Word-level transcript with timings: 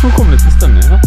Liksom 0.00 0.16
komme 0.16 0.32
litt 0.32 0.44
med 0.44 0.52
stemning, 0.52 0.84
da. 0.88 0.98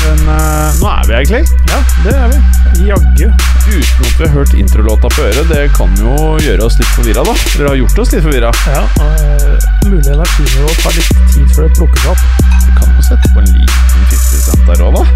Men 0.00 0.22
uh, 0.26 0.78
nå 0.80 0.86
er 0.90 1.04
vi 1.06 1.12
egentlig. 1.14 1.42
Ja, 1.70 1.76
det 2.02 2.14
er 2.18 2.32
vi. 2.32 2.86
Jaggu. 2.88 3.28
Uten 3.30 4.08
at 4.08 4.16
vi 4.18 4.24
har 4.24 4.32
hørt 4.32 4.54
introlåta 4.58 5.10
på 5.14 5.22
øret. 5.22 5.52
Det 5.52 5.68
kan 5.76 5.92
jo 6.00 6.14
gjøre 6.42 6.64
oss 6.66 6.80
litt 6.80 6.90
forvirra, 6.96 7.22
da. 7.28 7.34
Dere 7.52 7.68
har 7.68 7.78
gjort 7.78 8.00
oss 8.02 8.10
litt 8.10 8.24
forvirra. 8.24 8.50
Ja, 8.74 8.82
uh, 8.98 9.68
mulig 9.84 10.10
energinivå 10.16 10.72
tar 10.80 10.98
litt 10.98 11.12
tid 11.30 11.46
før 11.54 11.68
det 11.68 11.78
plukkes 11.78 12.08
opp. 12.10 12.26
Vi 12.64 12.74
kan 12.80 12.90
jo 12.90 13.06
sette 13.06 13.30
på 13.36 13.44
en 13.44 13.52
liten 13.54 14.10
50 14.16 14.42
cent 14.48 14.66
der 14.66 14.82
òg, 14.88 14.98
da. 14.98 15.06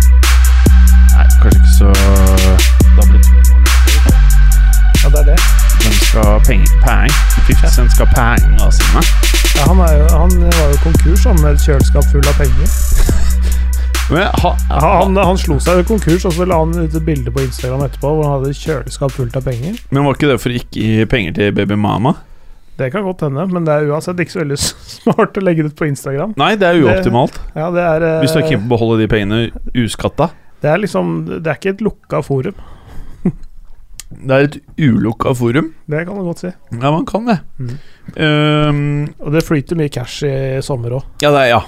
Nei, 1.16 1.26
kanskje 1.42 1.58
ikke 1.58 1.74
så 1.74 1.90
Da 1.90 3.08
blir 3.10 3.18
det 3.18 3.26
to. 3.26 3.58
Ja, 5.02 5.10
det 5.10 5.24
er 5.24 5.28
det. 5.32 5.40
Hvem 5.82 5.98
skal 6.04 6.38
penge. 6.46 6.70
Peng. 6.86 7.18
50 7.50 7.74
cent 7.80 7.98
skal 7.98 8.14
penga 8.14 8.70
sine. 8.78 9.02
Ja, 9.58 9.66
han, 9.66 9.84
jo, 9.98 10.06
han 10.22 10.40
var 10.54 10.70
jo 10.70 10.82
konkurs 10.86 11.26
han, 11.26 11.42
med 11.42 11.58
et 11.58 11.66
kjøleskap 11.66 12.06
full 12.14 12.30
av 12.30 12.38
penger. 12.38 12.70
Men 14.10 14.26
ha, 14.42 14.50
ha, 14.68 14.90
han, 15.00 15.16
han 15.16 15.38
slo 15.40 15.56
seg 15.62 15.78
jo 15.80 15.84
konkurs, 15.94 16.26
og 16.28 16.34
så 16.36 16.44
la 16.48 16.58
han 16.60 16.74
ut 16.76 16.92
et 16.92 17.06
bilde 17.06 17.32
på 17.32 17.40
Instagram 17.46 17.86
etterpå 17.86 18.10
hvor 18.12 18.26
han 18.28 18.34
hadde 18.42 18.52
kjøleskap 18.58 19.14
fullt 19.16 19.38
av 19.40 19.46
penger. 19.48 19.78
Men 19.96 20.04
var 20.04 20.18
ikke 20.18 20.28
det 20.28 20.36
for 20.42 20.52
ikke 20.54 20.82
gi 20.84 21.06
penger 21.08 21.36
til 21.38 21.54
baby 21.56 21.78
mama? 21.80 22.12
Det 22.76 22.90
kan 22.92 23.04
godt 23.06 23.22
hende, 23.24 23.46
men 23.54 23.64
det 23.64 23.72
er 23.78 23.88
uansett 23.88 24.18
ikke 24.20 24.34
så 24.34 24.42
veldig 24.42 24.58
smart 24.98 25.38
å 25.40 25.44
legge 25.46 25.64
det 25.64 25.72
ut 25.72 25.78
på 25.78 25.88
Instagram. 25.88 26.34
Nei, 26.40 26.50
det 26.60 26.68
er 26.68 26.80
uoptimalt. 26.82 27.38
Ja, 27.56 27.70
det 27.74 27.84
er, 27.86 28.06
Hvis 28.24 28.34
du 28.36 28.40
er 28.42 28.48
keen 28.50 28.64
på 28.64 28.68
å 28.68 28.72
beholde 28.74 29.00
de 29.00 29.08
pengene 29.14 29.40
uskatta. 29.86 30.28
det 30.60 30.70
er 30.74 30.80
liksom 30.82 31.14
Det 31.30 31.46
er 31.46 31.58
ikke 31.60 31.74
et 31.76 31.84
lukka 31.86 32.20
forum. 32.26 32.58
Det 34.14 34.30
er 34.36 34.44
et 34.46 34.58
ulukka 34.78 35.32
forum. 35.34 35.72
Det 35.90 36.04
kan 36.06 36.18
du 36.20 36.26
godt 36.28 36.44
si. 36.44 36.50
Ja, 36.76 36.90
man 36.92 37.06
kan 37.08 37.24
det. 37.26 37.38
Mm. 37.58 37.72
Um, 38.20 38.82
Og 39.24 39.32
det 39.34 39.42
flyter 39.42 39.78
mye 39.80 39.90
cash 39.90 40.20
i 40.28 40.34
sommer 40.62 40.98
òg. 41.00 41.08
ja, 41.24 41.32
det 41.34 41.40
er 41.46 41.50
Ja, 41.56 41.62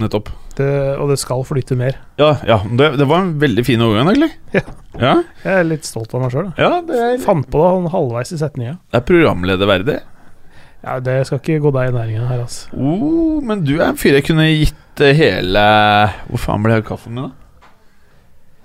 nettopp. 0.00 0.30
Og 0.62 1.08
det 1.10 1.16
skal 1.20 1.42
flyte 1.48 1.76
mer. 1.78 1.96
Ja, 2.20 2.34
ja 2.46 2.58
det, 2.68 2.90
det 3.00 3.06
var 3.08 3.22
en 3.24 3.34
veldig 3.40 3.64
fin 3.66 3.80
overgang, 3.84 4.10
egentlig. 4.12 4.30
Ja. 4.54 4.62
Ja, 5.00 5.12
Jeg 5.44 5.52
er 5.62 5.64
litt 5.64 5.86
stolt 5.88 6.12
av 6.14 6.20
meg 6.24 6.32
sjøl. 6.34 6.50
ja 6.60 6.70
er, 6.82 7.14
Fant 7.24 7.46
på 7.48 7.60
det 7.62 7.68
han 7.72 7.86
halvveis 7.94 8.32
i 8.34 8.40
setninga. 8.40 8.74
det 8.92 9.00
er 9.00 9.06
programlederverdig. 9.08 9.98
Ja, 10.82 10.96
det 11.00 11.14
skal 11.28 11.38
ikke 11.40 11.60
gå 11.62 11.70
deg 11.76 11.92
i 11.92 11.94
næringen 11.94 12.26
her, 12.28 12.40
altså. 12.42 12.68
Oh, 12.74 13.38
men 13.46 13.62
du 13.64 13.76
er 13.78 13.86
en 13.92 14.00
fyr 14.00 14.16
jeg 14.18 14.26
kunne 14.26 14.48
gitt 14.50 15.00
eh, 15.04 15.12
hele 15.14 15.62
Hvor 16.26 16.42
faen 16.42 16.64
ble 16.64 16.80
det 16.80 16.86
kaffen 16.88 17.14
min, 17.16 17.30
da? 17.30 17.68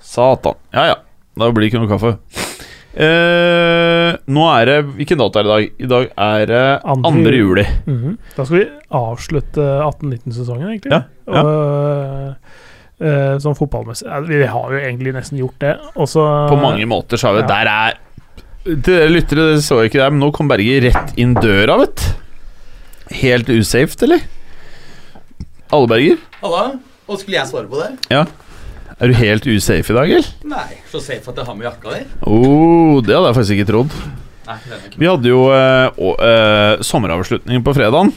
Satan. 0.01 0.57
Ja, 0.73 0.85
ja. 0.91 0.95
Da 1.37 1.51
blir 1.53 1.67
det 1.67 1.71
ikke 1.73 1.83
noe 1.83 1.91
kaffe. 1.91 2.15
Eh, 2.97 4.15
nå 4.33 4.45
er 4.49 4.63
det 4.65 4.77
Hvilken 4.95 5.19
dato 5.21 5.37
er 5.37 5.45
det 5.45 5.51
i 5.51 5.53
dag? 5.53 5.67
I 5.85 5.89
dag 5.91 6.07
er 6.17 6.47
det 6.49 6.61
Andre 6.81 7.33
2. 7.33 7.33
juli. 7.35 7.65
Mhm. 7.85 8.15
Da 8.33 8.45
skal 8.45 8.57
vi 8.57 8.63
avslutte 8.97 9.65
18-19-sesongen, 9.85 10.71
egentlig. 10.71 10.91
Ja, 10.95 11.03
ja. 11.27 11.43
Og, 11.43 12.55
uh, 12.97 13.35
sånn 13.43 13.57
fotballmessig 13.59 14.07
ja, 14.07 14.21
Vi 14.25 14.39
har 14.49 14.73
jo 14.73 14.79
egentlig 14.79 15.13
nesten 15.13 15.37
gjort 15.37 15.59
det. 15.61 15.75
Også, 15.93 16.23
På 16.49 16.57
mange 16.57 16.87
måter 16.89 17.21
så 17.21 17.29
har 17.29 17.37
vi 17.37 17.43
Ja. 17.45 17.47
Der 17.53 17.71
er 17.73 17.97
Til 18.65 18.81
dere 18.81 19.11
lyttere, 19.13 19.53
det 19.53 19.63
så 19.63 19.83
ikke 19.85 20.01
det, 20.01 20.09
men 20.11 20.19
nå 20.19 20.31
kom 20.33 20.49
Berger 20.49 20.89
rett 20.89 21.13
inn 21.15 21.35
døra, 21.37 21.77
vet 21.79 22.01
du. 22.01 23.13
Helt 23.21 23.47
usafe, 23.47 23.95
eller? 24.03 24.19
Alle 25.71 25.87
Berger? 25.87 26.17
Halla. 26.41 26.65
Og 27.07 27.19
skulle 27.21 27.37
jeg 27.37 27.47
svare 27.47 27.69
på 27.71 27.79
det? 27.79 27.93
Ja. 28.11 28.25
Er 28.99 29.11
du 29.11 29.13
helt 29.19 29.45
usafe 29.45 29.93
i 29.93 29.97
dag, 29.97 30.09
eller? 30.09 30.29
Nei. 30.49 30.79
Så 30.89 30.97
safe 31.03 31.29
at 31.29 31.37
jeg 31.37 31.45
har 31.45 31.55
med 31.59 31.67
jakka 31.67 31.91
di. 31.93 31.99
Oh, 32.25 32.97
det 33.05 33.13
hadde 33.13 33.27
jeg 33.29 33.37
faktisk 33.37 33.57
ikke 33.59 33.67
trodd. 33.69 33.93
Nei, 34.47 34.55
ikke. 34.87 34.97
Vi 35.03 35.09
hadde 35.11 35.29
jo 35.29 35.41
eh, 35.53 35.99
å- 36.01 36.15
eh, 36.23 36.81
sommeravslutningen 36.87 37.61
på 37.67 37.75
fredagen. 37.77 38.13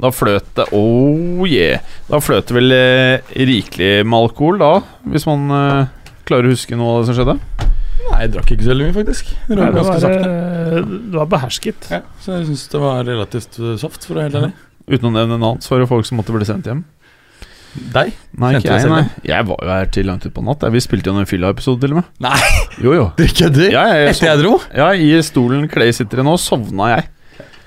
Da 0.00 0.08
fløt 0.16 0.46
det 0.56 0.64
Oh 0.72 1.44
yeah. 1.46 1.82
Da 2.08 2.18
fløt 2.24 2.48
det 2.48 2.56
vel 2.56 2.72
eh, 2.72 3.34
rikelig 3.36 3.90
med 4.08 4.16
alkohol, 4.18 4.58
da, 4.62 4.70
hvis 5.12 5.26
man 5.28 5.44
eh, 5.52 6.14
klarer 6.26 6.48
å 6.48 6.54
huske 6.56 6.78
noe 6.80 6.94
av 6.96 7.02
det 7.04 7.10
som 7.12 7.18
skjedde? 7.20 7.36
Nei, 8.10 8.20
jeg 8.24 8.32
drakk 8.34 8.50
ikke 8.56 8.64
så 8.66 8.72
veldig 8.72 8.86
mye, 8.88 8.96
faktisk. 8.96 9.28
Jeg 9.36 9.52
Nei, 9.52 9.58
drakk 9.60 9.70
det, 9.70 9.76
ganske 9.76 9.92
var, 9.92 10.00
sakte. 10.08 10.30
eh, 10.80 10.94
det 11.12 11.20
var 11.20 11.28
behersket. 11.36 11.90
Ja, 11.92 12.00
så 12.24 12.38
jeg 12.40 12.48
syns 12.48 12.64
det 12.72 12.80
var 12.82 13.04
relativt 13.06 13.60
uh, 13.60 13.74
soft, 13.78 14.08
for 14.08 14.16
å 14.16 14.22
være 14.24 14.30
helt 14.32 14.40
ærlig. 14.40 14.54
Uten 14.90 15.10
å 15.10 15.12
nevne 15.14 15.36
navn, 15.38 15.60
så 15.62 15.76
var 15.76 15.84
det 15.84 15.90
folk 15.92 16.08
som 16.08 16.18
måtte 16.18 16.34
bli 16.34 16.48
sendt 16.48 16.66
hjem. 16.66 16.80
Deg? 17.70 18.10
Nei, 18.40 18.50
ikke 18.58 18.74
jeg, 18.80 18.88
nei. 18.90 19.02
Jeg 19.28 19.46
var 19.46 19.60
jo 19.62 19.70
her 19.70 19.90
til 19.94 20.08
langt 20.08 20.24
utpå 20.26 20.42
natt. 20.42 20.64
Vi 20.74 20.82
spilte 20.82 21.12
jo 21.12 21.20
en 21.20 21.28
fylla-episode, 21.28 21.78
til 21.84 21.94
og 21.94 22.00
med. 22.00 22.08
Nei, 22.24 22.38
Jo, 22.84 22.94
jo. 22.96 23.04
Du 23.18 23.24
du? 23.26 23.62
Ja, 23.70 23.84
jeg, 23.94 24.10
Etter 24.10 24.28
jeg 24.32 24.40
dro? 24.42 24.56
ja, 24.74 24.88
I 24.94 25.10
stolen 25.26 25.68
Clay 25.70 25.92
sitter 25.94 26.22
i 26.22 26.26
nå, 26.26 26.34
sovna 26.42 26.90
jeg. 26.96 27.06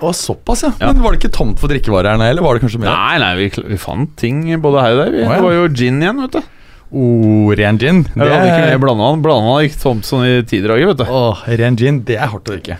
Å, 0.03 0.09
såpass, 0.11 0.65
ja. 0.65 0.73
Ja. 0.81 0.89
Men 0.91 1.03
Var 1.05 1.15
det 1.15 1.21
ikke 1.21 1.31
tomt 1.37 1.61
for 1.61 1.71
drikkevarer 1.71 2.11
her, 2.11 2.19
nå? 2.19 2.27
eller 2.33 2.43
var 2.43 2.57
det 2.57 2.65
kanskje 2.65 2.81
mer? 2.83 2.91
Nei, 2.91 3.21
nei, 3.23 3.31
vi, 3.39 3.47
vi 3.71 3.77
fant 3.79 4.11
ting 4.19 4.41
både 4.63 4.83
her 4.83 4.97
og 4.97 4.99
der. 5.05 5.13
Vi, 5.15 5.21
oh, 5.23 5.29
ja. 5.29 5.37
Det 5.39 5.45
var 5.47 5.55
jo 5.55 5.69
gin 5.71 6.01
igjen, 6.03 6.19
vet 6.25 6.35
du. 6.35 6.49
Oh, 6.93 7.53
ren 7.57 7.79
gin. 7.81 8.01
Jeg 8.11 8.27
hadde 8.33 8.49
ikke 8.51 8.81
blanda 8.83 9.07
den. 9.13 9.21
Blanda 9.23 9.53
den 9.55 9.69
gikk 9.69 9.79
tomt 9.81 10.05
sånn 10.09 10.25
i 10.27 10.33
tidraget, 10.49 10.91
vet 10.91 10.99
du. 10.99 11.05
Åh, 11.21 11.45
ren 11.63 11.79
gin, 11.79 12.01
det 12.05 12.19
er 12.19 12.29
hardt 12.33 12.51
å 12.51 12.57
drikke. 12.57 12.77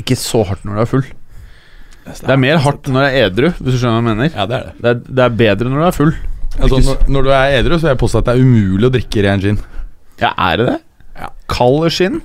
Ikke 0.00 0.16
så 0.16 0.44
hardt 0.48 0.62
når 0.64 0.78
du 0.78 0.84
er 0.84 0.88
full. 0.92 1.02
Det 2.06 2.30
er 2.34 2.40
mer 2.40 2.62
hardt 2.64 2.88
når 2.90 3.02
du 3.04 3.08
er 3.08 3.26
edru, 3.26 3.50
hvis 3.58 3.74
du 3.74 3.80
skjønner 3.82 3.98
hva 3.98 4.00
jeg 4.00 4.08
mener. 4.08 4.30
Ja, 4.38 4.46
det 4.50 4.56
er 4.56 4.64
det. 4.70 4.72
Det 4.78 4.92
er, 4.94 5.02
det 5.18 5.26
er 5.26 5.36
bedre 5.42 5.72
når 5.72 5.82
du 5.82 5.88
er 5.90 5.98
full. 5.98 6.14
Altså, 6.60 6.80
når, 6.84 7.04
når 7.08 7.26
du 7.26 7.30
er 7.32 7.58
edru, 7.58 7.76
så 7.78 7.86
vil 7.86 7.94
jeg 7.94 8.00
påstå 8.02 8.20
at 8.22 8.28
det 8.28 8.34
er 8.34 8.42
umulig 8.44 8.88
å 8.88 8.92
drikke 8.92 9.22
ren 9.24 9.44
gin. 9.44 9.60
Ja, 10.20 10.32
er 10.36 10.60
det 10.60 10.66
det? 10.68 10.78
Ja. 11.22 11.28
Kald 11.52 11.86
skinn. 11.92 12.20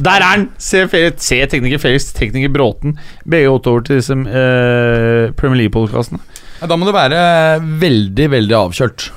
Der 0.00 0.16
er 0.24 0.24
den! 0.24 0.46
Se, 0.60 0.84
se 1.20 1.38
tekniker 1.52 1.80
Felix, 1.82 2.08
tekniker 2.16 2.52
Bråten. 2.52 2.96
Begge 3.28 3.52
åtte 3.52 3.72
over 3.72 3.84
til 3.86 4.00
disse 4.00 4.16
eh, 4.16 5.32
Premier 5.38 5.64
League-podkastene. 5.64 6.20
Ja, 6.60 6.68
da 6.68 6.76
må 6.76 6.88
du 6.88 6.92
være 6.96 7.20
veldig, 7.80 8.30
veldig 8.36 8.56
avkjølt. 8.58 9.10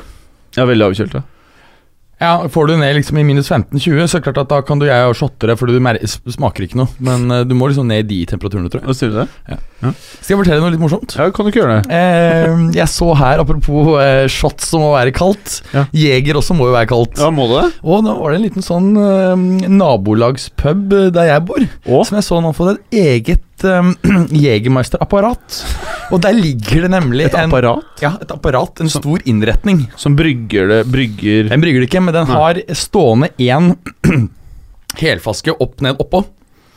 Ja, 0.57 0.68
veldig 0.69 0.90
avkjølt, 0.91 1.16
ja. 1.19 1.24
Ja, 2.23 2.47
Får 2.47 2.69
du 2.69 2.78
ned 2.79 2.95
liksom 2.95 3.19
i 3.19 3.25
minus 3.28 3.50
15-20, 3.51 4.07
så 4.07 4.17
er 4.17 4.22
det 4.22 4.25
klart 4.29 4.41
at 4.45 4.51
da 4.53 4.61
kan 4.63 4.79
du 4.79 4.88
jeg 4.88 5.09
og 5.09 5.17
shotte 5.19 5.50
det, 5.50 5.57
for 5.59 5.67
du 5.67 5.75
smaker 6.31 6.63
ikke 6.66 6.79
noe. 6.79 6.88
Men 7.03 7.28
uh, 7.28 7.41
du 7.44 7.51
må 7.57 7.67
liksom 7.67 7.89
ned 7.91 8.06
i 8.06 8.07
de 8.07 8.19
temperaturene, 8.31 8.72
tror 8.72 8.85
jeg. 8.85 8.95
Sier 8.95 9.11
du 9.11 9.19
det? 9.23 9.28
Skal 9.84 10.33
jeg 10.33 10.39
fortelle 10.39 10.63
noe 10.63 10.72
litt 10.72 10.81
morsomt? 10.81 11.17
Ja, 11.19 11.28
kan 11.35 11.44
du 11.44 11.51
ikke 11.51 11.59
gjøre 11.59 11.81
det? 11.81 11.97
Eh, 11.97 12.63
jeg 12.78 12.88
så 12.91 13.09
her, 13.19 13.41
apropos 13.44 13.97
eh, 14.00 14.23
shots 14.31 14.69
som 14.72 14.85
må 14.85 14.94
være 14.95 15.12
kaldt. 15.16 15.59
Ja. 15.75 15.85
Jeger 15.91 16.39
også 16.39 16.56
må 16.56 16.69
jo 16.69 16.78
være 16.78 16.88
kaldt. 16.94 17.19
Ja, 17.19 17.28
må 17.33 17.50
du 17.51 17.57
det? 17.57 17.66
Og 17.83 18.06
nå 18.06 18.16
var 18.22 18.31
det 18.31 18.39
en 18.39 18.47
liten 18.47 18.66
sånn 18.66 18.94
eh, 18.95 19.67
nabolagspub 19.73 20.95
eh, 21.00 21.09
der 21.13 21.33
jeg 21.33 21.47
bor, 21.50 21.66
Å? 21.83 22.03
som 22.07 22.19
jeg 22.19 22.28
så 22.29 22.39
nå 22.44 22.53
fått 22.56 22.78
et 22.78 23.01
eget 23.03 23.44
eh, 23.61 23.89
Jegermeister-apparat. 24.43 25.59
Og 26.13 26.21
der 26.21 26.35
ligger 26.35 26.83
det 26.85 26.91
nemlig 26.93 27.27
Et 27.29 27.35
en, 27.39 27.47
apparat 27.49 28.01
Ja, 28.03 28.15
et 28.21 28.31
apparat. 28.33 28.81
En 28.83 28.89
stor 28.91 29.21
innretning. 29.29 29.85
som 29.97 30.17
brygger 30.19 30.67
det 30.69 30.79
Brygger 30.91 31.47
Den 31.50 31.61
brygger 31.63 31.83
det 31.83 31.88
ikke, 31.89 32.01
men 32.03 32.13
den 32.13 32.27
Nei. 32.27 32.35
har 32.35 32.59
stående 32.77 33.29
én 33.41 33.71
helflaske 35.00 35.55
opp 35.63 35.81
ned 35.81 36.01
oppå. 36.01 36.23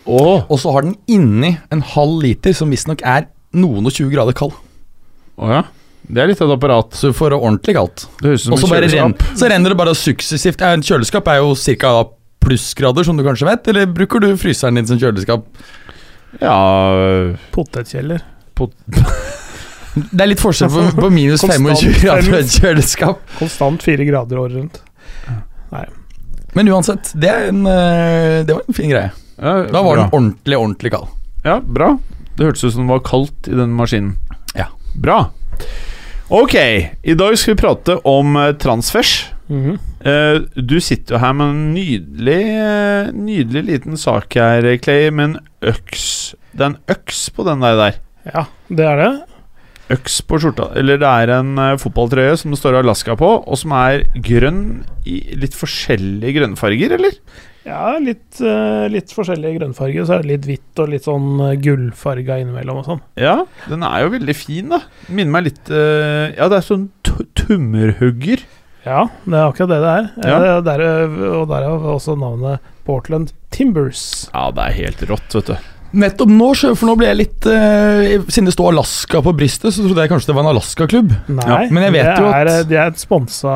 Oh. 0.06 0.44
Og 0.49 0.61
så 0.62 0.70
har 0.73 0.87
den 0.87 0.94
inni 1.11 1.56
en 1.75 1.82
halv 1.82 2.23
liter, 2.23 2.55
som 2.55 2.70
visstnok 2.70 3.02
er 3.02 3.26
noen 3.56 3.88
og 3.88 3.93
20 3.96 4.12
grader 4.14 4.37
kald. 4.37 4.55
Oh, 5.37 5.50
ja. 5.50 5.64
Det 6.06 6.22
er 6.22 6.31
litt 6.31 6.40
av 6.40 6.52
et 6.52 6.56
apparat. 6.61 6.94
Så 6.94 7.11
du 7.11 7.17
får 7.19 7.34
det 7.34 7.38
ordentlig 7.40 7.75
kaldt. 7.75 8.05
Det 8.20 8.31
høres 8.31 8.44
ut 8.44 8.52
som 8.52 8.61
så 8.61 8.69
et 8.76 8.87
kjøleskap. 8.87 9.25
så 9.40 9.49
renner 9.50 9.75
det 9.75 9.79
bare 9.81 9.94
suksessivt. 9.99 10.62
Ja, 10.62 10.76
en 10.76 10.84
kjøleskap 10.87 11.26
er 11.32 11.40
jo 11.43 11.56
ca. 11.82 11.94
plussgrader, 12.46 13.02
som 13.08 13.19
du 13.19 13.25
kanskje 13.26 13.49
vet. 13.49 13.67
Eller 13.72 13.88
bruker 13.90 14.22
du 14.22 14.29
fryseren 14.38 14.79
din 14.79 14.87
som 14.87 15.00
kjøleskap? 15.02 15.49
Ja 16.41 17.35
Potetkjeller. 17.55 18.25
Det 19.97 20.21
er 20.21 20.29
litt 20.29 20.43
forskjell 20.43 20.69
på, 20.69 20.83
på 21.00 21.09
minus 21.12 21.41
25 21.41 21.94
grader 22.03 22.27
og 22.29 22.41
et 22.43 22.53
kjøleskap. 22.53 23.23
Konstant 23.38 23.85
fire 23.85 24.05
grader 24.05 24.41
året 24.43 24.59
rundt. 24.59 24.83
Men 26.56 26.69
uansett, 26.73 27.11
det, 27.17 27.29
er 27.29 27.49
en, 27.50 27.62
eh, 27.69 28.43
det 28.49 28.53
var 28.53 28.62
en 28.65 28.77
fin 28.77 28.93
greie. 28.93 29.11
ja 29.37 29.55
Da 29.69 29.83
var 29.83 29.97
bra. 29.97 30.03
den 30.03 30.12
ordentlig, 30.12 30.56
ordentlig 30.56 30.93
kald. 30.93 31.09
Ja, 31.44 31.59
bra. 31.61 31.91
Det 32.37 32.44
hørtes 32.44 32.65
ut 32.65 32.73
som 32.75 32.87
det 32.87 32.93
var 32.94 33.03
kaldt 33.05 33.49
i 33.49 33.56
den 33.56 33.73
maskinen. 33.77 34.15
Ja. 34.56 34.71
Bra. 35.00 35.19
Ok, 36.29 36.55
i 37.03 37.15
dag 37.17 37.37
skal 37.39 37.55
vi 37.55 37.61
prate 37.61 37.99
om 38.09 38.37
eh, 38.41 38.53
transfers. 38.61 39.15
Eh, 39.50 40.40
du 40.58 40.76
sitter 40.82 41.16
jo 41.16 41.22
her 41.22 41.37
med 41.37 41.52
en 41.52 41.62
nydelig, 41.76 42.40
eh, 42.56 43.12
nydelig 43.14 43.62
liten 43.69 44.00
sak 44.00 44.34
her, 44.34 44.66
Clay, 44.82 45.10
med 45.10 45.25
en 45.25 45.38
øks. 45.62 46.34
Det 46.52 46.64
er 46.64 46.72
en 46.72 46.78
øks 46.90 47.28
på 47.31 47.46
den 47.46 47.62
der. 47.62 47.76
der. 47.76 47.98
Ja, 48.26 48.46
det 48.69 48.87
er 48.87 48.96
det. 49.02 49.12
Øks 49.96 50.20
på 50.26 50.40
skjorta. 50.43 50.72
Eller 50.75 50.98
det 50.98 51.06
er 51.06 51.38
en 51.38 51.56
eh, 51.62 51.76
fotballtrøye 51.78 52.37
som 52.37 52.50
det 52.50 52.58
står 52.58 52.81
Alaska 52.81 53.14
på, 53.14 53.28
og 53.46 53.58
som 53.58 53.70
er 53.78 54.02
grønn 54.19 54.82
i 55.06 55.20
litt 55.38 55.54
forskjellige 55.54 56.40
grønnfarger, 56.40 56.96
eller? 56.98 57.14
Ja, 57.66 57.96
litt, 57.98 58.38
litt 58.94 59.10
forskjellige 59.10 59.58
grønnfarger. 59.58 60.04
Så 60.06 60.14
er 60.14 60.22
det 60.22 60.31
litt 60.31 60.44
hvitt 60.46 60.82
og 60.82 60.90
litt 60.93 61.02
sånn 61.02 61.40
gullfarga 61.58 62.37
innimellom 62.38 62.78
og 62.78 62.87
sånn. 62.87 63.00
Ja, 63.19 63.40
den 63.66 63.82
er 63.82 64.04
jo 64.04 64.12
veldig 64.14 64.37
fin, 64.38 64.70
da. 64.70 64.84
Minner 65.10 65.34
meg 65.34 65.48
litt 65.48 65.72
Ja, 65.75 66.46
det 66.46 66.60
er 66.60 66.62
sånn 66.62 66.87
tummerhugger. 67.02 68.44
Ja, 68.87 69.05
det 69.27 69.35
er 69.35 69.49
akkurat 69.50 69.73
det 69.75 69.81
det 69.83 69.94
er. 69.99 70.11
Ja. 70.23 70.37
Eh, 70.56 70.61
Der, 70.67 70.85
og 71.43 71.49
derav 71.50 71.87
også 71.97 72.15
navnet 72.19 72.61
Portland 72.87 73.33
Timbers. 73.50 74.29
Ja, 74.33 74.50
det 74.55 74.62
er 74.71 74.77
helt 74.85 75.03
rått, 75.11 75.35
vet 75.41 75.50
du. 75.50 75.73
Nettopp 75.97 76.29
nå, 76.29 76.49
for 76.77 76.88
nå 76.91 76.94
ble 76.99 77.06
jeg 77.06 77.17
litt 77.17 77.47
eh, 77.49 78.17
Siden 78.27 78.49
det 78.50 78.53
står 78.56 78.73
Alaska 78.75 79.21
på 79.25 79.33
bristet, 79.38 79.71
så 79.73 79.85
trodde 79.87 80.03
jeg 80.03 80.11
kanskje 80.11 80.29
det 80.29 80.35
var 80.37 80.44
en 80.44 80.50
Alaska-klubb. 80.50 81.12
Nei, 81.31 81.47
Ja, 81.47 81.59
men 81.73 81.87
jeg 81.87 81.94
vet 81.94 82.09
det 82.11 82.17
jo 82.21 82.27
at- 82.27 82.35
er, 82.41 82.50
eh, 82.53 82.65
det 82.69 82.77
er 82.83 82.91
et 82.91 83.00
sponsa 83.00 83.55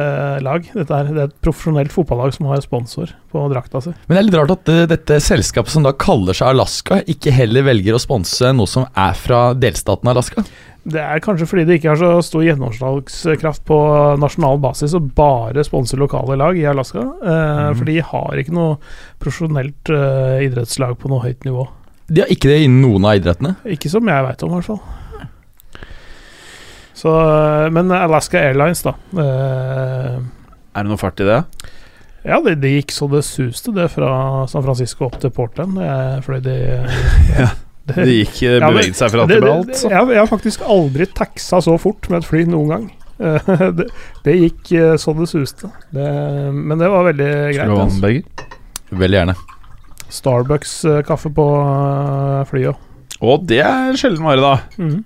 eh, 0.00 0.40
lag. 0.42 0.66
Dette 0.74 0.96
er, 0.96 1.10
det 1.12 1.22
er 1.22 1.28
et 1.30 1.36
profesjonelt 1.44 1.92
fotballag 1.94 2.34
som 2.34 2.48
har 2.50 2.64
sponsor 2.64 3.12
på 3.36 3.46
drakta 3.52 3.84
si. 3.84 3.92
Men 4.08 4.16
det 4.16 4.22
er 4.22 4.26
litt 4.30 4.38
rart 4.40 4.54
at 4.56 4.70
dette 4.96 5.20
selskapet 5.22 5.70
som 5.76 5.84
da 5.84 5.92
kaller 5.92 6.34
seg 6.36 6.48
Alaska, 6.54 7.02
ikke 7.06 7.34
heller 7.36 7.68
velger 7.68 7.94
å 7.98 8.00
sponse 8.02 8.50
noe 8.56 8.66
som 8.70 8.88
er 8.96 9.12
fra 9.20 9.50
delstaten 9.54 10.08
Alaska. 10.10 10.44
Det 10.86 11.00
er 11.02 11.18
kanskje 11.18 11.48
fordi 11.50 11.64
det 11.66 11.76
ikke 11.80 11.88
har 11.90 11.98
så 11.98 12.10
stor 12.22 12.44
gjennomslagskraft 12.46 13.64
på 13.66 13.76
nasjonal 14.22 14.60
basis 14.62 14.92
å 14.94 15.00
bare 15.02 15.64
sponse 15.66 15.98
lokale 15.98 16.36
lag 16.38 16.54
i 16.60 16.62
Alaska. 16.70 17.02
Eh, 17.26 17.70
For 17.74 17.88
de 17.88 17.96
har 18.06 18.38
ikke 18.38 18.54
noe 18.54 18.76
profesjonelt 19.18 19.90
eh, 19.90 20.44
idrettslag 20.46 20.94
på 21.02 21.10
noe 21.10 21.24
høyt 21.26 21.42
nivå. 21.48 21.66
De 22.06 22.22
har 22.22 22.30
ikke 22.30 22.52
det 22.52 22.60
innen 22.68 22.84
noen 22.86 23.08
av 23.10 23.18
idrettene. 23.18 23.56
Ikke 23.74 23.90
som 23.90 24.06
jeg 24.06 24.28
veit 24.28 24.46
om, 24.46 24.54
i 24.54 24.60
hvert 24.60 24.70
fall. 24.70 25.82
Så, 26.96 27.10
eh, 27.12 27.66
men 27.74 27.90
Alaska 27.92 28.38
Airlines, 28.40 28.82
da. 28.86 28.94
eh, 29.18 30.14
Er 30.76 30.86
det 30.86 30.90
noe 30.92 31.00
fart 31.02 31.18
i 31.20 31.26
det? 31.28 31.40
Ja, 32.26 32.40
det, 32.42 32.56
det 32.62 32.72
gikk 32.72 32.90
så 32.90 33.06
det 33.10 33.22
suste, 33.22 33.70
det, 33.76 33.86
fra 33.92 34.10
San 34.50 34.64
Francisco 34.66 35.06
opp 35.06 35.20
til 35.22 35.30
Portland. 35.30 35.78
Jeg 35.78 36.22
fløy 36.26 36.40
de 36.42 36.56
Ja, 37.38 37.52
Det 37.86 38.06
gikk 38.10 38.40
eh, 38.42 38.58
beveget 38.64 38.98
seg 38.98 39.12
fra 39.12 39.26
det, 39.30 39.36
til 39.36 39.44
det, 39.46 39.52
alt, 39.52 39.82
jeg, 39.86 40.08
jeg 40.10 40.18
har 40.18 40.30
faktisk 40.30 40.64
aldri 40.66 41.06
taxa 41.14 41.60
så 41.62 41.76
fort 41.78 42.08
med 42.10 42.24
et 42.24 42.26
fly 42.26 42.46
noen 42.50 42.72
gang. 42.72 42.86
Det, 43.78 43.86
det 44.26 44.32
gikk 44.36 44.72
eh, 44.76 44.94
så 45.00 45.14
det 45.16 45.28
suste. 45.30 45.70
Det, 45.94 46.06
men 46.52 46.76
det 46.82 46.88
var 46.92 47.06
veldig 47.06 47.28
greit. 47.30 47.54
Skal 47.54 47.70
du 47.70 47.76
ha 47.76 47.84
altså. 47.84 48.00
vannbeger? 48.02 48.24
Veldig 49.02 49.18
gjerne. 49.20 49.36
Starbucks-kaffe 50.16 51.30
på 51.38 51.46
eh, 51.62 52.42
flyet. 52.50 52.82
Å, 53.16 53.36
det 53.48 53.62
er 53.64 53.96
sjelden 53.96 54.26
vare, 54.26 54.42
da. 54.42 54.82
Mhm. 54.82 55.04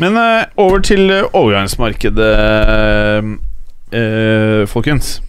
Men 0.00 0.16
over 0.58 0.80
til 0.82 1.12
overgangsmarkedet, 1.12 2.30
folkens. 4.72 5.20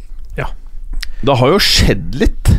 Det 1.23 1.37
har 1.39 1.53
jo 1.53 1.59
skjedd 1.63 2.17
litt. 2.19 2.51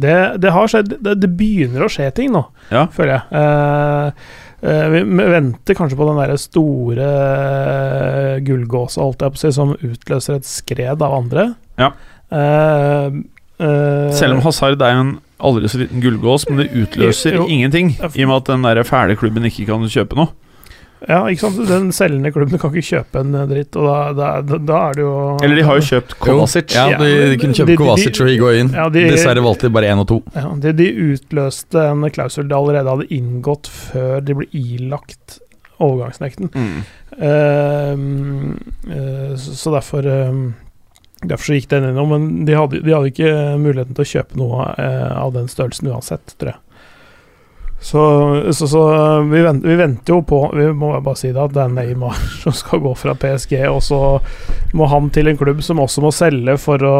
Det, 0.00 0.14
det 0.40 0.52
har 0.54 0.68
skjedd 0.70 0.94
det, 1.02 1.16
det 1.20 1.30
begynner 1.36 1.84
å 1.84 1.90
skje 1.92 2.06
ting 2.16 2.30
nå, 2.32 2.44
Ja. 2.72 2.86
føler 2.94 3.18
jeg. 3.18 3.40
Eh, 3.40 4.28
eh, 4.70 4.86
vi 4.94 5.02
venter 5.34 5.76
kanskje 5.76 5.98
på 5.98 6.06
den 6.08 6.20
der 6.22 6.36
store 6.40 7.08
uh, 7.08 8.36
gullgåsa, 8.46 9.02
holdt 9.04 9.24
jeg 9.26 9.34
på 9.34 9.40
å 9.40 9.42
si, 9.42 9.52
som 9.56 9.74
utløser 9.76 10.38
et 10.38 10.48
skred 10.48 11.02
av 11.04 11.16
andre. 11.18 11.50
Ja. 11.80 11.90
Eh, 12.30 13.18
eh, 13.60 14.12
Selv 14.16 14.38
om 14.38 14.44
Hazard 14.46 14.80
er 14.86 15.00
en 15.00 15.16
aldri 15.40 15.68
så 15.72 15.80
liten 15.82 16.00
gullgås, 16.04 16.46
men 16.48 16.62
det 16.62 16.70
utløser 16.76 17.40
Jo. 17.40 17.46
ingenting. 17.48 17.94
I 18.00 18.24
og 18.24 18.28
med 18.30 18.36
at 18.42 18.52
den 18.52 18.62
der 18.68 18.82
fæle 18.88 19.16
klubben 19.20 19.44
ikke 19.48 19.66
kan 19.68 19.84
kjøpe 19.88 20.16
noe. 20.20 20.32
Ja, 21.08 21.22
ikke 21.32 21.46
sant. 21.46 21.60
Den 21.68 21.88
selgende 21.96 22.28
klubben 22.34 22.60
kan 22.60 22.74
ikke 22.74 22.98
kjøpe 22.98 23.22
en 23.22 23.34
eh, 23.38 23.46
dritt, 23.48 23.76
og 23.80 24.16
da, 24.18 24.32
da, 24.44 24.58
da, 24.58 24.80
er 24.90 24.98
det 24.98 25.04
jo 25.06 25.12
Eller 25.46 25.60
de 25.60 25.64
har 25.64 25.78
jo 25.80 25.86
kjøpt 25.86 26.16
Kovacic. 26.20 26.74
Ja, 26.76 26.88
de, 27.00 27.08
de 27.32 27.38
kunne 27.40 27.56
kjøpe 27.56 27.70
De- 27.70 27.72
de- 27.72 27.78
Kovacic 27.80 28.20
og 28.20 28.28
Higuain. 28.28 28.72
Ja, 28.76 28.88
de- 28.92 29.06
Dessverre 29.14 29.44
valgte 29.44 29.70
de 29.70 29.74
bare 29.78 29.88
én 29.94 30.02
og 30.02 30.08
to. 30.10 30.18
Ja, 30.36 30.50
de, 30.66 30.74
de 30.76 30.90
utløste 31.10 31.86
en 31.90 32.04
klausul 32.12 32.48
de 32.50 32.58
allerede 32.58 32.92
hadde 32.92 33.08
inngått 33.16 33.70
før 33.72 34.20
de 34.24 34.36
ble 34.42 34.48
ilagt 34.52 35.38
overgangsnekten. 35.80 36.50
Mm. 36.52 36.82
Uh, 37.20 39.36
så 39.36 39.54
så 39.56 39.72
derfor 39.74 40.06
uh, 40.06 40.50
Derfor 41.20 41.44
så 41.50 41.56
gikk 41.58 41.66
den 41.68 41.84
innom, 41.90 42.08
men 42.14 42.28
de 42.48 42.54
hadde, 42.56 42.78
de 42.80 42.94
hadde 42.96 43.10
ikke 43.10 43.32
muligheten 43.60 43.92
til 43.96 44.06
å 44.06 44.08
kjøpe 44.08 44.38
noe 44.40 44.70
eh, 44.80 45.10
av 45.20 45.34
den 45.34 45.50
størrelsen 45.52 45.90
uansett, 45.92 46.32
tror 46.40 46.54
jeg. 46.54 46.69
Så, 47.80 48.00
så, 48.52 48.66
så 48.68 48.80
vi, 49.30 49.40
venter, 49.40 49.68
vi 49.68 49.76
venter 49.80 50.12
jo 50.12 50.18
på 50.28 50.38
Vi 50.52 50.66
må 50.76 50.90
bare 51.00 51.16
si 51.16 51.30
det 51.32 51.40
at 51.40 51.54
det 51.54 51.62
er 51.62 51.70
Neymar 51.72 52.18
som 52.42 52.52
skal 52.52 52.82
gå 52.84 52.92
fra 52.98 53.14
PSG, 53.16 53.54
og 53.70 53.80
så 53.84 54.00
må 54.76 54.88
han 54.90 55.08
til 55.14 55.30
en 55.30 55.38
klubb 55.40 55.62
som 55.64 55.80
også 55.80 56.04
må 56.04 56.10
selge 56.12 56.58
for 56.60 56.84
å 56.84 56.98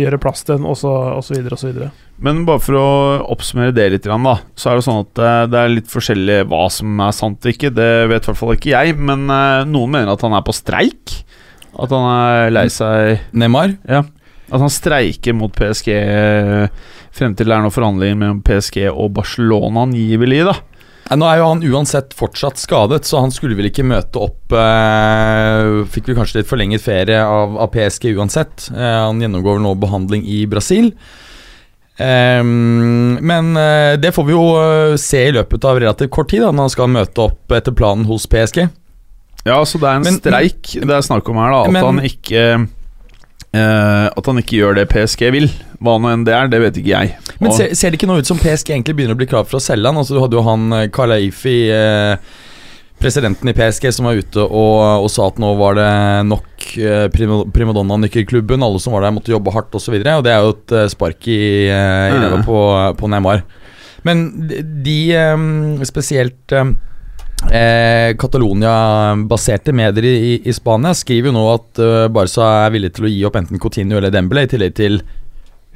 gjøre 0.00 0.20
plass 0.22 0.46
til 0.48 0.56
en, 0.56 0.70
og 0.72 0.78
så 0.80 0.94
og 1.12 1.20
så 1.26 1.36
videre 1.36 1.58
og 1.58 1.60
så 1.60 1.68
videre. 1.68 1.90
Men 2.22 2.44
bare 2.46 2.62
for 2.62 2.78
å 2.78 2.88
oppsummere 3.34 3.74
det 3.76 3.88
litt, 3.92 4.08
da, 4.08 4.34
så 4.56 4.70
er 4.70 4.78
det 4.78 4.86
sånn 4.86 5.02
at 5.02 5.20
eh, 5.20 5.42
det 5.52 5.60
er 5.60 5.72
litt 5.74 5.92
forskjellig 5.92 6.38
hva 6.50 6.64
som 6.72 7.00
er 7.02 7.14
sant 7.16 7.44
og 7.44 7.52
ikke. 7.52 7.72
Det 7.74 7.90
vet 8.12 8.24
i 8.24 8.30
hvert 8.30 8.40
fall 8.40 8.54
ikke 8.56 8.72
jeg, 8.72 8.96
men 9.10 9.26
eh, 9.26 9.68
noen 9.68 9.96
mener 9.96 10.14
at 10.14 10.24
han 10.24 10.36
er 10.38 10.44
på 10.46 10.54
streik. 10.56 11.16
At 11.72 11.92
han 11.92 12.08
er 12.08 12.52
lei 12.54 12.66
seg 12.72 13.24
Neymar. 13.36 13.74
At 14.52 14.60
han 14.60 14.70
streiker 14.72 15.32
mot 15.38 15.54
PSG 15.56 15.88
eh, 15.96 16.66
frem 17.16 17.32
til 17.38 17.48
det 17.48 17.54
er 17.56 17.62
noen 17.64 17.72
forhandlinger 17.72 18.18
mellom 18.20 18.42
PSG 18.44 18.82
og 18.92 19.14
Barcelona, 19.16 19.86
angivelig, 19.86 20.42
da. 20.50 20.58
Nei, 21.10 21.16
Nå 21.18 21.26
er 21.28 21.40
jo 21.40 21.48
han 21.50 21.64
uansett 21.66 22.12
fortsatt 22.16 22.60
skadet, 22.60 23.02
så 23.08 23.20
han 23.24 23.32
skulle 23.34 23.56
vel 23.58 23.66
ikke 23.68 23.84
møte 23.84 24.20
opp 24.22 24.52
eh, 24.54 25.82
Fikk 25.92 26.06
vel 26.12 26.16
kanskje 26.20 26.38
litt 26.42 26.48
forlenget 26.52 26.84
ferie 26.84 27.18
av, 27.24 27.56
av 27.64 27.72
PSG 27.74 28.12
uansett. 28.14 28.68
Eh, 28.70 28.98
han 29.08 29.20
gjennomgår 29.20 29.58
nå 29.64 29.74
behandling 29.82 30.22
i 30.28 30.44
Brasil. 30.48 30.92
Ehm, 31.98 33.18
men 33.20 33.56
eh, 33.56 33.96
det 34.00 34.12
får 34.16 34.24
vi 34.28 34.32
jo 34.36 34.44
eh, 34.60 34.94
se 35.00 35.26
i 35.28 35.34
løpet 35.36 35.64
av 35.68 35.80
relativt 35.82 36.10
kort 36.14 36.30
tid, 36.32 36.42
da, 36.44 36.52
når 36.52 36.68
han 36.68 36.74
skal 36.76 36.92
møte 36.92 37.26
opp 37.28 37.52
etter 37.56 37.74
planen 37.76 38.06
hos 38.08 38.24
PSG. 38.30 38.64
Ja, 39.44 39.58
så 39.66 39.80
det 39.82 39.88
er 39.90 39.98
en 40.00 40.06
Men- 40.06 40.20
streik 40.22 40.72
det 40.78 40.90
er 40.96 41.04
snakk 41.04 41.28
om 41.28 41.40
her, 41.42 41.50
da. 41.52 41.60
At 41.66 41.72
Men- 41.74 41.84
han 41.84 42.00
ikke 42.06 42.46
eh, 43.52 44.06
At 44.12 44.26
han 44.30 44.40
ikke 44.42 44.58
gjør 44.60 44.78
det 44.80 44.88
PSG 44.92 45.26
vil. 45.34 45.48
Hva 45.82 45.96
nå 46.00 46.12
enn 46.12 46.24
det 46.28 46.34
er, 46.36 46.48
det 46.52 46.60
vet 46.62 46.78
ikke 46.82 46.94
jeg. 46.94 47.16
Men 47.42 47.52
ser, 47.56 47.74
ser 47.78 47.90
det 47.92 47.98
ikke 48.00 48.08
nå 48.10 48.20
ut 48.20 48.28
som 48.28 48.40
PSG 48.40 48.72
egentlig 48.76 48.96
begynner 48.98 49.16
å 49.16 49.20
bli 49.22 49.28
klar 49.30 49.44
for 49.48 49.58
å 49.58 49.64
selge 49.64 49.88
han? 49.90 49.98
Altså, 50.00 50.16
du 50.16 50.22
hadde 50.22 50.38
jo 50.38 50.44
han 50.46 50.68
Karl 50.70 50.92
Kalaifi, 50.96 51.56
eh, 51.74 52.16
presidenten 53.02 53.50
i 53.50 53.54
PSG, 53.56 53.88
som 53.92 54.06
var 54.06 54.14
ute 54.20 54.44
og, 54.44 55.02
og 55.02 55.08
sa 55.10 55.26
at 55.26 55.40
nå 55.42 55.48
var 55.58 55.74
det 55.74 55.88
nok 56.28 56.68
eh, 56.78 57.08
prima- 57.10 57.42
primadonna-nykkelklubben. 57.50 58.62
Alle 58.62 58.78
som 58.82 58.94
var 58.94 59.02
der, 59.02 59.14
måtte 59.16 59.34
jobbe 59.34 59.54
hardt 59.54 59.74
osv. 59.74 59.96
Og, 59.98 60.06
så 60.06 60.14
og 60.20 60.22
det 60.26 60.32
er 60.36 60.46
jo 60.46 60.54
et 60.54 60.76
eh, 60.78 60.86
spark 60.92 61.28
i, 61.32 61.40
eh, 61.66 62.14
i 62.14 62.22
Mm. 62.32 62.44
på, 62.46 62.60
på 63.00 63.10
Neymar. 63.10 63.42
Men 64.06 64.22
de, 64.48 64.62
de 64.86 64.96
eh, 65.18 65.84
spesielt 65.90 66.54
eh, 66.54 66.70
Eh, 67.50 68.16
Catalonia-baserte 68.16 69.72
medier 69.72 70.04
i, 70.04 70.42
i, 70.44 70.52
Spania 70.52 70.94
skriver 70.94 71.28
jo 71.28 71.34
nå 71.36 71.42
at 71.50 71.80
uh, 71.82 72.06
Barca 72.12 72.46
er 72.66 72.74
villig 72.76 72.92
til 72.96 73.08
å 73.08 73.10
gi 73.10 73.24
opp 73.28 73.38
enten 73.40 73.60
Coutinho 73.60 73.98
eller 73.98 74.12
Dembélé, 74.14 74.46
i 74.46 74.52
tillegg 74.52 74.76
til 74.78 75.00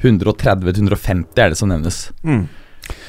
130-150 0.05 1.43
er 1.43 1.53
det 1.53 1.59
som 1.59 1.73
nevnes. 1.73 1.99
Mm. 2.23 2.47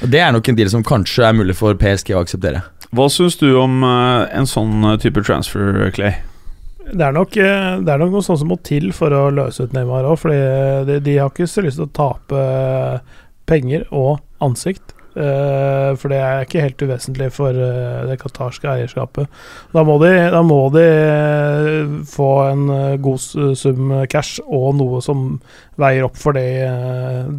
Og 0.01 0.09
Det 0.11 0.23
er 0.23 0.33
nok 0.33 0.49
en 0.49 0.57
deal 0.57 0.71
som 0.73 0.85
kanskje 0.87 1.27
er 1.27 1.37
mulig 1.37 1.55
for 1.59 1.77
PSG 1.77 2.15
å 2.15 2.23
akseptere. 2.25 2.63
Hva 2.95 3.07
syns 3.13 3.37
du 3.39 3.51
om 3.59 3.83
uh, 3.85 4.25
en 4.33 4.49
sånn 4.49 4.89
type 5.03 5.21
transfer, 5.27 5.85
Clay? 5.95 6.17
Det 6.87 7.03
er, 7.03 7.13
nok, 7.13 7.33
det 7.35 7.91
er 7.91 7.99
nok 7.99 8.13
noe 8.13 8.23
sånt 8.23 8.39
som 8.39 8.49
må 8.49 8.55
til 8.63 8.93
for 8.95 9.11
å 9.11 9.25
løse 9.35 9.67
ut 9.67 9.73
Neymar 9.75 10.07
òg, 10.07 10.23
de, 10.87 11.01
de 11.03 11.17
har 11.19 11.33
ikke 11.33 11.49
så 11.51 11.65
lyst 11.65 11.81
til 11.81 11.89
å 11.89 11.95
tape 11.99 12.43
penger 13.47 13.83
og 13.91 14.21
ansikt. 14.43 14.96
Eh, 15.17 15.91
for 15.99 16.13
det 16.13 16.19
er 16.21 16.45
ikke 16.45 16.63
helt 16.63 16.83
uvesentlig 16.85 17.27
for 17.35 17.57
eh, 17.57 18.05
det 18.09 18.17
qatarske 18.21 18.69
eierskapet. 18.71 19.29
Da 19.73 19.83
må 19.87 19.97
de, 20.03 20.11
da 20.33 20.41
må 20.45 20.59
de 20.75 20.85
eh, 20.85 21.95
få 22.07 22.29
en 22.51 22.65
god 23.03 23.53
sum 23.59 23.93
cash 24.11 24.41
og 24.45 24.77
noe 24.79 25.01
som 25.05 25.29
veier 25.81 26.07
opp 26.07 26.17
for 26.19 26.37
det, 26.37 26.47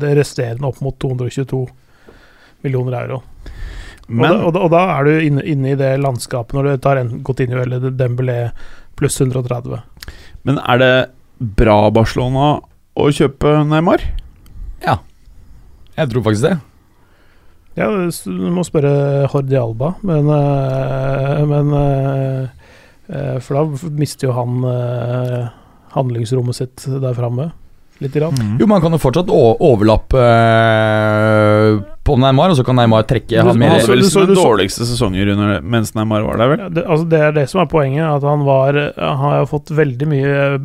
det 0.03 0.15
resterende 0.19 0.69
opp 0.69 0.83
mot 0.85 0.99
222 1.01 1.65
millioner 2.67 2.99
euro. 3.03 3.23
og, 3.23 3.51
da, 4.09 4.15
Men 4.21 4.39
og, 4.39 4.53
da, 4.55 4.65
og 4.67 4.73
da 4.75 4.85
er 4.97 5.09
du 5.09 5.27
inne, 5.31 5.45
inne 5.47 5.73
i 5.73 5.79
det 5.79 5.95
landskapet 6.03 6.57
når 6.59 6.71
du 6.71 6.87
tar 6.87 7.01
en 7.01 7.19
Coutinho 7.27 7.63
eller 7.63 7.91
Dembélé 7.91 8.41
pluss 8.99 9.21
130. 9.21 9.79
Men 10.47 10.59
er 10.65 10.81
det 10.83 10.95
bra 11.39 11.85
Barcelona 11.95 12.57
å 12.99 13.11
kjøpe 13.15 13.61
Neymar? 13.69 14.03
Ja, 14.83 14.99
Jeg 15.99 16.11
tror 16.13 16.23
faktisk 16.29 16.47
det. 16.47 16.57
Ja, 17.79 17.89
du 17.95 18.51
må 18.53 18.65
spørre 18.67 19.29
Hordi 19.31 19.57
Alba, 19.61 19.95
men, 20.03 20.29
eh, 20.35 21.45
men 21.47 21.75
eh, 21.79 22.49
Eh, 23.09 23.39
for 23.41 23.57
da 23.57 23.89
mister 23.97 24.27
jo 24.29 24.35
han 24.37 24.59
handlingsrommet 25.97 26.59
sitt 26.59 26.83
der 27.01 27.15
framme. 27.17 27.47
litt 28.05 28.15
i 28.15 28.21
Mm. 28.21 28.59
Jo, 28.61 28.67
man 28.69 28.83
kan 28.85 28.93
jo 28.93 28.99
fortsatt 29.01 29.27
overlappe 29.33 30.21
på 32.05 32.17
Neymar, 32.21 32.51
og 32.53 32.57
så 32.61 32.65
kan 32.65 32.77
Neymar 32.77 33.03
trekke 33.09 33.29
Du- 33.41 33.49
han 33.49 33.59
mer 33.59 33.71
hadde 33.71 33.89
vel 33.89 33.99
du 34.05 34.05
sine 34.11 34.35
dårligste 34.37 34.85
sesonger 34.87 35.33
under, 35.33 35.61
mens 35.63 35.95
Neymar 35.97 36.23
var 36.23 36.37
der, 36.37 36.49
vel? 36.53 36.59
Ja, 36.59 36.69
det, 36.69 36.85
altså 36.87 37.09
det 37.09 37.21
er 37.21 37.33
det 37.33 37.49
som 37.49 37.61
er 37.63 37.67
poenget, 37.67 38.05
at 38.05 38.23
han 38.23 38.45
var 38.45 38.73
Han 38.97 39.17
har 39.19 39.47
fått 39.47 39.73
veldig 39.73 40.07
mye 40.07 40.61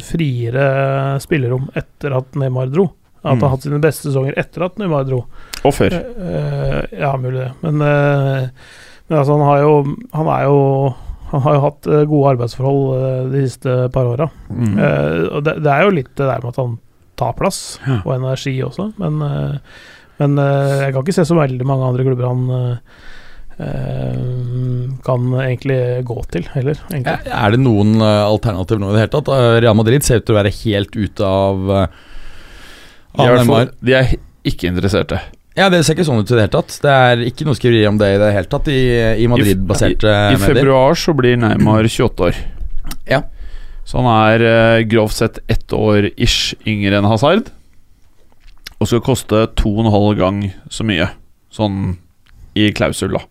friere 0.00 1.20
spillerom 1.22 1.68
etter 1.76 2.16
at 2.16 2.32
Neymar 2.34 2.72
dro. 2.72 2.88
At 3.28 3.34
han 3.34 3.38
Mm. 3.38 3.44
har 3.46 3.52
hatt 3.56 3.66
sine 3.68 3.80
beste 3.84 4.08
sesonger 4.08 4.38
etter 4.40 4.64
at 4.66 4.78
Neymar 4.80 5.04
dro. 5.08 5.20
Og 5.68 5.74
før. 5.76 5.92
Uh, 5.92 6.80
ja, 6.96 7.12
mulig 7.20 7.42
det. 7.44 7.50
Men, 7.62 7.82
uh, 7.84 8.48
men 9.08 9.18
altså, 9.20 9.36
han 9.36 9.46
har 9.48 9.60
jo 9.62 9.74
Han 10.16 10.26
er 10.32 10.42
jo 10.48 10.58
Han 11.30 11.42
har 11.44 11.54
jo 11.58 11.60
hatt 11.66 11.84
gode 12.08 12.30
arbeidsforhold 12.32 13.32
de 13.34 13.42
siste 13.44 13.72
par 13.92 14.06
åra. 14.08 14.30
Mm. 14.48 14.78
Uh, 14.80 15.36
og 15.36 15.42
det, 15.44 15.58
det 15.60 15.72
er 15.74 15.82
jo 15.84 15.90
litt 15.98 16.14
det 16.16 16.24
der 16.24 16.40
med 16.40 16.54
at 16.54 16.60
han 16.62 16.78
tar 17.20 17.34
plass, 17.36 17.78
Ja. 17.84 17.98
og 18.06 18.14
energi 18.14 18.54
også, 18.64 18.92
men, 18.96 19.20
uh, 19.20 19.58
men 20.22 20.38
uh, 20.38 20.84
jeg 20.86 20.94
kan 20.94 21.02
ikke 21.04 21.16
se 21.18 21.24
så 21.28 21.36
veldig 21.36 21.66
mange 21.68 21.84
andre 21.84 22.06
klubber 22.06 22.30
han 22.30 22.46
kan 25.04 25.24
egentlig 25.42 26.04
gå 26.06 26.16
til, 26.30 26.44
heller. 26.54 26.78
Egentlig. 26.92 27.16
Er 27.26 27.50
det 27.54 27.58
noen 27.60 27.96
alternativ 28.02 28.78
nå 28.78 28.92
i 28.92 28.94
det 28.94 29.00
hele 29.02 29.14
tatt? 29.16 29.30
Real 29.64 29.74
Madrid 29.78 30.04
ser 30.06 30.20
ut 30.20 30.28
til 30.28 30.36
å 30.36 30.38
være 30.38 30.52
helt 30.62 30.94
ute 30.94 31.26
av, 31.26 31.72
fall, 33.16 33.38
Neymar. 33.38 33.72
de 33.80 33.94
er 33.98 34.14
ikke 34.48 34.68
interesserte. 34.70 35.20
Ja, 35.58 35.66
det 35.72 35.80
ser 35.84 35.96
ikke 35.96 36.06
sånn 36.06 36.20
ut 36.22 36.30
i 36.30 36.36
det 36.36 36.44
hele 36.44 36.54
tatt. 36.54 36.76
Det 36.84 36.92
er 36.92 37.22
ikke 37.26 37.46
noe 37.48 37.58
skriveri 37.58 37.86
om 37.88 37.96
det 37.98 38.12
i 38.14 38.18
det 38.20 38.30
hele 38.36 38.50
tatt 38.52 38.68
i, 38.70 38.78
i 39.24 39.26
Madrid-baserte 39.30 40.06
medier. 40.06 40.36
I 40.36 40.42
februar 40.54 40.94
så 40.94 41.14
blir 41.18 41.40
Neymar 41.40 41.88
28 41.88 42.28
år. 42.28 42.38
Ja. 43.10 43.22
Så 43.88 43.98
han 43.98 44.08
er 44.12 44.44
eh, 44.44 44.82
grovt 44.86 45.16
sett 45.18 45.40
ett 45.50 45.72
år 45.74 46.10
ish 46.14 46.54
yngre 46.68 47.00
enn 47.00 47.08
Hazard. 47.08 47.48
Og 48.78 48.86
skal 48.86 49.02
koste 49.02 49.46
to 49.58 49.72
og 49.74 49.86
en 49.86 49.90
halv 49.90 50.12
gang 50.20 50.42
så 50.70 50.86
mye, 50.86 51.08
sånn 51.50 51.96
i 52.58 52.68
klausul, 52.76 53.16
da. 53.16 53.24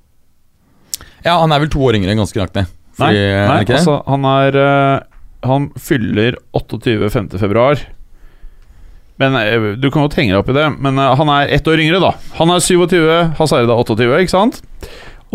Ja, 1.24 1.38
han 1.40 1.54
er 1.56 1.64
vel 1.64 1.72
to 1.72 1.80
år 1.88 1.96
yngre, 2.00 2.16
ganske 2.18 2.40
langt 2.42 2.58
Nei, 2.58 2.66
Fordi- 2.98 3.24
nei, 3.24 3.48
nei 3.48 3.62
er 3.62 3.76
altså, 3.78 4.00
han 4.08 4.26
er 4.26 4.56
eh, 4.58 5.00
Han 5.46 5.70
fyller 5.78 6.36
28.5. 6.58 7.38
februar. 7.40 7.78
Men 9.22 9.36
eh, 9.40 9.68
Du 9.82 9.90
kan 9.92 10.06
godt 10.06 10.18
henge 10.20 10.34
deg 10.36 10.42
opp 10.42 10.52
i 10.54 10.58
det, 10.58 10.68
men 10.84 11.00
eh, 11.02 11.14
han 11.20 11.32
er 11.34 11.54
ett 11.58 11.68
år 11.68 11.82
yngre, 11.84 12.02
da. 12.04 12.14
Han 12.40 12.54
er 12.54 12.64
27, 12.64 12.98
Hazard 13.40 13.66
er 13.66 13.74
28, 13.74 14.10
ikke 14.24 14.36
sant? 14.36 14.62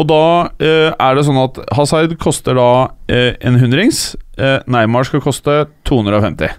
Og 0.00 0.06
da 0.08 0.20
eh, 0.62 0.88
er 0.94 1.16
det 1.18 1.26
sånn 1.26 1.40
at 1.42 1.58
Hazard 1.76 2.14
koster 2.22 2.56
da 2.56 2.68
eh, 3.12 3.34
en 3.44 3.58
hundrings. 3.60 4.14
Eh, 4.40 4.60
Neymar 4.70 5.04
skal 5.08 5.20
koste 5.24 5.66
250. 5.88 6.54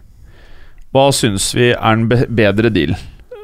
Hva 0.94 1.08
syns 1.16 1.48
vi 1.58 1.72
er 1.74 1.98
den 1.98 2.06
be 2.12 2.20
bedre 2.30 2.70
deal? 2.74 2.94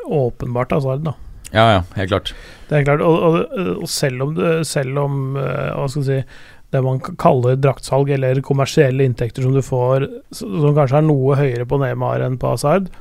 Åpenbart 0.06 0.76
Hazard, 0.76 1.02
da. 1.08 1.16
Ja, 1.50 1.66
ja, 1.74 1.82
helt 1.96 2.12
klart. 2.12 2.36
Det 2.70 2.78
er 2.78 2.86
klart, 2.86 3.02
og, 3.02 3.24
og, 3.26 3.60
og 3.82 3.90
selv 3.90 4.28
om, 4.28 4.36
det, 4.38 4.54
selv 4.70 5.02
om 5.02 5.20
eh, 5.42 5.72
hva 5.74 5.88
skal 5.90 6.04
vi 6.06 6.08
si, 6.12 6.22
det 6.70 6.84
man 6.86 7.00
kaller 7.02 7.58
draktsalg, 7.58 8.12
eller 8.14 8.44
kommersielle 8.46 9.08
inntekter 9.10 9.42
som 9.42 9.56
du 9.58 9.64
får, 9.66 10.06
som 10.38 10.76
kanskje 10.78 11.00
er 11.02 11.08
noe 11.08 11.40
høyere 11.40 11.66
på 11.66 11.80
Neymar 11.82 12.22
enn 12.28 12.38
på 12.38 12.52
Hazard, 12.54 12.92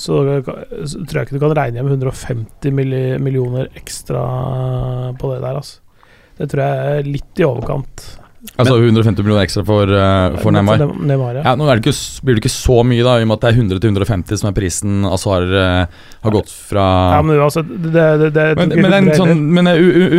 så, 0.00 0.20
så 0.42 1.04
tror 1.04 1.20
jeg 1.20 1.28
ikke 1.28 1.38
du 1.38 1.44
kan 1.44 1.56
regne 1.56 1.80
hjem 1.80 1.92
150 1.94 2.74
milli, 2.74 3.04
millioner 3.22 3.70
ekstra 3.78 4.24
på 5.20 5.32
det 5.34 5.40
der, 5.44 5.62
altså. 5.62 5.80
Det 6.34 6.50
tror 6.50 6.64
jeg 6.64 6.94
er 6.98 7.10
litt 7.14 7.40
i 7.40 7.46
overkant. 7.46 8.06
Altså 8.60 8.76
150 8.76 9.24
millioner 9.24 9.46
ekstra 9.46 9.62
for, 9.66 9.88
uh, 9.88 10.34
for 10.42 10.52
Neymar. 10.52 10.82
Ne- 10.82 11.06
Neymar 11.08 11.38
ja. 11.38 11.44
Ja, 11.46 11.52
nå 11.56 11.68
er 11.70 11.78
det 11.78 11.86
ikke, 11.86 12.24
blir 12.26 12.36
det 12.36 12.42
ikke 12.42 12.52
så 12.52 12.80
mye, 12.86 13.04
da, 13.06 13.16
i 13.16 13.24
og 13.24 13.30
med 13.30 13.38
at 13.38 13.46
det 13.46 13.52
er 13.52 13.60
100 13.62 13.80
til 13.80 13.92
150 13.94 14.40
som 14.42 14.50
er 14.50 14.56
prisen 14.56 15.06
Azar 15.08 15.46
uh, 15.48 16.02
har 16.26 16.34
gått 16.34 16.52
fra 16.52 16.88
ja, 17.16 17.22
men 17.24 17.40
altså, 17.40 17.64
det, 17.64 17.94
det, 17.94 18.32
det, 18.36 18.48
Men, 18.60 18.74
men, 18.84 18.96
en 18.98 19.14
sånn, 19.16 19.46
men 19.56 19.70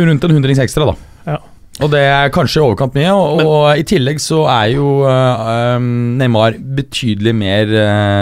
rundt 0.08 0.26
en 0.26 0.34
hundrings 0.40 0.62
ekstra, 0.64 0.88
da. 0.90 0.96
Ja. 1.28 1.38
Og 1.84 1.92
det 1.92 2.02
er 2.08 2.32
kanskje 2.32 2.62
i 2.62 2.64
overkant 2.64 2.96
mye. 2.96 3.12
Og, 3.12 3.42
og 3.44 3.64
i 3.76 3.84
tillegg 3.86 4.20
så 4.24 4.42
er 4.48 4.72
jo 4.74 4.88
uh, 5.04 5.76
um, 5.76 6.16
Neymar 6.16 6.56
betydelig 6.76 7.34
mer 7.36 7.74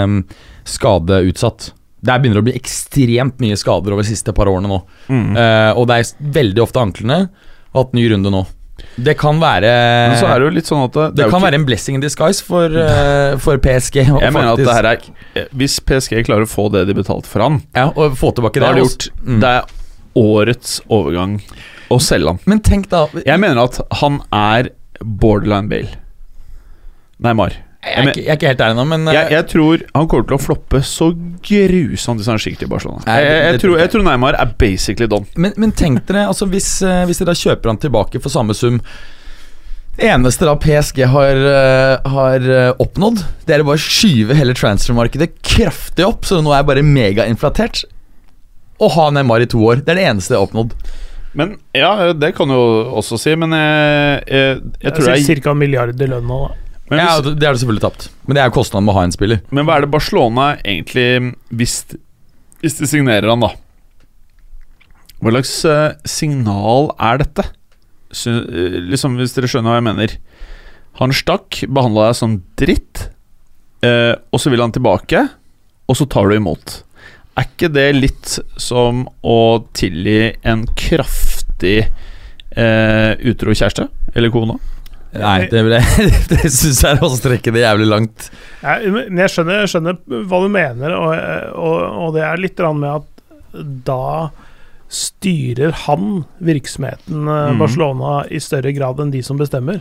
um, 0.04 0.18
skadeutsatt. 0.64 1.72
Det 2.04 2.18
begynner 2.20 2.42
å 2.42 2.44
bli 2.44 2.52
ekstremt 2.58 3.38
mye 3.40 3.56
skader 3.56 3.94
over 3.94 4.04
de 4.04 4.10
siste 4.12 4.32
par 4.36 4.50
årene 4.52 4.68
nå. 4.68 4.82
Mm. 5.08 5.30
Uh, 5.36 5.70
og 5.80 5.86
det 5.88 5.96
er 6.02 6.10
veldig 6.36 6.62
ofte 6.66 6.82
anklene. 6.82 7.22
Og 7.72 7.86
hatt 7.86 7.94
ny 7.96 8.04
runde 8.12 8.30
nå. 8.32 8.42
Det 8.98 9.14
kan 9.16 9.38
være 9.38 9.70
Men 10.10 10.16
så 10.18 10.26
er 10.28 10.40
det 10.42 10.46
jo 10.48 10.52
litt 10.56 10.66
sånn 10.68 10.82
at 10.84 10.92
det, 10.96 11.04
Det 11.14 11.24
kan 11.30 11.38
ikke- 11.38 11.46
være 11.46 11.54
en 11.60 11.64
blessing 11.64 11.94
in 11.94 12.00
disguise 12.02 12.42
for, 12.42 12.66
uh, 12.66 13.36
for 13.44 13.56
PSG. 13.58 14.00
Jeg 14.02 14.06
faktisk. 14.10 14.34
mener 14.34 14.52
at 14.52 14.58
det 14.58 14.74
her 14.74 14.88
er 14.90 14.98
eh, 15.38 15.46
Hvis 15.54 15.78
PSG 15.80 16.24
klarer 16.26 16.42
å 16.42 16.50
få 16.50 16.66
det 16.74 16.86
de 16.90 16.94
betalte 16.94 17.26
for 17.30 17.40
han, 17.46 17.60
Ja, 17.74 17.88
og 17.94 18.16
få 18.18 18.32
tilbake 18.34 18.60
det. 18.60 18.74
de 18.74 18.82
gjort 18.82 19.08
Mm. 19.24 19.40
Det 19.40 19.48
er 19.48 19.64
årets 20.16 20.80
overgang 20.90 21.40
å 21.90 21.98
selge 22.02 22.28
han. 22.34 22.38
Men 22.46 22.60
tenk 22.60 22.88
da 22.90 23.06
Jeg 23.24 23.40
mener 23.40 23.62
at 23.64 23.80
han 24.02 24.20
er 24.32 24.70
borderline 25.02 25.68
Bale. 25.68 25.94
Neymar. 27.22 27.54
Jeg 27.84 27.94
er, 28.00 28.08
ikke, 28.08 28.22
jeg 28.22 28.32
er 28.32 28.38
ikke 28.38 28.50
helt 28.50 28.60
der 28.60 28.72
ennå, 28.72 28.84
men 28.88 29.08
eh, 29.08 29.16
Jeg, 29.16 29.30
jeg 29.34 29.46
tror 29.52 29.82
han 29.92 30.06
kommer 30.10 30.28
til 30.30 30.36
å 30.38 30.40
floppe 30.40 30.80
så 30.88 31.10
grusomt 31.44 32.20
hvis 32.22 32.30
han 32.30 32.38
er 32.38 32.44
skikkelig 32.44 32.68
i 32.68 32.72
Barcelona. 32.72 33.02
Jeg, 33.04 33.26
jeg, 33.28 33.42
jeg, 33.44 33.60
tror, 33.64 33.74
jeg 33.82 33.92
tror 33.92 34.06
Neymar 34.06 34.38
er 34.40 34.54
basically 34.60 35.10
done. 35.10 35.28
Men, 35.36 35.52
men 35.60 35.74
tenk 35.76 36.00
dere, 36.08 36.24
altså 36.32 36.48
hvis, 36.50 36.70
eh, 36.86 37.02
hvis 37.08 37.20
dere 37.20 37.34
da 37.34 37.36
kjøper 37.42 37.72
han 37.74 37.82
tilbake 37.82 38.22
for 38.24 38.32
samme 38.32 38.56
sum 38.56 38.80
Det 39.94 40.08
eneste 40.10 40.48
da 40.48 40.56
PSG 40.58 41.04
har, 41.12 41.44
eh, 41.52 42.10
har 42.16 42.48
oppnådd, 42.82 43.20
det 43.46 43.56
er 43.56 43.62
å 43.62 43.68
bare 43.68 43.84
skyve 43.84 44.34
hele 44.38 44.56
transfermarkedet 44.58 45.36
kraftig 45.44 46.08
opp, 46.08 46.24
så 46.26 46.40
nå 46.42 46.50
er 46.54 46.62
jeg 46.62 46.70
bare 46.72 46.86
megainflatert. 46.88 47.84
Og 48.82 48.96
ha 48.96 49.10
Neymar 49.14 49.44
i 49.44 49.50
to 49.50 49.60
år. 49.62 49.84
Det 49.84 49.94
er 49.94 50.00
det 50.00 50.08
eneste 50.10 50.34
jeg 50.34 50.40
har 50.40 50.48
oppnådd. 50.48 50.74
Men 51.34 51.56
Ja, 51.74 52.12
det 52.14 52.34
kan 52.36 52.48
du 52.50 52.54
jo 52.54 52.66
også 52.98 53.18
si, 53.20 53.34
men 53.38 53.54
jeg, 53.54 54.20
jeg, 54.30 54.60
jeg 54.82 54.94
tror 54.96 55.08
er 55.12 55.24
Ca. 55.42 55.50
en 55.50 55.58
milliard 55.58 56.02
i 56.02 56.10
lønn 56.10 56.28
nå, 56.30 56.42
da. 56.46 56.63
Men, 56.90 57.00
Ja, 57.00 57.16
det 57.24 57.40
er 57.40 57.54
det 57.54 57.60
selvfølgelig 57.62 57.84
tapt. 57.84 58.08
Men 58.26 58.36
det 58.36 58.42
er 58.42 58.50
jo 58.50 58.56
kostnaden 58.58 58.86
med 58.86 58.94
å 58.94 58.98
ha 58.98 59.04
en 59.08 59.14
spiller. 59.14 59.42
men 59.50 59.66
hva 59.66 59.78
er 59.78 59.86
det 59.86 59.92
Barcelona 59.94 60.54
egentlig 60.60 61.34
Hvis, 61.48 61.78
hvis 62.60 62.80
de 62.80 62.88
signerer 62.90 63.30
han, 63.30 63.44
da? 63.44 63.54
Hva 65.20 65.32
slags 65.32 65.54
uh, 65.64 65.96
signal 66.04 66.90
er 67.00 67.22
dette? 67.22 67.46
Syn, 68.12 68.42
uh, 68.44 68.80
liksom 68.92 69.16
Hvis 69.20 69.36
dere 69.36 69.48
skjønner 69.48 69.72
hva 69.72 69.80
jeg 69.80 69.88
mener. 69.88 70.16
Han 71.00 71.14
stakk, 71.16 71.64
behandla 71.66 72.10
deg 72.10 72.18
som 72.20 72.36
dritt, 72.60 73.08
uh, 73.82 74.14
og 74.30 74.42
så 74.42 74.52
vil 74.52 74.62
han 74.62 74.74
tilbake, 74.74 75.24
og 75.88 75.98
så 75.98 76.06
tar 76.06 76.28
du 76.28 76.36
imot. 76.36 76.82
Er 77.34 77.48
ikke 77.48 77.72
det 77.74 77.88
litt 77.96 78.36
som 78.60 79.06
å 79.26 79.38
tilgi 79.74 80.36
en 80.46 80.62
kraftig 80.78 81.80
eh, 81.82 83.12
utro 83.26 83.50
kjæreste? 83.50 83.88
Eller 84.14 84.30
kone? 84.30 84.54
Nei, 85.20 85.46
det, 85.50 85.60
ble, 85.66 85.78
det 86.30 86.50
syns 86.50 86.80
jeg 86.82 86.96
er 86.96 87.02
å 87.06 87.10
strekke 87.14 87.52
det 87.54 87.62
jævlig 87.62 87.86
langt. 87.90 88.30
Ja, 88.62 88.78
men 88.90 89.20
jeg 89.22 89.30
skjønner, 89.30 89.60
jeg 89.62 89.70
skjønner 89.74 89.98
hva 90.30 90.40
du 90.42 90.48
mener, 90.50 90.94
og, 90.98 91.12
og, 91.54 91.76
og 92.06 92.14
det 92.16 92.24
er 92.26 92.40
litt 92.42 92.58
med 92.74 92.90
at 92.90 93.10
da 93.86 94.30
styrer 94.94 95.72
han 95.86 96.24
virksomheten 96.44 97.26
eh, 97.28 97.50
Mhm. 97.52 97.58
Barcelona 97.58 98.24
i 98.30 98.38
større 98.42 98.72
grad 98.76 99.00
enn 99.02 99.10
de 99.14 99.22
som 99.26 99.38
bestemmer. 99.38 99.80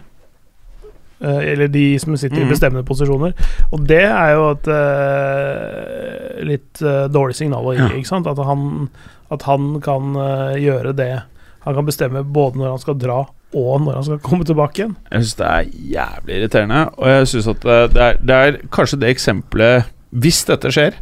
Eh, 1.23 1.41
Eller 1.53 1.67
de 1.67 1.97
som 2.01 2.15
sitter 2.17 2.41
i 2.41 2.45
Mhm. 2.45 2.49
bestemmende 2.53 2.85
posisjoner. 2.87 3.33
Og 3.71 3.85
det 3.87 4.03
er 4.05 4.33
jo 4.33 4.49
et 4.53 4.67
eh, 4.67 6.43
litt 6.49 6.81
dårlig 7.13 7.35
signal 7.37 7.65
å 7.65 7.73
gi, 7.75 7.81
Ja. 7.83 7.89
ikke 7.97 8.09
sant? 8.09 8.27
At 8.27 8.37
han, 8.45 8.89
at 9.31 9.41
han 9.43 9.79
kan 9.81 10.13
gjøre 10.59 10.95
det. 10.95 11.23
Han 11.65 11.75
kan 11.75 11.85
bestemme 11.85 12.23
både 12.25 12.57
når 12.59 12.69
han 12.75 12.79
skal 12.79 12.95
dra, 12.99 13.21
og 13.53 13.81
når 13.85 13.93
han 13.99 14.03
skal 14.07 14.19
komme 14.25 14.45
tilbake 14.47 14.81
igjen. 14.81 14.95
Jeg 15.11 15.23
syns 15.23 15.37
det 15.39 15.47
er 15.49 15.71
jævlig 15.93 16.35
irriterende, 16.39 16.81
og 16.97 17.07
jeg 17.11 17.27
syns 17.31 17.47
at 17.53 17.61
det 17.65 17.79
det 17.93 18.03
er, 18.07 18.19
det 18.21 18.37
er 18.41 18.57
kanskje 18.73 18.99
det 19.01 19.09
eksempelet 19.13 19.89
Hvis 20.13 20.43
dette 20.45 20.69
skjer, 20.73 20.97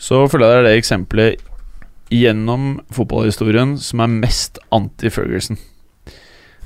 så 0.00 0.22
føler 0.28 0.46
jeg 0.48 0.54
det 0.54 0.62
er 0.62 0.68
det 0.70 0.78
eksempelet 0.80 1.42
gjennom 2.14 2.80
fotballhistorien 2.94 3.76
som 3.80 4.00
er 4.04 4.12
mest 4.12 4.58
anti-Ferguson. 4.72 5.58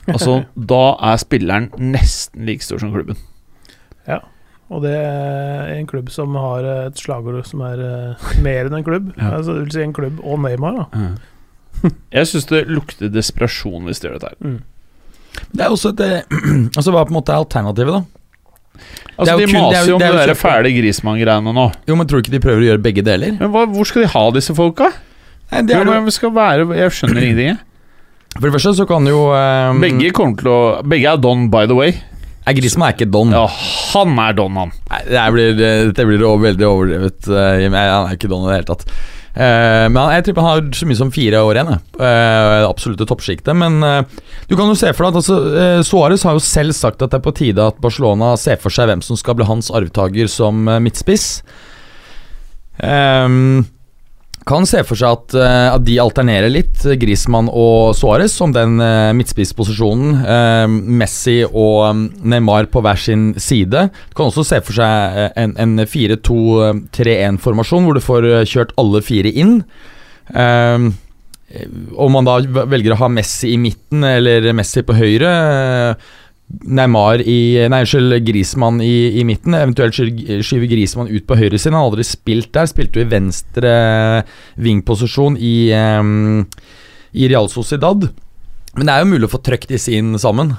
Altså, 0.09 0.39
da 0.57 0.95
er 1.05 1.19
spilleren 1.21 1.67
nesten 1.77 2.47
like 2.49 2.65
stor 2.65 2.81
som 2.81 2.95
klubben. 2.95 3.19
Ja, 4.09 4.23
Og 4.73 4.81
det 4.83 4.95
er 4.97 5.69
en 5.75 5.87
klubb 5.87 6.09
som 6.13 6.33
har 6.37 6.65
et 6.65 6.97
slagord 6.97 7.45
som 7.45 7.61
er 7.61 7.83
eh, 7.85 8.31
mer 8.41 8.69
enn 8.71 8.79
en 8.79 8.87
klubb. 8.87 9.11
Ja. 9.21 9.35
Altså, 9.37 9.53
det 9.59 9.67
vil 9.67 9.75
si 9.77 9.83
en 9.85 9.93
klubb 9.97 10.23
og 10.25 10.41
Neymar, 10.41 10.79
da. 10.81 11.91
Jeg 12.17 12.31
syns 12.31 12.49
det 12.49 12.63
lukter 12.73 13.13
desperasjon 13.13 13.85
hvis 13.85 14.01
de 14.01 14.09
gjør 14.09 14.17
dette 14.19 14.33
her. 14.33 14.41
Mm. 14.41 14.59
Det 15.53 15.65
er 15.67 15.75
også 15.75 15.93
et 15.95 16.01
eh, 16.05 16.39
Altså 16.77 16.93
Hva 16.95 17.03
er 17.03 17.09
på 17.11 17.15
en 17.15 17.19
måte 17.21 17.35
alternativet, 17.37 17.99
da? 17.99 18.03
Altså, 19.19 19.35
De 19.41 19.43
er 19.43 19.51
maser 19.51 19.89
jo- 19.91 19.95
om 19.97 20.03
det 20.03 20.11
det 20.13 20.21
jo 20.21 20.27
der 20.31 20.35
fæle 20.39 20.71
Grismann-greiene 20.77 21.55
nå. 21.57 21.65
Jo, 21.89 21.97
men 21.99 22.07
Tror 22.07 22.21
du 22.23 22.27
ikke 22.29 22.37
de 22.37 22.43
prøver 22.45 22.63
å 22.63 22.69
gjøre 22.71 22.83
begge 22.85 23.03
deler? 23.07 23.33
Men 23.41 23.51
hva, 23.55 23.65
hvor 23.73 23.89
skal 23.89 24.05
de 24.05 24.11
ha 24.13 24.25
disse 24.37 24.55
folka? 24.55 24.93
Nei, 25.51 25.63
det 25.67 25.75
er, 25.75 25.85
jo... 25.89 25.97
er- 25.97 26.15
skal 26.15 26.31
være 26.37 26.69
Jeg 26.79 26.93
skjønner 26.95 27.25
ingenting. 27.25 27.59
for 28.37 28.47
det 28.47 28.53
første 28.55 28.75
så 28.79 28.87
kan 28.87 29.07
jo 29.09 29.25
um... 29.35 29.81
Begge 29.83 30.13
kommer 30.15 30.39
til 30.39 30.53
å 30.53 30.61
Begge 30.87 31.11
er 31.11 31.17
Don, 31.25 31.49
by 31.51 31.65
the 31.67 31.75
way. 31.79 31.97
Nei, 32.47 32.55
Griezmann 32.57 32.89
er 32.89 32.95
ikke 32.97 33.11
don. 33.13 33.33
Ja, 33.35 33.43
han 33.93 34.15
er 34.23 34.33
don, 34.39 34.55
han. 34.57 34.71
Nei, 34.89 35.01
det 35.11 35.25
blir, 35.35 35.51
dette 35.59 36.07
blir 36.09 36.23
veldig 36.41 36.65
overdrevet. 36.65 37.27
eh, 37.29 37.67
Han 37.69 37.75
er 37.77 38.15
ikke 38.15 38.31
don 38.31 38.47
i 38.47 38.53
det 38.53 38.61
hele 38.63 38.69
tatt. 38.71 38.87
Eh, 39.35 39.87
men 39.93 39.99
jeg 40.15 40.29
tipper 40.29 40.45
han 40.45 40.51
har 40.51 40.75
så 40.75 40.89
mye 40.89 40.99
som 40.99 41.13
fire 41.15 41.43
år 41.45 41.61
igjen. 41.61 41.73
Eh, 42.01 42.65
absolutte 42.67 43.07
toppsjiktet. 43.09 43.55
Men 43.59 43.81
eh, 43.87 44.19
du 44.51 44.57
kan 44.57 44.71
jo 44.71 44.79
se 44.79 44.93
for 44.97 45.07
deg 45.07 45.15
at 45.15 45.21
altså, 45.23 45.39
Suárez 45.87 46.27
har 46.27 46.37
jo 46.39 46.45
selv 46.45 46.77
sagt 46.77 47.03
at 47.05 47.13
det 47.13 47.21
er 47.21 47.27
på 47.27 47.35
tide 47.37 47.71
at 47.71 47.81
Barcelona 47.83 48.35
ser 48.41 48.61
for 48.63 48.75
seg 48.75 48.91
hvem 48.91 49.05
som 49.05 49.19
skal 49.21 49.39
bli 49.39 49.49
hans 49.49 49.73
arvtaker 49.75 50.31
som 50.33 50.69
midtspiss. 50.83 51.29
Ehm, 52.85 53.67
kan 54.49 54.67
se 54.69 54.81
for 54.87 54.99
seg 54.99 55.13
at, 55.13 55.35
eh, 55.37 55.75
at 55.75 55.85
de 55.85 55.99
alternerer 56.01 56.51
litt, 56.53 56.85
eh, 56.87 56.97
Griezmann 57.01 57.51
og 57.53 57.95
Suárez, 57.99 58.37
om 58.45 58.53
den 58.55 58.79
uh, 58.81 59.13
midtspissposisjonen. 59.17 60.15
Eh, 60.25 60.67
Messi 61.01 61.41
og 61.49 62.07
Neymar 62.25 62.71
på 62.73 62.83
hver 62.85 63.01
sin 63.01 63.33
side. 63.37 63.89
Du 64.11 64.19
kan 64.19 64.31
også 64.31 64.47
se 64.49 64.63
for 64.65 64.79
seg 64.79 65.19
eh, 65.25 65.33
en, 65.45 65.57
en 65.61 65.85
4-2-3-1-formasjon, 65.85 67.85
hvor 67.85 67.99
du 67.99 68.05
får 68.05 68.31
eh, 68.31 68.47
kjørt 68.49 68.73
alle 68.81 69.05
fire 69.05 69.33
inn. 69.33 69.61
Eh, 70.33 70.89
om 71.97 72.13
man 72.13 72.27
da 72.29 72.41
velger 72.69 72.93
å 72.93 73.03
ha 73.05 73.09
Messi 73.13 73.55
i 73.55 73.61
midten 73.61 74.03
eller 74.05 74.51
Messi 74.57 74.83
på 74.85 74.97
høyre 74.99 75.31
eh, 75.33 76.09
Neymar 76.49 77.21
i 77.29 77.69
Nei, 77.69 77.83
unnskyld, 77.85 78.15
Grismann 78.25 78.81
i, 78.81 79.21
i 79.21 79.25
midten. 79.29 79.57
Eventuelt 79.59 79.97
skyver 79.97 80.41
skyve 80.47 80.69
Grismann 80.71 81.11
ut 81.13 81.27
på 81.29 81.37
høyre 81.37 81.59
siden. 81.61 81.77
Han 81.77 81.83
har 81.85 81.91
aldri 81.91 82.07
spilt 82.09 82.51
der. 82.57 82.71
Spilte 82.71 83.01
jo 83.03 83.05
i 83.05 83.11
venstre 83.11 83.73
vingposisjon 84.57 85.37
i, 85.37 85.57
um, 85.77 86.47
i 87.13 87.29
Real 87.29 87.51
Sociedad. 87.53 88.09
Men 88.79 88.89
det 88.89 88.95
er 88.95 89.05
jo 89.05 89.11
mulig 89.13 89.29
å 89.29 89.35
få 89.35 89.43
trøkt 89.45 89.69
disse 89.75 89.93
inn 89.93 90.17
sammen. 90.21 90.55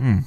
Mm. 0.00 0.22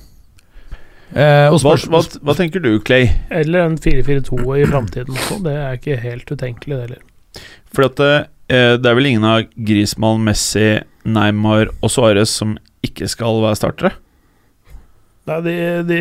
Eh, 1.18 1.50
Hva, 1.64 1.76
hva, 1.88 2.02
hva 2.04 2.34
tenker 2.36 2.62
du, 2.62 2.74
Clay? 2.84 3.10
Eller 3.34 3.64
en 3.66 3.78
4-4-2 3.80 4.42
i 4.60 4.66
framtiden 4.68 5.16
også. 5.16 5.40
Det 5.46 5.54
er 5.56 5.78
ikke 5.80 6.02
helt 6.04 6.34
utenkelig, 6.34 6.74
det 6.76 6.82
heller. 6.88 7.46
For 7.74 7.88
at 7.88 8.02
eh, 8.04 8.74
det 8.78 8.90
er 8.90 8.98
vel 8.98 9.14
ingen 9.14 9.28
av 9.28 9.46
Grismann, 9.56 10.26
Messi, 10.28 10.76
Neymar 11.08 11.72
og 11.80 11.94
Suárez 11.94 12.34
som 12.42 12.58
ikke 12.86 13.08
skal 13.10 13.42
være 13.46 13.60
startere? 13.60 13.94
Nei, 15.28 15.40
de, 15.44 15.56
de, 15.88 15.98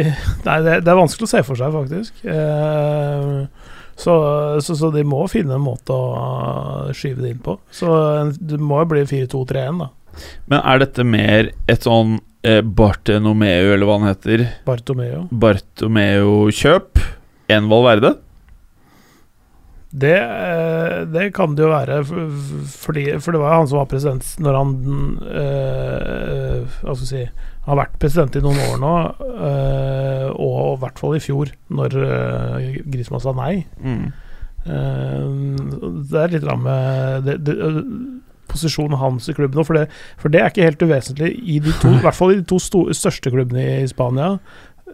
nei 0.47 0.59
det, 0.63 0.77
det 0.87 0.93
er 0.93 0.99
vanskelig 1.01 1.27
å 1.27 1.33
se 1.33 1.43
for 1.47 1.59
seg, 1.59 1.75
faktisk. 1.75 2.21
Eh, 2.31 3.73
så, 3.97 4.15
så, 4.63 4.77
så 4.77 4.91
de 4.95 5.03
må 5.09 5.25
finne 5.33 5.57
en 5.57 5.65
måte 5.65 5.95
å 5.95 6.93
skyve 6.95 7.25
det 7.25 7.33
inn 7.35 7.43
på. 7.43 7.57
Så 7.75 7.89
det 8.39 8.61
må 8.63 8.83
jo 8.85 8.91
bli 8.93 9.03
4-2-3-1, 9.09 9.81
da. 9.83 9.91
Men 10.49 10.63
er 10.63 10.85
dette 10.85 11.05
mer 11.05 11.51
et 11.69 11.87
sånn 11.87 12.19
eh, 12.47 12.63
Bartenomeo, 12.63 13.73
eller 13.75 13.89
hva 13.89 13.99
han 13.99 14.11
heter, 14.13 14.47
Bartomeo. 14.69 15.27
Bartomeu-kjøp 15.33 17.03
enn 17.53 17.69
Valverde? 17.73 18.15
Det, 19.97 20.17
eh, 20.21 21.03
det 21.09 21.31
kan 21.37 21.55
det 21.57 21.65
jo 21.65 21.73
være, 21.73 21.99
for, 22.05 22.39
fordi, 22.85 23.05
for 23.23 23.33
det 23.33 23.43
var 23.43 23.53
jo 23.53 23.61
han 23.63 23.69
som 23.71 23.81
var 23.81 23.91
president 23.91 24.33
når 24.45 24.59
han 24.59 24.73
øh, 25.25 26.75
Hva 26.83 26.97
skal 26.99 27.05
jeg 27.07 27.13
si 27.13 27.23
har 27.67 27.79
vært 27.81 27.97
president 28.03 28.37
i 28.39 28.43
noen 28.45 28.61
år 28.69 28.77
nå, 28.83 28.93
eh, 29.27 30.29
og 30.33 30.77
i 30.77 30.81
hvert 30.85 31.01
fall 31.03 31.17
i 31.17 31.23
fjor, 31.23 31.51
når 31.75 31.97
uh, 31.99 32.69
Grismann 32.87 33.23
sa 33.25 33.35
nei. 33.35 33.65
Mm. 33.83 34.05
Uh, 34.67 35.99
det 36.07 36.21
er 36.23 36.33
litt 36.35 36.47
rart 36.47 36.63
med 36.63 37.27
det, 37.27 37.37
det, 37.47 37.57
eh, 37.63 37.81
posisjonen 38.51 38.99
hans 38.99 39.29
i 39.31 39.35
klubben 39.35 39.67
for 39.67 39.79
det, 39.79 39.85
for 40.19 40.31
det 40.31 40.41
er 40.41 40.51
ikke 40.51 40.67
helt 40.67 40.83
uvesentlig 40.83 41.33
i 41.43 41.59
de 41.63 41.75
to, 41.83 41.91
i 41.99 42.05
hvert 42.05 42.19
fall 42.19 42.37
i 42.37 42.39
de 42.41 42.47
to 42.47 42.61
sto, 42.63 42.87
største 42.95 43.35
klubbene 43.35 43.83
i 43.83 43.91
Spania. 43.91 44.37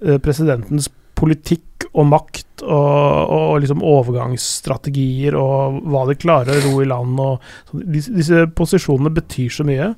Uh, 0.00 0.16
presidentens 0.24 0.88
politikk 1.22 1.86
og 1.92 2.08
makt 2.08 2.64
og, 2.64 2.72
og, 2.72 3.40
og 3.52 3.56
liksom 3.62 3.84
overgangsstrategier 3.84 5.36
og 5.38 5.82
hva 5.92 6.06
de 6.08 6.16
klarer 6.18 6.56
å 6.56 6.62
ro 6.64 6.80
i 6.80 6.88
land 6.88 7.20
og 7.20 7.52
sånn. 7.68 7.84
disse, 7.92 8.14
disse 8.16 8.46
posisjonene 8.56 9.12
betyr 9.12 9.52
så 9.52 9.66
mye. 9.68 9.92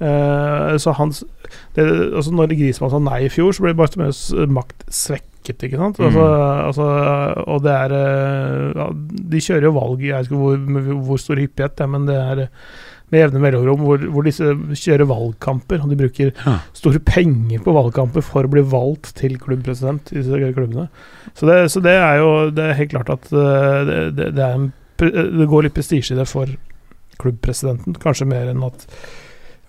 Eh, 0.00 0.74
så 0.82 0.92
hans 0.98 1.22
det, 1.76 1.84
altså 1.86 2.32
Når 2.34 2.50
Grismann 2.52 2.90
sa 2.92 2.98
nei 3.00 3.22
i 3.26 3.30
fjor, 3.32 3.54
så 3.56 3.64
ble 3.64 3.72
Bartomeus 3.78 4.26
makt 4.52 4.84
svekket. 4.92 5.62
Ikke 5.68 5.78
sant? 5.78 6.00
Mm. 6.00 6.08
Altså, 6.10 6.26
altså, 6.66 6.88
og 7.46 7.62
det 7.64 7.72
er 7.72 7.94
eh, 7.96 8.74
ja, 8.76 8.88
De 9.36 9.40
kjører 9.46 9.68
jo 9.68 9.76
valg, 9.78 10.02
jeg 10.04 10.16
vet 10.18 10.28
ikke 10.28 10.42
hvor, 10.42 11.00
hvor 11.06 11.22
stor 11.22 11.40
hyppighet, 11.40 11.76
det, 11.78 11.88
men 11.92 12.08
det 12.10 12.16
er 12.18 12.42
med 13.14 13.20
jevne 13.22 13.38
mellomrom 13.38 13.84
hvor, 13.86 14.02
hvor 14.10 14.26
disse 14.26 14.48
kjører 14.82 15.06
valgkamper. 15.06 15.84
Og 15.84 15.92
de 15.92 15.98
bruker 16.00 16.32
Ja. 16.42 16.56
store 16.74 16.98
penger 17.06 17.62
på 17.62 17.74
valgkamper 17.76 18.24
for 18.26 18.44
å 18.44 18.50
bli 18.50 18.64
valgt 18.66 19.12
til 19.20 19.38
klubbpresident 19.38 20.10
i 20.10 20.18
disse 20.18 20.40
klubbene. 20.56 20.88
Så 21.38 21.46
det, 21.46 21.60
så 21.70 21.80
det 21.84 21.94
er 21.94 22.18
jo 22.18 22.32
det 22.50 22.64
er 22.66 22.80
helt 22.80 22.90
klart 22.96 23.12
at 23.14 23.30
eh, 23.30 23.84
det, 23.86 24.00
det, 24.18 24.32
det, 24.34 24.42
er 24.42 24.58
en, 24.58 24.72
det 24.98 25.46
går 25.52 25.68
litt 25.68 25.76
prestisje 25.78 26.16
i 26.16 26.18
det 26.18 26.26
for 26.26 26.50
klubbpresidenten. 27.22 27.94
Kanskje 28.02 28.26
mer 28.28 28.50
enn 28.50 28.64
at 28.66 28.84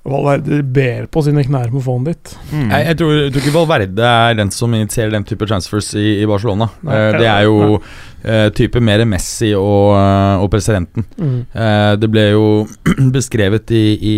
Valverde 0.08 0.62
ber 0.64 1.08
på 1.12 1.24
sine 1.26 1.44
knær 1.48 1.72
på 1.72 1.82
å 1.82 1.86
få 1.86 1.98
han 1.98 2.08
dit. 2.08 2.36
Mm. 2.52 2.70
jeg, 2.72 2.86
jeg, 2.92 3.00
tror, 3.02 3.16
jeg 3.18 3.32
tror 3.34 3.46
ikke 3.46 3.56
Valverde 3.58 4.12
er 4.28 4.38
den 4.40 4.54
som 4.56 4.76
initierer 4.78 5.16
den 5.16 5.28
type 5.28 5.48
transfers 5.50 5.94
i, 5.98 6.08
i 6.22 6.30
Barcelona. 6.30 6.70
Nei, 6.86 6.98
Eh, 6.98 7.18
det 7.22 7.28
er 7.30 7.44
jo 7.48 7.58
uh, 7.78 8.48
type 8.56 8.82
mer 8.84 9.04
Messi 9.10 9.54
og, 9.58 9.96
eh, 9.98 10.44
og 10.44 10.50
presidenten. 10.54 11.06
Eh, 11.18 11.94
det 12.00 12.10
ble 12.12 12.30
jo 12.32 12.48
beskrevet 13.18 13.72
i, 13.76 13.86
i 13.98 14.16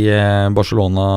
Barcelona 0.55 1.07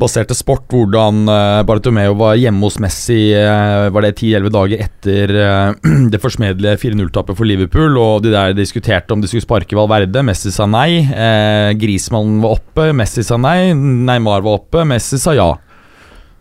baserte 0.00 0.36
sport 0.36 0.66
hvordan 0.72 1.22
Bartomeo 1.26 1.68
Bartomeu 1.68 2.16
var 2.18 2.36
hjemme 2.40 2.66
hos 2.66 2.78
Messi 2.82 3.32
eh, 3.36 3.88
Var 3.92 4.04
det 4.04 4.12
10-11 4.16 4.52
dager 4.54 4.84
etter 4.86 5.32
eh, 5.44 5.88
det 6.12 6.20
forsmedelige 6.22 6.80
4-0-tapet 6.82 7.38
for 7.38 7.48
Liverpool, 7.48 7.96
og 8.00 8.24
de 8.24 8.34
der 8.34 8.56
diskuterte 8.56 9.14
om 9.14 9.22
de 9.22 9.30
skulle 9.30 9.46
sparke 9.46 9.76
Valverde. 9.78 10.24
Messi 10.26 10.52
sa 10.54 10.66
nei. 10.68 11.02
Grismannen 11.80 12.40
var 12.44 12.58
oppe, 12.58 12.90
Messi 12.96 13.24
sa 13.26 13.38
nei. 13.40 13.72
Neymar 13.74 14.44
var 14.46 14.60
oppe, 14.60 14.84
Messi 14.88 15.20
sa 15.20 15.36
ja. 15.36 15.52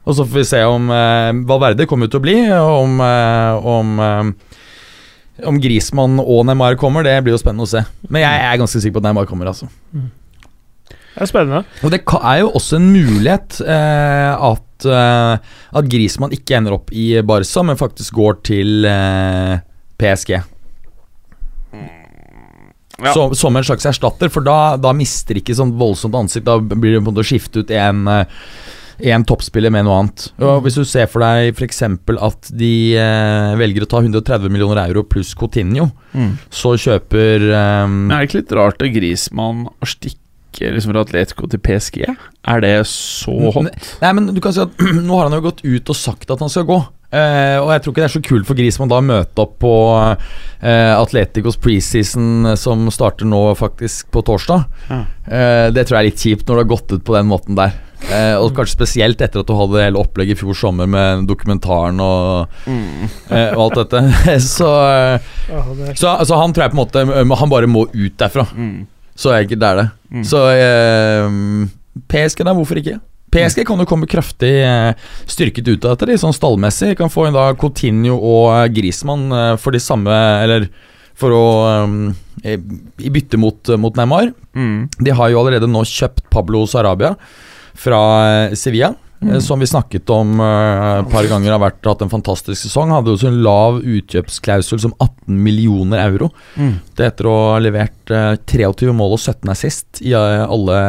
Og 0.10 0.16
så 0.18 0.26
får 0.26 0.40
vi 0.42 0.46
se 0.50 0.62
om 0.66 0.90
eh, 0.94 1.32
Valverde 1.50 1.86
kommer 1.90 2.10
til 2.10 2.20
å 2.20 2.24
bli, 2.24 2.38
om, 2.50 3.02
eh, 3.06 3.68
om 3.76 4.00
eh, 4.06 4.32
om 5.48 5.56
Grismann 5.62 6.18
og 6.20 6.42
Neymar 6.50 6.76
kommer, 6.80 7.06
det 7.06 7.14
blir 7.24 7.32
jo 7.32 7.40
spennende 7.40 7.64
å 7.64 7.70
se. 7.70 7.86
Men 8.10 8.26
jeg 8.26 8.48
er 8.48 8.58
ganske 8.60 8.82
sikker 8.82 8.98
på 8.98 9.04
at 9.04 9.06
Neymar 9.08 9.30
kommer, 9.30 9.48
altså. 9.48 9.70
Det 11.20 11.26
er 11.26 11.32
spennende. 11.34 11.66
Og 11.84 11.92
det 11.92 12.00
er 12.08 12.38
jo 12.40 12.52
også 12.56 12.78
en 12.80 12.86
mulighet 12.96 13.58
eh, 13.68 14.46
at, 14.50 14.86
eh, 14.88 15.58
at 15.76 15.90
Grismann 15.92 16.32
ikke 16.32 16.56
ender 16.56 16.78
opp 16.78 16.94
i 16.96 17.10
Barca, 17.28 17.64
men 17.68 17.76
faktisk 17.80 18.16
går 18.16 18.38
til 18.48 18.88
eh, 18.88 19.58
PSG. 20.00 20.38
Ja. 23.00 23.14
Som, 23.16 23.36
som 23.36 23.56
en 23.56 23.64
slags 23.64 23.86
erstatter, 23.88 24.32
for 24.32 24.44
da, 24.44 24.76
da 24.80 24.92
mister 24.96 25.38
ikke 25.40 25.56
sånn 25.56 25.76
voldsomt 25.80 26.16
ansikt. 26.20 26.48
Da 26.50 26.58
blir 26.60 26.96
det 26.98 27.00
på 27.02 27.06
en 27.06 27.10
måte 27.14 27.24
å 27.24 27.28
skifte 27.30 27.62
ut 27.64 27.72
en, 27.72 28.02
eh, 28.12 28.26
en 29.14 29.24
toppspiller 29.28 29.72
med 29.72 29.88
noe 29.88 30.00
annet. 30.02 30.26
Og 30.44 30.64
Hvis 30.66 30.76
du 30.80 30.84
ser 30.88 31.08
for 31.12 31.24
deg 31.24 31.54
f.eks. 31.56 31.80
at 31.84 32.50
de 32.60 32.72
eh, 33.00 33.54
velger 33.60 33.84
å 33.86 33.92
ta 33.92 34.02
130 34.04 34.52
millioner 34.52 34.82
euro 34.88 35.04
pluss 35.08 35.36
Cotinho, 35.36 35.92
Mm. 36.10 36.32
så 36.50 36.72
kjøper 36.74 37.44
eh, 37.54 37.86
Det 37.86 38.16
er 38.16 38.24
det 38.24 38.28
ikke 38.32 38.40
litt 38.42 38.54
rart 38.58 38.82
at 38.82 38.96
Grismann 38.96 39.68
stikker 39.84 40.16
stikke 40.16 40.26
liksom 40.58 40.92
fra 40.94 41.02
Atletico 41.06 41.48
til 41.48 41.60
PSG? 41.64 42.06
Er 42.50 42.62
det 42.64 42.74
så 42.90 43.34
hot? 43.54 43.70
Nei, 44.02 44.14
men 44.18 44.32
du 44.34 44.40
kan 44.42 44.54
si 44.56 44.62
at 44.64 44.74
Nå 45.08 45.18
har 45.20 45.30
han 45.30 45.38
jo 45.38 45.46
gått 45.50 45.62
ut 45.66 45.90
og 45.94 45.96
sagt 45.98 46.32
at 46.34 46.40
han 46.44 46.50
skal 46.50 46.66
gå. 46.70 46.80
Eh, 47.10 47.58
og 47.58 47.72
jeg 47.74 47.82
tror 47.82 47.94
ikke 47.94 48.02
det 48.04 48.08
er 48.10 48.14
så 48.14 48.22
kult 48.22 48.46
for 48.46 48.58
Griezmann 48.60 48.90
da 48.92 49.00
å 49.02 49.06
møte 49.06 49.42
opp 49.42 49.56
på 49.64 49.72
eh, 50.62 50.94
Atleticos 50.94 51.58
preseason 51.62 52.52
eh, 52.52 52.58
som 52.60 52.84
starter 52.94 53.26
nå 53.30 53.40
faktisk 53.58 54.12
på 54.14 54.22
torsdag. 54.28 54.66
Ja. 54.92 55.00
Eh, 55.26 55.68
det 55.74 55.88
tror 55.88 55.98
jeg 55.98 56.04
er 56.04 56.10
litt 56.12 56.22
kjipt 56.26 56.46
når 56.50 56.60
det 56.60 56.66
har 56.66 56.74
gått 56.76 56.94
ut 56.94 57.06
på 57.08 57.16
den 57.18 57.30
måten 57.32 57.58
der. 57.58 57.74
Eh, 58.14 58.36
og 58.40 58.54
kanskje 58.56 58.78
spesielt 58.78 59.20
etter 59.26 59.42
at 59.42 59.50
du 59.50 59.56
hadde 59.58 59.82
hele 59.84 60.00
opplegget 60.00 60.38
i 60.38 60.40
fjor 60.40 60.56
sommer 60.56 60.88
med 60.88 61.26
dokumentaren 61.28 61.98
og, 62.00 62.54
Mm. 62.70 63.10
eh, 63.34 63.50
og 63.58 63.66
alt 63.66 63.82
dette. 63.82 64.04
så, 64.46 64.70
eh, 64.86 65.34
Ja, 65.50 65.66
det 65.82 65.98
så 66.00 66.14
altså, 66.14 66.38
han 66.40 66.54
tror 66.54 66.68
jeg 66.68 66.76
på 66.76 66.78
en 66.78 66.84
måte 66.86 67.04
eh, 67.10 67.36
Han 67.42 67.50
bare 67.52 67.68
må 67.68 67.88
ut 67.90 68.16
derfra. 68.22 68.46
Mm. 68.54 68.86
Så 69.20 69.34
enkelt 69.36 69.66
er 69.68 69.80
det. 69.82 69.88
Mm. 70.16 70.26
Så 70.28 70.42
eh, 70.54 71.30
PSG, 72.12 72.46
da, 72.48 72.56
hvorfor 72.56 72.80
ikke? 72.80 73.00
PSG 73.30 73.64
kan 73.68 73.82
jo 73.82 73.88
komme 73.90 74.10
kraftig 74.10 74.52
eh, 74.64 74.94
styrket 75.30 75.68
ut 75.68 75.86
av 75.86 75.94
dette, 75.94 76.08
de, 76.10 76.18
sånn 76.22 76.36
stallmessig. 76.36 76.96
Kan 77.00 77.12
få 77.14 77.28
inn 77.28 77.38
da 77.38 77.50
Coutinho 77.60 78.16
og 78.18 78.48
eh, 78.56 78.70
Griezmann 78.74 79.28
eh, 79.36 79.52
for 79.62 79.76
de 79.76 79.82
samme 79.84 80.16
Eller 80.44 80.70
for 81.20 81.36
å 81.36 81.44
eh, 81.76 82.56
I 82.56 83.12
bytte 83.14 83.38
mot, 83.42 83.74
mot 83.78 84.00
Neymar. 84.00 84.32
Mm. 84.56 84.88
De 84.98 85.14
har 85.16 85.32
jo 85.34 85.44
allerede 85.44 85.70
nå 85.70 85.84
kjøpt 85.86 86.26
Pablo 86.34 86.64
Sarabia 86.70 87.14
fra 87.80 88.00
Sevilla. 88.60 88.94
Mm. 89.22 89.34
eh, 89.34 89.40
Som 89.44 89.60
vi 89.60 89.68
snakket 89.68 90.10
om 90.16 90.40
et 90.40 91.04
uh, 91.04 91.10
par 91.12 91.26
ganger 91.28 91.52
har 91.52 91.60
vært, 91.60 91.82
hatt 91.84 92.02
en 92.06 92.12
fantastisk 92.12 92.56
sesong. 92.62 92.94
Hadde 92.96 93.12
også 93.12 93.28
en 93.28 93.42
lav 93.44 93.82
utkjøpsklausul 93.84 94.80
som 94.80 94.94
18 95.04 95.36
millioner 95.44 96.00
euro. 96.06 96.30
Mm. 96.56 96.78
Det 96.96 97.08
etter 97.10 97.28
å 97.28 97.36
ha 97.54 97.60
levert 97.60 98.14
uh, 98.16 98.38
23 98.48 98.94
mål 98.96 99.18
og 99.18 99.20
17 99.20 99.52
assist 99.52 100.00
i 100.08 100.14
uh, 100.16 100.46
alle 100.48 100.80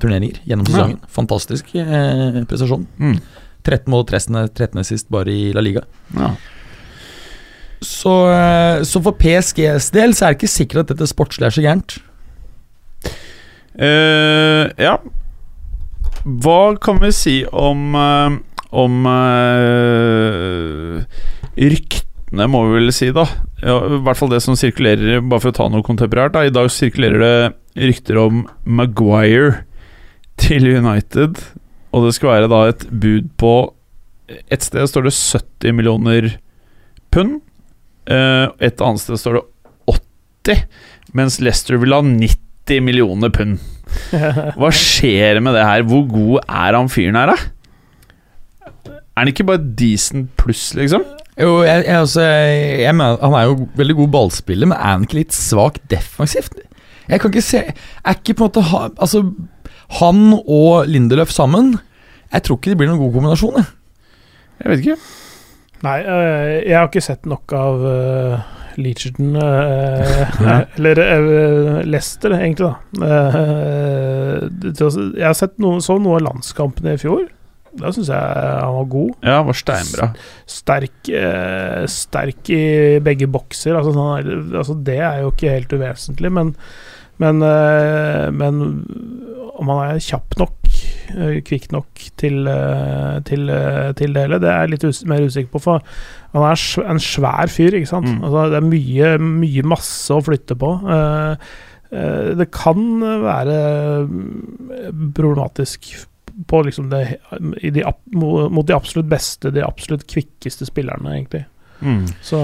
turneringer 0.00 0.40
gjennom 0.48 0.66
Ja. 0.70 0.72
sesongen. 0.72 1.00
Fantastisk 1.12 1.74
eh, 1.76 2.42
prestasjon. 2.48 2.86
Mm. 2.98 3.18
13 3.66 3.90
mål 3.92 4.04
og 4.06 4.10
13, 4.14 4.40
13 4.54 4.84
sist 4.86 5.08
bare 5.10 5.32
i 5.34 5.52
La 5.52 5.60
Liga. 5.64 5.82
Ja. 6.16 6.32
Så, 7.84 8.12
eh, 8.32 8.80
så 8.88 9.02
for 9.04 9.12
PSGs 9.20 9.90
del 9.92 10.14
så 10.16 10.24
er 10.30 10.32
det 10.32 10.38
ikke 10.40 10.48
sikkert 10.54 10.86
at 10.86 10.94
dette 10.94 11.08
sportslig 11.10 11.44
er 11.50 11.54
så 11.58 11.64
gærent. 11.64 11.98
Eh, 13.76 14.70
ja. 14.80 14.96
Hva 16.26 16.74
kan 16.82 16.98
vi 16.98 17.12
si 17.14 17.36
om 17.54 17.94
eh, 17.94 18.38
Om 18.76 19.06
uh, 19.06 20.98
ryktene, 21.56 22.48
må 22.50 22.64
vi 22.66 22.80
vel 22.80 22.90
si, 22.92 23.12
da. 23.14 23.24
Ja, 23.62 23.76
I 23.78 24.00
hvert 24.04 24.18
fall 24.18 24.32
det 24.34 24.42
som 24.44 24.58
sirkulerer, 24.58 25.22
bare 25.22 25.40
for 25.40 25.54
å 25.54 25.56
ta 25.56 25.68
noe 25.70 25.86
kontemporært. 25.86 26.34
Da. 26.34 26.42
I 26.44 26.52
dag 26.52 26.66
sirkulerer 26.74 27.22
det 27.22 27.86
rykter 27.86 28.18
om 28.20 28.42
Maguire 28.66 29.62
til 30.42 30.66
United. 30.74 31.40
Og 31.94 32.04
det 32.04 32.16
skal 32.18 32.34
være 32.34 32.50
da 32.52 32.60
et 32.68 32.84
bud 32.90 33.30
på 33.40 33.54
Et 34.26 34.60
sted 34.60 34.82
står 34.90 35.06
det 35.06 35.14
70 35.14 35.72
millioner 35.78 36.28
pund. 37.14 37.38
Eh, 38.10 38.46
et 38.58 38.82
annet 38.82 39.00
sted 39.00 39.22
står 39.22 39.38
det 39.38 39.44
80, 39.94 40.64
mens 41.14 41.38
Leicester 41.38 41.78
vil 41.78 41.94
ha 41.94 42.02
90 42.02 42.82
millioner 42.82 43.30
pund. 43.30 43.62
Hva 44.60 44.70
skjer 44.74 45.40
med 45.44 45.56
det 45.56 45.66
her? 45.66 45.84
Hvor 45.88 46.06
god 46.10 46.40
er 46.44 46.78
han 46.78 46.90
fyren 46.92 47.18
her, 47.18 47.32
da? 47.32 47.36
Er 49.16 49.24
han 49.24 49.32
ikke 49.32 49.46
bare 49.48 49.64
decent 49.78 50.32
pluss, 50.40 50.74
liksom? 50.76 51.04
Jo, 51.36 51.60
jeg, 51.64 51.84
jeg, 51.84 51.96
altså, 52.00 52.22
jeg 52.22 52.94
mener, 52.96 53.18
Han 53.20 53.34
er 53.36 53.42
jo 53.50 53.68
veldig 53.76 53.96
god 53.96 54.08
ballspiller, 54.14 54.68
men 54.68 54.78
er 54.78 54.94
han 54.94 55.04
ikke 55.04 55.18
litt 55.20 55.36
svak 55.36 55.80
defensivt? 55.92 56.56
Jeg 57.08 57.20
kan 57.20 57.30
ikke 57.30 57.44
se 57.44 57.60
Er 57.68 58.16
ikke 58.16 58.34
på 58.34 58.46
en 58.46 58.48
måte 58.48 58.64
ha, 58.70 58.86
Altså, 58.96 59.20
han 60.00 60.22
og 60.40 60.88
Lindeløf 60.88 61.30
sammen 61.30 61.76
Jeg 62.32 62.42
tror 62.42 62.56
ikke 62.56 62.72
det 62.72 62.80
blir 62.80 62.88
noen 62.90 63.02
god 63.04 63.12
kombinasjon. 63.14 63.60
Jeg. 63.60 63.68
Jeg 64.60 64.70
vet 64.70 64.82
ikke. 64.82 64.96
Nei, 65.84 65.98
øh, 66.00 66.52
jeg 66.64 66.76
har 66.78 66.88
ikke 66.88 67.04
sett 67.04 67.28
nok 67.28 67.52
av 67.54 67.84
uh, 67.84 68.46
Leacherton 68.80 69.36
øh, 69.40 70.66
Eller 70.76 71.00
øh, 71.04 71.78
Leicester, 71.86 72.34
egentlig, 72.36 72.70
da. 72.70 73.06
Eh, 73.06 74.46
jeg 75.16 75.26
har 75.26 75.36
sett 75.38 75.56
noe, 75.62 75.80
så 75.84 75.98
noe 76.02 76.20
av 76.20 76.26
landskampene 76.28 76.96
i 76.96 77.00
fjor. 77.00 77.26
Da 77.76 77.90
syns 77.92 78.08
jeg 78.08 78.16
han 78.16 78.74
var 78.78 78.90
god. 78.92 79.14
Ja, 79.20 79.38
han 79.40 79.48
var 79.50 79.58
steinbra. 79.60 80.10
Sterk, 80.48 80.98
eh, 81.12 81.82
sterk 81.92 82.52
i 82.54 82.62
begge 83.04 83.28
bokser. 83.28 83.76
Altså, 83.76 83.92
sånn, 83.96 84.52
altså, 84.56 84.76
det 84.86 85.00
er 85.00 85.24
jo 85.24 85.32
ikke 85.34 85.56
helt 85.58 85.76
uvesentlig, 85.76 86.32
men 86.32 86.54
men, 87.16 87.40
eh, 87.42 88.30
men 88.30 88.58
om 89.56 89.70
han 89.72 89.78
er 89.86 90.02
kjapp 90.04 90.36
nok, 90.36 90.55
eh, 90.55 90.55
kvikk 91.46 91.70
nok 91.74 92.02
til, 92.20 92.46
eh, 92.50 93.20
til, 93.28 93.48
eh, 93.50 93.92
til 93.98 94.12
det 94.14 94.24
hele, 94.24 94.40
det 94.42 94.50
er 94.50 94.64
jeg 94.64 94.72
litt 94.74 94.88
us 94.88 95.04
mer 95.08 95.24
usikker 95.26 95.52
på. 95.52 95.62
For 95.62 95.80
han 96.34 96.44
er 96.48 96.90
en 96.90 97.02
svær 97.02 97.52
fyr, 97.52 97.78
ikke 97.78 97.92
sant. 97.92 98.10
Mm. 98.10 98.20
Altså, 98.24 98.44
det 98.52 98.60
er 98.60 98.68
mye, 98.68 99.14
mye 99.40 99.66
masse 99.74 100.12
å 100.14 100.24
flytte 100.24 100.58
på. 100.58 100.72
Eh, 100.96 101.48
eh, 101.92 102.34
det 102.38 102.50
kan 102.54 102.84
være 103.00 103.58
mm, 104.10 105.10
problematisk 105.16 105.92
på 106.46 106.62
liksom 106.66 106.90
det, 106.92 107.04
i 107.64 107.70
de, 107.72 107.84
mot 108.12 108.66
de 108.66 108.76
absolutt 108.76 109.08
beste, 109.08 109.52
de 109.54 109.64
absolutt 109.64 110.04
kvikkeste 110.10 110.68
spillerne, 110.68 111.14
egentlig. 111.14 111.46
Mm. 111.80 112.06
Så 112.24 112.38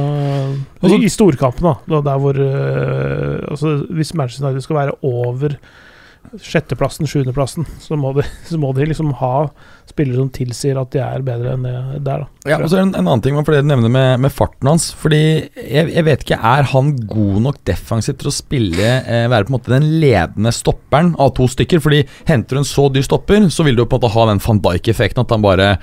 Altså- 0.82 1.02
I 1.02 1.08
storkampen, 1.08 1.76
da 1.88 2.00
der 2.00 2.18
hvor 2.20 2.36
uh, 2.36 3.38
altså, 3.48 3.86
Hvis 3.88 4.14
Manchester 4.14 4.46
United 4.46 4.60
skal 4.60 4.76
være 4.76 4.92
over 5.02 5.56
sjetteplassen, 6.40 7.04
sjuendeplassen, 7.10 7.66
så, 7.82 7.96
må 8.00 8.14
de- 8.16 8.24
så 8.48 8.56
må 8.60 8.70
de 8.76 8.86
liksom 8.88 9.10
ha 9.20 9.48
spillere 9.90 10.16
som 10.22 10.30
tilsier 10.32 10.78
at 10.80 10.90
de 10.94 11.00
er 11.04 11.24
bedre 11.26 11.52
enn 11.56 11.66
det 11.66 11.74
der, 12.06 12.22
da. 12.24 12.48
Ja, 12.48 12.56
og 12.62 12.70
så 12.72 12.78
en, 12.80 12.94
en 12.96 13.02
annen 13.10 13.20
ting 13.24 13.36
for 13.44 13.52
det 13.52 13.60
du 13.64 13.68
nevner 13.68 13.92
med, 13.92 14.22
med 14.24 14.32
farten 14.32 14.70
hans. 14.70 14.86
Fordi 14.96 15.18
jeg, 15.58 15.90
jeg 15.92 16.04
vet 16.06 16.24
ikke, 16.24 16.38
Er 16.40 16.70
han 16.72 16.94
god 17.10 17.42
nok 17.44 17.58
defensivt 17.68 18.22
til 18.22 18.30
å 18.30 18.34
spille 18.34 18.88
eh, 19.02 19.26
være 19.28 19.44
på 19.48 19.52
en 19.52 19.58
måte 19.58 19.74
den 19.74 19.90
ledende 20.00 20.54
stopperen 20.56 21.12
av 21.20 21.34
to 21.36 21.48
stykker? 21.52 21.82
Fordi 21.84 22.00
Henter 22.30 22.56
du 22.56 22.62
en 22.62 22.68
så 22.72 22.86
dyr 22.94 23.04
stopper, 23.04 23.50
så 23.52 23.66
vil 23.66 23.76
du 23.76 23.84
på 23.84 23.98
en 23.98 24.00
måte 24.04 24.14
ha 24.16 24.26
den 24.32 24.40
van 24.46 24.62
Dijk-effekten. 24.64 25.26
At 25.26 25.34
han 25.36 25.44
bare 25.44 25.74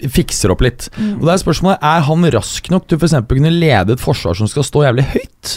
fikser 0.00 0.52
opp 0.54 0.62
litt. 0.64 0.86
Og 1.18 1.26
da 1.26 1.34
Er 1.34 1.42
spørsmålet 1.42 1.82
Er 1.84 2.06
han 2.06 2.28
rask 2.32 2.70
nok 2.72 2.86
til 2.88 3.00
f.eks. 3.00 3.18
å 3.18 3.26
kunne 3.28 3.50
lede 3.52 3.96
et 3.98 4.00
forsvar 4.04 4.38
som 4.38 4.48
skal 4.48 4.64
stå 4.64 4.86
jævlig 4.86 5.04
høyt? 5.16 5.56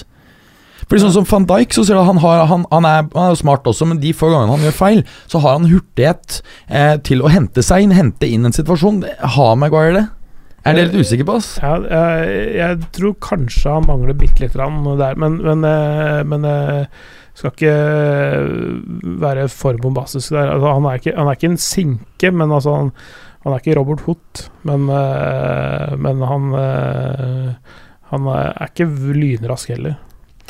Fordi 0.88 1.04
sånn 1.04 1.16
som 1.16 1.28
Van 1.30 1.46
Dijk 1.50 1.76
så 1.76 1.86
ser 1.86 1.98
du 1.98 2.02
at 2.02 2.10
han, 2.10 2.22
har, 2.24 2.44
han, 2.50 2.66
han, 2.72 2.88
er, 2.88 3.06
han 3.14 3.28
er 3.28 3.32
jo 3.34 3.40
smart 3.44 3.68
også, 3.70 3.88
men 3.90 4.02
de 4.04 4.12
få 4.16 4.32
gangene 4.32 4.58
han 4.58 4.68
gjør 4.68 4.76
feil, 4.78 5.02
så 5.32 5.42
har 5.44 5.58
han 5.58 5.70
hurtighet 5.72 6.42
eh, 6.68 6.98
til 7.08 7.24
å 7.24 7.32
hente 7.34 7.64
seg 7.66 7.86
inn, 7.86 7.96
hente 7.96 8.30
inn 8.30 8.48
en 8.50 8.56
situasjon. 8.56 9.02
Har 9.38 9.58
Maguire 9.60 9.96
det? 9.98 10.06
Er 10.64 10.78
det 10.78 10.86
litt 10.88 11.04
usikker 11.04 11.28
på, 11.28 11.36
oss? 11.42 11.50
Ja, 11.60 11.74
jeg, 11.84 12.46
jeg 12.56 12.92
tror 12.96 13.18
kanskje 13.24 13.74
han 13.74 13.88
mangler 13.90 14.16
bitte 14.16 14.46
lite 14.46 14.56
grann 14.56 14.86
der, 15.00 15.20
men, 15.20 15.42
men, 15.44 15.66
øh, 15.68 16.22
men 16.32 16.48
skal 17.36 17.52
ikke 17.52 17.74
være 19.20 19.50
for 19.52 19.80
bombastisk 19.82 20.32
der. 20.36 20.54
Altså, 20.54 20.72
han, 20.78 20.88
er 20.88 21.02
ikke, 21.02 21.16
han 21.18 21.28
er 21.28 21.40
ikke 21.40 21.52
en 21.52 21.60
sinke, 21.60 22.32
men 22.32 22.54
altså 22.54 22.78
han, 22.78 22.94
han 23.44 23.56
er 23.56 23.64
ikke 23.64 23.76
Robert 23.80 24.06
Hoot. 24.06 24.46
Men, 24.64 24.86
men 26.00 26.22
han 26.30 26.54
Han 28.14 28.28
er 28.30 28.68
ikke 28.70 28.86
lynrask 29.18 29.72
heller. 29.74 29.98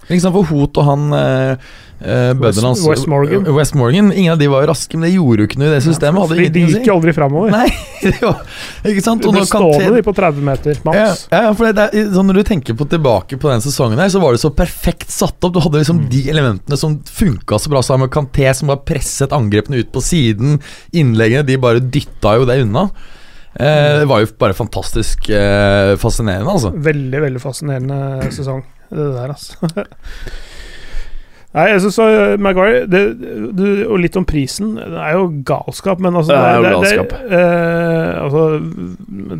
Sant, 0.09 0.33
for 0.35 0.43
Hoot 0.51 0.77
og 0.81 0.85
han 0.87 1.03
eh, 1.15 1.51
eh, 2.03 2.33
bøddelen 2.35 2.67
hans 2.73 2.81
West 2.87 3.07
Morgan. 3.07 3.45
West 3.55 3.75
Morgan, 3.79 4.11
Ingen 4.11 4.33
av 4.33 4.39
de 4.41 4.49
var 4.51 4.65
jo 4.65 4.69
raske, 4.73 4.97
men 4.99 5.07
det 5.07 5.13
gjorde 5.15 5.45
jo 5.45 5.47
ikke 5.47 5.59
noe 5.61 5.69
i 5.69 5.73
det 5.75 5.81
systemet. 5.85 6.19
Ja, 6.19 6.27
Fordi 6.33 6.47
de 6.57 6.63
gikk 6.73 6.89
jo 6.89 6.95
aldri 6.97 7.13
framover. 7.15 7.53
Nei, 7.55 7.69
var, 8.25 8.41
ikke 8.91 9.03
sant? 9.05 9.25
Og 9.29 9.37
du 9.37 9.41
stående 9.47 9.93
de 9.95 10.03
på 10.05 10.15
30 10.17 10.43
meter, 10.49 10.81
maks. 10.85 11.23
ja, 11.31 11.41
for 11.55 11.69
det, 11.69 11.73
det 11.79 11.87
er, 12.03 12.11
sånn 12.17 12.27
Når 12.29 12.41
du 12.41 12.43
tenker 12.51 12.77
på 12.81 12.89
tilbake 12.91 13.39
på 13.39 13.51
den 13.53 13.63
sesongen, 13.63 14.01
her 14.03 14.11
Så 14.11 14.19
var 14.23 14.35
det 14.35 14.43
så 14.43 14.51
perfekt 14.53 15.09
satt 15.15 15.37
opp. 15.47 15.53
Du 15.55 15.61
hadde 15.63 15.79
Mm. 15.79 15.81
liksom 15.85 16.03
de 16.11 16.21
elementene 16.29 16.77
som 16.77 16.99
funka 17.07 17.57
så 17.59 17.71
bra 17.71 17.81
sammen 17.81 18.07
med 18.09 18.13
Canté, 18.13 18.49
som 18.53 18.67
bare 18.69 18.83
presset 18.85 19.31
angrepene 19.33 19.79
ut 19.81 19.91
på 19.95 20.03
siden. 20.03 20.59
Innleggene 20.93 21.45
de 21.47 21.57
bare 21.57 21.79
dytta 21.81 22.35
jo 22.41 22.45
det 22.49 22.59
unna. 22.65 22.89
Eh, 23.53 23.99
det 24.01 24.07
var 24.09 24.23
jo 24.23 24.27
bare 24.41 24.55
fantastisk 24.57 25.27
eh, 25.29 25.93
fascinerende, 26.01 26.49
altså. 26.49 26.71
Veldig, 26.73 27.19
veldig 27.21 27.41
fascinerende 27.41 28.31
sesong, 28.33 28.63
det 28.97 29.07
der, 29.17 29.29
altså. 29.33 29.55
Nei, 31.53 31.67
jeg 31.69 31.81
synes 31.83 31.93
så 31.99 32.05
Maguire 32.41 32.87
det, 32.89 33.01
du, 33.53 33.65
Og 33.85 33.99
litt 34.01 34.15
om 34.17 34.23
prisen. 34.25 34.71
Det 34.79 34.97
er 34.97 35.13
jo 35.19 35.27
galskap, 35.45 35.99
men 36.01 36.15
altså 36.17 36.33
Det 36.33 36.39
er 36.41 36.55
jo 36.55 36.63
det, 36.63 36.71
galskap. 36.73 37.11
eh, 37.29 38.09
altså, 38.23 38.43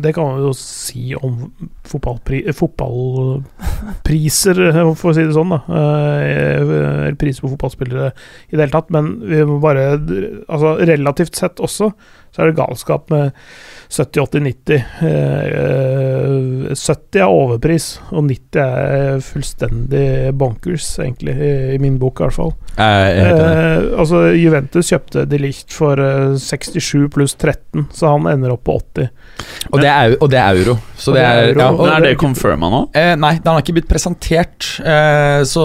det 0.04 0.12
kan 0.14 0.22
man 0.28 0.38
jo 0.44 0.52
si 0.54 1.10
om 1.18 1.50
fotballpri, 1.90 2.44
fotballpriser, 2.54 4.54
for 5.00 5.10
å 5.10 5.14
si 5.16 5.24
det 5.26 5.34
sånn. 5.34 5.50
da 5.56 5.60
eh, 5.80 7.10
priser 7.18 7.42
på 7.42 7.50
fotballspillere 7.56 8.08
i 8.14 8.54
det 8.54 8.62
hele 8.62 8.70
tatt. 8.76 8.88
Men 8.94 9.04
vi 9.26 9.42
må 9.48 9.58
bare 9.62 9.84
Altså 9.98 10.76
relativt 10.86 11.34
sett 11.38 11.58
også, 11.62 11.90
så 12.34 12.42
er 12.42 12.50
det 12.50 12.58
galskap 12.58 13.12
med 13.14 13.30
70, 13.94 14.24
80, 14.26 14.40
90. 14.42 14.78
Eh, 15.06 16.74
70 16.74 17.20
er 17.22 17.30
overpris, 17.30 17.86
og 18.10 18.26
90 18.26 18.58
er 18.64 19.20
fullstendig 19.22 20.06
bonkers, 20.38 20.88
egentlig, 20.98 21.36
i 21.76 21.78
min 21.78 22.00
bok 22.02 22.18
i 22.18 22.26
hvert 22.26 22.38
fall. 22.40 22.56
Eh, 22.76 23.98
altså, 23.98 24.24
Juventus 24.34 24.88
kjøpte 24.90 25.24
de 25.30 25.38
Licht 25.38 25.74
for 25.74 26.00
eh, 26.00 26.34
67 26.40 27.08
pluss 27.14 27.34
13, 27.38 27.86
så 27.94 28.14
han 28.14 28.26
ender 28.30 28.54
opp 28.54 28.64
på 28.66 28.76
80. 28.80 29.10
Og 29.72 29.80
det 29.82 29.90
er, 29.90 30.14
og 30.22 30.30
det 30.30 30.38
er 30.40 30.58
euro. 30.58 30.76
Så 30.98 31.10
Og 31.12 31.16
det 31.16 31.22
det 31.22 31.28
er 31.28 31.48
euro, 31.48 31.60
ja, 31.60 31.68
og 31.74 31.88
er 31.90 32.04
det 32.06 32.12
confirma 32.20 32.70
nå? 32.70 32.80
eh, 32.94 33.14
Nei, 33.18 33.32
den 33.42 33.50
har 33.52 33.62
ikke 33.62 33.76
blitt 33.78 33.88
presentert. 33.90 34.68
Eh, 34.82 35.40
så 35.48 35.64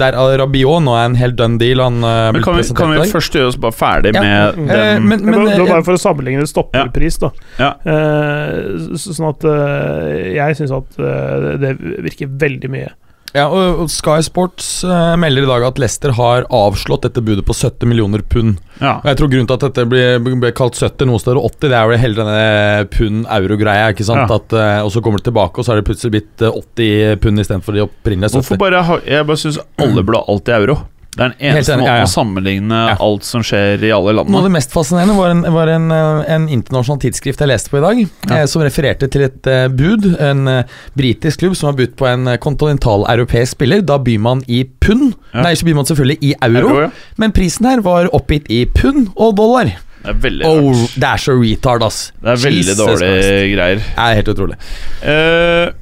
der 0.00 0.16
Rabiot 0.40 0.84
nå 0.84 0.94
er 0.96 1.10
en 1.10 1.18
helt 1.20 1.36
done 1.40 1.58
deal. 1.60 1.82
Han 1.84 2.00
eh, 2.00 2.20
Men 2.32 2.38
blitt 2.40 2.46
kan 2.46 2.58
vi, 2.60 2.66
kan 2.82 2.94
vi 2.96 3.08
først 3.12 3.36
gjøre 3.38 3.52
oss 3.52 3.60
bare 3.60 3.76
ferdig 3.76 4.14
Ja. 4.16 4.22
med 4.22 4.60
Mm. 4.62 4.68
Eh, 4.72 4.98
men, 5.00 5.22
Men, 5.24 5.30
men, 5.30 5.46
det 5.46 5.58
var 5.60 5.66
eh, 5.66 5.72
bare 5.76 5.84
for 5.86 5.96
å 5.96 6.00
sammenligne 6.00 6.44
stopperpris, 6.48 7.18
da. 7.22 7.30
Ja. 7.58 7.70
Eh, 7.88 8.96
sånn 8.98 9.28
at 9.30 9.44
eh, 9.48 10.32
jeg 10.36 10.58
syns 10.58 10.74
at 10.76 10.98
eh, 11.00 11.46
det 11.62 11.72
virker 12.08 12.30
veldig 12.42 12.70
mye. 12.72 12.90
Ja, 13.32 13.46
og, 13.48 13.86
Sky 13.92 14.20
Sports 14.24 14.68
eh, 14.84 15.14
melder 15.20 15.46
i 15.46 15.48
dag 15.48 15.64
at 15.70 15.80
Leicester 15.80 16.12
har 16.18 16.44
avslått 16.52 17.06
dette 17.06 17.22
budet 17.24 17.44
på 17.48 17.56
70 17.56 17.88
millioner 17.88 18.24
pund. 18.28 18.58
Ja. 18.78 18.98
Og 18.98 19.08
jeg 19.08 19.18
tror 19.20 19.32
Grunnen 19.32 19.48
til 19.48 19.56
at 19.56 19.66
dette 19.66 19.86
ble, 19.88 20.04
ble 20.20 20.52
kalt 20.56 20.76
70, 20.76 21.08
noe 21.08 21.22
større 21.22 21.42
80, 21.48 21.72
det 21.72 21.78
er 21.78 21.90
vel 21.90 22.02
hele 22.02 22.18
denne 22.18 22.86
pund-euro-greia. 22.92 23.90
ikke 23.94 24.06
sant? 24.08 24.26
Ja. 24.28 24.40
At, 24.40 24.56
eh, 24.56 24.80
og 24.84 24.92
så 24.92 25.04
kommer 25.04 25.22
det 25.22 25.30
tilbake, 25.30 25.56
og 25.56 25.66
så 25.66 25.74
er 25.74 25.80
det 25.80 25.88
plutselig 25.88 26.16
blitt 26.18 26.44
eh, 26.44 26.60
80 26.76 27.22
pund 27.24 27.44
istedenfor 27.44 27.78
de 27.78 27.86
opprinnelige 27.86 28.34
70. 28.36 28.42
Hvorfor 28.42 28.60
bare 28.60 29.00
Jeg 29.08 29.28
bare 29.28 29.44
syns 29.46 29.62
alle 29.80 30.04
burde 30.04 30.20
ha 30.20 30.34
alt 30.36 30.52
i 30.52 30.58
euro. 30.60 30.82
Det 31.12 31.20
er 31.20 31.28
den 31.34 31.42
eneste 31.50 31.74
måten 31.76 31.90
ja, 31.90 31.96
ja. 32.00 32.04
å 32.06 32.08
sammenligne 32.08 32.76
Ja. 32.88 32.96
alt 33.04 33.26
som 33.28 33.42
skjer 33.44 33.82
i 33.84 33.90
alle 33.92 34.14
landene. 34.16 34.32
Noe 34.32 34.40
av 34.40 34.46
det 34.48 34.52
mest 34.54 34.72
fascinerende 34.72 35.16
var 35.18 35.28
en, 35.34 35.42
var 35.52 35.68
en, 35.68 35.90
eh, 35.92 36.22
en 36.32 36.46
internasjonal 36.48 37.02
tidsskrift 37.02 37.42
jeg 37.44 37.50
leste 37.50 37.68
på 37.68 37.82
i 37.82 37.84
dag, 37.84 38.00
eh, 38.32 38.46
som 38.48 38.62
refererte 38.64 39.10
til 39.12 39.26
et 39.26 39.46
eh, 39.46 39.66
bud. 39.68 40.08
En 40.24 40.48
eh, 40.48 40.64
britisk 40.96 41.42
klubb 41.44 41.54
som 41.58 41.68
har 41.68 41.76
budt 41.76 41.96
på 42.00 42.08
en 42.08 42.24
kontinentaleuropeisk 42.40 42.40
kontinental-europeisk 42.40 43.52
spiller. 43.58 43.82
Da 43.84 43.98
byr 43.98 44.18
man 44.24 44.40
i 44.48 44.62
pund. 44.80 45.12
Nei, 45.34 45.52
så 45.54 45.68
byr 45.68 45.74
man 45.82 45.84
selvfølgelig 45.90 46.18
i 46.22 46.32
euro, 46.48 46.68
Euro, 46.78 46.90
men 47.20 47.32
prisen 47.36 47.66
her 47.68 47.80
var 47.84 48.08
oppgitt 48.16 48.48
i 48.52 48.64
pund 48.72 49.10
og 49.16 49.36
dollar. 49.36 49.68
Det 50.02 50.10
er 50.10 50.18
veldig 50.18 50.46
Oh, 50.48 50.72
rart. 50.72 50.96
det 50.98 51.08
er 51.12 51.20
så 51.22 51.36
retard, 51.38 51.82
ass. 51.86 52.00
Det 52.20 52.32
er 52.32 52.40
veldig 52.48 52.64
Jesus 52.64 52.80
dårlige 52.80 53.20
Christ. 53.20 53.52
greier. 53.54 53.76
Det 53.84 54.02
er 54.08 54.14
helt 54.18 54.32
utrolig. 54.32 54.56
Eh, 55.02 55.72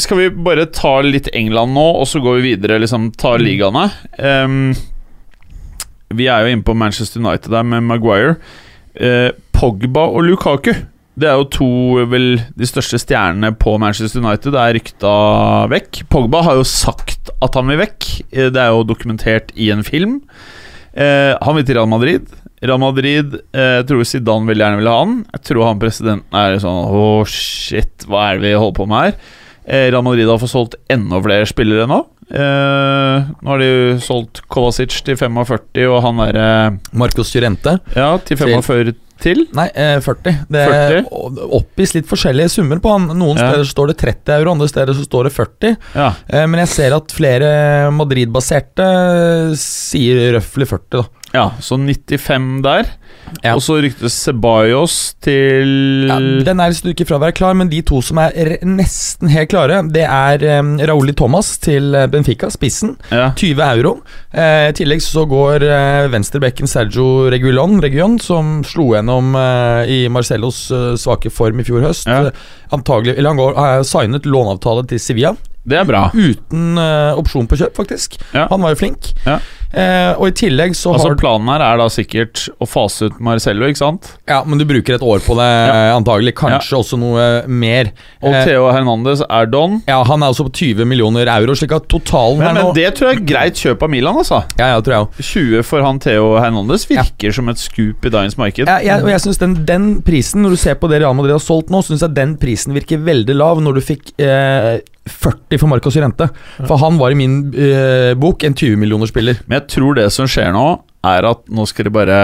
skal 0.00 0.18
vi 0.20 0.28
bare 0.44 0.66
ta 0.74 0.98
litt 1.04 1.30
England 1.36 1.74
nå, 1.76 1.86
og 2.00 2.06
så 2.08 2.20
går 2.22 2.40
vi 2.40 2.54
videre? 2.54 2.80
Liksom 2.82 3.10
ta 3.18 3.36
ligaene. 3.40 3.86
Um, 4.18 4.72
vi 6.14 6.26
er 6.28 6.44
jo 6.44 6.54
inne 6.54 6.66
på 6.66 6.74
Manchester 6.76 7.22
United 7.22 7.52
der 7.54 7.66
med 7.66 7.86
Maguire. 7.88 8.36
Uh, 9.00 9.30
Pogba 9.56 10.08
og 10.10 10.24
Lukaku. 10.26 10.72
Det 11.20 11.28
er 11.28 11.36
jo 11.36 11.48
to 11.52 11.70
vel 12.08 12.28
de 12.56 12.68
største 12.68 13.00
stjernene 13.02 13.50
på 13.60 13.74
Manchester 13.82 14.22
United. 14.22 14.54
Det 14.54 14.60
er 14.62 14.76
rykta 14.78 15.14
vekk. 15.72 16.04
Pogba 16.12 16.40
har 16.46 16.56
jo 16.60 16.64
sagt 16.68 17.32
at 17.44 17.58
han 17.58 17.68
vil 17.68 17.80
vekk. 17.82 18.06
Eh, 18.30 18.48
Det 18.54 18.60
er 18.62 18.70
jo 18.72 18.86
dokumentert 18.88 19.50
i 19.56 19.68
en 19.74 19.82
film. 19.84 20.20
Eh, 20.94 21.34
han 21.36 21.56
vil 21.58 21.66
til 21.66 21.76
Real 21.76 21.90
Madrid. 21.90 22.30
Real 22.62 22.78
Madrid 22.82 23.34
eh, 23.56 23.78
Jeg 23.80 23.86
tror 23.88 24.04
Zidane 24.04 24.46
veldig 24.50 24.64
gjerne 24.66 24.80
vil 24.82 24.90
ha 24.92 24.96
han. 25.00 25.14
Jeg 25.32 25.44
tror 25.48 25.64
han 25.70 25.80
presidenten 25.80 26.36
er 26.42 26.58
sånn 26.60 26.80
Åh, 26.92 27.22
shit, 27.30 28.06
hva 28.10 28.26
er 28.30 28.38
det 28.40 28.50
vi 28.50 28.54
holder 28.60 28.76
på 28.80 28.88
med 28.90 29.04
her? 29.06 29.20
Eh, 29.70 29.86
Real 29.92 30.02
Madrid 30.04 30.28
har 30.28 30.40
fått 30.42 30.50
solgt 30.52 30.74
enda 30.90 31.20
flere 31.24 31.46
spillere 31.48 31.86
nå. 31.88 32.00
Eh, 32.30 33.28
nå 33.42 33.50
har 33.52 33.58
de 33.62 33.68
jo 33.68 33.98
solgt 34.02 34.42
Kovacic 34.50 34.96
til 35.06 35.16
45, 35.18 35.86
og 35.90 36.00
han 36.04 36.20
derre 36.24 36.48
Marcos 36.96 37.32
Jurente. 37.34 37.76
Ja, 37.96 38.12
til 38.24 38.38
45 38.40 38.92
til. 39.20 39.42
Nei, 39.54 39.66
eh, 39.76 39.98
40. 40.00 40.36
Det 40.48 40.62
40? 40.70 41.08
o- 41.12 41.48
oppgis 41.60 41.92
litt 41.96 42.06
forskjellige 42.08 42.50
summer 42.54 42.80
på 42.80 42.92
han. 42.94 43.08
Noen 43.18 43.36
Ja. 43.36 43.50
steder 43.50 43.68
står 43.68 43.90
det 43.92 43.98
30 44.00 44.32
euro, 44.38 44.52
andre 44.56 44.68
steder 44.70 44.94
så 44.96 45.04
står 45.06 45.24
det 45.28 45.32
40. 45.36 45.76
Ja. 45.94 46.08
Eh, 46.28 46.46
men 46.46 46.60
jeg 46.64 46.68
ser 46.72 46.96
at 46.96 47.12
flere 47.12 47.50
Madrid-baserte 47.92 48.88
sier 49.60 50.32
røftlig 50.38 50.66
40, 50.70 51.02
da. 51.02 51.04
Ja, 51.34 51.50
så 51.62 51.76
95 51.78 52.62
der. 52.64 52.88
Ja. 53.44 53.52
Og 53.54 53.60
så 53.62 53.76
ryktes 53.78 54.14
Ceballos 54.24 54.94
til 55.22 56.08
Ja, 56.08 56.16
den 56.18 56.58
er 56.60 56.72
et 56.72 56.78
stykke 56.80 57.04
fra 57.06 57.18
å 57.18 57.22
være 57.22 57.36
klar, 57.36 57.54
men 57.54 57.68
de 57.70 57.78
to 57.86 58.00
som 58.02 58.18
er 58.18 58.56
nesten 58.66 59.30
helt 59.30 59.52
klare, 59.52 59.76
det 59.94 60.02
er 60.02 60.42
um, 60.58 60.72
Rauli 60.90 61.14
Thomas 61.14 61.52
til 61.62 61.94
eh, 61.94 62.08
Benfica, 62.10 62.48
spissen. 62.50 62.96
Ja. 63.14 63.28
20 63.38 63.62
euro. 63.68 63.92
Eh, 64.34 64.70
I 64.72 64.74
tillegg 64.80 65.04
så 65.04 65.22
går 65.30 65.62
eh, 65.68 66.08
venstrebekken 66.10 66.66
Sergio 66.70 67.28
Regulon, 67.30 67.78
Region, 67.84 68.18
som 68.18 68.64
slo 68.66 68.88
gjennom 68.96 69.30
eh, 69.38 69.92
i 69.94 70.00
Marcellos 70.10 70.64
eh, 70.74 70.88
svake 70.98 71.30
form 71.30 71.62
i 71.62 71.68
fjor 71.68 71.86
høst. 71.86 72.10
Ja. 72.10 72.32
Eh, 72.32 72.50
Antagelig, 72.74 73.14
eller 73.18 73.32
Han 73.32 73.38
går, 73.44 73.54
har 73.58 73.86
signet 73.86 74.26
låneavtale 74.30 74.84
til 74.90 75.00
Sevilla, 75.02 75.32
Det 75.66 75.78
er 75.78 75.86
bra. 75.86 76.04
uten 76.14 76.78
opsjon 77.20 77.46
på 77.50 77.58
kjøp, 77.60 77.74
faktisk. 77.78 78.14
Han 78.34 78.62
var 78.62 78.74
jo 78.74 78.78
flink. 78.80 79.10
Ja. 79.26 79.38
Eh, 79.70 80.12
og 80.18 80.26
i 80.26 80.32
tillegg 80.34 80.72
så 80.74 80.96
Altså 80.96 81.12
har 81.12 81.18
Planen 81.20 81.46
her 81.52 81.62
er 81.62 81.76
da 81.78 81.84
sikkert 81.92 82.48
å 82.58 82.66
fase 82.66 83.06
ut 83.06 83.20
Marcello, 83.22 83.68
ikke 83.70 83.78
sant? 83.78 84.08
Ja, 84.26 84.40
men 84.44 84.58
du 84.58 84.64
bruker 84.66 84.96
et 84.96 85.04
år 85.06 85.20
på 85.22 85.36
det, 85.38 85.46
Ja. 85.46 85.94
antagelig. 85.94 86.34
Kanskje 86.34 86.78
også 86.80 86.98
noe 86.98 87.46
mer. 87.46 87.92
Og 88.22 88.34
Eh, 88.34 88.44
Theo 88.46 88.66
Hernandez 88.72 89.22
er 89.28 89.46
don. 89.46 89.82
Ja, 89.86 90.02
Han 90.04 90.22
er 90.22 90.32
også 90.32 90.48
på 90.48 90.52
20 90.74 90.84
millioner 90.84 91.26
euro, 91.30 91.54
slik 91.54 91.72
at 91.72 91.86
totalen 91.88 92.38
Men, 92.38 92.56
her 92.56 92.64
men 92.64 92.74
det 92.74 92.94
tror 92.96 93.12
jeg 93.12 93.20
er 93.20 93.26
greit 93.26 93.54
kjøp 93.54 93.82
av 93.82 93.90
Milan, 93.90 94.16
altså. 94.16 94.42
Ja, 94.58 94.74
ja, 94.74 94.80
tror 94.80 94.92
jeg 94.96 95.06
også. 95.06 95.22
20 95.22 95.62
for 95.64 95.82
han 95.82 95.98
Theo 96.00 96.38
Hernandez 96.40 96.86
virker 96.90 97.32
som 97.32 97.48
et 97.48 97.58
scoop 97.58 98.04
i 98.04 98.10
dagens 98.10 98.36
marked. 98.36 98.66
Ja, 98.66 98.78
jeg, 98.82 99.02
og 99.04 99.08
jeg 99.10 99.20
synes 99.20 99.38
den, 99.38 99.54
den 99.64 100.02
prisen, 100.02 100.42
når 100.42 100.50
du 100.50 100.56
ser 100.56 100.74
på 100.74 100.88
det 100.90 101.00
Real 101.02 101.14
Madrid 101.14 101.32
har 101.32 101.38
solgt 101.38 101.70
nå, 101.70 101.80
Synes 101.84 102.00
jeg 102.02 102.14
den 102.14 102.36
prisen 102.36 102.74
virker 102.74 102.98
veldig 103.02 103.34
lav 103.34 103.60
når 103.62 103.74
du 103.74 103.80
fikk 103.80 104.12
eh, 104.20 104.80
40 105.08 105.58
for 105.58 105.70
Marcos 105.70 105.96
Llorente. 105.96 106.28
For 106.58 106.76
han 106.82 107.00
var 107.00 107.14
i 107.14 107.18
min 107.18 107.40
eh, 107.54 108.12
bok 108.18 108.44
en 108.44 108.54
20 108.54 108.76
millioner 108.80 109.10
spiller. 109.10 109.40
Men 109.46 109.60
jeg 109.60 109.68
tror 109.76 109.98
det 109.98 110.10
som 110.14 110.28
skjer 110.30 110.52
nå, 110.54 110.68
er 111.08 111.28
at 111.30 111.46
nå 111.48 111.66
skal 111.68 111.88
de 111.88 111.94
bare 111.94 112.20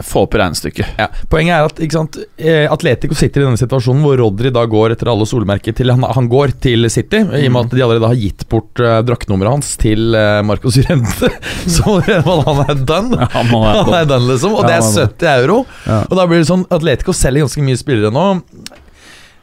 få 0.00 0.22
opp 0.24 0.34
regnestykket. 0.38 0.94
Ja. 1.00 1.08
Poenget 1.28 1.56
er 1.56 1.66
at 1.66 1.92
sant, 1.92 2.16
eh, 2.40 2.64
Atletico 2.72 3.16
sitter 3.16 3.42
i 3.42 3.46
denne 3.46 3.60
situasjonen 3.60 4.02
hvor 4.04 4.16
Rodri 4.20 4.52
da 4.54 4.64
går 4.64 4.94
etter 4.94 5.10
alle 5.12 5.26
solmerker 5.28 5.76
til 5.76 5.92
han, 5.92 6.04
han 6.04 6.28
går 6.30 6.54
til 6.62 6.88
City, 6.92 7.20
i 7.20 7.48
og 7.48 7.54
med 7.54 7.68
at 7.68 7.76
de 7.76 7.84
allerede 7.84 8.10
har 8.12 8.20
gitt 8.20 8.46
bort 8.50 8.80
uh, 8.80 9.00
draktnummeret 9.06 9.58
hans 9.58 9.74
til 9.80 10.16
uh, 10.16 10.40
Marcos 10.46 10.78
Rente. 10.86 11.30
Så 11.76 11.98
han 12.06 12.62
er 12.64 12.84
done. 12.88 13.28
Han 13.34 13.50
må 13.52 13.62
Han 13.66 13.94
er 14.00 14.08
done, 14.08 14.30
liksom, 14.32 14.56
og 14.56 14.68
det 14.68 14.78
Ja, 14.78 14.84
er 14.84 15.04
er 15.04 15.12
70 15.12 15.32
euro. 15.34 15.58
Ja. 15.86 16.02
Og 16.06 16.16
da 16.16 16.28
blir 16.30 16.42
det 16.42 16.50
sånn 16.50 16.66
Atletico 16.72 17.16
selger 17.16 17.46
ganske 17.46 17.66
mye 17.66 17.80
spillere 17.80 18.14
nå. 18.14 18.26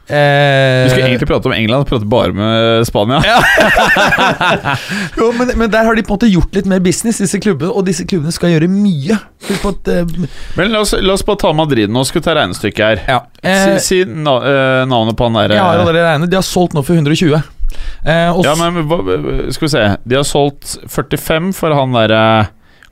Eh, 0.07 0.83
Vi 0.85 0.89
skulle 0.93 1.07
egentlig 1.09 1.27
prate 1.27 1.49
om 1.49 1.53
England, 1.53 1.87
prate 1.89 2.05
bare 2.07 2.31
med 2.33 2.85
Spania. 2.87 3.19
jo, 5.17 5.31
men, 5.35 5.51
men 5.59 5.71
der 5.71 5.83
har 5.83 5.95
de 5.97 6.03
på 6.05 6.13
en 6.13 6.17
måte 6.17 6.29
gjort 6.31 6.55
litt 6.55 6.69
mer 6.69 6.79
business, 6.83 7.19
disse 7.23 7.39
klubbene, 7.43 7.71
og 7.73 7.83
disse 7.87 8.05
klubbene 8.07 8.31
skal 8.35 8.53
gjøre 8.53 8.69
mye. 8.71 9.17
På 9.61 9.73
at 9.75 9.91
eh, 9.91 10.15
Men 10.57 10.71
la 10.73 10.83
oss, 10.85 10.95
la 11.01 11.13
oss 11.17 11.25
bare 11.27 11.41
ta 11.43 11.51
Madrid 11.55 11.91
nå, 11.91 12.05
skal 12.07 12.21
vi 12.21 12.27
ta 12.29 12.37
regnestykket 12.39 12.83
her. 12.85 13.03
Ja. 13.07 13.19
Si, 13.43 13.83
si 13.83 13.99
na, 14.07 14.37
eh, 14.47 14.81
navnet 14.89 15.17
på 15.19 15.27
han 15.27 15.37
der 15.41 15.55
Jeg 15.57 15.63
har 15.63 15.75
eh, 15.75 15.83
allerede 15.85 16.07
regnet. 16.07 16.31
De 16.31 16.39
har 16.39 16.47
solgt 16.47 16.77
nå 16.77 16.83
for 16.87 16.95
120. 16.97 17.35
Eh, 18.07 18.29
og 18.31 18.45
Ja, 18.47 18.53
men 18.55 18.87
hva- 18.87 19.51
Skal 19.53 19.67
vi 19.67 19.73
se. 19.75 19.83
De 20.07 20.15
har 20.15 20.23
solgt 20.27 20.77
45 20.87 21.51
for 21.57 21.75
han 21.75 21.91
derre 21.95 22.23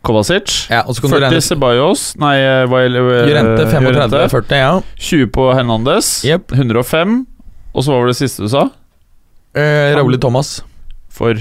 Kovacic. 0.06 0.54
ja, 0.70 0.84
og 0.86 0.96
så 0.96 1.04
kan 1.04 1.16
40 1.16 1.26
regne 1.26 1.42
Ceballos 1.44 2.06
Nei, 2.22 2.36
eh, 2.40 2.64
eh, 2.64 3.28
Jurente 3.30 3.66
35, 3.72 4.30
40, 4.32 4.62
ja. 4.62 4.72
20 5.10 5.32
på 5.36 5.50
Hernandez. 5.58 6.12
Yep. 6.28 6.56
105. 6.56 7.20
Og 7.76 7.84
så 7.84 7.92
hva 7.92 8.00
var 8.04 8.12
det 8.14 8.18
siste 8.20 8.46
du 8.46 8.52
sa? 8.54 8.70
Eh, 9.56 9.92
Rauli 9.98 10.20
Thomas, 10.22 10.60
For 11.10 11.36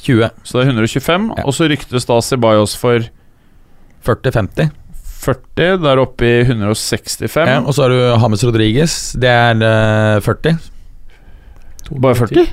20. 0.00 0.30
Så 0.42 0.58
det 0.58 0.66
er 0.66 0.70
125. 0.72 1.32
Ja. 1.36 1.44
Og 1.44 1.56
så 1.56 1.68
ryktes 1.68 2.06
da 2.08 2.20
Ceballos 2.24 2.76
for 2.80 3.04
40-50. 4.06 4.72
40. 5.22 5.82
Der 5.84 6.00
oppe 6.02 6.26
i 6.26 6.38
165. 6.46 7.48
Ja, 7.48 7.60
og 7.60 7.74
så 7.76 7.86
har 7.86 7.92
du 7.92 8.00
James 8.00 8.44
Rodriguez. 8.48 8.94
Det 9.20 9.30
er 9.30 9.60
eh, 9.62 10.22
40. 10.24 10.56
Bare 12.00 12.16
40? 12.16 12.46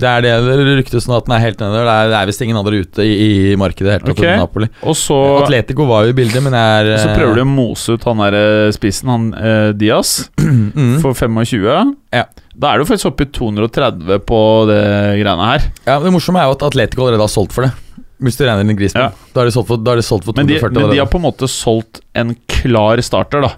Det 0.00 0.08
er 0.10 0.24
det 0.24 0.32
det 0.48 0.76
ryktes 0.80 1.06
nå 1.08 1.16
at 1.18 1.26
den 1.28 1.34
er 1.36 1.42
helt 1.44 1.62
nede. 1.62 1.82
Det 1.84 1.94
er, 1.94 2.10
det 2.12 2.18
er 2.18 2.30
visst 2.30 2.44
ingen 2.44 2.58
andre 2.60 2.82
ute 2.84 3.06
i, 3.06 3.14
i 3.52 3.56
markedet 3.60 3.98
helt 3.98 4.12
okay. 4.12 4.36
Napoli. 4.40 4.70
Og 4.82 4.96
så, 4.98 5.18
Atletico 5.42 5.86
var 5.88 6.06
jo 6.06 6.14
i 6.14 6.16
bildet, 6.16 6.42
men 6.44 6.56
er 6.56 6.92
så 6.96 7.12
prøver 7.12 7.40
de 7.40 7.44
å 7.44 7.50
mose 7.50 7.96
ut 7.96 8.06
han 8.08 8.22
der 8.24 8.38
eh, 8.40 8.70
spissen, 8.76 9.12
han 9.12 9.28
eh, 9.36 9.70
Diaz, 9.78 10.14
mm. 10.40 10.96
for 11.04 11.16
25. 11.16 11.94
Ja. 12.16 12.24
Da 12.60 12.72
er 12.72 12.80
du 12.80 12.88
faktisk 12.88 13.12
oppe 13.12 13.28
i 13.28 13.32
230 13.32 14.24
på 14.28 14.40
det 14.68 14.82
greiene 15.20 15.52
her. 15.52 15.70
Ja, 15.86 16.00
Det 16.02 16.12
morsomme 16.12 16.42
er 16.42 16.50
jo 16.50 16.58
at 16.58 16.66
Atletico 16.70 17.06
allerede 17.06 17.24
har 17.24 17.32
solgt 17.32 17.56
for 17.56 17.68
det. 17.68 17.72
Hvis 18.20 18.36
du 18.36 18.44
regner 18.44 18.66
inn 18.66 18.76
Griezmann. 18.76 19.14
Ja. 19.14 19.32
Da 19.32 19.42
har 19.42 19.48
de 19.48 19.54
solgt 19.54 19.70
for, 19.70 19.80
de 19.80 20.04
solgt 20.04 20.26
for 20.28 20.36
Men 20.36 20.48
de, 20.50 20.58
240 20.60 20.76
men 20.76 20.92
de 20.92 21.00
har 21.00 21.08
på 21.08 21.20
en 21.20 21.24
måte 21.24 21.48
solgt 21.48 22.02
en 22.20 22.34
klar 22.52 23.00
starter, 23.04 23.46
da. 23.46 23.54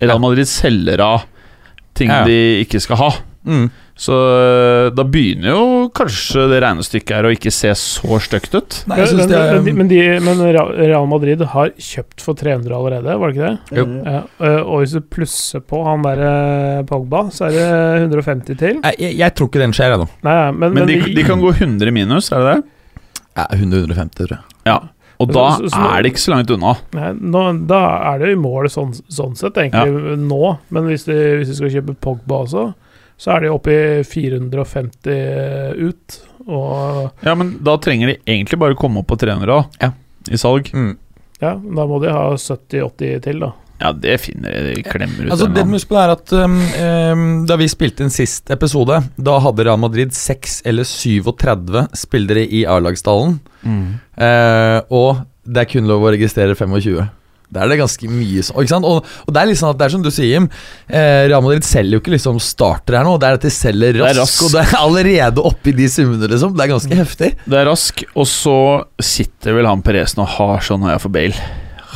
Real. 0.00 0.20
Madrid 0.20 0.48
selger 0.48 1.00
av 1.04 1.26
ting 1.96 2.12
Ja. 2.12 2.24
de 2.24 2.62
ikke 2.64 2.80
skal 2.80 3.00
ha. 3.00 3.10
Mm. 3.44 3.68
Så 3.96 4.12
øh, 4.12 4.90
da 4.92 5.04
begynner 5.08 5.54
jo 5.54 5.60
kanskje 5.96 6.42
det 6.50 6.58
regnestykket 6.60 7.14
her 7.16 7.24
å 7.24 7.30
ikke 7.32 7.48
se 7.54 7.70
så 7.80 8.18
stygt 8.20 8.52
ut. 8.58 8.74
Nei, 8.90 8.98
jeg 9.00 9.08
synes 9.08 9.22
men, 9.22 9.30
det 9.30 9.38
er 9.40 9.54
men, 9.54 9.64
de- 9.64 9.72
men, 9.78 9.88
de, 9.88 10.00
men 10.20 10.42
Real 10.76 11.06
Madrid 11.08 11.40
har 11.54 11.70
kjøpt 11.80 12.20
for 12.20 12.36
300 12.36 12.76
allerede, 12.76 13.14
var 13.22 13.32
det 13.32 13.38
ikke 13.38 13.48
det? 13.54 13.78
Jo. 13.80 13.86
Ja, 14.04 14.18
øh, 14.50 14.60
og 14.68 14.82
hvis 14.82 14.92
du 14.92 15.00
plusser 15.00 15.64
på 15.64 15.80
han 15.88 16.04
der 16.04 16.20
øh, 16.28 16.82
Pogba, 16.90 17.22
så 17.32 17.48
er 17.48 17.56
det 17.56 17.64
150 18.12 18.60
til. 18.60 18.82
Jeg, 18.84 19.16
jeg 19.16 19.34
tror 19.34 19.48
ikke 19.48 19.64
den 19.64 19.72
skjer, 19.80 19.96
jeg, 19.96 20.04
nå. 20.04 20.10
Nei, 20.28 20.36
ja, 20.44 20.50
men, 20.52 20.76
Men 20.76 20.92
de, 20.92 21.00
de 21.16 21.24
kan 21.32 21.40
gå 21.40 21.54
100 21.56 21.96
minus, 21.96 22.28
er 22.36 22.44
det 22.44 22.52
det? 22.52 23.02
Ja, 23.36 23.48
100-150, 23.56 24.14
tror 24.20 24.36
jeg. 24.36 24.44
Ja. 24.68 24.78
Og 25.24 25.30
da 25.32 25.46
Så- 25.56 25.70
så- 25.70 25.72
så- 25.72 25.88
er 25.96 26.02
det 26.04 26.12
ikke 26.12 26.20
så 26.28 26.34
langt 26.36 26.50
unna. 26.52 26.76
Nei, 26.92 27.12
nå, 27.16 27.66
da 27.66 27.80
er 28.12 28.18
det 28.20 28.28
jo 28.28 28.36
i 28.36 28.42
mål 28.44 28.68
sånn, 28.68 28.92
sånn 29.08 29.32
sett, 29.40 29.56
egentlig, 29.56 30.18
nå. 30.20 30.58
Men 30.68 30.84
hvis 30.92 31.08
du, 31.08 31.14
hvis 31.40 31.48
de 31.48 31.54
skal 31.62 31.72
kjøpe 31.80 31.96
Pogba 31.96 32.44
også, 32.44 32.74
så 33.16 33.36
er 33.36 33.46
de 33.46 33.52
oppe 33.52 33.72
i 33.72 34.04
450 34.06 35.76
ut. 35.88 36.18
Og 36.46 37.26
Ja, 37.26 37.34
men 37.34 37.56
da 37.64 37.76
trenger 37.82 38.12
de 38.12 38.18
egentlig 38.26 38.58
bare 38.60 38.78
komme 38.78 39.02
opp 39.02 39.08
på 39.10 39.18
300 39.18 39.46
da, 39.50 39.60
Ja. 39.82 39.92
i 40.30 40.38
salg. 40.38 40.70
Mm. 40.72 40.96
ja, 41.40 41.54
da 41.54 41.86
må 41.86 42.00
de 42.02 42.12
ha 42.12 42.28
70-80 42.36 43.22
til, 43.24 43.40
da. 43.40 43.52
Ja, 43.76 43.90
det 43.92 44.14
finner 44.22 44.54
de, 44.64 44.74
de 44.78 44.82
klemmer 44.86 45.26
ut. 45.26 45.30
Altså, 45.34 45.50
en 45.50 45.52
det 45.52 45.66
eller 45.66 45.88
du 45.90 45.96
er 46.00 46.12
at 46.14 46.32
um, 46.32 46.54
um, 46.56 47.24
Da 47.48 47.58
vi 47.60 47.66
spilte 47.68 48.06
inn 48.06 48.12
sist 48.14 48.48
episode, 48.54 49.02
da 49.20 49.34
hadde 49.44 49.66
Real 49.66 49.80
Madrid 49.82 50.14
6 50.16 50.62
eller 50.64 50.86
37 50.88 51.82
spillere 51.92 52.46
i 52.48 52.62
A-lagsstallen. 52.64 53.36
Mm. 53.66 53.82
Uh, 54.16 54.80
og 54.96 55.26
det 55.44 55.66
er 55.66 55.70
kun 55.74 55.90
lov 55.90 56.06
å 56.06 56.14
registrere 56.14 56.56
25. 56.56 57.04
Da 57.52 57.62
er 57.62 57.70
det 57.70 57.78
ganske 57.78 58.08
mye 58.10 58.42
så, 58.42 58.56
Ikke 58.58 58.72
sant? 58.72 58.86
Og, 58.88 59.04
og 59.26 59.34
det 59.34 59.42
er 59.42 59.50
liksom 59.52 59.70
at 59.70 59.78
det 59.78 59.86
er 59.86 59.92
som 59.94 60.02
du 60.02 60.10
sier, 60.10 60.32
Jim. 60.32 60.48
Eh, 60.90 61.26
Real 61.30 61.44
Madrid 61.44 61.66
selger 61.66 61.96
jo 61.98 62.02
ikke 62.02 62.16
liksom 62.16 62.40
starter 62.42 62.98
her 62.98 63.06
nå. 63.06 63.16
Det 63.22 63.28
er 63.28 63.38
at 63.38 63.46
de 63.46 63.52
selger 63.54 64.00
rask, 64.00 64.18
raskt, 64.18 64.22
raskt. 64.22 64.42
og 64.46 64.56
det 64.56 64.64
er 64.64 64.80
allerede 64.80 65.44
oppi 65.52 65.76
de 65.76 65.86
summene, 65.92 66.30
liksom. 66.32 66.56
Det 66.56 66.64
er 66.66 66.72
ganske 66.74 66.98
heftig. 67.02 67.30
Det 67.46 67.60
er 67.60 67.70
rask, 67.70 68.02
og 68.16 68.26
så 68.30 68.58
sitter 69.02 69.56
vel 69.60 69.70
han 69.70 69.84
Perez 69.86 70.16
og 70.18 70.28
har 70.38 70.66
sånn 70.66 70.88
øya 70.88 70.98
for 71.02 71.14
Bale. 71.14 71.38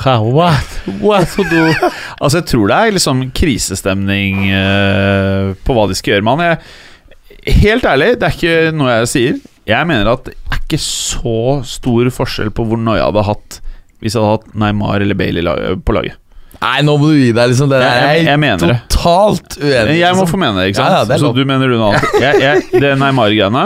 What? 0.00 0.80
What 1.00 1.28
to 1.36 1.44
do? 1.44 1.66
Altså, 2.20 2.38
jeg 2.40 2.46
tror 2.48 2.68
det 2.70 2.76
er 2.76 2.94
liksom 2.94 3.20
krisestemning 3.36 4.46
eh, 4.52 5.50
på 5.64 5.76
hva 5.76 5.86
de 5.90 5.96
skal 5.98 6.14
gjøre 6.14 6.24
med 6.26 6.40
han. 6.40 6.54
Jeg, 6.54 7.56
helt 7.64 7.88
ærlig, 7.88 8.14
det 8.20 8.28
er 8.28 8.36
ikke 8.36 8.76
noe 8.76 8.94
jeg 9.00 9.10
sier. 9.12 9.40
Jeg 9.68 9.88
mener 9.88 10.08
at 10.14 10.24
det 10.28 10.36
er 10.36 10.60
ikke 10.62 10.80
så 10.82 11.60
stor 11.68 12.10
forskjell 12.14 12.52
på 12.54 12.64
hvor 12.68 12.80
noia 12.80 13.08
hadde 13.08 13.26
hatt 13.28 13.60
hvis 14.00 14.16
jeg 14.16 14.22
hadde 14.24 14.36
hatt 14.38 14.58
Neymar 14.62 15.04
eller 15.04 15.18
Bailey 15.18 15.76
på 15.84 15.96
laget. 15.96 16.18
Nei, 16.60 16.80
nå 16.84 16.96
må 17.00 17.08
du 17.08 17.16
gi 17.16 17.30
deg, 17.32 17.52
liksom. 17.52 17.70
Det 17.70 17.78
Jeg, 17.80 18.00
er 18.00 18.16
jeg, 18.18 18.24
jeg 18.28 18.40
mener 18.42 18.74
totalt 18.84 19.56
uenig. 19.56 19.94
Jeg 19.96 20.12
må 20.12 20.24
liksom. 20.24 20.28
få 20.28 20.40
mene 20.42 20.60
det, 20.60 20.66
ikke 20.72 20.80
sant? 20.80 20.92
Ja, 20.92 21.04
ja, 21.08 21.20
så 21.22 21.30
du 21.36 21.40
mener 21.48 21.70
du 21.72 21.78
noe 21.78 21.94
annet? 21.94 22.18
Jeg, 22.20 22.42
jeg, 22.44 22.82
det 22.84 22.92
Neymar-greiene 23.00 23.64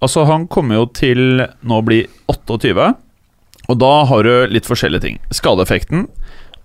Altså, 0.00 0.24
han 0.28 0.46
kommer 0.48 0.78
jo 0.78 0.86
til 0.96 1.42
nå 1.44 1.78
å 1.80 1.84
bli 1.84 2.02
28, 2.32 2.86
og 3.68 3.76
da 3.82 3.90
har 4.08 4.24
du 4.24 4.32
litt 4.48 4.68
forskjellige 4.68 5.04
ting. 5.04 5.18
Skadeeffekten, 5.36 6.06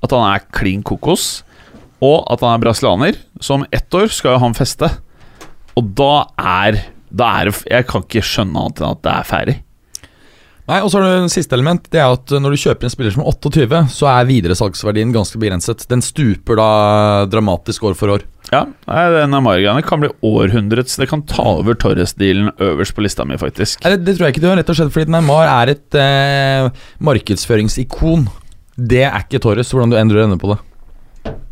at 0.03 0.15
han 0.15 0.23
er 0.29 0.45
klin 0.55 0.83
kokos, 0.87 1.43
og 2.03 2.23
at 2.31 2.43
han 2.43 2.55
er 2.55 2.63
brasilianer. 2.63 3.19
Så 3.43 3.57
om 3.57 3.65
ett 3.75 3.95
år 3.95 4.07
skal 4.13 4.37
jo 4.37 4.43
han 4.45 4.55
feste. 4.55 4.87
Og 5.75 5.91
da 5.99 6.25
er, 6.39 6.79
da 7.11 7.31
er 7.41 7.51
Jeg 7.67 7.87
kan 7.89 8.05
ikke 8.07 8.23
skjønne 8.23 8.55
annet 8.55 8.79
enn 8.81 8.95
at 8.95 9.03
det 9.03 9.13
er 9.13 9.27
ferdig. 9.27 9.57
Nei, 10.65 10.79
og 10.81 10.89
så 10.89 10.97
har 10.97 11.05
du 11.05 11.23
en 11.25 11.29
siste 11.29 11.53
element. 11.53 11.83
Det 11.93 11.99
er 12.01 12.09
at 12.09 12.31
Når 12.41 12.55
du 12.55 12.57
kjøper 12.57 12.87
en 12.87 12.93
spiller 12.93 13.13
som 13.13 13.21
er 13.21 13.29
28, 13.35 13.81
så 13.93 14.07
er 14.09 14.29
videresalgsverdien 14.29 15.11
ganske 15.13 15.37
begrenset. 15.41 15.85
Den 15.91 16.01
stuper 16.01 16.57
da 16.57 16.69
dramatisk 17.29 17.85
år 17.85 17.97
for 17.99 18.15
år. 18.15 18.25
Ja, 18.51 18.63
nei, 18.85 19.03
det 19.13 19.23
Neymar-greiene 19.31 19.81
kan 19.85 20.03
bli 20.03 20.11
århundrets 20.21 20.99
Det 21.01 21.07
kan 21.09 21.23
ta 21.25 21.41
over 21.55 21.73
Torres-dealen 21.81 22.51
øverst 22.61 22.93
på 22.93 23.01
lista 23.05 23.25
mi, 23.25 23.37
faktisk. 23.41 23.81
Nei, 23.85 23.95
det, 23.95 24.03
det 24.05 24.17
tror 24.17 24.27
jeg 24.27 24.35
ikke 24.35 24.43
du 24.43 24.49
har, 24.51 24.59
rett 24.61 24.69
og 24.69 24.77
slett 24.77 24.93
fordi 24.93 25.13
Neymar 25.15 25.49
er 25.49 25.73
et 25.73 25.97
eh, 26.01 26.83
markedsføringsikon. 27.09 28.27
Det 28.75 29.01
er 29.07 29.17
ikke 29.23 29.41
Torres, 29.41 29.73
hvordan 29.73 29.93
du 29.93 29.97
endrer 30.01 30.25
ender 30.25 30.41
på 30.41 30.53
det. 30.53 30.59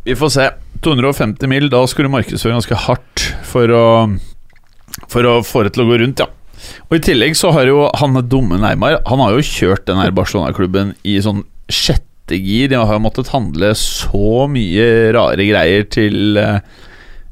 Vi 0.10 0.18
får 0.20 0.38
se. 0.38 0.52
250 0.84 1.48
mil, 1.48 1.70
da 1.72 1.80
skulle 1.88 2.10
du 2.10 2.14
markedsføre 2.18 2.58
ganske 2.58 2.76
hardt 2.90 3.22
for 3.48 3.72
å 3.72 3.84
For 5.10 5.26
å 5.26 5.38
få 5.46 5.64
det 5.64 5.72
til 5.74 5.86
å 5.86 5.90
gå 5.90 6.02
rundt, 6.02 6.22
ja. 6.22 6.28
Og 6.90 6.98
i 6.98 7.04
tillegg 7.04 7.38
så 7.40 7.52
har 7.56 7.70
jo 7.70 7.88
han 8.00 8.18
dumme 8.30 8.60
Neymar 8.62 9.00
Han 9.10 9.22
har 9.24 9.36
jo 9.36 9.46
kjørt 9.46 9.86
den 9.90 10.00
her 10.02 10.14
Barcelona-klubben 10.16 10.94
i 11.08 11.18
sånn 11.24 11.44
sjette 11.72 12.38
gir. 12.40 12.70
De 12.72 12.80
har 12.80 12.94
jo 12.96 13.04
måttet 13.04 13.32
handle 13.34 13.74
så 13.80 14.46
mye 14.52 14.86
rare 15.16 15.48
greier 15.48 15.88
til 15.92 16.38
eh, 16.40 16.62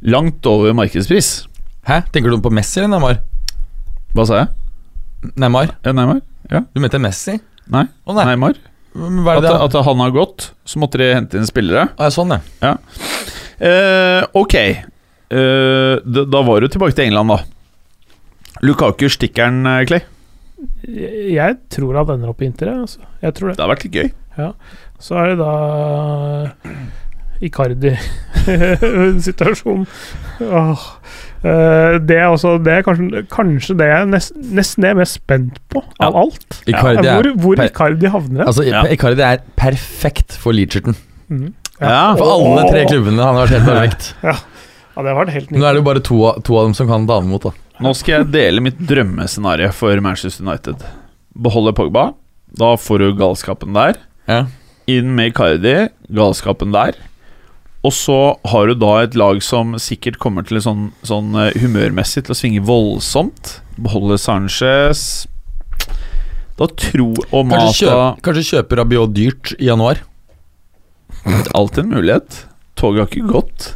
langt 0.01 0.45
over 0.49 0.75
markedspris. 0.77 1.31
Hæ? 1.87 2.01
Tenker 2.13 2.33
du 2.33 2.41
på 2.43 2.51
Messi 2.53 2.81
eller 2.81 2.91
Neymar? 2.95 3.21
Hva 4.15 4.27
sa 4.27 4.41
jeg? 4.41 4.51
Neymar? 5.39 5.71
Ja, 5.85 5.93
Neymar? 5.95 6.21
Du 6.73 6.81
mente 6.83 6.99
Messi? 6.99 7.37
Nei, 7.71 7.85
oh, 8.03 8.15
nei, 8.17 8.25
Neymar. 8.33 8.57
At, 8.91 9.45
at 9.47 9.75
han 9.87 10.01
har 10.03 10.11
gått, 10.11 10.49
så 10.67 10.81
måtte 10.81 10.99
de 10.99 11.13
hente 11.13 11.39
inn 11.39 11.47
spillere. 11.47 11.87
Ja, 11.95 12.09
Sånn, 12.11 12.33
ja. 12.59 12.73
Eh, 13.61 14.25
ok. 14.35 14.55
Eh, 14.57 15.93
da, 16.03 16.25
da 16.27 16.41
var 16.43 16.59
du 16.59 16.67
tilbake 16.67 16.97
til 16.97 17.07
England, 17.07 17.31
da. 17.31 17.60
Lukaku 18.61 19.07
stikker 19.09 19.45
den, 19.49 19.65
eh, 19.65 19.85
Clay. 19.89 20.01
Jeg, 20.85 21.57
tror 21.73 21.95
han 21.97 22.09
ender 22.17 22.29
opp 22.29 22.41
i 22.41 22.45
Inter, 22.45 22.67
altså. 22.83 22.99
Jeg 23.23 23.33
tror 23.37 23.47
det. 23.49 23.55
Det 23.57 23.63
har 23.65 23.71
vært 23.75 23.83
litt 23.87 23.97
gøy. 23.97 24.09
Så 25.01 25.11
er 25.17 25.25
det 25.31 25.37
da 25.41 25.53
Icardi-situasjonen. 27.41 29.85
Åh. 30.41 30.81
Eh, 31.41 31.95
det 32.05 32.17
er 32.21 32.27
også 32.29 32.51
Det 32.61 32.69
er 32.75 32.83
kanskje, 32.85 33.23
kanskje 33.33 33.73
det 33.79 33.87
jeg 33.89 33.97
er 34.03 34.07
nest, 34.11 34.31
nesten 34.59 34.85
er 34.85 34.93
mest 34.99 35.15
spent 35.17 35.55
på 35.73 35.79
av 36.01 36.13
alt. 36.21 36.49
Icardi 36.69 37.07
er, 37.07 37.13
hvor 37.17 37.27
hvor 37.41 37.55
Icardi 37.65 38.07
havner. 38.13 38.43
altså, 38.45 38.61
Ja. 38.67 38.81
Icardi 38.93 39.21
er 39.25 39.37
perfekt 39.57 40.31
for 40.37 40.51
Leacherton. 40.53 40.93
Mm. 41.31 41.49
Ja. 41.81 42.13
For 42.19 42.27
alle 42.29 42.67
tre 42.69 42.85
klubbene. 42.85 43.17
Han 43.25 43.35
har 43.35 43.41
vært 43.47 43.55
helt 43.57 43.69
perfekt. 43.71 44.03
Ja, 44.21 44.35
det 45.01 45.09
har 45.09 45.17
vært 45.25 45.33
helt 45.33 45.49
Nå 45.55 45.65
er 45.65 45.71
det 45.73 45.81
jo 45.81 45.85
bare 45.87 46.01
to, 46.05 46.15
av- 46.29 46.37
to 46.45 46.51
av 46.59 46.63
dem 46.69 46.75
som 46.77 46.85
kan 46.91 47.07
ta 47.09 47.17
mot, 47.25 47.41
da. 47.41 47.49
Nå 47.81 47.93
skal 47.97 48.19
jeg 48.19 48.31
dele 48.35 48.61
mitt 48.63 48.79
drømmescenario 48.85 49.71
for 49.73 49.97
Manchester 50.03 50.45
United. 50.45 50.83
Beholde 51.33 51.73
Pogba. 51.73 52.11
Da 52.57 52.75
får 52.77 53.01
du 53.01 53.07
galskapen 53.17 53.73
der. 53.73 53.97
Ja. 54.29 54.43
Inn 54.91 55.15
med 55.17 55.31
Icardi. 55.31 55.87
Galskapen 56.13 56.75
der. 56.75 56.97
Og 57.81 57.93
så 57.97 58.17
har 58.51 58.69
du 58.69 58.75
da 58.77 58.91
et 59.01 59.15
lag 59.17 59.41
som 59.41 59.73
sikkert 59.81 60.19
kommer 60.21 60.45
til 60.45 60.61
sånn, 60.61 60.91
sånn 61.07 61.33
eh, 61.33 61.55
humørmessig 61.57 62.27
til 62.27 62.35
å 62.35 62.37
svinge 62.37 62.61
voldsomt. 62.67 63.55
Beholde 63.81 64.19
Sanchez. 64.21 65.25
Da 66.59 66.67
tror 66.77 67.17
Og 67.33 67.49
Kanskje, 67.49 67.49
Mata 67.49 67.73
kjøp, 67.79 68.21
kanskje 68.27 68.47
kjøpe 68.51 68.77
Rabiot 68.77 69.15
dyrt 69.17 69.55
i 69.57 69.71
januar. 69.71 70.03
Alltid 71.57 71.87
en 71.87 71.95
mulighet. 71.95 72.43
Toget 72.77 73.01
har 73.01 73.09
ikke 73.09 73.31
gått. 73.31 73.71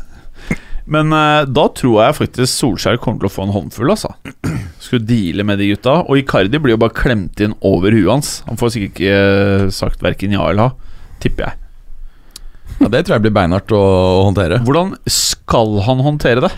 Men 0.85 1.09
uh, 1.15 1.43
da 1.49 1.65
tror 1.73 1.95
jeg 2.03 2.17
faktisk 2.19 2.51
Solskjær 2.51 2.99
kommer 3.01 3.23
til 3.23 3.29
å 3.31 3.33
få 3.33 3.45
en 3.47 3.53
håndfull, 3.55 3.89
altså. 3.95 4.11
Skulle 4.85 5.07
deale 5.09 5.45
med 5.47 5.57
de 5.61 5.71
gutta. 5.73 5.95
Og 6.05 6.19
Icardi 6.21 6.59
blir 6.61 6.75
jo 6.75 6.81
bare 6.83 6.93
klemt 6.93 7.41
inn 7.41 7.55
over 7.65 7.95
huet 7.95 8.11
hans. 8.11 8.33
Han 8.49 8.59
får 8.61 8.75
sikkert 8.75 8.99
ikke 8.99 9.19
eh, 9.19 9.67
sagt 9.73 10.03
verken 10.05 10.35
ja 10.35 10.45
eller 10.51 10.67
ha, 10.69 10.97
tipper 11.23 11.47
jeg. 11.49 11.61
Ja, 12.83 12.89
Det 12.91 13.05
tror 13.07 13.15
jeg 13.17 13.23
blir 13.25 13.33
beinhardt 13.37 13.71
å, 13.73 13.81
håndtere. 14.27 14.59
Hvordan 14.67 14.93
skal 15.09 15.77
han 15.87 16.03
håndtere 16.05 16.43
det? 16.45 16.51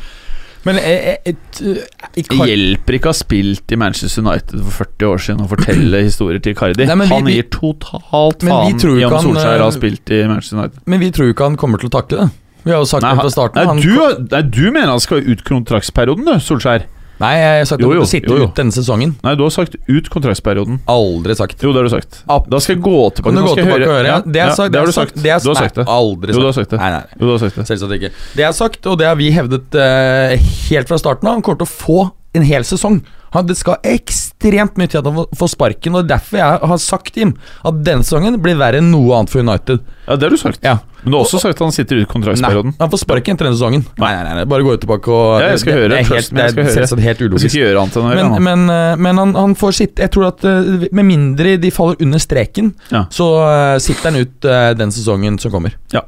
Men 0.67 0.79
jeg, 0.81 0.97
jeg, 1.05 1.19
et, 1.31 1.59
eh, 1.63 2.17
Det 2.17 2.39
hjelper 2.49 2.97
ikke 2.97 3.07
å 3.07 3.13
ha 3.13 3.19
spilt 3.21 3.71
i 3.71 3.77
Manchester 3.79 4.25
United 4.25 4.59
for 4.65 4.81
40 4.89 5.07
år 5.13 5.21
siden 5.23 5.45
og 5.45 5.51
fortelle 5.53 6.01
historier 6.09 6.43
til 6.43 6.57
Icardi. 6.57 6.83
Nei, 6.89 6.97
vi- 7.05 7.07
han 7.13 7.31
gir 7.31 7.47
totalt 7.53 8.43
faen 8.43 8.75
i 8.75 9.07
om 9.07 9.15
Solskjær 9.29 9.53
eh, 9.53 9.63
har 9.63 9.71
spilt 9.77 10.11
i 10.17 10.19
Manchester 10.27 10.59
United. 10.59 10.83
Men 10.83 11.05
vi 11.05 11.13
tror 11.15 11.31
jo 11.31 11.37
ikke 11.37 11.47
han 11.47 11.55
kommer 11.63 11.79
til 11.79 11.87
å 11.93 11.95
takle 11.95 12.25
det. 12.25 12.27
Vi 12.67 12.75
har 12.75 12.83
jo 12.83 12.89
sagt 12.91 13.03
Nei, 13.07 13.15
det 13.15 13.23
fra 13.23 13.31
starten. 13.33 13.71
nei, 13.71 13.81
du, 13.81 14.27
nei, 14.35 14.41
du 14.59 14.61
mener 14.75 14.91
han 14.93 15.01
skal 15.03 15.23
ut 15.25 15.41
kontraktsperioden, 15.47 16.27
du, 16.27 16.35
Solskjær? 16.43 16.85
nei, 17.17 17.31
jeg 17.33 17.53
har 17.63 17.65
sagt 17.65 17.81
Jo, 17.81 17.87
jo, 17.95 18.01
han 18.03 18.09
sitte 18.11 18.29
jo, 18.29 18.35
jo. 18.37 18.47
ut 18.51 18.59
denne 18.59 18.75
sesongen. 18.75 19.15
Nei, 19.25 19.31
du 19.39 19.41
har 19.41 19.49
sagt 19.55 19.73
ut 19.89 20.09
kontraktsperioden. 20.13 20.75
Aldri 20.93 21.33
sagt. 21.39 21.63
Jo, 21.65 21.71
det 21.73 21.79
har 21.81 21.87
du 21.87 21.93
sagt. 21.95 22.19
Ab- 22.29 22.45
Da 22.51 22.59
skal 22.61 22.75
jeg 22.75 22.83
gå 22.85 22.97
tilbake. 23.17 23.33
Kan 23.33 23.39
du 23.39 23.47
gå 23.47 23.55
tilbake 23.57 23.79
høre. 23.79 23.87
og 23.87 23.95
høre? 23.95 24.11
Ja, 24.11 24.19
det, 24.21 24.35
Ja, 24.43 24.49
sagt, 24.53 24.71
det 24.75 24.79
har 24.83 24.85
du 24.85 24.91
sagt. 24.93 25.15
Det 25.17 25.31
er, 25.33 25.39
Du 25.41 25.49
har 25.49 25.57
sagt 25.63 25.77
nei, 25.77 25.83
det. 25.83 25.87
Aldri 25.95 26.29
Jo, 26.29 26.33
sagt. 26.35 26.41
du 26.43 26.45
har 26.51 26.57
sagt 26.59 26.69
det. 26.75 26.79
Nei, 26.83 26.91
nei, 26.93 27.03
Jo, 27.17 27.23
du 27.25 27.31
har 27.31 27.39
sagt 27.41 27.55
det. 27.57 27.65
selvsagt 27.71 27.95
ikke. 27.97 28.11
Det 28.37 28.45
er 28.45 28.51
sagt, 28.53 28.85
og 28.85 28.99
det 29.01 29.07
har 29.09 29.15
vi 29.17 29.31
hevdet 29.33 29.79
uh, 29.81 30.37
helt 30.69 30.87
fra 30.93 30.97
starten 31.01 31.25
av. 31.31 31.39
Han 31.39 31.41
kommer 31.41 31.57
til 31.63 31.65
å 31.65 31.73
få 31.73 32.11
en 32.37 32.45
hel 32.45 32.61
sesong. 32.69 33.01
Han, 33.35 33.45
det 33.49 33.57
skal 33.59 33.75
ekstremt 33.83 34.77
mye 34.79 34.87
til 34.87 34.99
at 35.01 35.05
han 35.09 35.17
får- 35.35 35.49
sparken, 35.51 35.95
og 35.99 36.07
derfor 36.07 36.37
jeg 36.39 36.59
har 36.71 36.77
sagt 36.79 37.17
Jim, 37.17 37.33
at 37.65 37.81
denne 37.83 38.03
sesongen 38.07 38.37
blir 38.41 38.55
verre 38.59 38.77
enn 38.79 38.91
noe 38.91 39.15
annet 39.17 39.29
for 39.33 39.39
United. 39.43 39.81
Ja, 40.07 40.15
det 40.15 40.23
har 40.23 40.29
du 40.29 40.37
sagt. 40.37 40.59
Ja. 40.63 40.77
Men 41.03 41.11
du 41.11 41.17
har 41.17 41.25
også 41.25 41.39
sagt 41.39 41.55
at 41.55 41.63
han 41.63 41.71
sitter 41.71 41.99
ut 41.99 42.05
Nei, 42.07 42.11
kontraktsperioden. 42.11 42.73
han 42.79 42.89
får 42.91 42.99
sparken 43.03 43.35
etter 43.35 43.47
denne 43.47 43.57
sesongen. 43.59 43.83
Nei, 44.01 44.09
nei, 44.15 44.23
nei, 44.23 44.33
nei 44.39 44.45
bare 44.45 44.63
gå 44.65 44.73
ut 44.73 44.81
tilbake 44.81 45.07
og 45.13 45.41
Ja, 45.41 45.49
jeg 45.53 45.59
skal 45.61 45.73
det, 45.73 45.79
høre, 45.79 45.89
Det 45.89 45.99
er, 45.99 46.09
helt, 46.15 46.31
det 46.35 46.65
er 46.65 46.73
selvsagt 46.75 47.03
helt 47.03 47.21
ulogisk. 47.21 47.55
annet 47.57 48.41
Men, 48.47 48.69
eh, 48.69 48.95
men 48.95 49.17
han, 49.21 49.33
han 49.35 49.55
får 49.55 49.71
sitte 49.77 50.01
Jeg 50.03 50.11
tror 50.11 50.27
at 50.31 50.43
eh, 50.43 50.87
med 50.91 51.05
mindre 51.05 51.57
de 51.61 51.71
faller 51.71 51.95
under 52.01 52.19
streken, 52.19 52.73
Ja. 52.91 53.05
så 53.11 53.27
eh, 53.45 53.77
sitter 53.79 54.11
han 54.11 54.19
ut 54.23 54.41
den 54.77 54.91
sesongen 54.91 55.39
som 55.39 55.51
kommer. 55.51 55.75
Ja. 55.93 56.01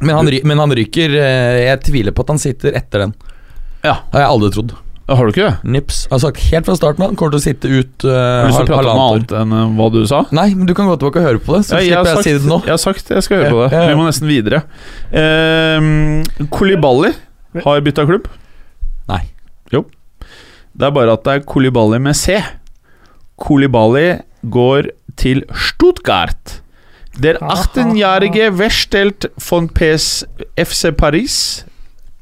Men 0.00 0.16
han, 0.16 0.30
men 0.44 0.58
han 0.58 0.72
ryker 0.76 1.10
Jeg 1.10 1.80
tviler 1.86 2.12
på 2.12 2.20
at 2.26 2.28
han 2.28 2.38
sitter 2.38 2.72
etter 2.76 2.98
den. 3.06 3.14
Ja. 3.84 3.98
Har 4.12 4.20
jeg 4.20 4.28
aldri 4.28 4.50
trodd. 4.52 4.74
Har 5.04 5.20
du 5.26 5.34
ikke 5.34 5.48
det? 5.50 5.68
Nips. 5.68 6.04
Jeg 6.06 6.14
har 6.14 6.20
sagt 6.22 6.40
helt 6.48 6.68
fra 6.68 6.74
starten 6.78 7.04
av 7.04 7.10
kommer 7.20 7.34
til 7.34 7.42
å 7.42 7.44
sitte 7.44 7.68
ut 7.68 8.06
uh, 8.08 8.14
Har 8.14 8.46
du 8.46 8.48
lyst 8.48 8.60
til 8.62 8.64
å 8.64 8.78
prate 8.78 8.92
om 8.92 9.00
noe 9.00 9.08
annet 9.10 9.34
enn 9.40 9.52
uh, 9.52 9.64
hva 9.76 9.88
du 9.92 9.98
sa? 10.08 10.22
Nei, 10.32 10.46
men 10.56 10.70
du 10.70 10.72
kan 10.76 10.88
gå 10.88 10.94
tilbake 10.96 11.20
og 11.20 11.28
høre 11.28 11.42
på 11.44 11.56
det, 11.58 11.60
så 11.68 11.76
Ja, 11.76 11.82
jeg, 11.82 11.90
slipper 11.90 12.08
jeg 12.08 12.16
å 12.16 12.24
si 12.24 12.32
det 12.38 12.50
nå. 12.52 12.58
jeg 12.64 12.72
har 12.72 12.80
sagt 12.80 13.12
jeg 13.12 13.26
skal 13.26 13.42
høre 13.42 13.50
på 13.52 13.60
det. 13.60 13.68
Ja, 13.68 13.76
ja, 13.76 13.84
ja. 13.84 13.92
Vi 13.92 13.98
må 14.00 14.08
nesten 14.08 14.30
videre. 14.30 14.62
Uh, 15.12 16.48
Kolibali 16.54 17.12
har 17.66 17.84
bytta 17.84 18.08
klubb. 18.08 18.32
Nei. 19.12 19.20
Jo. 19.74 19.84
Det 20.74 20.88
er 20.88 20.94
bare 20.96 21.18
at 21.18 21.28
det 21.28 21.36
er 21.36 21.46
Kolibali 21.52 22.00
med 22.02 22.16
C. 22.18 22.40
Kolibali 23.36 24.08
går 24.56 24.88
til 25.20 25.44
Stuttgart. 25.52 26.60
Der 27.22 27.36
18-jährige 27.38 28.48
Westelt 28.58 29.28
von 29.38 29.68
PS 29.68 30.24
FC 30.58 30.90
Paris 30.98 31.64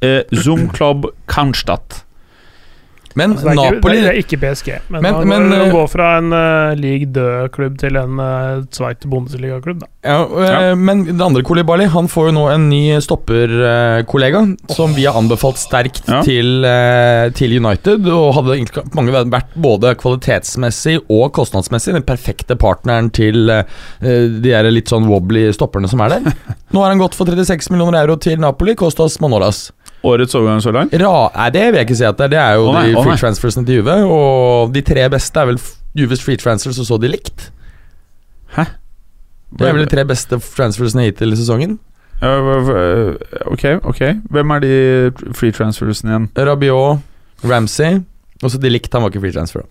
eh, 0.02 0.20
Zoom 0.34 0.68
Club 0.68 1.06
Cannstatt. 1.26 2.04
Men 3.14 3.32
Altså, 3.36 3.46
det, 3.48 3.52
ikke, 3.56 3.74
Napoli 3.76 3.96
det 4.00 4.08
er 4.12 4.18
ikke 4.22 4.38
PSG, 4.42 4.68
men, 4.88 5.02
Men- 5.02 5.14
han 5.14 5.28
men, 5.28 5.52
eh, 5.52 5.70
går 5.72 5.88
fra 5.92 6.06
en 6.18 6.32
uh, 6.32 6.74
league 6.80 7.06
død-klubb 7.12 7.78
til 7.78 7.96
en 8.00 8.20
uh, 8.20 8.62
Zweite 8.72 9.08
Bundesliga-klubb. 9.12 9.80
da. 9.82 9.88
ja, 10.04 10.20
eh, 10.70 10.74
Men 10.76 11.04
det 11.04 11.20
andre 11.20 11.42
Kolibali 11.42 11.84
Han 11.92 12.08
får 12.08 12.30
jo 12.30 12.32
nå 12.38 12.46
en 12.54 12.68
ny 12.70 12.80
stopperkollega, 13.04 14.56
som 14.74 14.94
vi 14.94 15.04
har 15.06 15.18
anbefalt 15.18 15.58
sterkt 15.60 16.08
Ja. 16.08 16.22
til, 16.22 16.64
uh, 16.64 17.30
til 17.36 17.56
United. 17.64 18.06
Og 18.08 18.34
hadde 18.38 18.56
egentlig 18.56 18.84
mange 18.96 19.12
vært 19.12 19.52
både 19.56 19.94
kvalitetsmessig 20.00 20.98
og 21.10 21.32
kostnadsmessig 21.36 21.94
den 21.94 22.02
perfekte 22.06 22.56
partneren 22.56 23.10
til 23.12 23.48
eh, 23.50 23.64
de 24.02 24.40
der 24.52 24.68
litt 24.70 24.88
sånn 24.92 25.06
wobbly 25.10 25.48
stopperne 25.52 25.88
som 25.90 26.00
er 26.04 26.16
der. 26.16 26.34
Nå 26.72 26.80
har 26.82 26.92
han 26.92 27.00
gått 27.02 27.14
for 27.18 27.28
36 27.28 27.70
millioner 27.72 28.02
euro 28.02 28.16
til 28.16 28.38
Napoli, 28.40 28.74
Kostas 28.78 29.18
Manolas. 29.20 29.70
Årets 30.02 30.34
overgang 30.34 30.62
så 30.64 30.72
langt. 30.74 30.94
Ra 30.98 31.14
nei, 31.36 31.48
det 31.54 31.64
vil 31.68 31.78
jeg 31.80 31.88
ikke 31.88 31.98
si 32.00 32.06
at 32.08 32.18
det 32.18 32.26
er. 32.26 32.32
Det 32.32 32.40
er 32.42 32.54
jo 32.58 32.68
Å 32.68 32.74
nei, 32.74 32.86
de 32.90 33.02
free 33.06 33.20
transfersene 33.20 33.68
til 33.68 33.80
Juve. 33.80 33.96
Og 34.10 34.72
de 34.74 34.82
tre 34.86 35.06
beste 35.12 35.42
er 35.42 35.50
vel 35.52 35.60
Juves 35.98 36.24
free 36.24 36.40
transfers 36.40 36.80
og 36.82 36.88
så 36.88 36.98
de 37.02 37.10
likt. 37.12 37.50
Hæ? 38.56 38.66
Det 39.58 39.68
er 39.68 39.76
vel 39.76 39.84
de 39.84 39.92
tre 39.92 40.04
beste 40.08 40.38
transfersene 40.56 41.04
hittil 41.06 41.34
i 41.34 41.38
sesongen. 41.38 41.76
Hva- 42.22 43.16
ok, 43.52 43.64
ok. 43.90 44.00
Hvem 44.32 44.56
er 44.56 44.64
de 44.64 44.74
free 45.36 45.52
transfersene 45.54 46.12
igjen? 46.12 46.28
Rabiot, 46.38 47.02
Ramsey 47.44 48.00
og 48.42 48.50
så 48.50 48.58
de 48.58 48.70
likt. 48.70 48.92
Han 48.94 49.04
var 49.04 49.12
ikke 49.12 49.22
free 49.24 49.34
transfer. 49.34 49.66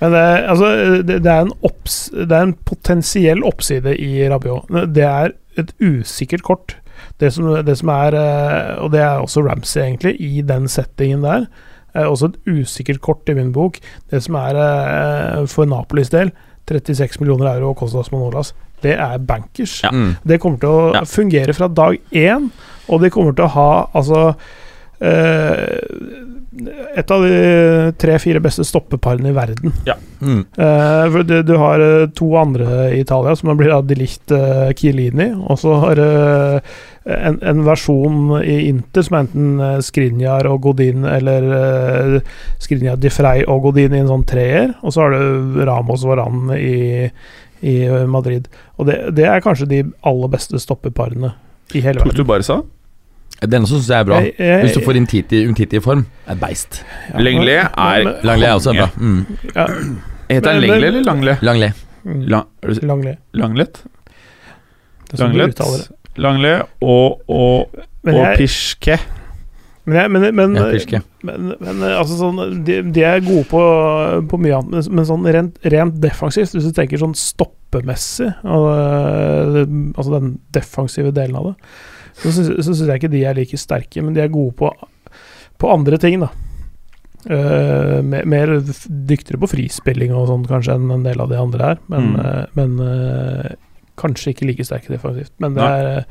Men 0.00 0.12
det, 0.12 0.22
altså, 0.50 0.68
det, 1.06 1.18
det, 1.22 1.32
er 1.32 1.46
en 1.46 1.52
opps, 1.62 2.10
det 2.12 2.32
er 2.32 2.48
en 2.48 2.56
potensiell 2.66 3.44
oppside 3.46 3.94
i 3.96 4.28
Rabiot. 4.28 4.70
Det 4.94 5.04
er 5.06 5.34
et 5.60 5.72
usikkert 5.82 6.42
kort. 6.46 6.76
Det 7.20 7.32
som, 7.32 7.50
det 7.64 7.76
som 7.78 7.88
er 7.94 8.14
eh, 8.18 8.82
Og 8.84 8.90
det 8.92 9.00
er 9.00 9.20
også 9.22 9.44
Ramsey, 9.46 9.82
egentlig, 9.82 10.16
i 10.20 10.42
den 10.42 10.68
settingen 10.68 11.22
der. 11.22 11.46
Er 11.94 12.06
også 12.08 12.30
et 12.32 12.38
usikkert 12.48 13.00
kort 13.04 13.28
i 13.28 13.34
min 13.36 13.52
bok. 13.52 13.78
Det 14.10 14.22
som 14.24 14.34
er 14.40 14.56
eh, 14.56 15.46
for 15.46 15.64
Napolis 15.68 16.08
del 16.10 16.30
36 16.68 17.20
millioner 17.20 17.50
euro 17.56 17.70
og 17.74 17.76
Costas 17.82 18.12
Manolas. 18.12 18.54
Det 18.82 18.94
er 18.98 19.18
bankers. 19.18 19.80
Ja. 19.84 19.90
Mm. 19.92 20.14
Det 20.26 20.40
kommer 20.40 20.58
til 20.58 20.68
å 20.68 20.94
Ja. 20.94 21.02
fungere 21.04 21.52
fra 21.54 21.68
dag 21.68 21.98
én, 22.12 22.50
og 22.88 23.00
de 23.02 23.10
kommer 23.10 23.32
til 23.36 23.44
å 23.44 23.52
ha 23.54 23.86
altså 23.94 24.34
eh, 25.00 25.78
Et 26.52 27.12
av 27.14 27.22
de 27.24 27.92
tre-fire 27.96 28.40
beste 28.44 28.64
stoppeparene 28.68 29.30
i 29.30 29.36
verden. 29.36 29.72
Mm. 30.20 30.42
Uh, 30.58 31.06
for 31.14 31.24
du, 31.24 31.38
du 31.48 31.54
har 31.56 31.80
eh, 31.80 32.08
to 32.12 32.28
andre 32.36 32.90
i 32.92 33.00
Italia, 33.00 33.32
som 33.38 33.54
blir 33.56 33.72
De 33.88 33.96
Ligt 33.96 34.34
uh, 34.36 34.68
Chiellini. 34.76 35.30
Og 35.48 35.58
så 35.62 35.78
har 35.80 35.96
du 35.96 36.04
en, 37.04 37.38
en 37.40 37.62
versjon 37.66 38.36
i 38.44 38.58
Inter 38.68 39.06
som 39.06 39.16
er 39.16 39.24
enten 39.24 39.54
uh, 39.62 39.78
Skriniar 39.82 40.46
og 40.50 40.60
Godin 40.68 41.06
eller 41.08 41.48
uh, 41.48 42.34
Skriniar 42.62 43.00
Di 43.00 43.10
Frey 43.10 43.46
og 43.48 43.64
Godin 43.70 43.96
i 43.96 44.02
en 44.02 44.12
sånn 44.12 44.26
treer. 44.28 44.76
Og 44.82 44.94
så 44.94 45.06
har 45.06 45.16
du 45.16 45.62
Ramos 45.64 46.04
Varan 46.06 46.52
i, 46.58 47.08
i 47.62 47.78
eh, 47.86 48.06
Madrid. 48.06 48.48
Og 48.76 48.86
det, 48.90 48.98
det 49.16 49.26
er 49.28 49.42
kanskje 49.44 49.70
de 49.70 49.82
aller 50.08 50.30
beste 50.32 50.60
stoppeparene 50.62 51.32
i 51.72 51.82
hele 51.84 52.02
Tok 52.02 52.16
du 52.18 52.24
verden. 52.26 52.66
Barca? 53.42 53.50
Denne 53.56 53.66
syns 53.66 53.88
jeg 53.90 54.00
er 54.00 54.04
bra. 54.04 54.20
Jeg- 54.20 54.34
jeg- 54.38 54.62
Hvis 54.64 54.74
du 54.74 54.80
får 54.86 54.96
Intiti, 54.96 55.46
Umtiti 55.48 55.76
i 55.76 55.80
form, 55.80 56.06
er 56.26 56.34
beist. 56.34 56.84
Ja, 57.12 57.18
Lenglet 57.18 57.68
er 57.76 58.04
men- 58.04 58.42
er 58.42 58.54
også 58.54 58.72
bra. 58.76 58.88
Mm. 58.96 59.26
ja, 59.56 59.66
Heter 60.30 60.52
han 60.52 60.60
Men- 60.60 60.70
eller 60.70 61.02
Langle? 61.02 61.38
Langle. 61.42 61.72
mm, 62.04 62.20
Lang, 62.28 62.46
det- 62.62 62.82
Langley. 62.82 63.14
Langlet? 63.34 63.82
Langlet. 65.18 65.60
Langle 66.16 66.62
og, 66.80 67.20
og, 67.28 67.68
Men 68.04 68.14
og 68.14 68.20
jeg- 68.26 68.36
Pishke. 68.38 68.98
Men, 69.84 69.96
jeg, 69.96 70.10
men, 70.10 70.34
men, 70.36 70.54
Ja, 70.56 70.70
pishke 70.70 71.00
men, 71.24 71.54
men 71.60 71.80
altså 71.82 72.14
sånn, 72.16 72.64
de, 72.64 72.82
de 72.94 73.02
er 73.02 73.18
gode 73.20 73.44
på, 73.50 73.62
på 74.28 74.38
mye 74.38 74.54
annet, 74.60 74.70
men, 74.70 74.94
men 74.94 75.04
sånn 75.08 75.24
rent, 75.34 75.56
rent 75.64 75.96
defensivt, 76.00 76.52
hvis 76.54 76.68
du 76.68 76.72
tenker 76.76 76.98
sånn 77.02 77.14
stoppemessig, 77.18 78.28
og, 78.44 78.68
øh, 78.70 79.66
altså 79.96 80.20
den 80.20 80.38
defensive 80.54 81.10
delen 81.12 81.34
av 81.36 81.44
det, 81.50 81.54
så 82.20 82.32
syns 82.36 82.82
jeg 82.84 83.00
ikke 83.00 83.12
de 83.12 83.24
er 83.28 83.36
like 83.38 83.58
sterke, 83.60 84.02
men 84.04 84.14
de 84.16 84.20
er 84.24 84.32
gode 84.32 84.54
på, 84.58 84.70
på 85.58 85.70
andre 85.72 85.98
ting, 86.02 86.20
da. 86.22 86.30
Uh, 87.22 88.00
mer, 88.02 88.24
mer 88.26 88.50
dyktigere 88.66 89.38
på 89.38 89.46
frispilling 89.52 90.10
og 90.10 90.24
sånn 90.26 90.46
kanskje 90.48 90.74
enn 90.74 90.88
en 90.90 91.04
del 91.06 91.20
av 91.22 91.28
de 91.30 91.36
andre 91.38 91.68
her, 91.68 91.82
men, 91.92 92.08
Mm. 92.12 92.16
uh, 92.18 92.46
men 92.58 92.72
uh, 92.82 93.52
kanskje 94.00 94.32
ikke 94.32 94.48
like 94.48 94.66
sterke 94.66 94.90
defensivt. 94.90 95.30
Men 95.38 95.54
det 95.54 95.62
er 95.68 96.02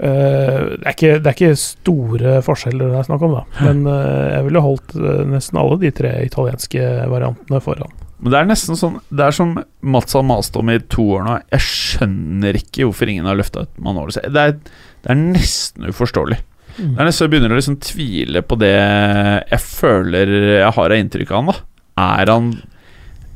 det, 0.00 0.86
er 0.86 0.94
ikke, 0.94 1.16
det 1.20 1.28
er 1.28 1.34
ikke 1.34 1.56
store 1.60 2.36
forskjeller 2.46 2.88
det 2.88 3.00
er 3.02 3.08
snakk 3.10 3.24
om, 3.26 3.34
da. 3.36 3.42
Men 3.66 3.82
jeg 3.84 4.46
ville 4.46 4.62
holdt 4.64 4.94
nesten 5.28 5.58
alle 5.60 5.76
de 5.82 5.90
tre 5.92 6.12
italienske 6.24 6.86
variantene 7.10 7.60
foran. 7.60 7.92
Men 8.20 8.32
det 8.32 8.38
er 8.38 8.48
nesten 8.48 8.76
sånn 8.80 8.96
Det 9.12 9.26
er 9.26 9.36
som 9.36 9.52
Mats 9.80 10.16
har 10.16 10.24
mast 10.24 10.56
om 10.56 10.72
i 10.72 10.78
to 10.92 11.04
år 11.18 11.26
nå. 11.26 11.34
Jeg 11.52 11.66
skjønner 11.66 12.56
ikke 12.62 12.86
hvorfor 12.88 13.12
ingen 13.12 13.28
har 13.28 13.36
løfta 13.36 13.66
ut 13.66 13.76
Manolo. 13.84 14.12
Det 14.16 14.40
er, 14.46 14.56
det 15.00 15.12
er 15.12 15.20
nesten 15.20 15.88
uforståelig. 15.90 16.40
Det 16.80 16.96
er 16.96 17.08
nesten 17.08 17.26
jeg 17.26 17.32
begynner 17.34 17.52
å 17.52 17.58
liksom 17.58 17.80
tvile 17.84 18.42
på 18.46 18.56
det 18.60 18.74
jeg 18.74 19.62
føler 19.64 20.36
jeg 20.60 20.76
har 20.76 20.94
av 20.94 21.00
inntrykk 21.02 21.32
av 21.32 21.40
han. 21.40 21.50
da 21.50 22.06
Er 22.20 22.32
han 22.32 22.52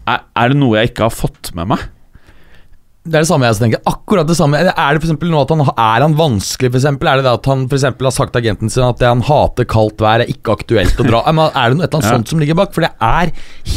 er, 0.04 0.24
er 0.36 0.52
det 0.52 0.60
noe 0.60 0.78
jeg 0.78 0.92
ikke 0.92 1.06
har 1.08 1.14
fått 1.16 1.52
med 1.56 1.70
meg? 1.72 1.84
Det 3.04 3.18
er 3.18 3.24
det 3.26 3.28
samme 3.28 3.44
jeg 3.44 3.58
tenker. 3.60 3.80
Akkurat 3.84 4.28
det 4.28 4.34
samme. 4.38 4.56
Er 4.64 4.96
det 4.96 5.02
for 5.04 5.28
noe 5.28 5.42
at 5.44 5.50
han 5.52 5.60
Er 5.60 6.04
han 6.06 6.14
vanskelig, 6.16 6.70
eksempel? 6.78 7.10
Er 7.10 7.20
det 7.20 7.26
det 7.26 7.34
at 7.36 7.48
han 7.50 7.66
for 7.68 7.84
har 7.84 8.14
sagt 8.16 8.32
til 8.32 8.40
agenten 8.40 8.72
sin 8.72 8.86
at 8.86 8.96
det 9.02 9.10
han 9.10 9.20
hater 9.28 9.68
kaldt 9.68 10.00
vær, 10.00 10.24
er 10.24 10.32
ikke 10.32 10.54
aktuelt 10.56 11.02
å 11.02 11.04
dra? 11.04 11.20
Er 11.28 11.28
det 11.28 11.36
noe 11.36 11.50
eller 11.84 11.84
annet 11.84 12.08
sånt 12.08 12.32
som 12.32 12.40
ligger 12.40 12.56
bak? 12.56 12.72
For 12.72 12.86
det 12.86 12.94
er 13.04 13.34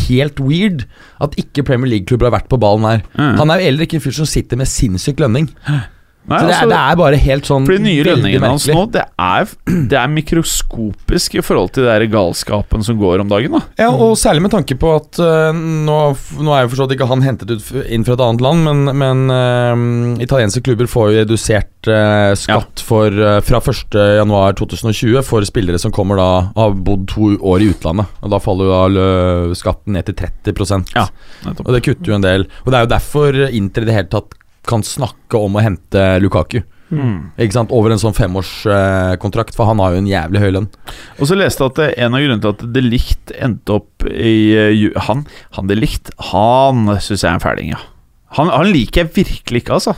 helt 0.08 0.40
weird 0.40 0.86
at 1.20 1.36
ikke 1.44 1.66
Premier 1.68 1.92
League-klubber 1.92 2.30
har 2.30 2.38
vært 2.38 2.48
på 2.52 2.60
ballen 2.62 2.88
her. 2.88 3.04
Mm. 3.20 3.36
Han 3.42 3.52
er 3.52 3.60
jo 3.60 3.68
heller 3.68 3.88
ikke 3.88 4.00
en 4.00 4.06
fyr 4.08 4.16
som 4.16 4.30
sitter 4.32 4.64
med 4.64 4.72
sinnssyk 4.72 5.20
lønning. 5.20 5.52
Nei, 6.28 6.40
Så 6.42 6.48
det 6.48 6.52
er, 6.52 6.58
altså, 6.58 6.70
det 6.74 6.78
er 6.92 6.98
bare 7.00 7.20
helt 7.24 7.48
sånn 7.48 7.66
For 7.70 7.78
de 7.78 7.84
nye 7.86 8.04
lønningene 8.04 8.50
hans 8.52 8.66
nå, 8.68 8.82
det 8.92 9.04
er, 9.08 9.52
det 9.92 9.98
er 10.02 10.10
mikroskopisk 10.12 11.38
i 11.40 11.44
forhold 11.46 11.72
til 11.76 11.86
det 11.88 11.94
der 11.94 12.06
galskapen 12.12 12.84
som 12.84 12.98
går 13.00 13.24
om 13.24 13.30
dagen. 13.32 13.56
da 13.56 13.62
Ja, 13.86 13.90
og 13.94 14.18
særlig 14.20 14.44
med 14.44 14.52
tanke 14.52 14.76
på 14.80 14.92
at 14.98 15.20
uh, 15.24 15.52
nå, 15.56 15.98
nå 16.44 16.54
er 16.58 16.66
jo 16.66 16.74
forstått 16.74 16.96
ikke 16.98 17.08
han 17.10 17.24
hentet 17.26 17.54
ut 17.56 17.72
inn 17.88 18.04
fra 18.08 18.18
et 18.18 18.24
annet 18.28 18.44
land, 18.44 18.68
men, 18.68 18.92
men 19.00 19.24
uh, 19.32 20.22
italienske 20.24 20.64
klubber 20.68 20.90
får 20.92 21.12
jo 21.14 21.22
redusert 21.24 21.90
uh, 21.92 22.34
skatt 22.38 22.84
for, 22.84 23.08
uh, 23.24 23.40
fra 23.48 23.62
1.1.2020 23.64 25.22
for 25.28 25.46
spillere 25.48 25.80
som 25.82 25.94
kommer 25.96 26.20
da 26.20 26.28
har 26.58 26.76
bodd 26.76 27.08
to 27.12 27.34
år 27.40 27.64
i 27.64 27.72
utlandet. 27.74 28.12
Og 28.24 28.32
Da 28.34 28.40
faller 28.44 28.68
jo 28.68 28.74
da 28.76 28.84
lø- 28.92 29.56
skatten 29.58 29.96
ned 29.96 30.08
til 30.10 30.18
30% 30.20 30.94
Ja, 30.96 31.08
nettopp. 31.46 31.66
Og 31.68 31.74
det 31.76 31.84
kutter 31.88 32.12
jo 32.12 32.18
en 32.20 32.26
del. 32.26 32.48
Og 32.66 32.72
det 32.74 32.80
er 32.82 32.86
jo 32.86 32.92
derfor 32.94 33.40
Inter 33.48 33.86
i 33.86 33.90
det 33.90 33.96
hele 33.98 34.12
tatt 34.12 34.37
kan 34.70 34.84
snakke 34.86 35.40
om 35.40 35.56
å 35.58 35.64
hente 35.64 36.04
Lukaku. 36.24 36.62
Mm. 36.88 37.34
Ikke 37.44 37.52
sant, 37.58 37.72
Over 37.76 37.92
en 37.92 38.00
sånn 38.00 38.16
femårskontrakt, 38.16 39.56
for 39.58 39.68
han 39.68 39.82
har 39.84 39.92
jo 39.96 40.00
en 40.04 40.08
jævlig 40.08 40.40
høy 40.40 40.52
lønn. 40.56 40.68
Og 41.20 41.28
så 41.28 41.36
leste 41.36 41.66
jeg 41.66 41.74
at 41.74 41.98
en 42.06 42.16
av 42.16 42.24
grunnene 42.24 42.44
til 42.46 42.54
at 42.54 42.64
De 42.78 42.84
Licht 42.86 43.34
endte 43.36 43.76
opp 43.76 44.06
i 44.08 44.36
eh, 44.56 45.02
Han, 45.10 45.26
han 45.58 45.68
De 45.68 45.76
Licht, 45.76 46.14
han 46.32 46.86
syns 47.04 47.24
jeg 47.26 47.28
er 47.32 47.36
en 47.36 47.44
fæling, 47.44 47.74
ja. 47.76 47.82
Han, 48.38 48.52
han 48.52 48.72
liker 48.72 49.04
jeg 49.06 49.14
virkelig 49.18 49.64
ikke, 49.66 49.78
altså. 49.80 49.98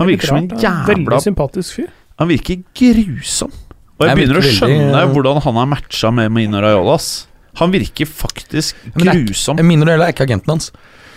Han 0.00 0.10
virker 0.10 0.28
som 0.32 0.40
en 0.40 0.48
Veldig 0.50 0.64
jævla 0.64 1.20
sympatisk 1.24 1.78
fyr. 1.80 1.92
Han 2.20 2.28
virker 2.32 2.62
grusom. 2.76 3.52
Og 3.96 4.04
jeg 4.04 4.10
Jeg 4.12 4.16
begynner 4.18 4.40
å 4.40 4.44
skjønne 4.44 4.82
veldig, 4.82 5.00
eh, 5.02 5.12
hvordan 5.14 5.42
han 5.44 5.60
har 5.60 5.68
matcha 5.70 6.10
med 6.12 6.32
Mino 6.32 6.60
Raiola. 6.64 6.96
Han 7.60 7.72
virker 7.72 8.08
faktisk 8.08 8.76
Men 8.94 8.98
det 9.04 9.08
er- 9.08 9.22
grusom. 9.24 9.60
Mino 9.64 9.84
Raiola 9.88 10.08
er 10.08 10.12
ikke 10.16 10.26
agenten 10.28 10.52
hans. 10.52 10.70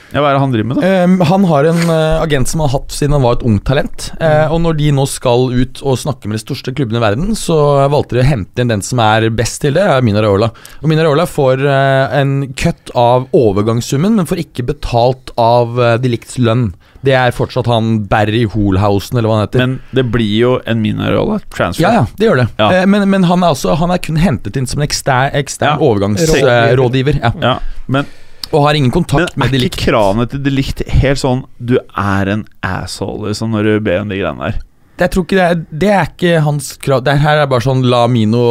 Ja, 0.09 0.23
hva 0.23 0.31
er 0.31 0.37
det 0.37 0.41
han 0.41 0.53
driver 0.53 0.67
med, 0.71 0.79
da? 0.81 0.91
Um, 1.05 1.15
han 1.29 1.43
har 1.51 1.67
en 1.69 1.81
uh, 1.85 2.21
agent 2.23 2.49
som 2.49 2.63
han 2.63 2.69
har 2.71 2.79
hatt 2.79 2.95
siden 2.95 3.13
han 3.13 3.21
var 3.25 3.37
et 3.37 3.43
ungt 3.45 3.63
talent. 3.67 4.07
Eh, 4.17 4.47
og 4.49 4.61
når 4.63 4.77
de 4.79 4.87
nå 4.97 5.03
skal 5.09 5.51
ut 5.53 5.81
og 5.85 5.99
snakke 6.01 6.25
med 6.29 6.39
de 6.39 6.41
største 6.41 6.73
klubbene 6.73 6.97
i 6.97 7.03
verden, 7.03 7.35
så 7.37 7.57
valgte 7.91 8.17
de 8.17 8.23
å 8.23 8.29
hente 8.29 8.63
inn 8.63 8.71
den 8.71 8.81
som 8.85 9.01
er 9.03 9.27
best 9.37 9.61
til 9.61 9.75
det, 9.77 9.83
er 9.85 10.01
Mina 10.05 10.23
Raola. 10.25 10.49
Og 10.81 10.89
Mina 10.89 11.05
Raola 11.05 11.27
får 11.29 11.61
uh, 11.61 12.09
en 12.17 12.33
cut 12.57 12.89
av 12.97 13.27
overgangssummen, 13.37 14.17
men 14.17 14.29
får 14.29 14.41
ikke 14.47 14.65
betalt 14.71 15.29
av 15.39 15.77
uh, 15.77 15.91
de 16.01 16.11
likts 16.15 16.39
lønn. 16.41 16.71
Det 17.05 17.13
er 17.15 17.31
fortsatt 17.31 17.69
han 17.71 18.01
Barry 18.11 18.41
Holhausen, 18.49 19.19
eller 19.19 19.29
hva 19.29 19.37
han 19.37 19.45
heter. 19.45 19.61
Men 19.61 19.75
det 19.95 20.03
blir 20.11 20.33
jo 20.39 20.55
en 20.67 20.81
Mina-rolle? 20.83 21.37
transfer. 21.53 21.85
ja, 21.85 21.93
ja, 22.01 22.07
det 22.17 22.27
gjør 22.27 22.41
det. 22.41 22.47
Ja. 22.59 22.81
Men 22.89 23.05
men 23.13 23.29
han, 23.29 23.45
er 23.45 23.53
også, 23.53 23.77
han 23.79 23.93
er 23.93 24.01
kun 24.03 24.17
hentet 24.19 24.57
inn 24.59 24.67
som 24.67 24.81
en 24.81 24.87
ekstern, 24.89 25.29
ekstern 25.37 25.77
Ja. 25.77 25.85
overgangsrådgiver. 25.85 27.21
ja. 27.21 27.31
Ja, 27.39 27.53
men, 27.87 28.09
Og 28.49 28.65
har 28.65 28.77
ingen 28.77 28.93
kontakt 28.93 29.37
med 29.37 29.53
er 29.53 29.67
ikke 29.67 29.91
kravene 29.91 30.25
til 30.29 30.41
delikt 30.41 30.81
helt 31.01 31.21
sånn 31.21 31.43
Du 31.61 31.77
er 31.77 32.31
en 32.33 32.47
asshole, 32.65 33.29
liksom, 33.29 33.53
når 33.53 33.67
du 33.67 33.85
ber 33.85 34.01
om 34.03 34.09
de 34.09 34.17
greiene 34.17 34.49
der? 34.49 34.65
Jeg 34.99 35.13
tror 35.13 35.23
ikke 35.23 35.37
det 35.37 35.43
er, 35.45 35.59
det 35.81 35.91
er 35.95 36.07
ikke 36.09 36.39
hans 36.43 36.65
krav. 36.83 37.03
Det 37.05 37.13
her 37.21 37.39
er 37.39 37.47
bare 37.47 37.63
sånn 37.63 37.85
la 37.87 38.01
Mino 38.11 38.41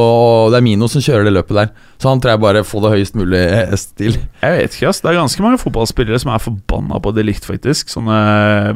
Det 0.49 0.57
er 0.57 0.65
Mino 0.65 0.87
som 0.89 1.03
kjører 1.05 1.29
det 1.29 1.35
løpet 1.35 1.59
der. 1.59 1.75
Så 2.01 2.09
han 2.09 2.23
tror 2.25 2.33
jeg 2.33 2.43
bare 2.47 2.63
får 2.65 2.85
det 2.85 2.93
høyest 2.95 3.19
mulig 3.21 3.43
eh, 3.43 3.75
stil. 3.77 4.17
Jeg 4.41 4.55
vet 4.55 4.79
ikke, 4.79 4.89
ass. 4.89 5.03
Det 5.05 5.11
er 5.11 5.19
ganske 5.19 5.45
mange 5.45 5.61
fotballspillere 5.61 6.23
som 6.23 6.33
er 6.33 6.41
forbanna 6.47 7.03
på 7.05 7.13
delikt 7.17 7.45
faktisk. 7.49 7.93
Sånne 7.93 8.17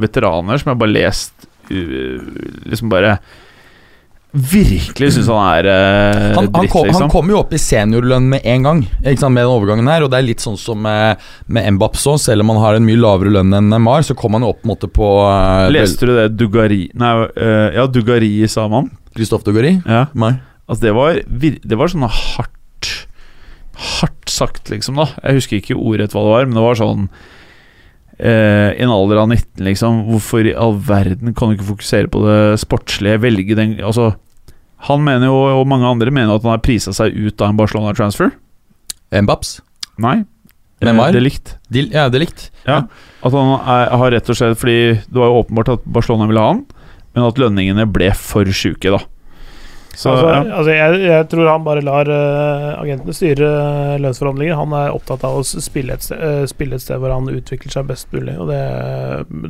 veteraner 0.03 0.61
som 0.61 0.75
jeg 0.75 0.83
bare 0.85 0.97
lest 0.99 1.49
Liksom 1.73 2.91
bare 2.91 3.14
Virkelig 4.33 5.11
syns 5.12 5.26
han 5.28 5.43
er 5.45 5.66
eh, 5.68 6.22
Han, 6.33 6.47
han, 6.47 6.47
dritt, 6.55 6.72
kom, 6.72 6.87
han 6.89 7.11
kom 7.12 7.28
jo 7.28 7.43
opp 7.43 7.51
i 7.53 7.59
seniorlønn 7.61 8.30
med 8.33 8.47
en 8.49 8.62
gang 8.64 8.78
Ikke 9.03 9.20
sant, 9.20 9.35
med 9.37 9.45
den 9.45 9.53
overgangen 9.53 9.91
her. 9.93 10.07
Og 10.07 10.12
det 10.12 10.22
er 10.22 10.24
litt 10.30 10.45
sånn 10.45 10.57
som 10.61 10.80
med, 10.80 11.20
med 11.53 11.76
Mbappé 11.76 12.01
så, 12.01 12.16
selv 12.20 12.45
om 12.45 12.55
han 12.55 12.62
har 12.62 12.78
en 12.78 12.87
mye 12.87 13.01
lavere 13.01 13.35
lønn 13.35 13.53
enn 13.59 13.76
Mar, 13.85 14.07
så 14.07 14.16
kom 14.16 14.39
han 14.39 14.47
jo 14.47 14.55
opp 14.55 14.64
måte, 14.68 14.89
på 14.89 15.11
eh, 15.26 15.68
Leste 15.74 16.09
du 16.09 16.14
det 16.16 16.30
Dugari 16.39 16.87
Nei, 16.97 17.12
uh, 17.37 17.68
ja, 17.76 17.85
Dugari 17.91 18.33
sa 18.49 18.64
man. 18.72 18.89
Christophe 19.12 19.45
Dugari? 19.51 19.74
Ja. 19.85 20.07
Nei. 20.16 20.33
Altså, 20.64 20.87
det 20.87 20.97
var, 20.97 21.20
det 21.28 21.78
var 21.78 21.93
sånn 21.93 22.09
hardt 22.09 22.91
Hardt 23.83 24.28
sagt, 24.30 24.68
liksom, 24.70 24.99
da. 25.01 25.09
Jeg 25.24 25.41
husker 25.41 25.59
ikke 25.59 25.76
ordrett 25.76 26.12
hva 26.14 26.22
det 26.24 26.33
var, 26.35 26.49
men 26.49 26.57
det 26.59 26.64
var 26.64 26.76
sånn 26.78 27.07
eh, 28.18 28.72
I 28.74 28.82
en 28.84 28.92
alder 28.92 29.22
av 29.22 29.30
19, 29.30 29.64
liksom. 29.68 30.02
Hvorfor 30.10 30.48
i 30.48 30.54
all 30.54 30.76
verden 30.76 31.34
kan 31.34 31.50
du 31.50 31.56
ikke 31.56 31.70
fokusere 31.72 32.10
på 32.12 32.24
det 32.26 32.40
sportslige? 32.62 33.20
Velge 33.22 33.56
den 33.58 33.78
Altså, 33.80 34.12
han 34.88 35.04
mener 35.06 35.30
jo, 35.30 35.38
og 35.60 35.68
mange 35.70 35.86
andre 35.86 36.10
mener 36.10 36.34
at 36.34 36.42
han 36.42 36.56
har 36.56 36.64
prisa 36.64 36.94
seg 36.96 37.14
ut 37.14 37.40
av 37.40 37.52
en 37.52 37.60
Barcelona-transfer. 37.60 38.32
Mbaps? 39.12 39.60
Nei. 40.02 40.22
Men 40.82 40.98
var? 40.98 41.12
Det 41.14 41.22
likt. 41.22 41.54
De, 41.70 41.84
ja, 41.92 42.08
det 42.10 42.22
likt. 42.24 42.48
Ja. 42.66 42.82
At 43.22 43.36
han 43.36 43.52
er, 43.60 43.92
har 44.00 44.10
rett 44.14 44.30
og 44.32 44.38
slett 44.38 44.58
Fordi 44.58 44.78
det 44.98 45.14
var 45.14 45.30
jo 45.30 45.42
åpenbart 45.42 45.70
at 45.76 45.84
Barcelona 45.86 46.26
ville 46.26 46.42
ha 46.42 46.54
han, 46.54 46.64
men 47.14 47.26
at 47.28 47.38
lønningene 47.38 47.86
ble 47.92 48.08
for 48.18 48.48
sjuke, 48.50 48.90
da. 48.90 48.98
Så 49.95 50.11
altså, 50.11 50.28
ja. 50.28 50.40
altså 50.57 50.72
jeg, 50.72 51.01
jeg 51.05 51.26
tror 51.32 51.49
han 51.51 51.64
bare 51.66 51.82
lar 51.84 52.09
uh, 52.09 52.80
agentene 52.80 53.14
styre 53.16 53.49
uh, 53.49 53.95
lønnsforhandlinger. 54.01 54.57
Han 54.57 54.74
er 54.76 54.95
opptatt 54.97 55.24
av 55.28 55.40
å 55.40 55.43
spille 55.45 55.97
et, 55.97 56.07
sted, 56.07 56.22
uh, 56.22 56.45
spille 56.49 56.78
et 56.78 56.84
sted 56.84 57.01
hvor 57.03 57.12
han 57.12 57.28
utvikler 57.28 57.74
seg 57.74 57.88
best 57.90 58.09
mulig. 58.14 58.34
Og 58.40 58.49
det, 58.49 58.62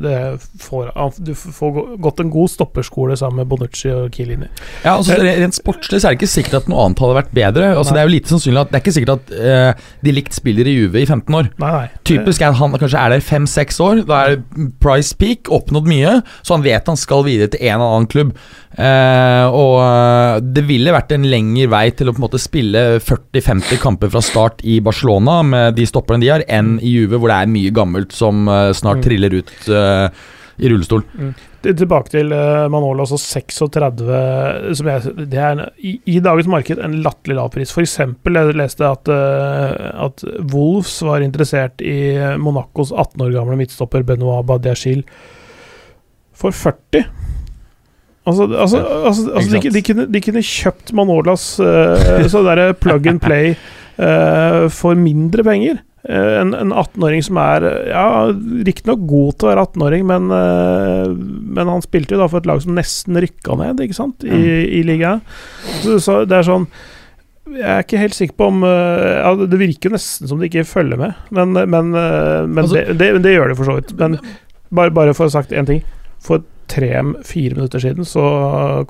det 0.03 0.16
får 0.64 0.90
han 0.97 1.14
Du 1.22 1.32
får 1.38 1.78
gått 2.03 2.22
en 2.24 2.32
god 2.32 2.51
stopperskole 2.51 3.16
sammen 3.18 3.43
med 3.43 3.51
Bonucci 3.51 3.90
og 3.93 4.11
Kilini 4.14 4.49
Ja, 4.82 4.97
altså 4.97 5.18
Rent 5.22 5.57
sportslig 5.57 6.01
så 6.03 6.09
er 6.09 6.14
det 6.14 6.22
ikke 6.22 6.32
sikkert 6.32 6.62
at 6.62 6.70
noe 6.70 6.86
annet 6.86 7.03
hadde 7.05 7.18
vært 7.20 7.34
bedre. 7.36 7.70
Altså 7.76 7.95
Det 7.95 8.03
er 8.03 8.09
jo 8.09 8.14
lite 8.16 8.32
sannsynlig 8.32 8.64
at 8.64 8.72
Det 8.72 8.78
er 8.78 8.84
ikke 8.84 8.97
sikkert 8.99 9.14
at 9.16 9.82
de 10.03 10.14
likt 10.14 10.36
spiller 10.36 10.68
i 10.68 10.74
Juve 10.74 11.03
i 11.03 11.07
15 11.07 11.38
år. 11.38 11.51
Nei, 11.62 11.70
nei. 11.76 11.86
Typisk 12.09 12.43
er 12.43 12.57
han 12.59 12.74
kanskje 12.80 12.99
er 12.99 13.14
der 13.14 13.24
fem-seks 13.24 13.78
år. 13.84 14.03
Da 14.09 14.22
er 14.32 14.40
price 14.82 15.14
peak, 15.18 15.51
oppnådd 15.53 15.88
mye, 15.90 16.18
så 16.43 16.57
han 16.57 16.66
vet 16.66 16.88
han 16.90 16.99
skal 16.99 17.24
videre 17.26 17.53
til 17.53 17.62
en 17.62 17.78
eller 17.78 17.97
annen 17.97 18.11
klubb. 18.11 18.34
Eh, 18.73 19.47
og 19.53 19.75
eh, 19.85 20.39
det 20.57 20.62
ville 20.64 20.95
vært 20.95 21.12
en 21.12 21.27
lengre 21.29 21.68
vei 21.73 21.85
til 21.93 22.09
å 22.09 22.14
på 22.14 22.23
en 22.23 22.25
måte 22.25 22.41
spille 22.41 22.85
40-50 23.05 23.81
kamper 23.83 24.12
fra 24.14 24.23
start 24.25 24.62
i 24.64 24.79
Barcelona 24.85 25.43
med 25.45 25.77
de 25.77 25.85
stopperne 25.89 26.25
de 26.25 26.31
har, 26.33 26.45
enn 26.49 26.79
i 26.81 26.95
Juve, 26.95 27.20
hvor 27.20 27.29
det 27.29 27.37
er 27.43 27.53
mye 27.53 27.73
gammelt 27.75 28.16
som 28.16 28.47
eh, 28.49 28.70
snart 28.77 29.03
Mm. 29.03 29.05
triller 29.07 29.35
ut 29.35 29.53
eh, 29.68 30.23
i 30.62 30.68
rullestol. 30.68 31.03
Mm. 31.16 31.33
Tilbake 31.62 32.11
til 32.12 32.33
uh, 32.35 32.66
Manolo, 32.70 33.05
altså 33.05 33.16
36 33.16 34.03
som 34.77 34.89
jeg, 34.91 35.12
Det 35.31 35.39
er 35.39 35.53
en, 35.55 35.62
i, 35.79 35.95
i 36.11 36.16
dagens 36.20 36.49
marked 36.51 36.81
en 36.83 36.97
latterlig 37.05 37.37
lav 37.39 37.53
pris. 37.55 37.73
Eksempel, 37.79 38.37
jeg 38.37 38.57
leste 38.59 38.85
at, 38.85 39.09
at 39.09 40.25
Wolves 40.53 40.97
var 41.07 41.23
interessert 41.23 41.81
i 41.81 42.18
Monacos 42.43 42.91
18 42.93 43.25
år 43.25 43.33
gamle 43.39 43.57
midtstopper 43.62 44.05
Benoit 44.07 44.45
Badiachil 44.47 45.05
for 46.35 46.51
40. 46.51 47.07
Altså, 48.23 48.47
altså, 48.47 48.79
altså, 48.79 49.31
altså 49.35 49.59
de, 49.59 49.70
de, 49.75 49.83
kunne, 49.83 50.05
de 50.14 50.20
kunne 50.23 50.43
kjøpt 50.47 50.93
Manolas 50.95 51.47
uh, 51.59 52.27
så 52.31 52.45
derre 52.47 52.68
plug 52.79 53.09
and 53.11 53.18
play 53.23 53.57
uh, 53.99 54.68
for 54.70 54.95
mindre 54.95 55.43
penger. 55.47 55.81
Eh, 56.03 56.41
en 56.41 56.51
en 56.59 56.73
18-åring 56.75 57.23
som 57.23 57.37
er 57.39 57.62
eh, 57.62 57.91
ja, 57.93 58.07
riktignok 58.66 59.05
god 59.07 59.37
til 59.39 59.47
å 59.47 59.51
være 59.53 59.64
18-åring, 59.68 60.07
men, 60.09 60.25
eh, 60.35 61.12
men 61.59 61.70
han 61.70 61.85
spilte 61.85 62.16
jo 62.16 62.18
da 62.18 62.27
for 62.31 62.43
et 62.43 62.49
lag 62.51 62.59
som 62.64 62.75
nesten 62.75 63.20
rykka 63.23 63.55
ned, 63.61 63.85
ikke 63.85 63.95
sant, 63.95 64.27
i, 64.27 64.41
i 64.66 64.83
ligaen. 64.87 65.23
Så, 65.85 66.01
så 66.03 66.16
det 66.27 66.41
er 66.41 66.49
sånn 66.49 66.66
Jeg 67.53 67.68
er 67.68 67.85
ikke 67.85 68.01
helt 68.01 68.16
sikker 68.18 68.35
på 68.39 68.49
om 68.51 68.62
eh, 68.66 69.07
ja, 69.20 69.31
Det 69.47 69.59
virker 69.61 69.91
jo 69.91 69.95
nesten 69.95 70.31
som 70.31 70.43
de 70.43 70.49
ikke 70.51 70.66
følger 70.66 70.99
med, 70.99 71.14
men, 71.31 71.55
men, 71.55 71.95
eh, 71.95 72.43
men 72.49 72.64
Altså- 72.64 72.81
det, 72.81 72.99
det, 72.99 73.12
det 73.23 73.37
gjør 73.37 73.53
de 73.53 73.59
for 73.61 73.70
så 73.70 73.79
vidt. 73.79 73.95
Men 74.03 74.18
bare, 74.75 74.95
bare 74.99 75.14
for 75.14 75.29
å 75.29 75.31
ha 75.31 75.37
sagt 75.39 75.55
én 75.55 75.68
ting. 75.70 75.85
For 76.23 76.43
tre-fire 76.70 77.56
minutter 77.58 77.82
siden 77.82 78.06
så 78.08 78.22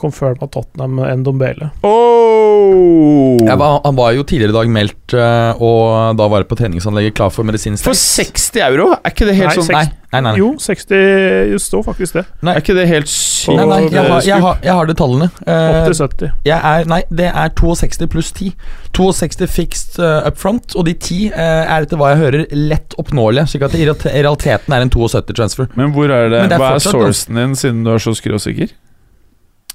confirma 0.00 0.48
Tottenham 0.52 1.00
Ndombele. 1.22 1.70
Oh! 1.86 3.38
Var, 3.42 3.80
han 3.84 3.96
var 3.96 4.12
jo 4.16 4.22
tidligere 4.24 4.52
i 4.52 4.56
dag 4.58 4.70
meldt, 4.72 5.14
eh, 5.16 5.62
og 5.62 6.16
da 6.18 6.28
var 6.30 6.42
det 6.44 6.50
på 6.50 6.58
treningsanlegget 6.60 7.16
klar 7.18 7.32
for 7.34 7.46
medisinsk 7.48 7.84
For 7.86 7.96
60 7.98 8.60
euro? 8.68 8.90
Er 8.96 9.12
ikke 9.14 9.28
det 9.28 9.36
helt 9.38 9.50
Nei, 9.52 9.56
sånn 9.58 9.68
seks- 9.70 9.76
Nei, 9.92 9.98
nei, 10.12 10.20
nei. 10.20 10.30
nei. 10.30 10.38
Jo, 10.38 10.52
60 10.60 11.52
Jo, 11.52 11.58
står 11.58 11.82
faktisk 11.86 12.18
det. 12.18 12.24
Er 12.44 12.60
ikke 12.60 12.76
det 12.76 12.86
helt 12.90 13.10
sykt? 13.10 13.56
Nei, 13.58 13.66
nei, 13.66 13.80
jeg 13.88 14.04
har, 14.06 14.20
jeg 14.26 14.44
har, 14.44 14.60
jeg 14.62 14.76
har 14.78 14.90
det 14.90 14.96
tallene. 15.00 15.30
Eh, 15.46 15.70
Opp 15.72 15.88
til 15.88 15.98
70. 15.98 16.30
jeg 16.46 16.58
er, 16.72 16.86
nei, 16.92 17.00
det 17.10 17.30
er 17.32 17.54
62 17.58 18.10
pluss 18.12 18.32
10. 18.36 18.52
62 18.96 19.48
fixed 19.48 19.98
uh, 19.98 20.28
up 20.28 20.38
front, 20.38 20.76
og 20.76 20.86
de 20.86 20.94
10 20.94 21.32
uh, 21.32 21.40
er 21.40 21.86
etter 21.86 22.00
hva 22.00 22.12
jeg 22.12 22.22
hører 22.22 22.46
lett 22.52 22.96
oppnåelige. 23.00 23.48
Slik 23.54 23.66
at 23.66 23.74
det 23.76 23.82
i 23.82 23.88
realiteten 23.88 24.76
er 24.76 24.84
en 24.84 24.92
72-transfer. 24.92 25.72
Men 25.80 25.96
hvor 25.96 26.12
er 26.12 26.28
det, 26.28 26.44
Men 26.44 26.52
det 26.52 26.58
er 26.60 26.64
Hva 26.64 26.72
er 26.76 26.86
sourcen 26.86 27.40
din, 27.40 27.58
siden 27.58 27.84
du 27.86 27.94
er 27.96 28.02
så 28.02 28.14
skråsikker? 28.16 28.76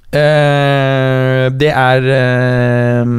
Uh, 0.07 1.51
det 1.59 1.67
er 1.67 2.05
eh, 2.15 3.09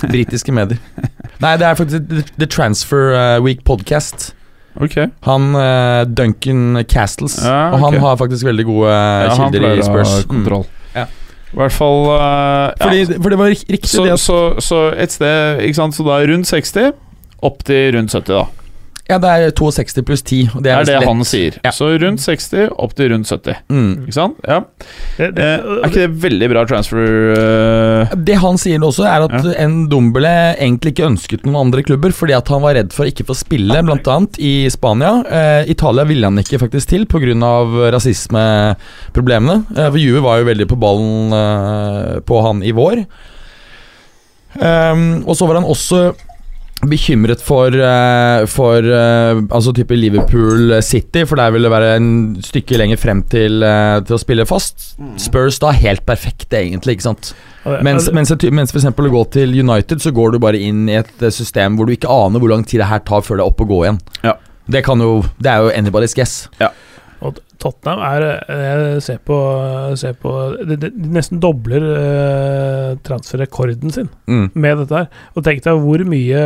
britiske 0.00 0.52
medier. 0.52 0.78
Nei, 1.42 1.56
det 1.60 1.66
er 1.66 1.74
faktisk 1.76 2.02
The, 2.38 2.46
Transfer 2.46 3.12
eh, 3.12 3.42
Week 3.44 3.64
Podcast. 3.64 4.34
Ok. 4.80 4.96
Han 5.28 5.50
uh, 5.54 6.04
Duncan 6.08 6.84
Castles. 6.88 7.36
Ja, 7.44 7.72
Og 7.74 7.82
han 7.84 7.98
har 8.00 8.16
faktisk 8.20 8.46
veldig 8.48 8.64
gode 8.68 8.92
eh, 8.92 9.26
Ja, 9.26 9.34
kilder 9.36 9.76
i 9.76 9.84
Spurs. 9.84 10.14
kontroll. 10.30 10.64
Ja. 10.94 11.06
I 11.52 11.58
hvert 11.60 11.74
fall 11.76 12.06
uh, 12.08 12.72
Fordi, 12.80 13.02
ja. 13.04 13.18
For 13.20 13.34
det 13.34 13.38
var 13.42 13.52
riktig 13.52 13.90
så, 13.92 14.06
det 14.06 14.14
at 14.14 14.22
så, 14.22 14.38
så 14.64 14.78
et 14.96 15.12
sted 15.12 15.60
Ikke 15.66 15.76
sant, 15.76 15.96
så 15.96 16.06
da 16.06 16.22
rundt 16.24 16.48
60, 16.48 16.94
opp 17.44 17.64
til 17.68 17.92
rundt 17.96 18.14
70, 18.14 18.32
da. 18.32 18.46
Ja, 19.12 19.18
det 19.20 19.30
er 19.30 19.52
62 19.58 20.02
pluss 20.08 20.22
10. 20.24 20.40
Og 20.56 20.62
det 20.64 20.70
Det 20.70 20.72
er, 20.72 20.80
er 20.80 20.88
det 20.88 20.94
lett. 20.96 21.08
han 21.10 21.24
sier. 21.28 21.58
Ja. 21.66 21.72
Så 21.76 21.90
rundt 22.00 22.22
60, 22.24 22.70
opp 22.80 22.94
til 22.96 23.10
rundt 23.12 23.28
70. 23.28 23.58
Mm. 23.68 23.90
Ikke 24.06 24.16
sant? 24.16 24.38
Ja. 24.48 24.60
Det, 25.18 25.28
det, 25.36 25.48
Eh, 25.52 25.72
er 25.82 25.88
ikke 25.90 26.02
det 26.06 26.10
veldig 26.22 26.48
bra 26.52 26.62
transfer 26.70 27.02
uh... 27.36 28.14
Det 28.16 28.36
han 28.40 28.56
sier 28.62 28.80
også, 28.82 29.04
er 29.06 29.26
at 29.28 29.36
Ja. 29.44 29.52
en 29.66 29.76
Dombele 29.92 30.32
egentlig 30.56 30.94
ikke 30.94 31.06
ønsket 31.10 31.44
noen 31.46 31.60
andre 31.66 31.82
klubber 31.86 32.14
fordi 32.16 32.34
at 32.36 32.48
han 32.48 32.62
var 32.64 32.74
redd 32.78 32.92
for 32.96 33.04
å 33.04 33.10
ikke 33.12 33.26
få 33.28 33.36
spille, 33.36 33.82
bl.a. 33.84 34.16
i 34.40 34.52
Spania. 34.72 35.12
Eh, 35.28 35.70
Italia 35.76 36.04
ville 36.08 36.24
han 36.30 36.38
ikke 36.40 36.58
faktisk 36.64 36.88
til 36.94 37.04
pga. 37.06 37.20
rasismeproblemene. 37.92 39.58
Eh, 39.76 39.90
for 39.90 39.98
Juve 40.00 40.22
var 40.24 40.40
jo 40.40 40.48
veldig 40.48 40.68
på 40.70 40.78
ballen 40.80 41.32
eh, 41.36 42.20
på 42.26 42.40
han 42.46 42.62
i 42.64 42.72
vår. 42.76 43.04
Um, 44.52 45.22
og 45.24 45.32
så 45.38 45.46
var 45.48 45.56
han 45.60 45.64
også 45.68 46.12
bekymret 46.88 47.42
for, 47.44 47.70
eh, 47.70 48.44
for 48.50 48.82
eh, 48.82 49.40
altså 49.54 49.72
type 49.76 49.94
Liverpool 49.96 50.74
City, 50.82 51.24
for 51.28 51.38
der 51.38 51.52
vil 51.54 51.62
det 51.66 51.70
være 51.70 51.96
en 51.96 52.10
stykke 52.42 52.78
lenger 52.80 52.98
frem 52.98 53.22
til, 53.30 53.62
eh, 53.62 54.00
til 54.02 54.16
å 54.16 54.20
spille 54.20 54.46
fast. 54.48 54.92
Spurs 55.20 55.60
da 55.62 55.70
helt 55.76 56.04
perfekt, 56.06 56.50
egentlig, 56.50 56.98
ikke 56.98 57.08
sant. 57.10 57.32
Mens, 57.86 58.08
mens, 58.10 58.34
mens 58.50 58.74
for 58.74 58.80
eksempel 58.80 59.06
å 59.06 59.14
gå 59.14 59.24
til 59.38 59.54
United, 59.54 60.02
så 60.02 60.10
går 60.10 60.34
du 60.34 60.40
bare 60.42 60.58
inn 60.58 60.88
i 60.90 60.98
et 60.98 61.28
system 61.30 61.76
hvor 61.78 61.86
du 61.86 61.94
ikke 61.94 62.10
aner 62.10 62.42
hvor 62.42 62.50
lang 62.50 62.64
tid 62.66 62.82
det 62.82 62.90
her 62.90 63.04
tar 63.06 63.22
før 63.22 63.38
det 63.38 63.44
er 63.44 63.52
opp 63.52 63.62
og 63.62 63.70
gå 63.70 63.82
igjen. 63.84 64.00
Ja. 64.26 64.34
Det, 64.66 64.82
kan 64.86 64.98
jo, 65.02 65.20
det 65.42 65.52
er 65.52 65.62
jo 65.62 65.70
anybody's 65.70 66.16
guess. 66.18 66.48
Og 67.22 67.36
Tottenham 67.62 68.00
er 68.02 68.24
Jeg 68.50 69.02
ser 69.06 69.18
på, 69.22 69.36
ser 70.00 70.16
på 70.18 70.32
De, 70.66 70.76
de 70.82 70.90
nesten 71.14 71.38
dobler 71.42 71.84
eh, 71.96 72.96
transferrekorden 73.06 73.92
sin 73.94 74.08
Mm. 74.26 74.48
med 74.54 74.78
dette 74.80 74.96
her. 74.96 75.08
Og 75.36 75.44
tenk 75.44 75.62
deg 75.64 75.80
hvor 75.82 76.02
mye 76.08 76.42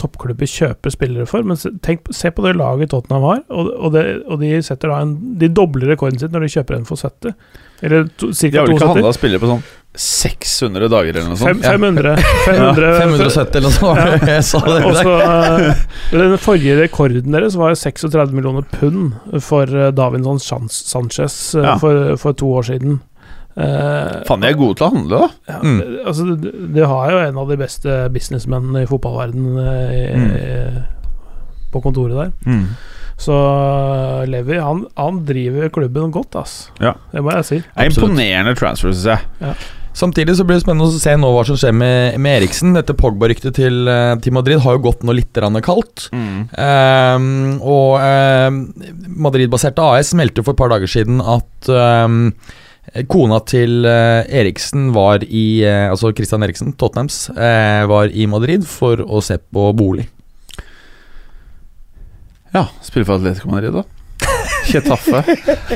toppklubber 0.00 0.48
kjøper 0.50 0.92
spillere 0.92 1.26
for. 1.30 1.44
Men 1.46 1.56
tenk, 1.84 2.08
se 2.14 2.30
på 2.34 2.42
det 2.44 2.56
laget 2.58 2.90
Tottenham 2.90 3.22
har, 3.28 3.42
og, 3.48 3.70
og, 3.76 3.92
det, 3.94 4.04
og 4.26 4.40
de 4.42 4.50
setter 4.66 4.90
da 4.92 5.00
en 5.04 5.14
De 5.40 5.48
dobler 5.48 5.92
rekorden 5.94 6.18
sin 6.20 6.32
når 6.34 6.46
de 6.46 6.52
kjøper 6.56 6.76
en 6.80 6.88
for 6.88 7.00
70. 7.00 7.34
Eller 7.82 8.08
to, 8.18 8.32
De 8.32 8.50
har 8.56 8.66
vel 8.66 8.74
ikke 8.76 8.84
72. 8.84 8.94
handla 8.96 9.12
spillere 9.16 9.40
på 9.44 9.52
sånn 9.54 9.62
600 9.94 10.86
dager 10.88 11.16
eller 11.18 11.32
noe 11.32 11.36
sånt? 11.40 11.64
500. 11.66 12.16
500 12.46 12.90
570 13.00 13.58
eller 13.58 13.66
noe 13.66 13.74
sånt. 13.74 14.28
Ja. 14.30 14.40
sa 14.50 14.60
det. 14.66 14.80
Og 14.86 14.96
så 15.00 15.14
eh, 15.26 15.84
Den 16.14 16.36
forrige 16.38 16.76
rekorden 16.78 17.34
deres 17.34 17.56
var 17.58 17.74
36 17.74 18.30
millioner 18.36 18.62
pund 18.70 19.16
for 19.42 19.66
eh, 19.74 19.90
Davinson 19.96 20.38
Sanchez 20.70 21.40
eh, 21.58 21.64
Ja. 21.66 21.74
for, 21.82 22.14
for 22.22 22.36
to 22.38 22.52
år 22.60 22.68
siden. 22.70 23.00
Eh, 23.58 24.20
Faen, 24.28 24.44
de 24.44 24.52
er 24.52 24.54
gode 24.60 24.78
til 24.78 24.86
å 24.86 24.92
handle, 24.94 25.24
da. 25.24 25.28
ja, 25.50 25.58
Mm. 25.66 25.78
det- 25.80 26.06
Altså, 26.06 26.36
de 26.76 26.86
har 26.86 27.10
jo 27.10 27.18
en 27.26 27.38
av 27.42 27.48
de 27.50 27.56
beste 27.60 27.96
businessmennene 28.14 28.84
i 28.84 28.86
fotballverdenen 28.86 29.58
eh, 30.38 30.78
på 31.74 31.82
kontoret 31.82 32.14
der. 32.46 32.54
Så 33.20 33.34
eh, 33.36 34.22
Levi, 34.30 34.56
han, 34.62 34.86
han 34.96 35.18
driver 35.28 35.68
klubben 35.74 36.14
godt, 36.14 36.38
ass. 36.40 36.54
Ja. 36.80 36.94
Det 37.12 37.20
må 37.26 37.34
jeg 37.36 37.44
si. 37.50 37.58
Det 37.66 37.74
er 37.84 37.90
imponerende 37.90 38.54
transfer, 38.56 38.94
syns 38.94 39.18
jeg. 39.18 39.58
Samtidig 40.00 40.36
så 40.38 40.46
blir 40.48 40.56
det 40.56 40.64
spennende 40.64 40.88
å 40.88 41.00
se 41.00 41.12
nå 41.18 41.28
hva 41.34 41.42
som 41.44 41.58
skjer 41.60 41.74
med, 41.76 42.16
med 42.22 42.38
Eriksen. 42.38 42.72
Dette 42.76 42.96
Pogba-ryktet 42.96 43.58
til, 43.58 43.82
eh, 43.90 44.14
til 44.24 44.32
Madrid 44.32 44.62
har 44.64 44.78
jo 44.78 44.84
gått 44.86 45.04
nå 45.04 45.12
litt 45.16 45.36
kaldt. 45.36 45.60
kaldt. 45.66 46.06
Um, 46.56 47.60
og 47.60 48.00
um, 48.00 48.62
Madrid-baserte 49.26 49.84
AS 49.84 50.14
meldte 50.16 50.44
for 50.46 50.56
et 50.56 50.60
par 50.62 50.72
dager 50.72 50.88
siden 50.88 51.20
at 51.20 51.68
um, 51.68 52.32
kona 53.12 53.42
til 53.44 53.84
eh, 53.86 54.24
Eriksen 54.40 54.88
var 54.96 55.22
i 55.26 55.62
eh, 55.68 55.90
Altså 55.92 56.14
Christian 56.16 56.42
Eriksen, 56.46 56.72
Tottenhams, 56.80 57.28
var 57.36 58.10
i 58.10 58.26
Madrid 58.30 58.64
for 58.66 59.04
å 59.04 59.20
se 59.24 59.36
på 59.38 59.68
bolig. 59.76 60.08
Ja, 62.56 62.70
spille 62.82 63.04
for 63.04 63.20
Atletico 63.20 63.52
Madrid, 63.52 63.76
da. 63.76 63.99
Kjetaffe. 64.70 65.22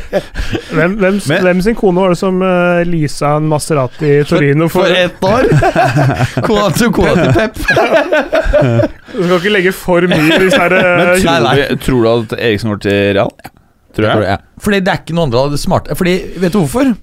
Hvem, 0.75 0.95
hvem, 1.01 1.19
Men- 1.29 1.43
hvem 1.47 1.61
sin 1.67 1.77
kone 1.79 2.01
var 2.03 2.15
det 2.15 2.19
som 2.21 2.41
uh, 2.43 2.83
leasa 2.89 3.35
en 3.39 3.49
Maserati 3.51 4.13
Torino 4.29 4.69
for, 4.73 4.87
for 4.87 4.99
ett 4.99 5.25
år! 5.27 5.49
kona 6.49 6.69
til, 6.75 6.93
kona 6.95 7.15
til 7.19 7.33
Pep. 7.37 7.59
Du 9.15 9.23
skal 9.23 9.37
ikke 9.39 9.53
legge 9.55 9.73
for 9.77 10.07
mye 10.11 10.25
i 10.37 10.39
disse 10.45 10.59
her 10.61 10.75
Men 10.75 11.11
eh, 11.15 11.17
tror, 11.23 11.31
Nei, 11.31 11.39
nei. 11.47 11.55
Du, 11.71 11.83
tror 11.87 12.05
du 12.05 12.11
at 12.13 12.37
Eriksen 12.39 12.73
går 12.75 12.83
til 12.87 13.01
Real? 13.19 13.35
Tror 13.95 14.09
jeg. 14.11 14.27
Ja. 14.27 14.39
Fordi 14.63 14.81
det 14.83 14.91
er 14.95 15.03
ikke 15.05 15.15
noe 15.17 15.29
andre 15.29 15.43
av 15.47 15.53
det 15.55 15.61
smarte 15.63 15.95
Fordi, 15.99 16.15
vet 16.43 16.55
du 16.55 16.61
hvorfor? 16.65 16.95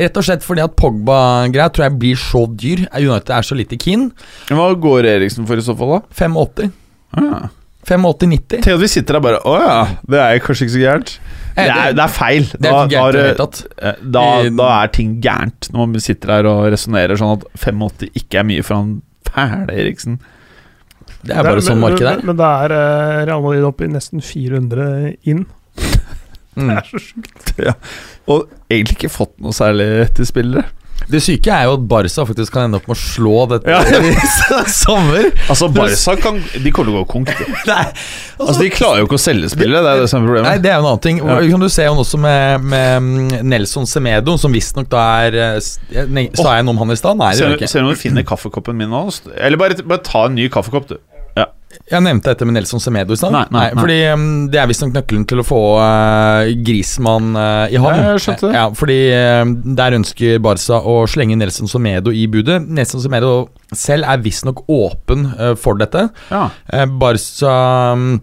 Rett 0.00 0.16
og 0.16 0.24
slett 0.24 0.44
fordi 0.46 0.62
at 0.64 0.76
Pogba-greia 0.80 1.66
tror 1.74 1.84
jeg 1.88 1.96
blir 2.00 2.16
så 2.20 2.46
dyr. 2.48 2.86
United 2.96 3.32
er 3.36 3.44
så 3.44 3.56
lite 3.58 3.76
keen. 3.80 4.06
Men 4.48 4.56
Hva 4.60 4.68
går 4.80 5.08
Eriksen 5.10 5.44
for 5.48 5.60
i 5.60 5.64
så 5.66 5.74
fall, 5.76 5.98
da? 5.98 6.00
85. 6.16 6.70
Ah. 7.20 7.48
85-90. 7.88 8.60
Tenk 8.60 8.72
at 8.74 8.82
vi 8.82 8.88
sitter 8.92 9.16
der 9.16 9.22
bare 9.24 9.38
Å 9.48 9.52
ja, 9.60 9.76
det 10.12 10.18
er 10.20 10.42
kanskje 10.44 10.66
ikke 10.66 10.74
så 10.74 10.82
gærent. 10.82 11.12
Det 11.56 11.64
er, 11.66 11.94
det 11.96 12.02
er 12.04 12.12
feil. 12.14 12.44
Det 12.52 12.68
er 12.70 12.90
gærent 12.92 12.92
da, 12.92 13.06
det 13.12 13.22
hele 13.22 13.88
eh, 13.90 14.02
da, 14.16 14.24
da 14.60 14.66
er 14.80 14.92
ting 14.94 15.14
gærent, 15.24 15.70
når 15.74 15.88
man 15.94 16.04
sitter 16.04 16.34
her 16.36 16.48
og 16.50 16.60
resonnerer 16.72 17.20
sånn 17.20 17.38
at 17.38 17.46
85 17.64 18.12
ikke 18.20 18.40
er 18.42 18.46
mye 18.48 18.66
for 18.66 18.78
han 18.78 18.92
fæle 19.30 19.78
Eriksen. 19.82 20.20
Det 21.20 21.34
er 21.36 21.44
bare 21.44 21.64
sånn 21.64 21.80
men- 21.80 21.90
markedet 21.90 22.12
er. 22.14 22.20
Men, 22.22 22.30
men 22.30 22.40
det 22.40 22.50
er 22.64 22.74
uh, 22.76 23.22
Real 23.28 23.42
Madrid 23.44 23.66
oppe 23.68 23.86
i 23.88 23.92
nesten 23.92 24.24
400 24.24 24.86
inn. 25.32 25.46
Mm. 26.56 26.70
Det 26.70 26.76
er 26.76 26.88
så 26.88 27.00
sjukt. 27.02 27.52
Og 28.30 28.48
egentlig 28.70 28.96
ikke 28.98 29.12
fått 29.12 29.36
noe 29.42 29.54
særlig 29.56 30.10
til 30.16 30.28
spillere. 30.28 30.66
Det 31.10 31.20
syke 31.24 31.50
er 31.52 31.66
jo 31.68 31.74
at 31.78 31.84
Barca 31.90 32.24
faktisk 32.28 32.54
kan 32.54 32.68
ende 32.68 32.78
opp 32.80 32.86
med 32.90 32.96
å 32.96 33.00
slå 33.00 33.34
dette 33.50 33.70
Ja. 33.70 33.80
i 34.10 34.72
sommer. 34.72 35.30
Altså, 35.50 35.68
Barca 35.74 36.14
kan 36.20 36.40
De 36.54 36.72
kommer 36.74 36.90
til 36.90 36.96
å 36.96 37.02
gå 37.02 37.06
konk. 37.16 37.32
Altså, 38.40 38.62
de 38.62 38.70
klarer 38.72 39.02
jo 39.02 39.04
ikke 39.04 39.18
å 39.18 39.20
selge 39.20 39.50
spillet. 39.52 39.82
det 39.84 39.90
er 39.90 39.98
det 40.00 40.08
som 40.08 40.24
er 40.24 40.40
Nei, 40.46 40.54
det 40.64 40.70
er 40.72 40.78
jo 40.78 40.84
en 40.86 40.88
annen 40.94 41.02
ting. 41.04 41.18
Ja. 41.20 41.36
Kan 41.50 41.60
du 41.60 41.68
se 41.68 41.84
jo 41.84 41.92
også 42.00 42.16
med, 42.22 42.64
med 42.72 43.02
mm, 43.04 43.34
Nelson 43.52 43.84
Semedo, 43.90 44.38
som 44.40 44.54
visstnok 44.54 44.88
da 44.88 45.02
er 45.26 45.36
eh, 45.36 45.58
Sa 45.60 46.56
jeg 46.56 46.64
noe 46.64 46.72
om 46.72 46.80
han 46.80 46.94
i 46.94 46.96
stad? 46.96 47.20
Nei, 47.20 47.34
det 47.36 47.42
gjør 47.44 47.52
jeg 47.52 47.60
ikke. 47.60 47.68
ser 47.74 47.84
du 47.84 47.90
om 47.90 47.92
du 47.92 48.00
finner 48.00 48.24
kaffekoppen 48.26 48.80
min 48.80 48.88
nå? 48.92 49.02
Eller 49.36 49.60
bare, 49.60 49.76
bare 49.84 50.00
ta 50.06 50.24
en 50.30 50.38
ny 50.38 50.48
kaffekopp, 50.52 50.88
du. 50.88 50.96
Jeg 51.70 52.02
nevnte 52.02 52.32
dette 52.32 52.46
med 52.46 52.56
Nelson 52.56 52.82
Semedo 52.82 53.14
i 53.14 53.18
stad. 53.18 53.30
Nei, 53.34 53.44
nei, 53.54 53.64
nei. 53.70 53.78
Fordi 53.78 53.98
um, 54.10 54.24
det 54.50 54.58
er 54.58 54.68
visstnok 54.70 54.94
nøkkelen 54.94 55.26
til 55.30 55.42
å 55.42 55.44
få 55.46 55.60
uh, 55.78 56.50
Grismann 56.66 57.30
uh, 57.38 57.70
i 57.70 57.78
havn. 57.78 58.00
Ja, 58.00 58.14
jeg 58.14 58.24
skjønte 58.24 58.48
det. 58.48 58.54
Ja, 58.58 58.64
fordi 58.74 58.98
um, 59.14 59.54
der 59.78 59.98
ønsker 60.00 60.42
Barca 60.42 60.80
å 60.82 60.96
slenge 61.10 61.38
Nelson 61.38 61.70
Semedo 61.70 62.14
i 62.14 62.26
budet. 62.30 62.58
Nelson 62.66 63.02
Semedo 63.04 63.34
selv 63.70 64.08
er 64.10 64.22
visstnok 64.24 64.64
åpen 64.70 65.28
uh, 65.36 65.52
for 65.58 65.78
dette. 65.78 66.08
Ja. 66.32 66.48
Eh, 66.74 66.86
Barca 67.00 67.54
mm, 67.98 68.18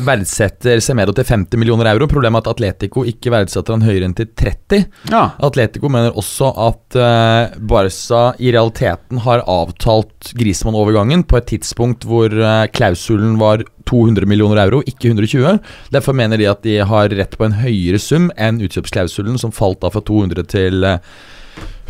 verdsetter 0.00 0.80
Semedo 0.80 1.12
til 1.16 1.26
50 1.28 1.60
millioner 1.60 1.90
euro. 1.90 2.08
Problemet 2.10 2.40
er 2.40 2.48
at 2.48 2.56
Atletico 2.56 3.04
ikke 3.08 3.32
verdsetter 3.34 3.76
han 3.76 3.84
høyere 3.84 4.08
enn 4.08 4.16
til 4.16 4.30
30. 4.32 4.86
ja. 5.12 5.24
Atletico 5.44 5.90
mener 5.92 6.16
også 6.16 6.48
at 6.64 6.96
uh, 6.96 7.58
Barca 7.58 8.22
i 8.40 8.52
realiteten 8.54 9.20
har 9.26 9.44
avtalt 9.44 10.32
Grismann-overgangen 10.38 11.26
på 11.28 11.38
et 11.40 11.50
tidspunkt 11.52 12.06
hvor 12.08 12.32
uh, 12.32 12.64
klausulen 12.72 13.36
var 13.40 13.66
200 13.88 14.28
millioner 14.28 14.62
euro, 14.64 14.80
ikke 14.86 15.10
120. 15.10 15.58
Derfor 15.92 16.16
mener 16.16 16.40
de 16.40 16.48
at 16.50 16.62
de 16.64 16.78
har 16.88 17.12
rett 17.12 17.36
på 17.38 17.46
en 17.48 17.58
høyere 17.60 18.00
sum 18.00 18.30
enn 18.40 18.62
utkjøpsklausulen, 18.64 19.38
som 19.40 19.54
falt 19.54 19.82
da 19.82 19.90
fra 19.92 20.02
200 20.06 20.46
til 20.52 20.86
eh, 20.86 21.02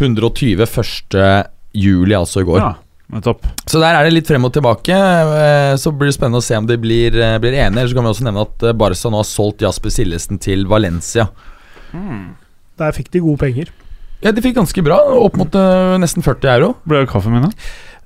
120 0.00 0.64
1. 0.64 1.18
juli, 1.76 2.16
altså 2.16 2.42
i 2.42 2.48
går. 2.48 2.62
ja. 2.62 2.72
Nettopp. 3.12 3.42
Så 3.68 3.80
der 3.82 3.94
er 3.98 4.05
det 4.07 4.12
litt 4.14 4.26
frem 4.30 4.44
og 4.44 4.53
tilbake. 4.55 4.94
eh, 4.94 5.74
Så 5.76 5.90
blir 5.92 6.09
det 6.09 6.14
spennende 6.16 6.38
å 6.40 6.44
se 6.44 6.57
om 6.57 6.66
de 6.66 6.76
blir, 6.80 7.12
eh, 7.20 7.38
blir 7.38 7.53
enige. 7.53 7.88
Så 7.90 7.94
kan 7.94 8.05
vi 8.05 8.11
også 8.14 8.24
nevne 8.24 8.40
at 8.46 8.62
eh, 8.62 8.72
Barca 8.72 9.11
nå 9.11 9.16
har 9.20 9.24
solgt 9.28 9.61
Jasper 9.61 9.90
Sillesen 9.90 10.38
til 10.40 10.64
Valencia. 10.66 11.28
Der 12.78 12.92
fikk 12.96 13.11
de 13.12 13.20
gode 13.20 13.38
penger. 13.42 13.68
Ja, 14.22 14.30
De 14.32 14.40
fikk 14.40 14.55
ganske 14.57 14.82
bra, 14.86 14.96
opp 15.18 15.36
mot 15.36 15.50
nesten 16.00 16.22
40 16.22 16.48
euro. 16.55 16.76
Ble 16.86 17.03
det 17.03 17.11
kaffen 17.11 17.32
min, 17.34 17.42
da? 17.42 17.50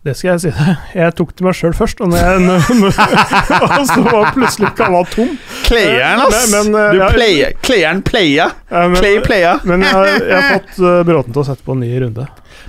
Det 0.07 0.14
skal 0.16 0.36
jeg 0.36 0.40
si 0.40 0.51
deg. 0.55 0.76
Jeg 1.03 1.14
tok 1.18 1.32
til 1.36 1.47
meg 1.49 1.55
sjøl 1.59 1.74
først, 1.74 2.01
og, 2.01 2.09
når 2.12 2.20
jeg, 2.22 2.42
når, 2.47 2.68
når, 2.78 2.99
og 3.80 3.86
så 3.90 4.03
var 4.07 4.28
plutselig 4.36 4.70
kanna 4.78 5.01
tom. 5.11 5.32
Playeren, 5.66 6.22
ass! 6.22 6.51
Men- 6.53 6.70
men, 6.72 6.92
du 6.94 7.01
ja, 7.03 7.09
player, 7.11 7.57
playeren 7.62 8.03
playa. 8.07 8.47
Ja, 8.70 8.84
men, 8.88 8.97
Play 9.03 9.18
playa. 9.26 9.57
men 9.66 9.82
jeg, 9.82 9.92
har- 9.92 10.12
jeg 10.30 10.36
har 10.42 10.53
fått 10.61 10.78
uh, 10.82 11.01
Bråten 11.09 11.34
til 11.34 11.42
å 11.42 11.47
sette 11.51 11.66
på 11.66 11.74
en 11.74 11.82
ny 11.82 11.90
runde. 12.05 12.26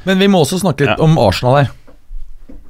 Men 0.09 0.17
vi 0.19 0.28
må 0.34 0.41
også 0.43 0.59
snakke 0.63 0.86
litt 0.88 0.97
Ja. 0.97 1.03
om 1.05 1.17
Arsenal 1.21 1.59
her. 1.61 1.69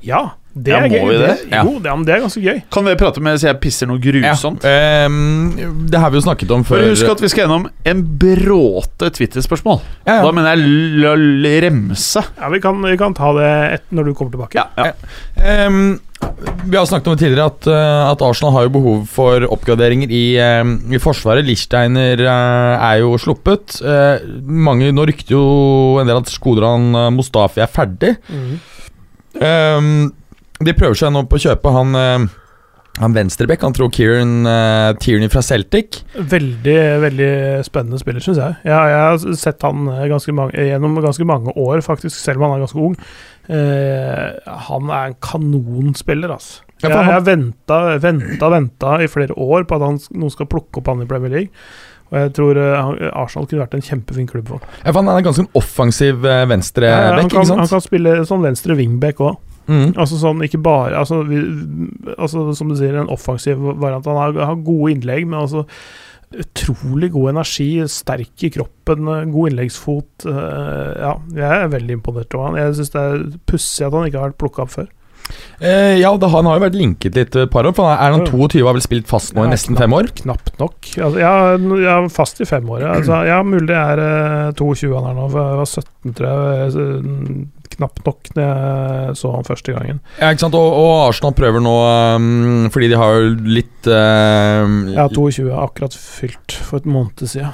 Ja, 0.03 0.31
det 0.57 0.71
Ja, 0.73 0.79
er 0.79 0.89
gøy. 0.89 1.03
vi 1.09 1.17
det? 1.21 1.33
Jo, 1.53 1.73
det, 1.79 1.91
det 2.07 2.13
er 2.15 2.21
ganske 2.23 2.41
gøy. 2.41 2.61
Kan 2.73 2.85
dere 2.85 2.97
prate 2.97 3.21
med 3.21 3.37
så 3.37 3.47
jeg 3.51 3.59
pisser 3.61 3.85
noe 3.87 3.99
grusomt? 4.01 4.63
Ja, 4.65 5.05
Um, 5.05 5.85
det 5.91 5.99
har 6.01 6.09
vi 6.09 6.17
jo 6.17 6.23
snakket 6.25 6.49
om 6.51 6.63
før. 6.65 6.81
Husk 6.89 7.07
at 7.11 7.21
vi 7.21 7.29
skal 7.29 7.45
gjennom 7.45 7.67
en 7.85 8.01
bråte 8.17 9.11
Twitter-spørsmål. 9.13 9.81
ja, 10.07 10.21
Da 10.23 10.31
mener 10.31 10.55
jeg 10.55 10.65
l- 10.65 11.05
l- 11.45 11.61
remse. 11.61 12.23
Ja, 12.39 12.49
Vi 12.49 12.59
kan, 12.59 12.81
vi 12.81 12.97
kan 12.97 13.13
ta 13.13 13.31
det 13.37 13.73
et, 13.73 13.83
når 13.91 14.05
du 14.05 14.13
kommer 14.15 14.31
tilbake. 14.33 14.65
Ja. 14.77 14.91
Ehm, 15.37 15.99
vi 16.65 16.75
har 16.77 16.85
snakket 16.89 17.07
om 17.07 17.15
det 17.15 17.21
tidligere 17.27 17.45
at, 17.51 17.67
eh, 17.67 18.11
at 18.11 18.21
Arsenal 18.25 18.53
har 18.53 18.63
jo 18.65 18.69
behov 18.73 19.05
for 19.07 19.39
oppgraderinger 19.45 20.09
i, 20.09 20.23
ehm, 20.41 20.91
i 20.91 20.97
Forsvaret. 20.97 21.45
Lichsteiner 21.45 22.17
eh, 22.19 22.85
er 22.93 22.99
jo 23.03 23.13
sluppet. 23.21 23.77
Eh, 23.85 24.25
mange, 24.41 24.89
nå 24.91 25.05
rykter 25.05 25.31
jo 25.37 25.99
en 26.01 26.07
del 26.07 26.17
at 26.17 26.25
Skodran 26.33 26.89
Mustafi 27.15 27.61
er 27.61 27.67
ferdig. 27.67 28.17
Mhm. 28.27 28.57
Ehm, 29.43 30.11
de 30.63 30.73
prøver 30.73 30.97
seg 30.97 31.13
nå 31.13 31.23
på 31.29 31.37
å 31.37 31.43
kjøpe 31.43 31.71
han 31.73 31.97
uh, 31.97 32.27
Han 33.03 33.13
venstrebekk, 33.13 33.61
han 33.67 33.75
tror 33.77 33.91
Kieran 33.93 34.47
uh, 34.49 34.95
Tierney 34.97 35.29
fra 35.29 35.43
Celtic. 35.45 36.01
Veldig 36.17 36.77
veldig 37.03 37.31
spennende 37.67 37.99
spiller, 38.01 38.23
syns 38.25 38.41
jeg. 38.41 38.59
jeg. 38.65 38.93
Jeg 38.93 39.03
har 39.03 39.37
sett 39.37 39.65
han 39.67 39.89
eh, 39.93 40.07
ganske 40.09 40.33
mange, 40.33 40.67
gjennom 40.71 40.97
ganske 41.03 41.27
mange 41.29 41.53
år, 41.53 41.83
faktisk, 41.85 42.17
selv 42.17 42.41
om 42.41 42.47
han 42.47 42.57
er 42.57 42.63
ganske 42.65 42.87
ung. 42.87 42.95
Uh, 43.47 44.55
han 44.69 44.89
er 44.89 45.11
en 45.11 45.19
kanonspiller, 45.21 46.33
altså. 46.33 46.63
Jeg, 46.77 46.91
jeg 46.93 47.05
har 47.09 47.23
venta, 47.25 47.77
venta, 48.01 48.49
venta 48.53 48.97
i 49.01 49.07
flere 49.09 49.33
år 49.33 49.63
på 49.65 49.77
at 49.77 49.85
han, 49.85 49.95
noen 50.13 50.33
skal 50.33 50.49
plukke 50.49 50.81
opp 50.81 50.91
han 50.91 51.05
i 51.05 51.07
Premier 51.09 51.33
League. 51.33 51.69
Og 52.07 52.17
jeg 52.21 52.33
tror 52.37 52.61
eh, 52.61 52.93
Arsenal 53.11 53.49
kunne 53.49 53.65
vært 53.65 53.77
en 53.77 53.85
kjempefin 53.89 54.29
klubb 54.29 54.53
for 54.53 54.63
ham. 54.63 54.95
Han 55.01 55.11
er 55.11 55.21
en 55.21 55.27
ganske 55.27 55.47
offensiv 55.59 56.23
venstrebekk, 56.23 57.13
han, 57.17 57.27
ikke 57.27 57.45
sant? 57.49 57.63
han 57.65 57.71
kan 57.71 57.83
spille 57.83 58.17
sånn 58.29 58.45
venstre 58.45 58.77
wingback 58.79 59.23
òg. 59.23 59.37
Mm. 59.67 59.89
Altså 59.99 60.15
sånn, 60.21 60.39
ikke 60.45 60.61
bare 60.63 60.95
altså, 60.95 61.17
vi, 61.27 61.41
altså 62.15 62.53
Som 62.55 62.69
du 62.71 62.77
sier, 62.79 62.95
en 62.95 63.09
offensiv 63.11 63.59
variant. 63.59 64.05
Han 64.07 64.19
har, 64.21 64.37
har 64.53 64.61
gode 64.63 64.93
innlegg, 64.95 65.27
men 65.27 65.41
altså 65.41 65.65
utrolig 66.35 67.07
god 67.13 67.29
energi, 67.31 67.69
sterk 67.87 68.43
i 68.43 68.49
kroppen, 68.51 69.07
eh, 69.07 69.25
god 69.31 69.51
innleggsfot. 69.51 70.25
eh, 70.27 70.93
ja, 70.99 71.13
jeg 71.33 71.63
er 71.63 71.67
veldig 71.71 71.93
imponert 71.99 72.35
over 72.35 72.49
han. 72.49 72.59
Jeg 72.59 72.75
syns 72.75 72.91
det 72.91 73.01
er 73.01 73.39
pussig 73.47 73.87
at 73.87 73.93
han 73.93 74.07
ikke 74.07 74.19
har 74.19 74.31
vært 74.31 74.41
plukka 74.43 74.65
opp 74.65 74.73
før. 74.75 74.89
Eh, 75.59 75.97
ja, 75.99 76.11
det, 76.17 76.29
han 76.29 76.45
har 76.45 76.59
jo 76.59 76.63
vært 76.67 76.75
linket 76.77 77.15
litt 77.17 77.35
et 77.35 77.49
par 77.51 77.65
år. 77.65 77.73
For 77.75 77.87
han 77.89 77.97
er 77.97 78.11
han 78.17 78.25
22 78.29 78.63
har 78.65 78.73
vel 78.77 78.81
spilt 78.85 79.07
fast 79.09 79.33
nå 79.35 79.43
i 79.45 79.51
nesten 79.51 79.75
knapt- 79.75 79.81
fem 79.83 79.93
år? 79.97 80.09
Knapt 80.21 80.59
nok. 80.61 80.77
Altså, 80.97 81.17
er- 81.19 81.87
er 81.97 82.09
fast 82.13 82.41
i 82.41 82.45
fem 82.45 82.69
år. 82.69 82.81
ja. 82.81 82.93
Altså, 82.95 83.25
ja, 83.27 83.41
mulig 83.43 83.67
det 83.67 83.75
er 83.75 83.99
eh, 83.99 84.51
22 84.53 84.93
han 84.95 85.09
er 85.11 85.13
nå, 85.19 85.29
for 85.31 85.39
jeg 85.43 85.57
var 85.57 85.65
17, 85.65 86.13
tror 86.13 86.27
jeg. 86.31 86.75
eh, 86.87 87.45
Knapt 87.77 87.99
nok 88.07 88.29
da 88.33 88.41
jeg 88.41 89.15
så 89.19 89.29
han 89.35 89.43
første 89.45 89.73
gangen. 89.75 89.99
Ja, 90.21 90.29
ikke 90.31 90.39
sant? 90.45 90.55
Og, 90.55 90.71
og 90.73 91.09
Arsenal 91.09 91.33
prøver 91.37 91.61
nå, 91.61 91.73
um, 92.15 92.69
fordi 92.73 92.87
de 92.89 92.97
har 92.97 93.11
jo 93.19 93.35
litt 93.43 93.89
uh, 93.91 94.65
Ja, 94.95 95.05
22 95.11 95.49
er 95.51 95.59
akkurat 95.67 95.93
fylt 95.93 96.55
for 96.63 96.77
et 96.79 96.85
måned 96.89 97.21
siden. 97.27 97.51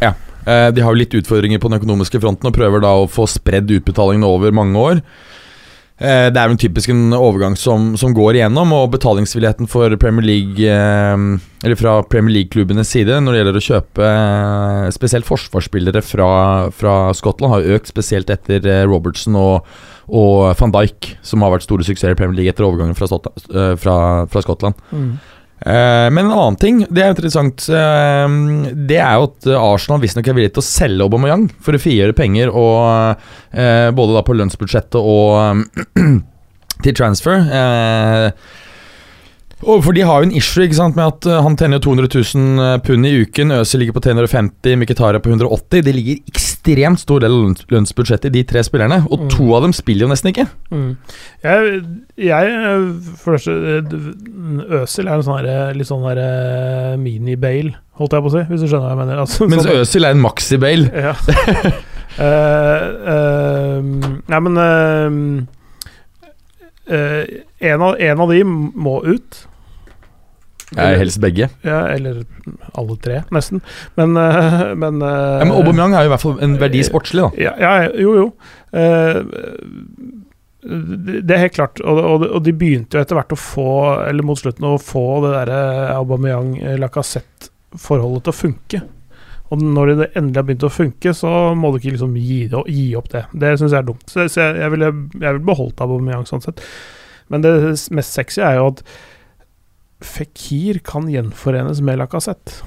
eh, 0.00 0.70
De 0.72 0.80
har 0.82 0.90
jo 0.94 0.98
litt 0.98 1.12
utfordringer 1.14 1.60
på 1.60 1.68
den 1.70 1.78
økonomiske 1.78 2.18
fronten 2.22 2.48
og 2.48 2.54
prøver 2.56 2.80
da 2.82 2.94
å 2.96 3.06
få 3.06 3.28
spredd 3.28 3.68
utbetalingene 3.70 4.26
over 4.26 4.50
mange 4.56 4.80
år. 4.80 5.02
Eh, 6.00 6.30
Det 6.32 6.40
er 6.40 6.48
en 6.48 6.56
typisk 6.60 6.88
en 6.94 7.12
overgang 7.12 7.56
som, 7.60 7.90
som 8.00 8.14
går 8.16 8.38
igjennom, 8.38 8.72
og 8.72 8.90
betalingsvilligheten 8.94 9.68
for 9.68 9.92
Premier 10.00 10.24
League 10.24 10.64
eh, 10.64 11.24
Eller 11.66 11.76
fra 11.76 11.98
Premier 12.08 12.38
League-klubbenes 12.38 12.88
side 12.88 13.18
når 13.20 13.32
det 13.36 13.40
gjelder 13.42 13.58
å 13.60 13.64
kjøpe 13.66 14.06
eh, 14.08 14.86
spesielt 14.96 15.28
forsvarsspillere 15.28 16.00
fra, 16.04 16.30
fra 16.72 16.94
Skottland, 17.16 17.52
har 17.52 17.68
økt 17.76 17.92
spesielt 17.92 18.32
etter 18.32 18.64
Robertson 18.88 19.36
og, 19.36 19.68
og 20.08 20.54
van 20.58 20.72
Dijk, 20.78 21.12
som 21.22 21.44
har 21.44 21.52
vært 21.52 21.68
store 21.68 21.84
suksesser 21.84 22.16
i 22.16 22.18
Premier 22.18 22.38
League 22.40 22.54
etter 22.54 22.64
overgangen 22.64 22.96
fra, 22.96 23.06
fra, 23.76 23.98
fra 24.32 24.44
Skottland. 24.46 24.80
Eh, 24.96 25.36
men 25.66 26.24
en 26.24 26.32
annen 26.32 26.56
ting, 26.56 26.78
det 26.88 27.02
er 27.04 27.12
interessant, 27.12 27.66
eh, 27.68 28.36
det 28.88 28.96
er 28.96 29.18
jo 29.18 29.26
at 29.28 29.48
Arsenal 29.60 30.00
visstnok 30.00 30.30
er 30.30 30.38
villig 30.38 30.54
til 30.54 30.62
å 30.62 30.66
selge 30.66 31.04
Aubameyang 31.04 31.50
for 31.60 31.76
å 31.76 31.82
frigjøre 31.82 32.16
penger, 32.16 32.52
og, 32.56 33.20
eh, 33.52 33.90
både 33.92 34.16
da 34.16 34.24
på 34.24 34.36
lønnsbudsjettet 34.38 34.96
og 35.00 35.36
eh, 36.00 36.16
til 36.84 36.96
transfer. 36.96 37.44
Eh, 37.60 38.58
og 39.62 39.82
for 39.84 39.92
de 39.92 40.00
har 40.06 40.20
jo 40.22 40.28
en 40.28 40.34
issue 40.36 40.64
ikke 40.64 40.76
sant, 40.78 40.96
med 40.96 41.04
at 41.04 41.26
eh, 41.28 41.40
han 41.44 41.56
tjener 41.60 41.80
200 41.82 42.08
000 42.34 42.80
pund 42.86 43.06
i 43.06 43.12
uken, 43.24 43.52
Øzil 43.60 43.80
ligger 43.82 43.96
på 43.98 44.02
350, 44.06 44.76
Mkhitaryan 44.80 45.20
på 45.24 45.32
180. 45.34 45.82
Det 45.84 45.94
ligger 45.94 46.22
ekstremt 46.32 47.00
stor 47.02 47.20
del 47.20 47.32
av 47.34 47.42
lønns 47.44 47.66
lønnsbudsjettet 47.72 48.30
i 48.30 48.34
de 48.38 48.42
tre 48.48 48.62
spillerne, 48.66 49.02
og 49.10 49.20
Mm. 49.26 49.28
to 49.34 49.50
av 49.56 49.62
dem 49.66 49.72
spiller 49.76 50.06
jo 50.06 50.10
nesten 50.12 50.32
ikke. 50.32 50.46
Mm. 50.72 50.96
Jeg, 51.44 51.82
jeg 52.16 52.44
For 53.20 53.36
det 53.36 53.42
første 53.44 54.80
Øsil 54.80 55.08
er 55.08 55.14
en 55.14 55.22
sånn 55.28 55.38
her, 55.44 55.74
litt 55.76 55.88
sånn 55.88 56.04
eh, 56.10 56.96
mini-Bale, 57.00 57.74
holdt 58.00 58.12
jeg 58.16 58.22
på 58.24 58.30
å 58.30 58.34
si, 58.34 58.44
hvis 58.48 58.60
du 58.64 58.66
skjønner 58.68 58.88
hva 58.88 58.94
jeg 58.96 59.00
mener. 59.04 59.20
Altså, 59.24 59.48
Mens 59.48 59.64
sånn- 59.66 59.80
Øzil 59.84 60.04
er 60.08 60.16
en 60.16 60.24
maxi-Bale. 60.24 60.90
Ja. 60.94 61.14
uh, 62.18 62.82
uh, 63.14 63.80
Nei, 64.30 64.40
men 64.46 64.56
eh, 64.56 65.10
eh, 66.90 67.22
en, 67.70 67.86
av, 67.86 67.94
en 67.98 68.26
av 68.26 68.34
de 68.34 68.42
må 68.44 68.98
ut. 69.06 69.46
Ja, 70.76 70.82
helst 70.94 71.20
begge. 71.20 71.48
Ja, 71.66 71.88
eller 71.90 72.22
alle 72.78 72.94
tre, 73.02 73.22
nesten. 73.34 73.58
Men, 73.98 74.14
uh, 74.16 74.70
men, 74.78 75.02
uh, 75.02 75.40
Ja, 75.40 75.44
men 75.44 75.52
Aubameyang 75.56 75.94
er 75.94 76.02
jo 76.06 76.10
i 76.10 76.12
hvert 76.12 76.22
fall 76.22 76.38
en 76.46 76.60
verdi 76.60 76.82
sportslig, 76.86 77.22
da. 77.26 77.30
Ja, 77.42 77.52
ja 77.58 77.72
jo, 77.98 78.10
jo. 78.20 78.26
Eh, 78.70 79.16
det 80.60 81.26
det 81.26 81.34
er 81.34 81.44
helt 81.46 81.56
klart. 81.56 81.80
Og, 81.80 81.98
og, 81.98 82.22
og 82.36 82.40
de 82.46 82.52
begynte 82.54 82.96
jo 82.96 83.00
etter 83.02 83.16
hvert 83.18 83.32
å 83.34 83.40
få, 83.40 83.70
eller 84.06 84.22
mot 84.26 84.38
slutten, 84.38 84.64
å 84.68 84.78
få 84.78 85.20
det 85.24 85.30
derre 85.34 85.60
Aubameyang-Lacassette-forholdet 85.96 88.22
til 88.28 88.32
å 88.32 88.40
funke. 88.44 88.78
Og 89.50 89.62
når 89.62 89.92
det 89.98 90.10
endelig 90.14 90.38
har 90.38 90.46
begynt 90.46 90.66
å 90.68 90.72
funke, 90.72 91.12
så 91.16 91.30
må 91.58 91.72
du 91.72 91.80
ikke 91.80 91.96
liksom 91.96 92.14
gi, 92.20 92.44
gi 92.70 92.86
opp 92.98 93.10
det. 93.10 93.24
Det 93.34 93.56
syns 93.58 93.74
jeg 93.74 93.82
er 93.82 93.88
dumt. 93.88 94.06
Så, 94.06 94.28
jeg, 94.28 94.60
jeg 94.62 94.74
ville 94.76 94.90
vil 95.10 95.40
beholdt 95.46 95.82
Aubameyang 95.82 96.26
sånn 96.28 96.44
sett. 96.44 96.62
Men 97.30 97.42
det 97.42 97.54
mest 97.94 98.14
sexy 98.14 98.44
er 98.46 98.60
jo 98.60 98.70
at 98.72 98.84
Fikir 100.00 100.80
kan 100.86 101.10
gjenforenes 101.12 101.82
med 101.84 101.98
Lacassette. 102.00 102.62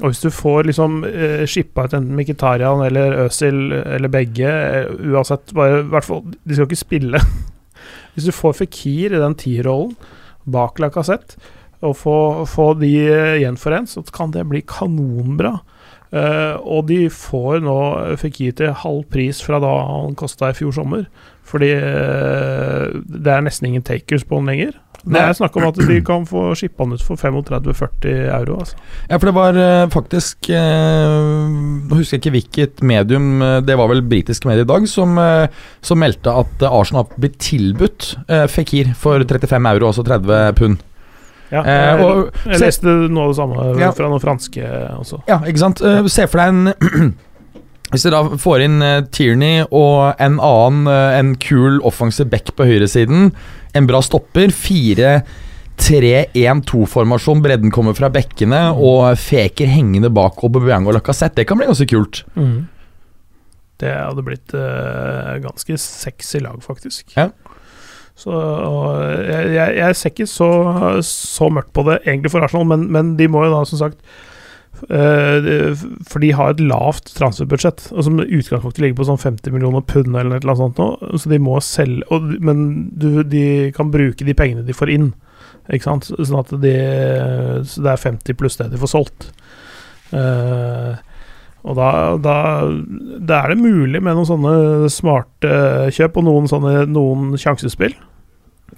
Og 0.00 0.08
hvis 0.10 0.22
du 0.24 0.32
får 0.34 0.66
liksom 0.66 1.02
eh, 1.06 1.44
shippa 1.46 1.84
ut 1.86 1.94
enten 1.94 2.16
Mkhitarian 2.18 2.80
eller 2.82 3.20
Øzil 3.26 3.68
eller 3.76 4.10
begge, 4.10 4.48
eh, 4.48 4.88
uansett 5.12 5.52
bare, 5.54 5.84
hvert 5.92 6.08
fall, 6.08 6.24
De 6.32 6.56
skal 6.56 6.66
ikke 6.66 6.80
spille. 6.80 7.20
Hvis 8.14 8.26
du 8.28 8.32
får 8.34 8.56
Fikir 8.58 9.14
i 9.14 9.20
den 9.20 9.36
tierrollen 9.38 9.94
bak 10.52 10.80
Lacassette, 10.82 11.38
og 11.82 11.96
får, 11.98 12.42
få 12.50 12.66
de 12.80 12.90
eh, 13.04 13.38
gjenforent, 13.42 13.90
så 13.90 14.02
kan 14.14 14.32
det 14.34 14.46
bli 14.50 14.62
kanonbra. 14.66 15.56
Eh, 16.12 16.56
og 16.60 16.90
de 16.90 17.06
får 17.08 17.62
nå 17.64 17.76
Fikir 18.20 18.52
til 18.58 18.74
halv 18.82 19.06
pris 19.12 19.40
fra 19.44 19.60
da 19.62 19.72
han 19.88 20.16
kosta 20.18 20.52
i 20.52 20.56
fjor 20.58 20.74
sommer. 20.76 21.06
Fordi 21.52 21.72
uh, 21.74 22.92
det 23.02 23.28
er 23.28 23.42
nesten 23.44 23.66
ingen 23.68 23.82
takers 23.84 24.22
på 24.24 24.38
den 24.38 24.46
lenger. 24.48 24.76
Det 25.02 25.18
er 25.18 25.34
snakk 25.34 25.56
om 25.58 25.64
at 25.66 25.80
de 25.88 25.96
kan 26.06 26.22
få 26.24 26.52
shippa 26.56 26.86
den 26.86 26.94
ut 26.94 27.02
for 27.02 27.18
35-40 27.18 28.12
euro. 28.30 28.60
Altså. 28.62 28.78
Ja, 29.10 29.18
for 29.18 29.28
det 29.28 29.34
var 29.36 29.58
uh, 29.58 29.90
faktisk 29.92 30.48
Nå 30.52 31.98
husker 31.98 32.16
jeg 32.16 32.22
ikke 32.22 32.34
hvilket 32.36 32.84
medium, 32.86 33.42
det 33.66 33.76
var 33.76 33.90
vel 33.90 34.04
britiske 34.06 34.48
medier 34.48 34.64
i 34.64 34.70
dag, 34.70 34.86
som, 34.88 35.18
som 35.82 36.00
meldte 36.00 36.32
at 36.44 36.64
Arsenal 36.70 37.02
har 37.02 37.20
blitt 37.20 37.36
tilbudt 37.42 38.12
Fikir 38.54 38.94
for 38.96 39.26
35 39.26 39.72
euro, 39.74 39.90
altså 39.90 40.06
30 40.06 40.56
pund. 40.62 40.80
Ja, 41.52 41.60
Eh, 41.62 41.84
jeg, 41.84 42.00
og 42.00 42.32
jeg 42.48 42.56
se- 42.58 42.64
leste 42.64 42.92
noe 43.12 43.24
av 43.26 43.30
det 43.34 43.36
samme 43.36 43.64
Ja. 43.80 43.90
fra 43.92 44.08
noen 44.08 44.20
franske 44.22 44.62
også. 44.98 45.18
Ja, 45.28 45.36
ikke 45.44 45.58
sant. 45.60 45.82
Eh, 45.84 46.06
se 46.08 46.24
for 46.26 46.38
deg 46.40 46.48
en 46.48 46.72
Hvis 47.92 48.04
du 48.06 48.10
da 48.14 48.22
får 48.40 48.62
inn 48.64 48.78
eh, 48.80 49.02
Tierney 49.12 49.66
og 49.68 50.14
en 50.18 50.38
annen, 50.40 50.86
eh, 50.88 51.18
en 51.18 51.34
kul 51.36 51.76
offensiv 51.84 52.30
back 52.32 52.54
på 52.56 52.64
høyresiden, 52.64 53.34
en 53.76 53.86
bra 53.86 54.00
stopper, 54.00 54.48
4-3-1-2-formasjon, 54.48 57.42
bredden 57.44 57.70
kommer 57.74 57.92
fra 57.96 58.08
bekkene, 58.12 58.62
og 58.76 59.12
Feker 59.20 59.66
hengende 59.68 60.08
bak 60.14 60.40
Aubameyang 60.44 60.86
og 60.88 60.94
Lacassette, 60.96 61.36
det 61.42 61.46
kan 61.48 61.58
bli 61.60 61.66
ganske 61.68 61.88
kult. 61.90 62.22
Mm. 62.36 62.62
Det 63.82 63.90
hadde 63.92 64.22
blitt 64.24 64.52
uh, 64.54 65.38
ganske 65.42 65.74
sexy 65.80 66.38
lag, 66.44 66.60
faktisk. 66.62 67.12
Ja. 67.16 67.28
Så 68.22 68.32
jeg, 69.26 69.54
jeg, 69.56 69.78
jeg 69.80 69.96
ser 69.98 70.12
ikke 70.12 70.28
så, 70.30 70.50
så 71.06 71.48
mørkt 71.50 71.72
på 71.74 71.84
det 71.88 72.02
egentlig 72.04 72.30
for 72.32 72.44
Arsenal, 72.44 72.68
men, 72.70 72.86
men 72.94 73.16
de 73.18 73.26
må 73.30 73.42
jo 73.46 73.54
da 73.54 73.62
som 73.66 73.80
sagt 73.80 73.98
eh, 74.86 75.72
For 76.06 76.22
de 76.22 76.30
har 76.38 76.54
et 76.54 76.62
lavt 76.62 77.12
transferbudsjett, 77.16 77.88
og 77.90 78.06
som 78.06 78.22
utgangspunktet 78.22 78.84
ligger 78.84 79.00
på 79.00 79.08
sånn 79.10 79.20
50 79.22 79.54
millioner 79.56 79.84
pund 79.88 80.14
eller 80.14 80.38
noe 80.38 80.58
sånt 80.60 80.78
nå, 80.78 80.88
så 81.18 81.32
de 81.32 81.40
må 81.42 81.58
selge 81.64 82.06
og, 82.14 82.30
Men 82.44 82.66
du, 82.94 83.24
de 83.26 83.44
kan 83.76 83.90
bruke 83.94 84.28
de 84.28 84.38
pengene 84.38 84.66
de 84.68 84.76
får 84.76 84.94
inn, 84.94 85.12
ikke 85.66 85.88
sant? 85.88 86.12
Sånn 86.14 86.42
at 86.42 86.54
de, 86.62 86.76
så 87.66 87.86
det 87.86 87.94
er 87.96 88.04
50 88.06 88.38
pluss 88.38 88.60
det 88.60 88.70
de 88.72 88.82
får 88.82 88.94
solgt. 88.94 89.32
Uh, 90.12 91.00
og 91.62 91.76
da, 91.78 91.90
da, 92.18 92.36
da 93.22 93.42
er 93.44 93.52
det 93.52 93.62
mulig 93.62 94.00
med 94.02 94.16
noen 94.18 94.26
sånne 94.26 94.90
smarte 94.90 95.90
kjøp 95.94 96.18
og 96.18 96.26
noen 96.26 96.48
sånne 96.50 96.88
noen 96.90 97.36
sjansespill. 97.38 97.94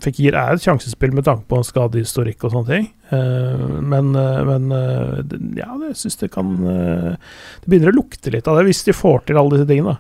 Fikir 0.03 0.35
er 0.35 0.57
et 0.57 0.63
sjansespill 0.65 1.13
med 1.15 1.25
tanke 1.27 1.47
på 1.49 1.61
skadehistorikk 1.65 2.43
og 2.49 2.51
sånne 2.55 2.67
ting. 2.73 2.87
Eh, 3.15 3.61
men, 3.93 4.09
eh, 4.19 4.41
men 4.49 4.65
eh, 4.75 5.37
ja, 5.61 5.69
jeg 5.87 5.95
syns 6.01 6.17
det 6.19 6.31
kan 6.35 6.49
Det 6.65 7.69
begynner 7.69 7.93
å 7.93 7.99
lukte 8.01 8.33
litt 8.35 8.49
av 8.51 8.59
det, 8.59 8.65
hvis 8.67 8.83
de 8.89 8.93
får 8.97 9.23
til 9.29 9.39
alle 9.39 9.55
disse 9.59 9.69
tingene. 9.71 9.95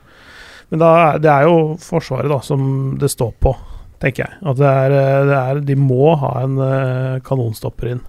Men 0.73 0.81
da, 0.83 0.91
det 1.23 1.31
er 1.31 1.47
jo 1.47 1.77
Forsvaret 1.79 2.33
da 2.33 2.41
som 2.43 2.97
det 2.99 3.11
står 3.13 3.33
på, 3.45 3.53
tenker 4.03 4.25
jeg. 4.27 4.39
At 4.43 4.59
det 4.59 4.73
er, 4.73 4.97
det 5.31 5.39
er 5.39 5.61
De 5.71 5.77
må 5.79 6.15
ha 6.19 6.33
en 6.43 6.59
kanonstopper 7.23 7.93
inn. 7.95 8.03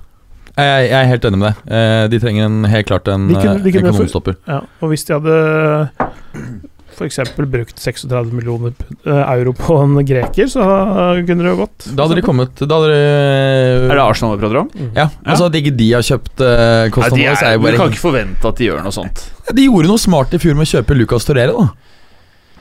Jeg, 0.56 0.86
jeg 0.88 0.96
er 0.96 1.10
helt 1.12 1.26
enig 1.28 1.42
med 1.42 1.50
deg. 1.52 2.10
De 2.14 2.20
trenger 2.24 2.46
en, 2.48 2.62
helt 2.72 2.88
klart 2.88 3.10
en, 3.12 3.28
De 3.28 3.36
kunne- 3.36 3.60
de 3.62 3.72
kunne 3.76 3.90
en 3.92 3.94
kanonstopper. 3.94 4.38
Ja, 4.48 4.62
og 4.80 4.90
hvis 4.94 5.04
de 5.06 5.18
hadde 5.20 5.36
f.eks. 6.96 7.20
brukt 7.36 7.80
36 7.82 8.34
millioner 8.34 8.74
eh, 9.06 9.22
euro 9.36 9.54
på 9.58 9.78
en 9.84 10.00
greker, 10.08 10.50
så 10.52 10.66
kunne 11.28 11.44
det 11.44 11.52
jo 11.52 11.60
gått. 11.64 11.88
Da 11.92 12.08
hadde 12.08 12.20
de 12.20 12.26
kommet 12.26 12.64
Da 12.64 12.80
hadde 12.80 12.92
de 12.94 13.00
Er 13.90 13.94
det 13.94 14.04
Arsenal 14.04 14.36
vi 14.36 14.44
prater 14.44 14.62
om? 14.64 14.70
Mm. 14.74 14.92
Ja, 14.96 15.10
altså 15.24 15.50
at 15.50 15.60
ikke 15.60 15.76
de 15.76 15.90
har 15.94 16.06
kjøpt 16.06 16.44
uh, 16.44 16.88
Costa 16.96 17.12
Morris, 17.16 17.44
er, 17.44 17.58
jo 17.58 17.64
du 17.64 17.68
bare 17.68 17.82
kan 17.84 17.94
ikke 17.94 18.06
forvente 18.06 18.52
at 18.52 18.62
de 18.62 18.70
gjør 18.70 18.86
noe 18.86 18.96
sånt. 18.96 19.26
De 19.52 19.68
gjorde 19.68 19.92
noe 19.92 20.02
smart 20.02 20.36
i 20.36 20.42
fjor 20.42 20.58
med 20.58 20.68
å 20.68 20.72
kjøpe 20.78 20.98
Lucas 20.98 21.28
Torere, 21.28 21.56
da. 21.56 21.86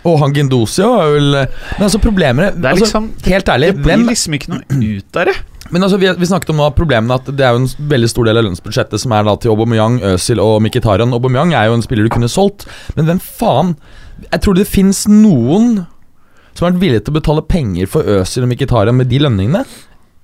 Og 0.05 0.21
han 0.21 0.35
Gendosio 0.37 0.91
er 1.01 1.15
vel 1.15 1.31
Men 1.33 1.87
altså, 1.87 2.01
problemet 2.03 2.59
Det 2.59 2.69
er 2.69 2.75
altså, 2.75 2.85
liksom 2.85 3.07
Helt 3.25 3.51
ærlig, 3.55 3.71
Det 3.79 3.85
blir 3.87 4.03
liksom 4.11 4.37
ikke 4.37 4.53
noe 4.53 4.81
ut 4.99 5.21
av 5.21 5.31
det. 5.31 5.37
Men 5.73 5.87
altså, 5.87 5.97
vi, 6.01 6.11
vi 6.21 6.29
snakket 6.29 6.53
om 6.53 6.61
nå 6.61 6.69
problemene 6.77 7.17
at 7.17 7.29
det 7.33 7.45
er 7.45 7.55
jo 7.57 7.63
en 7.63 7.89
veldig 7.91 8.11
stor 8.13 8.29
del 8.29 8.41
av 8.41 8.45
lønnsbudsjettet 8.47 9.01
som 9.01 9.15
er 9.17 9.25
da 9.27 9.33
til 9.41 9.55
Aubameyang, 9.55 9.97
Øzil 10.13 10.43
og 10.43 10.59
Mkhitarian. 10.63 11.15
Aubameyang 11.17 11.55
er 11.57 11.71
jo 11.71 11.79
en 11.79 11.85
spiller 11.85 12.05
du 12.07 12.13
kunne 12.13 12.29
solgt, 12.31 12.67
men 12.99 13.09
hvem 13.09 13.23
faen 13.25 13.73
Jeg 14.31 14.45
tror 14.45 14.57
det 14.59 14.69
fins 14.71 15.05
noen 15.11 15.85
som 16.55 16.67
har 16.67 16.73
vært 16.73 16.83
villige 16.85 17.05
til 17.05 17.15
å 17.15 17.19
betale 17.19 17.45
penger 17.51 17.91
for 17.91 18.07
Øzil 18.21 18.47
og 18.47 18.53
Mkhitarian 18.53 18.97
med 18.97 19.11
de 19.11 19.19
lønningene. 19.25 19.65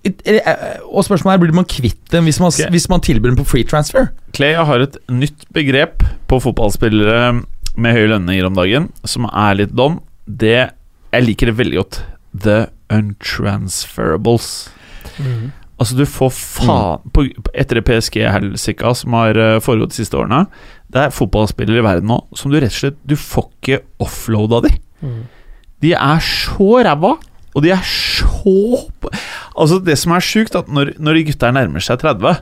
Eh, 0.07 0.38
eh, 0.38 0.78
Og 0.86 1.05
spørsmålet 1.05 1.34
er 1.34 1.42
blir 1.42 1.57
man 1.59 1.68
kvitt 1.68 2.01
dem 2.12 2.24
hvis 2.24 2.40
man, 2.40 2.53
okay. 2.55 2.70
Hvis 2.72 2.88
man 2.88 3.03
tilbyr 3.05 3.34
dem 3.34 3.40
på 3.42 3.48
free 3.51 3.66
transfer? 3.68 4.12
Clay 4.32 4.55
har 4.55 4.80
et 4.86 4.96
nytt 5.11 5.44
begrep 5.53 6.05
på 6.30 6.40
fotballspillere 6.40 7.42
med 7.76 7.96
høye 7.96 8.09
lønninger 8.14 8.46
om 8.46 8.57
dagen, 8.57 8.88
som 9.05 9.28
er 9.28 9.59
litt 9.61 9.74
dom. 9.76 10.01
Det 10.26 10.70
Jeg 11.11 11.26
liker 11.26 11.51
det 11.51 11.59
veldig 11.59 11.76
godt. 11.76 12.05
The 12.32 12.68
untransferables. 12.94 14.70
Mm. 15.18 15.51
Altså, 15.80 15.96
du 15.96 16.05
får 16.07 16.30
faen 16.30 17.11
på, 17.11 17.24
Etter 17.55 17.80
det 17.80 17.86
PSG-helsika 17.88 18.92
som 18.94 19.16
har 19.18 19.34
eh, 19.34 19.59
foregått 19.64 19.90
de 19.90 20.05
siste 20.05 20.16
årene 20.16 20.44
Det 20.91 21.03
er 21.05 21.14
fotballspillere 21.14 21.82
i 21.82 21.86
verden 21.86 22.11
nå 22.11 22.18
som 22.36 22.51
du 22.51 22.59
rett 22.59 22.72
og 22.72 22.80
slett 22.80 22.99
Du 23.07 23.14
får 23.18 23.47
ikke 23.51 23.82
offloada 24.03 24.62
de. 24.66 24.72
Mm. 25.05 25.20
De 25.80 25.93
er 25.97 26.24
så 26.24 26.70
ræva, 26.84 27.14
og 27.55 27.64
de 27.64 27.72
er 27.74 27.84
så 27.86 28.57
Altså, 29.61 29.80
det 29.82 29.97
som 29.99 30.14
er 30.14 30.24
sjukt, 30.24 30.57
at 30.57 30.68
når, 30.70 30.95
når 31.03 31.18
de 31.18 31.24
gutta 31.30 31.51
nærmer 31.53 31.82
seg 31.84 32.01
30 32.01 32.36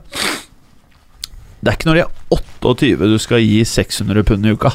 Det 1.59 1.71
er 1.71 1.77
ikke 1.77 1.89
når 1.89 1.99
de 1.99 2.05
er 2.05 2.37
28 2.37 3.11
du 3.13 3.19
skal 3.23 3.43
gi 3.43 3.63
600 3.67 4.27
pund 4.27 4.47
i 4.47 4.53
uka. 4.55 4.75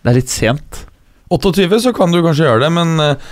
Det 0.00 0.10
er 0.10 0.16
litt 0.16 0.32
sent. 0.32 0.84
28, 1.30 1.78
så 1.84 1.92
kan 1.96 2.12
du 2.12 2.20
kanskje 2.24 2.48
gjøre 2.48 2.64
det, 2.64 2.70
men 2.74 3.00
eh, 3.04 3.30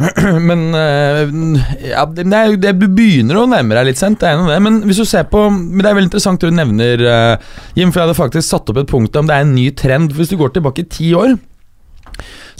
men 0.48 0.74
eh, 0.74 1.90
ja, 1.90 2.06
det, 2.06 2.24
det, 2.62 2.72
Du 2.80 2.86
begynner 2.88 3.40
å 3.40 3.48
nærme 3.50 3.76
deg 3.76 3.90
litt 3.90 4.00
sent, 4.00 4.20
det 4.22 4.30
er 4.30 4.40
noe 4.40 4.50
det. 4.52 4.60
Men 4.64 4.80
hvis 4.88 5.02
du 5.02 5.06
ser 5.08 5.26
på 5.30 5.44
det 5.50 5.84
er 5.84 5.96
veldig 5.96 6.08
interessant 6.08 6.40
det 6.40 6.52
du 6.52 6.56
nevner, 6.56 7.04
eh, 7.04 7.52
Jim. 7.76 7.92
For 7.92 8.00
jeg 8.00 8.08
hadde 8.08 8.18
faktisk 8.18 8.48
satt 8.48 8.72
opp 8.72 8.80
et 8.80 8.90
punkt 8.90 9.16
om 9.18 9.28
det 9.28 9.36
er 9.36 9.46
en 9.46 9.54
ny 9.56 9.68
trend. 9.76 10.14
Hvis 10.16 10.32
du 10.32 10.38
går 10.40 10.54
tilbake 10.56 10.84
i 10.84 10.90
ti 10.90 11.12
år, 11.16 11.36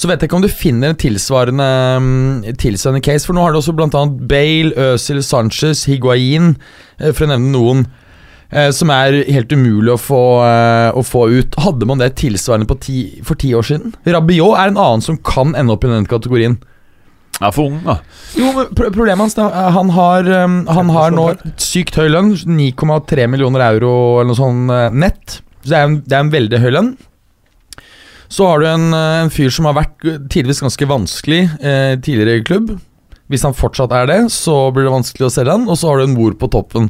så 0.01 0.09
vet 0.09 0.21
jeg 0.21 0.31
ikke 0.31 0.39
om 0.39 0.45
du 0.45 0.53
finner 0.53 0.93
en 0.93 1.01
tilsvarende, 1.01 1.71
mm, 2.01 2.53
tilsvarende 2.61 3.05
case. 3.05 3.27
For 3.29 3.37
nå 3.37 3.45
har 3.45 3.53
du 3.53 3.61
også 3.61 3.77
bl.a. 3.77 4.05
Bale, 4.31 4.93
Øzil, 4.93 5.23
Sanchez, 5.25 5.87
Higuain, 5.89 6.55
eh, 7.01 7.13
for 7.13 7.27
å 7.27 7.33
nevne 7.35 7.57
noen. 7.57 7.89
Som 8.75 8.91
er 8.91 9.15
helt 9.31 9.53
umulig 9.55 9.93
å 9.93 10.01
få, 10.03 10.21
å 10.43 11.03
få 11.07 11.21
ut. 11.31 11.55
Hadde 11.63 11.87
man 11.87 12.01
det 12.01 12.09
tilsvarende 12.19 12.75
ti, 12.83 13.21
for 13.23 13.39
ti 13.39 13.53
år 13.55 13.63
siden? 13.69 13.93
Rabiot 14.03 14.57
er 14.59 14.73
en 14.73 14.81
annen 14.89 15.05
som 15.07 15.21
kan 15.23 15.55
ende 15.55 15.77
opp 15.77 15.87
i 15.87 15.93
den 15.93 16.09
kategorien. 16.11 16.57
Ja, 17.41 17.51
for 17.53 17.71
ung, 17.71 17.79
da. 17.87 17.99
Jo, 18.37 18.51
men 18.57 18.75
Problemet 18.77 19.23
hans 19.25 19.39
er 19.41 19.71
Han 19.73 19.93
har, 19.97 20.27
um, 20.45 20.59
han 20.69 20.91
har 20.93 21.15
nå 21.15 21.31
sykt 21.61 21.97
høy 21.97 22.11
lønn. 22.13 22.35
9,3 22.45 23.29
millioner 23.33 23.65
euro 23.71 23.93
eller 24.21 24.33
noe 24.33 24.39
sånt 24.39 24.75
eh, 24.75 24.91
nett. 24.93 25.41
Så 25.63 25.73
det 25.73 25.79
er, 25.79 25.89
en, 25.89 25.97
det 26.05 26.17
er 26.17 26.27
en 26.27 26.35
veldig 26.35 26.61
høy 26.61 26.71
lønn. 26.77 26.91
Så 28.31 28.47
har 28.47 28.63
du 28.63 28.69
en, 28.71 28.93
eh, 28.95 29.23
en 29.25 29.33
fyr 29.33 29.51
som 29.51 29.67
har 29.67 29.75
vært 29.81 30.07
eh, 30.07 30.21
tidvis 30.31 30.63
ganske 30.63 30.87
vanskelig 30.87 31.43
eh, 31.59 31.97
tidligere 31.99 32.39
i 32.39 32.47
klubb. 32.47 32.77
Hvis 33.31 33.43
han 33.47 33.57
fortsatt 33.57 33.93
er 33.95 34.07
det, 34.11 34.21
så 34.35 34.71
blir 34.75 34.87
det 34.87 34.95
vanskelig 34.95 35.27
å 35.27 35.33
selge 35.35 35.57
han. 35.57 35.67
Og 35.71 35.79
så 35.79 35.91
har 35.91 35.99
du 35.99 36.07
en 36.07 36.15
mor 36.15 36.37
på 36.39 36.51
toppen. 36.53 36.89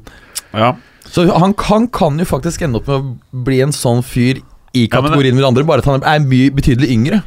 Ja. 0.52 0.74
Så 1.08 1.24
han 1.32 1.54
kan, 1.58 1.88
kan 1.88 2.20
jo 2.20 2.28
faktisk 2.28 2.62
ende 2.66 2.80
opp 2.80 2.90
med 2.90 3.00
å 3.00 3.44
bli 3.46 3.62
en 3.64 3.72
sånn 3.74 4.02
fyr 4.04 4.42
i 4.76 4.84
Ja, 4.84 5.00
men 5.00 5.10
kategorien 5.10 5.34
med 5.34 5.42
de 5.42 5.48
andre, 5.48 5.66
bare 5.66 5.82
at 5.82 5.88
han 5.88 6.04
er 6.06 6.20
mye 6.22 6.52
betydelig 6.54 6.92
yngre. 6.92 7.22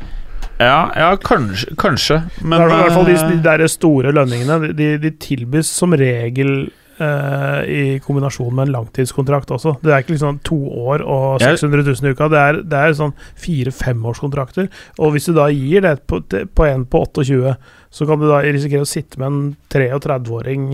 Ja, 0.64 0.78
ja 0.98 1.10
kanskje, 1.22 1.76
kanskje. 1.80 2.22
Men 2.42 2.64
I 2.64 2.70
hvert 2.72 2.96
fall 2.96 3.10
de, 3.10 3.18
eh, 3.18 3.58
de 3.64 3.68
store 3.72 4.14
lønningene 4.16 4.72
De, 4.78 4.94
de 5.02 5.12
tilbys 5.22 5.72
som 5.72 5.96
regel 5.98 6.72
Uh, 7.02 7.64
i 7.66 8.00
kombinasjon 8.06 8.54
med 8.54 8.68
en 8.68 8.74
langtidskontrakt 8.76 9.50
også. 9.52 9.72
Det 9.82 9.90
er 9.90 10.04
ikke 10.04 10.14
liksom 10.14 10.36
to 10.46 10.60
år 10.94 11.02
og 11.02 11.42
600 11.42 11.82
000 11.88 12.06
i 12.06 12.12
uka. 12.14 12.28
Det 12.30 12.38
er, 12.38 12.60
det 12.70 12.82
er 12.84 12.94
sånn 13.00 13.16
fire-femårskontrakter. 13.42 14.68
Og 15.02 15.16
hvis 15.16 15.26
du 15.26 15.34
da 15.34 15.48
gir 15.50 15.82
det 15.82 15.96
på, 16.06 16.20
på 16.30 16.68
en 16.70 16.86
på 16.86 17.02
28, 17.10 17.56
så 17.98 18.08
kan 18.08 18.22
du 18.22 18.28
da 18.30 18.44
risikere 18.46 18.86
å 18.86 18.90
sitte 18.90 19.18
med 19.18 19.32
en 19.32 19.42
33-åring 19.74 20.68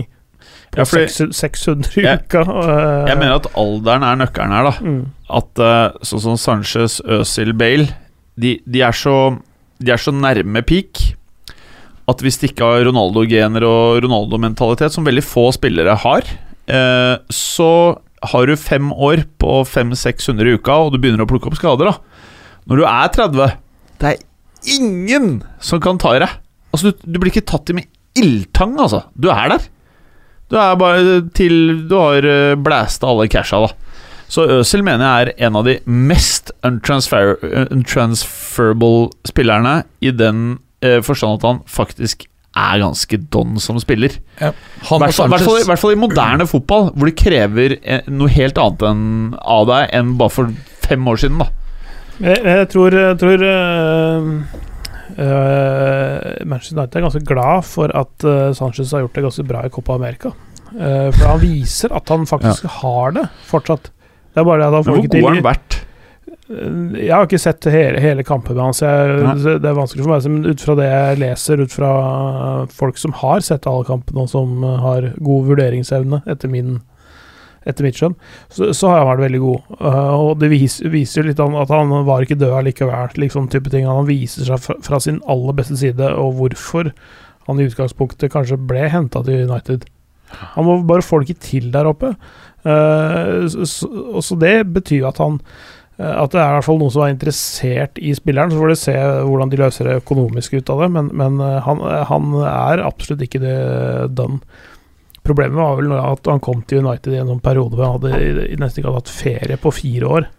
Ja, 0.76 0.84
fordi- 0.84 1.08
600 1.08 1.40
600 1.40 1.96
i 1.96 2.04
uka. 2.04 2.44
Jeg, 2.44 3.08
Jeg 3.08 3.18
mener 3.24 3.34
at 3.40 3.50
alderen 3.64 4.06
er 4.06 4.20
nøkkelen 4.20 4.54
her, 4.58 4.68
da. 4.68 4.74
mm. 4.92 5.02
At 5.40 5.64
eh, 5.70 6.04
sånn 6.04 6.24
som 6.28 6.36
Sanchez, 6.36 7.00
Øzil, 7.00 7.56
Bale 7.56 7.88
de, 8.40 8.58
de, 8.64 8.82
er 8.84 8.92
så, 8.92 9.16
de 9.80 9.94
er 9.94 10.00
så 10.00 10.12
nærme 10.14 10.62
peak 10.66 11.14
at 12.10 12.22
hvis 12.24 12.40
de 12.40 12.48
ikke 12.50 12.66
har 12.66 12.84
Ronaldo-gener 12.88 13.64
og 13.66 14.00
Ronaldo-mentalitet, 14.04 14.94
som 14.94 15.06
veldig 15.06 15.22
få 15.22 15.50
spillere 15.54 15.94
har, 16.02 16.26
eh, 16.66 17.16
så 17.30 17.70
har 18.32 18.46
du 18.46 18.56
fem 18.58 18.90
år 18.92 19.24
på 19.40 19.60
500-600 19.64 20.50
i 20.50 20.56
uka, 20.58 20.74
og 20.74 20.92
du 20.92 20.98
begynner 20.98 21.24
å 21.24 21.30
plukke 21.30 21.48
opp 21.50 21.58
skader. 21.58 21.92
da 21.92 22.66
Når 22.68 22.82
du 22.82 22.84
er 22.84 23.08
30 23.14 23.56
Det 24.00 24.08
er 24.10 24.18
ingen 24.76 25.42
som 25.60 25.80
kan 25.80 25.98
ta 25.98 26.16
i 26.16 26.20
deg. 26.20 26.34
Altså, 26.74 26.90
du, 26.90 27.06
du 27.06 27.18
blir 27.18 27.32
ikke 27.32 27.46
tatt 27.46 27.70
i 27.70 27.78
med 27.78 27.86
ildtang, 28.18 28.76
altså. 28.78 29.04
Du 29.14 29.30
er 29.30 29.54
der. 29.54 29.68
Du 30.50 30.58
er 30.58 30.74
bare 30.76 31.20
til 31.36 31.86
du 31.88 31.94
har 31.94 32.26
uh, 32.26 32.58
blæsta 32.58 33.06
alle 33.06 33.28
casha, 33.30 33.62
da. 33.64 33.89
Så 34.30 34.46
Øzil 34.60 34.84
mener 34.86 35.02
jeg 35.02 35.26
er 35.26 35.46
en 35.48 35.58
av 35.58 35.66
de 35.66 35.78
mest 35.90 36.52
untransfer, 36.66 37.34
untransferable 37.74 39.10
spillerne, 39.26 39.80
i 40.00 40.12
den 40.14 40.60
eh, 40.86 41.00
forstand 41.02 41.40
at 41.40 41.48
han 41.48 41.64
faktisk 41.66 42.28
er 42.56 42.80
ganske 42.82 43.18
don 43.30 43.58
som 43.62 43.78
spiller. 43.82 44.16
Ja. 44.40 44.50
I 44.50 44.54
hvert 44.54 44.82
fall, 44.82 45.00
hvert 45.02 45.14
fall, 45.14 45.30
Sanchez 45.38 45.68
hvert 45.70 45.82
fall 45.82 45.94
i 45.94 46.00
moderne 46.00 46.46
fotball, 46.50 46.90
hvor 46.94 47.10
det 47.10 47.16
krever 47.18 47.76
eh, 47.82 48.06
noe 48.10 48.30
helt 48.30 48.58
annet 48.58 48.86
enn, 48.86 49.04
av 49.38 49.68
deg 49.70 49.94
enn 49.98 50.16
bare 50.20 50.34
for 50.34 50.54
fem 50.86 51.10
år 51.10 51.22
siden. 51.22 51.42
da 51.42 51.50
Jeg, 52.20 52.42
jeg 52.44 52.68
tror, 52.74 52.98
jeg 52.98 53.18
tror 53.20 53.46
øh, 53.50 54.32
øh, 55.14 56.18
Manchester 56.46 56.78
United 56.78 57.00
er 57.00 57.06
ganske 57.06 57.26
glad 57.26 57.70
for 57.70 57.94
at 58.02 58.26
øh, 58.26 58.54
Sanchez 58.54 58.92
har 58.94 59.06
gjort 59.06 59.18
det 59.18 59.26
ganske 59.26 59.46
bra 59.46 59.64
i 59.66 59.74
Copa 59.74 59.98
America. 59.98 60.34
Uh, 60.70 61.10
for 61.10 61.24
han 61.26 61.40
viser 61.42 61.90
at 61.90 62.06
han 62.12 62.28
faktisk 62.30 62.68
har 62.78 63.16
det 63.16 63.24
fortsatt. 63.48 63.88
Det 64.30 64.42
er 64.42 64.46
bare 64.46 64.60
det 64.62 64.68
at 64.68 64.76
han 64.78 64.86
får 64.86 65.00
ikke 65.00 65.12
til 65.14 65.24
hvor 65.24 65.30
god 65.30 65.36
har 65.36 65.40
han 65.40 65.48
vært? 65.50 65.78
Jeg 66.50 67.14
har 67.14 67.28
ikke 67.28 67.38
sett 67.38 67.66
hele, 67.70 68.00
hele 68.02 68.24
kampen 68.26 68.56
med 68.56 68.64
han, 68.64 68.74
jeg, 68.74 69.58
det 69.62 69.68
er 69.70 69.76
vanskelig 69.76 70.02
for 70.02 70.10
meg. 70.10 70.24
Men 70.34 70.50
ut 70.50 70.62
fra 70.64 70.74
det 70.80 70.86
jeg 70.88 71.18
leser, 71.22 71.62
ut 71.62 71.74
fra 71.74 71.90
folk 72.74 72.98
som 72.98 73.14
har 73.20 73.44
sett 73.46 73.68
alle 73.70 73.86
kampene, 73.86 74.24
og 74.24 74.32
som 74.32 74.64
har 74.82 75.12
god 75.22 75.46
vurderingsevne, 75.52 76.22
etter, 76.30 76.50
min, 76.50 76.80
etter 77.70 77.86
mitt 77.86 78.00
skjønn, 78.00 78.18
så, 78.50 78.72
så 78.74 78.90
har 78.90 79.04
han 79.04 79.12
vært 79.12 79.24
veldig 79.28 79.42
god. 79.44 79.70
Eh, 79.78 80.12
og 80.24 80.32
det 80.42 80.50
vis, 80.50 80.80
viser 80.90 81.22
jo 81.22 81.30
litt 81.30 81.44
at 81.46 81.74
han 81.76 81.94
var 82.08 82.26
ikke 82.26 82.40
død 82.40 82.58
allikevel, 82.64 83.14
liksom 83.26 83.46
type 83.54 83.70
ting. 83.70 83.86
Han 83.86 84.10
viser 84.10 84.50
seg 84.50 84.66
fra, 84.66 84.78
fra 84.82 85.02
sin 85.06 85.22
aller 85.30 85.54
beste 85.62 85.78
side, 85.78 86.12
og 86.18 86.34
hvorfor 86.40 86.90
han 87.46 87.62
i 87.62 87.70
utgangspunktet 87.70 88.34
kanskje 88.34 88.58
ble 88.58 88.90
henta 88.90 89.22
til 89.26 89.46
United. 89.46 89.86
Han 90.54 90.66
må 90.66 90.80
bare 90.86 91.02
få 91.02 91.20
det 91.20 91.30
ikke 91.30 91.46
til 91.46 91.70
der 91.74 91.88
oppe. 91.90 92.12
Eh, 92.62 93.46
så, 93.48 93.88
så, 94.20 94.36
det 94.40 94.56
betyr 94.74 95.06
at 95.08 95.20
han 95.22 95.38
eh, 95.96 96.10
at 96.12 96.34
det 96.34 96.40
er 96.40 96.50
i 96.50 96.56
hvert 96.58 96.66
fall 96.66 96.80
noen 96.80 96.92
som 96.92 97.04
er 97.06 97.14
interessert 97.14 98.00
i 98.00 98.14
spilleren. 98.16 98.52
Så 98.52 98.60
får 98.60 98.72
de 98.72 98.80
se 98.82 98.96
hvordan 99.28 99.52
de 99.52 99.62
løser 99.62 99.88
det 99.88 100.00
økonomisk 100.02 100.58
ut 100.58 100.74
av 100.74 100.84
det, 100.84 100.90
men, 100.96 101.12
men 101.16 101.40
eh, 101.44 101.60
han, 101.66 101.84
han 102.10 102.34
er 102.42 102.84
absolutt 102.86 103.24
ikke 103.26 103.42
det 103.44 103.56
done. 104.18 104.42
Problemet 105.20 105.58
var 105.60 105.76
vel 105.76 105.92
at 105.98 106.28
han 106.30 106.40
kom 106.42 106.62
til 106.64 106.80
United 106.80 107.12
i 107.12 107.18
en 107.20 107.28
sånn 107.28 107.42
periode 107.44 107.76
hvor 107.76 107.84
han 107.86 107.98
hadde 107.98 108.46
nesten 108.56 108.80
ikke 108.80 108.88
hadde 108.88 109.02
hatt 109.02 109.12
ferie 109.12 109.58
på 109.60 109.72
fire 109.76 110.12
år. 110.16 110.30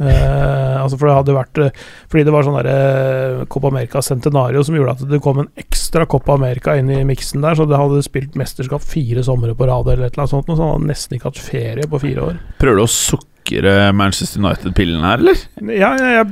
Eh, 0.00 0.76
altså 0.80 0.96
for 0.96 1.10
det 1.10 1.16
hadde 1.18 1.34
vært 1.36 1.58
eh, 1.60 1.80
Fordi 2.08 2.22
det 2.24 2.32
var 2.32 2.46
sånn 2.46 2.54
derre 2.56 3.42
Copa 3.52 3.68
America 3.68 4.00
Centenario 4.00 4.62
som 4.64 4.78
gjorde 4.78 4.94
at 4.96 5.02
det 5.10 5.18
kom 5.20 5.42
en 5.42 5.50
ekstra 5.60 6.06
Copa 6.08 6.38
America 6.38 6.72
inn 6.80 6.88
i 6.94 7.02
miksen 7.04 7.44
der, 7.44 7.58
så 7.58 7.66
det 7.68 7.76
hadde 7.76 8.00
spilt 8.06 8.38
mesterskap 8.40 8.80
fire 8.80 9.24
somre 9.26 9.52
på 9.56 9.68
rad 9.68 9.90
eller 9.92 10.08
et 10.08 10.14
eller 10.16 10.24
annet 10.24 10.32
sånt, 10.32 10.48
så 10.48 10.62
han 10.62 10.72
hadde 10.78 10.88
nesten 10.94 11.18
ikke 11.18 11.28
hatt 11.28 11.42
ferie 11.42 11.90
på 11.90 12.00
fire 12.00 12.30
år. 12.30 12.40
Prøver 12.62 12.80
du 12.80 12.86
å 12.86 12.92
sukre 13.40 13.92
Manchester 13.92 14.40
United-pillen 14.40 15.02
her, 15.04 15.18
eller? 15.18 15.36
Ja, 15.74 15.90
jeg, 15.98 16.26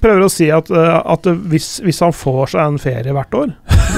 prøver 0.00 0.24
å 0.24 0.30
si 0.32 0.48
at, 0.52 0.70
uh, 0.70 1.02
at 1.12 1.26
hvis, 1.50 1.80
hvis 1.84 2.00
han 2.00 2.12
får 2.14 2.52
seg 2.54 2.62
en 2.64 2.78
ferie 2.82 3.12
hvert 3.14 3.34
år 3.34 3.52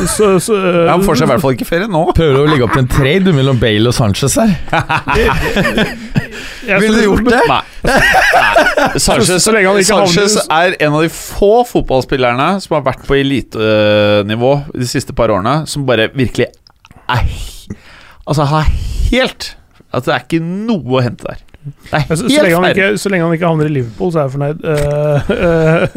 så, 0.08 0.36
så 0.42 0.56
Ja, 0.86 0.92
han 0.94 1.04
får 1.04 1.20
seg 1.20 1.26
i 1.28 1.30
hvert 1.32 1.44
fall 1.44 1.56
ikke 1.56 1.68
ferie 1.68 1.88
nå. 1.90 2.02
prøver 2.16 2.40
å 2.42 2.46
legge 2.50 2.66
opp 2.66 2.74
til 2.76 2.84
en 2.84 2.90
trade 2.90 3.34
mellom 3.36 3.60
Bale 3.60 3.88
og 3.90 3.96
Sanchez 3.96 4.36
her. 4.40 4.52
jeg- 6.66 6.80
Ville 6.82 6.98
du 7.00 7.04
gjort 7.06 7.28
det? 7.30 7.40
Nei. 7.48 7.60
Nei. 7.86 8.00
Sanchez, 8.98 9.28
Så- 9.36 9.40
så 9.46 9.54
lenge 9.54 9.70
han 9.70 9.80
ikke 9.80 9.90
Sanchez 9.92 10.38
er 10.50 10.76
en 10.80 10.96
av 10.98 11.04
de 11.06 11.10
få 11.12 11.52
fotballspillerne 11.68 12.48
som 12.64 12.78
har 12.78 12.86
vært 12.88 13.06
på 13.06 13.18
elitenivå 13.20 14.52
de 14.74 14.88
siste 14.90 15.14
par 15.16 15.32
årene, 15.34 15.62
som 15.70 15.86
bare 15.88 16.10
virkelig 16.14 16.50
er 16.50 17.22
Altså, 18.26 18.42
Altså 18.42 18.44
har 18.50 18.64
helt 19.12 19.52
At 19.94 20.04
det 20.08 20.12
er 20.16 20.24
ikke 20.24 20.42
noe 20.42 20.98
å 20.98 21.02
hente 21.04 21.24
der. 21.28 21.38
Det 21.66 21.98
er 21.98 22.14
Så, 22.14 22.28
så, 22.30 22.42
lenge 22.44 22.56
han 22.60 22.66
ikke, 22.70 22.88
så 23.02 23.10
lenge 23.10 23.24
han 23.26 23.34
ikke 23.34 23.48
havner 23.50 23.66
i 23.66 23.72
Liverpool, 23.74 24.12
så 24.14 24.20
er 24.20 24.26
jeg 24.26 24.34
fornøyd. 24.36 24.58
Uh, 24.62 25.30
uh, 25.34 25.96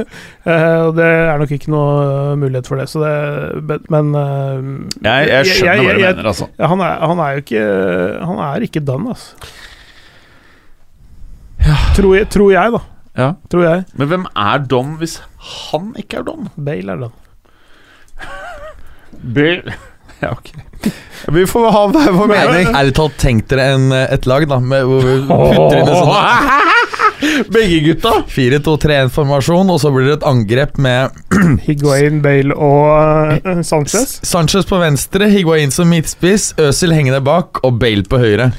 uh, 0.50 0.86
det 0.98 1.06
er 1.06 1.38
nok 1.44 1.52
ikke 1.58 1.70
noe 1.74 2.36
mulighet 2.42 2.68
for 2.72 2.82
det, 2.82 2.88
så 2.90 3.02
det 3.04 3.80
Men, 3.94 4.10
uh, 4.16 4.70
Jeg, 5.06 5.30
jeg 5.30 5.46
skjønner 5.46 5.74
jeg- 5.74 5.86
hva 5.86 5.94
du 5.94 6.00
jeg- 6.04 6.16
mener, 6.16 6.30
altså. 6.34 6.48
han, 6.74 6.80
er, 6.82 6.94
han 7.12 7.20
er 7.26 7.30
jo 7.36 7.44
ikke 7.46 7.66
Han 8.32 8.40
er 8.48 8.66
ikke 8.70 8.86
done, 8.86 9.10
altså. 9.14 9.36
Tror, 11.96 12.16
jeg, 12.16 12.30
tror 12.34 12.52
jeg, 12.52 12.72
da. 12.74 12.80
Ja. 13.20 13.32
Tror 13.52 13.64
jeg. 13.66 13.84
Men 14.00 14.08
hvem 14.08 14.26
er 14.36 14.58
Don 14.72 14.96
hvis 14.98 15.18
han 15.70 15.94
ikke 16.00 16.18
er 16.22 16.24
Don? 16.24 16.48
Bale 16.56 16.92
er 16.96 16.96
done. 17.06 17.16
Bale 19.36 19.74
Ja, 20.22 20.32
ok. 20.32 20.50
Vi 21.36 21.44
får 21.50 21.66
ha 21.76 21.82
hver 21.92 22.14
vår 22.16 22.30
mening. 22.32 22.70
Ærlig 22.76 22.94
talt, 22.98 23.18
tenk 23.20 23.48
dere 23.52 23.66
en, 23.76 23.90
et 23.92 24.26
lag 24.30 24.46
da 24.50 24.58
med, 24.64 24.86
hvor 24.88 25.04
vi 25.04 25.18
putter 25.28 25.82
inn 25.82 25.90
en 25.90 25.98
sånn 26.00 26.78
Begge 27.54 27.82
gutta. 27.84 28.14
4-2-3-1-formasjon, 28.32 29.68
og 29.74 29.82
så 29.84 29.90
blir 29.92 30.08
det 30.08 30.14
et 30.22 30.26
angrep 30.30 30.78
med 30.80 31.18
Higuain, 31.68 32.22
Bale 32.24 32.56
og 32.56 33.44
uh, 33.44 33.60
Sanchez. 33.68 34.16
Sanchez 34.26 34.64
på 34.70 34.80
venstre, 34.80 35.28
Higuain 35.34 35.74
som 35.76 35.92
midtspiss, 35.92 36.54
Øzil 36.64 36.96
hengende 36.96 37.20
bak 37.28 37.60
og 37.68 37.76
Bale 37.84 38.08
på 38.08 38.22
høyre. 38.24 38.50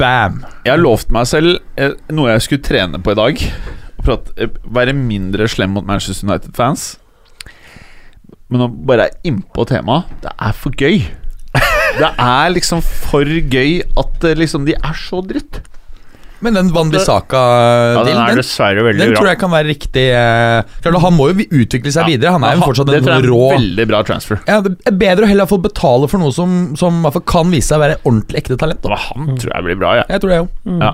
Bam! 0.00 0.40
Jeg 0.64 0.72
har 0.72 0.80
lovt 0.80 1.12
meg 1.12 1.28
selv 1.28 1.58
eh, 1.76 1.92
noe 2.16 2.32
jeg 2.32 2.46
skulle 2.46 2.64
trene 2.64 3.02
på 3.04 3.12
i 3.12 3.18
dag. 3.20 3.44
Prate- 4.00 4.32
eh, 4.40 4.56
Være 4.80 4.96
mindre 4.96 5.44
slem 5.52 5.76
mot 5.76 5.84
Manchester 5.86 6.24
United-fans. 6.30 6.94
Men 8.48 8.64
nå 8.64 8.70
bare 8.88 9.10
er 9.10 9.20
innpå 9.28 9.68
temaet. 9.68 10.08
Det 10.24 10.32
er 10.32 10.56
for 10.56 10.72
gøy. 10.80 11.02
Det 11.98 12.10
er 12.10 12.50
liksom 12.54 12.82
for 12.84 13.28
gøy 13.28 13.80
at 14.00 14.26
eh, 14.26 14.36
liksom 14.38 14.66
de 14.68 14.74
er 14.76 14.98
så 14.98 15.22
dritt. 15.26 15.62
Men 16.44 16.58
den 16.58 16.70
Van 16.74 16.90
Ja, 16.92 17.20
den 18.04 18.18
er 18.20 18.34
den, 18.36 18.98
den 18.98 19.14
tror 19.16 19.28
jeg 19.30 19.38
kan 19.40 19.52
være 19.52 19.68
riktig 19.70 20.04
eh, 20.12 20.60
klart, 20.84 20.98
Han 21.00 21.14
må 21.16 21.30
jo 21.30 21.46
utvikle 21.46 21.92
seg 21.94 22.04
Ja. 22.04 22.08
videre. 22.10 22.32
Han 22.36 22.44
er 22.44 22.58
jo 22.58 22.66
fortsatt 22.66 22.90
det 22.90 22.98
en 22.98 23.06
tror 23.06 23.14
jeg 23.14 23.24
er 23.24 23.30
rå 23.32 23.44
en 23.46 23.56
veldig 23.56 23.86
bra 23.88 24.02
transfer. 24.04 24.40
ja, 24.46 24.60
Det 24.60 24.74
er 24.90 24.98
bedre 25.00 25.24
å 25.24 25.30
heller 25.30 25.48
få 25.48 25.60
betale 25.64 26.10
for 26.10 26.20
noe 26.20 26.34
som, 26.36 26.74
som 26.76 27.00
i 27.00 27.06
hvert 27.06 27.16
fall 27.16 27.26
kan 27.32 27.54
vise 27.54 27.70
seg 27.70 27.80
å 27.80 27.84
være 27.86 28.00
ordentlig 28.02 28.42
ekte 28.42 28.58
talent. 28.60 28.82
Da. 28.84 29.00
Han 29.14 29.38
tror 29.38 29.54
jeg 29.54 29.68
blir 29.70 29.80
bra, 29.80 29.94
jeg. 30.00 30.10
Jeg 30.10 30.24
tror 30.24 30.34
det 30.34 30.40
jo. 30.42 30.48
Mm. 30.68 30.82
Ja. 30.84 30.92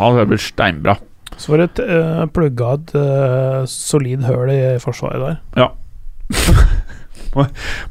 Han 0.00 0.20
blir 0.28 0.42
steinbra. 0.42 0.96
Så 1.40 1.54
var 1.54 1.62
det 1.64 1.86
uh, 1.88 2.26
plugga 2.34 2.74
et 2.76 2.90
eh, 3.00 3.60
solid 3.70 4.26
høl 4.28 4.50
i 4.52 4.60
forsvaret 4.82 5.22
der. 5.56 5.70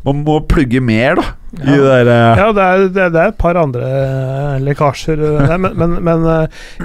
Man 0.06 0.24
må 0.26 0.40
plugge 0.50 0.82
mer, 0.84 1.16
da. 1.20 1.24
Ja. 1.64 1.76
der, 1.82 2.10
uh... 2.12 2.38
Ja, 2.38 2.48
det 2.54 2.64
er, 2.66 2.84
det, 2.94 3.06
det 3.16 3.22
er 3.24 3.32
et 3.32 3.38
par 3.42 3.58
andre 3.58 3.82
eh, 3.90 4.60
lekkasjer 4.68 5.18
eh, 5.18 5.40
der, 5.50 5.58
men, 5.64 5.74
men, 5.80 5.96
men 6.06 6.28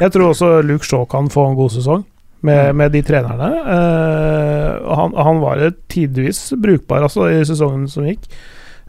jeg 0.01 0.13
tror 0.15 0.31
også 0.31 0.51
Luke 0.65 0.87
Shaw 0.89 1.05
kan 1.11 1.29
få 1.33 1.49
en 1.51 1.59
god 1.59 1.75
sesong 1.75 2.05
med, 2.45 2.75
med 2.77 2.93
de 2.93 3.01
trenerne. 3.05 3.51
Uh, 3.65 4.97
han, 4.99 5.15
han 5.17 5.39
var 5.41 5.63
tidvis 5.93 6.51
brukbar 6.61 7.07
altså, 7.07 7.29
i 7.33 7.45
sesongen 7.49 7.87
som 7.89 8.05
gikk. 8.09 8.29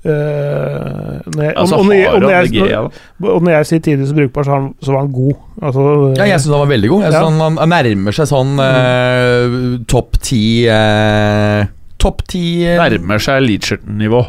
Når 0.05 1.39
jeg, 1.41 1.53
altså, 1.57 1.75
og, 1.79 1.85
når 1.87 1.95
jeg, 1.97 2.09
og, 2.13 2.19
når 2.21 2.29
jeg, 2.29 2.49
det 2.53 3.29
og 3.31 3.39
når 3.45 3.51
jeg 3.55 3.65
sier 3.71 3.79
tidligst 3.87 4.13
brukbar, 4.17 4.45
så, 4.45 4.51
han, 4.59 4.67
så 4.83 4.93
var 4.93 4.99
han 5.05 5.13
god. 5.15 5.33
Altså, 5.65 5.85
Ja, 6.19 6.27
jeg 6.29 6.43
syns 6.43 6.51
han 6.53 6.61
var 6.61 6.69
veldig 6.75 6.91
god. 6.91 7.03
Jeg 7.07 7.15
Ja. 7.15 7.23
han, 7.25 7.57
han- 7.57 7.73
nærmer 7.73 8.17
seg 8.19 8.29
sånn 8.29 8.53
uh, 8.61 9.55
topp 9.89 10.19
ti 10.21 10.43
eh, 10.69 11.65
Topp 12.05 12.21
ti 12.29 12.43
eh, 12.69 12.77
Nærmer 12.77 13.21
seg 13.23 13.41
Leacherton-nivå. 13.47 14.23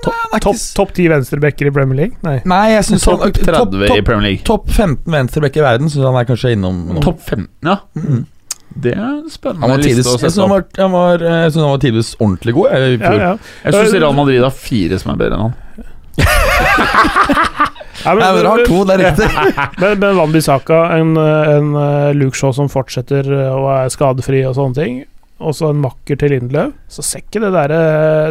Topp 0.00 0.40
top, 0.40 0.56
topp 0.78 0.92
ti 0.96 1.08
venstrebacker 1.10 1.68
i 1.68 1.72
Premier 1.74 1.98
League? 1.98 2.16
Nei. 2.24 2.38
Nei, 2.48 2.60
jeg 2.76 2.86
syns 2.88 3.02
Topp 3.04 3.24
han 3.26 3.32
30 3.36 3.56
topp- 3.58 3.74
i 3.98 4.02
Premier 4.06 4.24
League. 4.30 4.44
Topp 4.48 4.70
15 4.72 5.02
venstrebacker 5.12 5.60
i 5.60 5.64
verden 5.66 5.90
syns 5.92 6.06
han 6.06 6.16
er 6.22 6.28
kanskje 6.28 6.54
innom. 6.56 6.78
Topp 7.04 7.20
15, 7.26 7.48
ja. 7.66 7.76
Mm. 7.98 8.22
Det 8.70 8.92
er 8.94 9.02
en 9.02 9.26
spennende 9.28 9.66
Han 9.66 9.72
var 9.74 9.80
liste 9.82 10.06
å 10.06 10.14
sette 10.14 10.30
synes 10.30 10.36
han 10.38 10.44
opp. 10.46 10.52
var, 10.54 10.84
han 10.84 10.92
var, 10.94 11.24
eh, 11.26 11.38
jeg 11.42 11.52
syns 11.56 11.64
han 11.66 11.72
var 11.74 11.80
tidvis 11.82 12.10
ordentlig 12.22 12.54
god 12.54 12.66
jeg, 12.70 13.00
Ja, 13.02 13.12
ja. 13.18 13.32
Jeg 13.66 13.74
syns 13.74 13.96
Real 13.98 14.14
Madrid 14.14 14.44
har 14.46 14.54
fire 14.54 14.98
som 15.02 15.10
er 15.10 15.18
bedre 15.24 15.34
enn 15.40 15.44
han. 15.48 15.54
Ja, 18.00 18.14
Nei, 18.16 18.30
men 18.32 18.38
Nei, 18.40 18.48
har 18.48 18.62
to, 18.64 18.78
det 18.88 18.94
er 18.94 19.02
riktig. 19.02 19.26
Men, 19.82 19.98
men 20.00 20.14
Van 20.16 20.30
Bissaka, 20.32 20.78
en, 20.96 21.10
en 21.20 21.74
eh, 21.76 22.12
Luke 22.16 22.38
Shaw 22.38 22.54
som 22.56 22.70
fortsetter 22.72 23.26
eh, 23.28 23.50
og 23.52 23.66
er 23.74 23.90
skadefri 23.92 24.40
og 24.48 24.54
sånne 24.56 24.78
ting, 24.78 24.94
og 25.40 25.54
så 25.56 25.70
en 25.72 25.80
makker 25.82 26.18
til 26.20 26.34
Lindløv, 26.34 26.72
så 26.92 27.02
ser 27.06 27.22
ikke 27.24 27.40
det 27.40 27.50
derre 27.56 27.80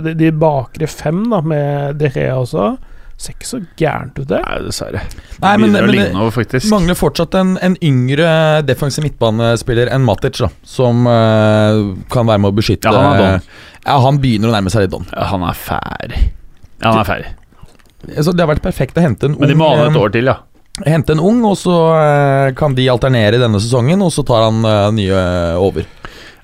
de, 0.05 0.13
de 0.19 0.29
bakre 0.31 0.87
fem, 0.87 1.23
da, 1.31 1.41
med 1.41 1.97
De 1.99 2.11
Rea 2.15 2.37
også, 2.39 2.75
Ser 3.19 3.33
ikke 3.35 3.47
så 3.49 3.57
gærent 3.75 4.15
ut, 4.15 4.27
det. 4.29 4.37
Nei, 4.45 4.59
dessverre. 4.63 5.01
Nei, 5.43 5.49
men- 5.59 5.73
men 5.75 5.89
det- 5.91 6.15
over. 6.15 6.45
Mangler 6.71 6.95
fortsatt 6.95 7.33
en, 7.35 7.49
en 7.61 7.75
yngre 7.83 8.63
defensiv 8.63 9.03
midtbanespiller 9.03 9.91
enn 9.91 10.05
Matic, 10.07 10.37
da, 10.39 10.47
som 10.63 11.01
uh, 11.03 11.97
kan 12.09 12.25
være 12.29 12.39
med 12.39 12.53
å 12.53 12.55
beskytte 12.55 12.87
Ja, 12.87 12.93
han 12.95 13.19
er 13.19 13.19
don. 13.33 13.41
Ja, 13.89 13.97
han 14.05 14.21
begynner 14.23 14.47
å 14.47 14.55
nærme 14.55 14.71
seg 14.71 14.85
litt 14.85 14.93
don. 14.95 15.03
Ja, 15.11 15.25
han 15.33 15.43
er 15.43 15.51
ferdig. 15.59 16.21
Ja, 16.79 16.93
han 16.93 17.01
er 17.01 17.09
ferdig. 17.11 17.33
Så 18.23 18.31
det 18.31 18.39
har 18.45 18.53
vært 18.55 18.63
perfekt 18.63 18.95
å 18.95 19.03
hente 19.03 19.27
en 19.27 19.35
ung 19.35 19.41
Men 19.43 19.51
de 19.51 19.59
må 19.59 19.67
ha 19.67 19.75
det 19.83 19.89
et 19.91 19.97
eh, 19.97 20.01
år 20.05 20.15
til, 20.15 20.31
ja. 20.31 20.37
Hente 20.87 21.11
en 21.11 21.19
ung, 21.19 21.43
og 21.43 21.57
så 21.59 21.75
eh, 21.99 22.53
kan 22.55 22.71
de 22.77 22.87
alternere 22.87 23.35
i 23.35 23.43
denne 23.43 23.59
sesongen, 23.59 23.99
og 24.01 24.13
så 24.15 24.23
tar 24.23 24.47
han 24.47 24.63
eh, 24.63 24.91
nye 24.95 25.25
over. 25.59 25.83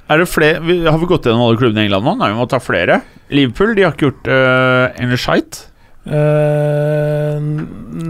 Er 0.05 0.21
det 0.21 0.27
flere, 0.29 0.59
har 0.61 0.99
vi 1.01 1.07
gått 1.09 1.25
gjennom 1.25 1.47
alle 1.47 1.57
klubbene 1.57 1.81
i 1.81 1.87
England 1.87 2.05
nå? 2.05 2.11
Nei, 2.19 2.27
vi 2.29 2.37
må 2.37 2.45
ta 2.49 2.59
flere. 2.61 2.99
Liverpool 3.33 3.71
de 3.73 3.81
har 3.87 3.93
ikke 3.95 4.05
gjort 4.11 4.27
uh, 4.29 4.93
en 5.01 5.15
shite. 5.17 5.63
Uh, 6.05 7.41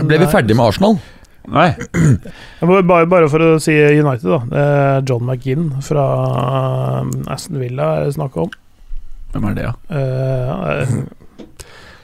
Ble 0.03 0.17
vi 0.19 0.27
ferdig 0.27 0.57
med 0.57 0.65
Arsenal? 0.67 0.97
Nei. 1.55 1.69
Bare, 2.65 3.05
bare 3.05 3.27
for 3.29 3.37
å 3.45 3.59
si 3.61 3.69
United, 3.77 4.25
da. 4.25 4.39
Det 4.49 4.61
er 4.65 5.03
John 5.07 5.21
McGinn 5.29 5.67
fra 5.85 6.05
um, 7.05 7.11
Aston 7.31 7.59
Villa 7.61 7.85
er 7.99 8.03
det 8.07 8.15
snakk 8.17 8.33
om. 8.41 8.49
Hvem 9.35 9.45
er 9.51 9.55
det, 9.59 9.67
ja? 9.69 9.73
Uh, 9.93 11.05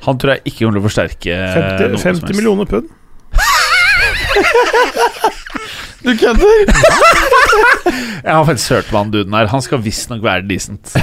Han 0.06 0.16
tror 0.22 0.36
jeg 0.36 0.44
ikke 0.46 0.60
kommer 0.62 0.78
til 0.78 0.84
å 0.84 0.86
forsterke 0.88 1.32
50, 1.58 1.90
noe 1.96 2.02
som 2.04 2.14
50 2.22 2.38
millioner 2.38 2.66
pund. 2.70 2.86
Du 6.04 6.12
kødder! 6.18 6.72
Jeg 8.26 8.34
har 8.34 8.46
faktisk 8.48 8.70
hørt 8.76 8.90
hva 8.94 9.02
han 9.04 9.12
duden 9.14 9.34
er. 9.38 9.48
Han 9.52 9.62
skal 9.66 9.82
visstnok 9.84 10.22
være 10.24 10.44
decent. 10.50 10.94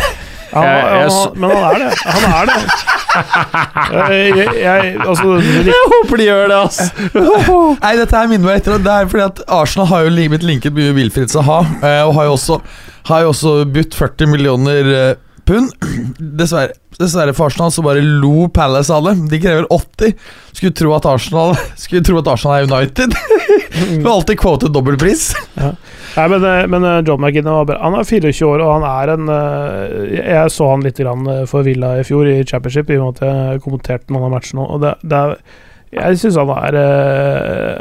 Han, 0.53 0.65
Jeg- 0.65 0.85
jeg 0.85 1.11
han, 1.13 1.35
men 1.37 1.51
han 1.51 1.65
er 1.67 1.79
det. 1.83 1.99
Han 2.09 2.25
er 2.33 2.45
det. 2.49 2.59
Jeg, 3.93 4.37
jeg, 4.39 4.49
jeg, 4.63 4.97
altså, 5.07 5.35
det- 5.43 5.67
Jeg 5.67 5.83
håper 5.93 6.17
de 6.23 6.25
gjør 6.29 6.47
det, 6.53 6.59
ass! 6.65 6.81
Nei, 7.85 7.93
dette 8.01 8.17
her 8.17 8.31
minner 8.31 8.47
meg 8.51 8.61
etter 8.63 8.79
Det 8.85 8.95
er 8.95 9.11
fordi 9.13 9.25
at 9.27 9.43
Arsenal 9.59 9.91
har 9.91 10.07
jo 10.07 10.15
li- 10.15 10.29
blitt 10.33 10.47
linket 10.47 10.73
mye 10.77 10.95
Wilfried 10.97 11.29
Saha, 11.35 11.61
eh, 11.83 12.03
og 12.07 12.15
har 12.19 12.29
jo 12.31 12.37
også, 12.39 12.61
har 13.11 13.25
jo 13.27 13.33
også 13.35 13.55
budt 13.75 13.95
40 13.99 14.31
millioner 14.35 14.93
eh, 14.95 15.15
pund. 15.49 15.73
Dessverre, 16.39 16.77
dessverre 16.99 17.35
for 17.37 17.49
Arsenal 17.49 17.73
så 17.75 17.85
bare 17.85 18.05
lo 18.05 18.49
Palace 18.55 18.93
av 18.95 19.09
det. 19.09 19.17
De 19.33 19.41
krever 19.43 19.67
80. 19.73 20.15
Skulle 20.53 20.77
tro 20.77 20.95
at 20.97 21.09
Arsenal 21.09 21.57
Skulle 21.79 22.05
tro 22.07 22.21
at 22.21 22.31
Arsenal 22.35 22.61
er 22.61 22.69
United. 22.71 23.17
Du 23.79 24.05
har 24.05 24.17
alltid 24.17 24.41
quotet 24.41 24.73
dobbeltpris. 24.75 25.29
Nei, 25.59 26.25
men, 26.33 26.45
eh, 26.45 26.65
men 26.67 26.85
eh, 26.85 26.99
John 27.07 27.21
McGinn 27.21 27.47
var 27.47 27.69
bra. 27.69 27.77
Han 27.83 27.95
er 27.95 28.09
24 28.09 28.49
år, 28.49 28.63
og 28.65 28.73
han 28.79 28.87
er 28.89 29.13
en 29.13 29.31
eh, 29.31 30.17
Jeg 30.19 30.53
så 30.55 30.71
han 30.73 30.83
litt 30.83 30.99
grann 30.99 31.29
for 31.51 31.67
Villa 31.67 31.93
i 32.01 32.05
fjor, 32.07 32.27
i 32.27 32.43
Championship, 32.49 32.91
i 32.91 32.99
og 32.99 33.05
med 33.05 33.21
at 33.23 33.29
jeg 33.29 33.63
kommenterte 33.63 34.15
noen 34.15 34.29
av 34.31 34.35
matchene. 34.35 34.67
Og 34.67 34.83
det, 34.83 34.97
det 35.07 35.21
er, 35.21 35.37
jeg 35.95 36.21
syns 36.21 36.41
han 36.41 36.51
er 36.53 36.81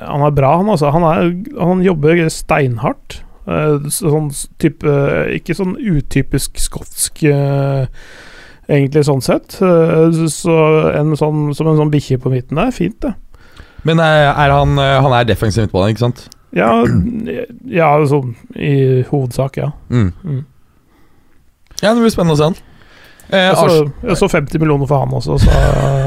Han 0.05 0.27
er 0.27 0.35
bra, 0.35 0.53
han 0.61 0.69
altså. 0.75 0.91
Han, 0.93 1.07
er, 1.07 1.33
han 1.57 1.81
jobber 1.85 2.27
steinhardt. 2.31 3.21
Eh, 3.47 3.77
sånn 3.93 4.27
type 4.59 4.91
Ikke 5.37 5.55
sånn 5.55 5.77
utypisk 5.79 6.57
skotsk 6.59 7.21
eh, 7.23 7.85
Egentlig 8.67 9.05
sånn 9.07 9.21
sett. 9.23 9.55
Eh, 9.63 10.11
Så 10.27 10.57
en 10.91 11.13
sånn, 11.15 11.53
som 11.55 11.67
en 11.71 11.77
sånn 11.79 11.91
bikkje 11.93 12.17
på 12.19 12.29
midten 12.33 12.59
der, 12.59 12.71
fint, 12.75 12.99
det. 12.99 13.13
Men 13.87 14.01
er 14.03 14.51
han, 14.51 14.73
han 14.77 15.13
er 15.15 15.23
defensiv 15.29 15.63
midtbane, 15.63 15.93
ikke 15.93 16.03
sant? 16.03 16.25
Ja, 16.51 16.83
ja 17.71 17.93
sånn 18.09 18.33
i 18.55 19.03
hovedsak, 19.07 19.57
ja. 19.61 19.69
Mm. 19.89 20.09
Mm. 20.25 20.41
Ja, 21.81 21.93
det 21.93 22.01
blir 22.01 22.11
spennende 22.11 22.35
å 22.35 22.39
se 22.41 22.49
han. 22.49 22.57
Eh, 23.27 23.45
Jeg 23.49 23.55
så, 23.59 23.79
jeg 24.07 24.17
så 24.19 24.27
50 24.31 24.59
millioner 24.63 24.87
for 24.89 25.03
han 25.03 25.15
også, 25.15 25.35
så 25.43 25.55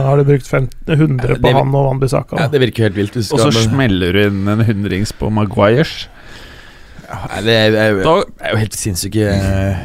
har 0.07 0.16
de 0.20 0.24
brukt 0.28 0.49
50, 0.49 0.97
100 0.97 1.36
på 1.36 1.43
Det- 1.49 1.53
han 1.57 1.74
og 1.74 1.86
Wanbisaka. 1.91 2.36
Ja, 2.41 2.49
det 2.49 2.61
virker 2.61 2.88
helt 2.88 2.97
vilt. 2.97 3.12
hvis 3.16 3.32
Og 3.32 3.38
så 3.41 3.53
smeller 3.68 4.12
du 4.12 4.22
inn 4.26 4.49
en 4.49 4.64
hundrings 4.64 5.12
på 5.12 5.30
Maguires. 5.32 6.09
Nei, 7.11 7.41
det 7.47 7.55
er, 7.59 7.75
er, 7.75 8.01
Da, 8.05 8.17
er 8.47 8.55
jo 8.55 8.61
helt 8.61 8.77
sinnssyke 8.79 9.25
eh, 9.35 9.81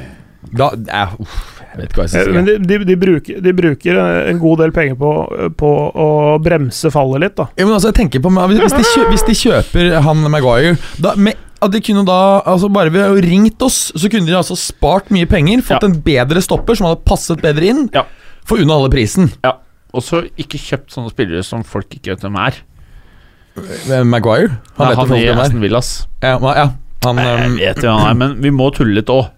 Da 0.56 0.68
er, 0.94 1.16
uff, 1.24 1.40
Jeg 1.62 1.80
vet 1.80 1.88
ikke 1.90 2.00
hva 2.02 2.06
jeg 2.06 2.12
skal 2.14 2.28
si. 2.30 2.36
Men 2.38 2.46
de, 2.50 2.58
de, 2.62 2.78
de, 2.88 2.98
bruker, 3.02 3.40
de 3.44 3.54
bruker 3.58 3.98
en 4.04 4.42
god 4.44 4.62
del 4.62 4.76
penger 4.76 5.00
på, 5.02 5.14
på 5.58 5.72
å 6.06 6.10
bremse 6.46 6.92
fallet 6.94 7.26
litt, 7.26 7.36
da. 7.40 7.48
Ja, 7.58 7.66
men 7.66 7.74
altså, 7.78 7.90
jeg 7.92 7.98
tenker 8.04 8.24
på 8.24 8.32
Hvis 8.36 8.78
de, 8.78 8.86
kjø, 8.94 9.08
hvis 9.12 9.26
de 9.28 9.36
kjøper 9.42 9.90
han 10.06 10.22
Maguire 10.32 10.76
da, 11.02 11.16
med, 11.18 11.42
at 11.66 11.74
de 11.74 11.82
kunne 11.82 12.06
da 12.08 12.20
altså 12.46 12.70
Bare 12.74 12.94
ved 12.94 13.10
å 13.10 13.18
ringt 13.26 13.62
oss, 13.66 13.90
så 13.96 14.12
kunne 14.12 14.28
de 14.30 14.38
altså 14.38 14.58
spart 14.60 15.10
mye 15.14 15.28
penger. 15.30 15.64
Fått 15.66 15.82
Ja. 15.84 15.90
en 15.90 15.98
bedre 16.06 16.44
stopper 16.44 16.78
som 16.78 16.90
hadde 16.90 17.02
passet 17.08 17.42
bedre 17.42 17.72
inn. 17.72 17.86
Ja. 17.96 18.06
For 18.46 18.62
unna 18.62 18.78
alle 18.78 18.92
prisen. 18.94 19.32
og 19.96 20.04
så 20.04 20.26
ikke 20.38 20.60
kjøpt 20.60 20.92
sånne 20.92 21.10
spillere 21.14 21.44
som 21.48 21.64
folk 21.64 21.88
ikke 21.96 22.12
vet 22.14 22.26
hvem 22.26 22.36
er. 22.44 22.58
Eh, 23.56 24.04
Maguire? 24.04 24.58
Han, 24.76 24.90
vet 24.92 24.98
han 25.00 25.08
hvem 25.08 25.22
er. 25.24 25.40
Aston 25.46 25.64
Villas. 25.64 25.92
Ja, 26.22 26.36
ja. 26.60 26.66
Han, 27.06 27.22
Jeg 27.22 27.46
um, 27.46 27.60
vet 27.62 27.84
hvem 27.84 28.00
han 28.00 28.10
er, 28.10 28.20
men 28.24 28.36
vi 28.44 28.52
må 28.54 28.72
tulle 28.76 28.98
litt 28.98 29.12
òg. 29.14 29.30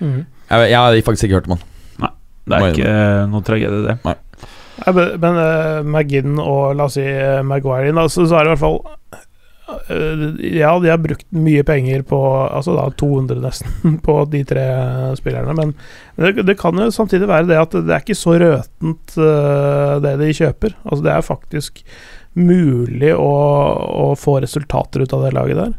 jeg, 0.00 0.70
jeg 0.72 0.78
har 0.78 0.98
faktisk 1.06 1.28
ikke 1.28 1.40
hørt 1.40 1.50
om 1.50 1.56
han. 1.58 1.68
Det 2.42 2.58
er 2.58 2.72
ikke 2.72 2.94
noe 3.30 3.46
tragedie, 3.46 3.82
det. 3.86 3.98
Nei, 4.02 4.16
men 4.96 5.12
men 5.22 5.38
uh, 5.38 5.82
McGinn 5.84 6.40
og 6.42 6.74
la 6.78 6.88
oss 6.88 6.96
si 6.98 7.04
uh, 7.04 7.42
Maguire 7.46 7.92
da, 7.94 8.08
så, 8.10 8.24
så 8.26 8.38
er 8.38 8.48
det 8.48 8.50
i 8.50 8.54
hvert 8.54 8.62
fall 8.62 8.80
uh, 8.82 10.24
Ja, 10.42 10.72
de 10.82 10.90
har 10.90 11.02
brukt 11.02 11.26
mye 11.36 11.62
penger 11.66 12.02
på 12.08 12.18
Altså 12.48 12.74
da 12.74 12.88
200 12.98 13.42
nesten 13.44 13.98
på 14.06 14.16
de 14.32 14.42
tre 14.48 14.64
spillerne, 15.20 15.54
men 15.58 15.76
det, 16.16 16.46
det 16.48 16.58
kan 16.60 16.78
jo 16.80 16.90
samtidig 16.94 17.30
være 17.30 17.50
det 17.52 17.60
at 17.60 17.76
det 17.78 17.94
er 17.94 18.02
ikke 18.02 18.18
så 18.18 18.34
røtent 18.40 19.14
eh, 19.16 19.94
det 20.04 20.12
de 20.20 20.34
kjøper. 20.36 20.74
Altså 20.84 21.06
det 21.06 21.14
er 21.14 21.24
faktisk 21.24 21.80
mulig 22.36 23.14
å, 23.16 23.30
å 24.04 24.06
få 24.18 24.38
resultater 24.44 25.04
ut 25.04 25.14
av 25.16 25.24
det 25.24 25.32
laget 25.36 25.60
der. 25.60 25.72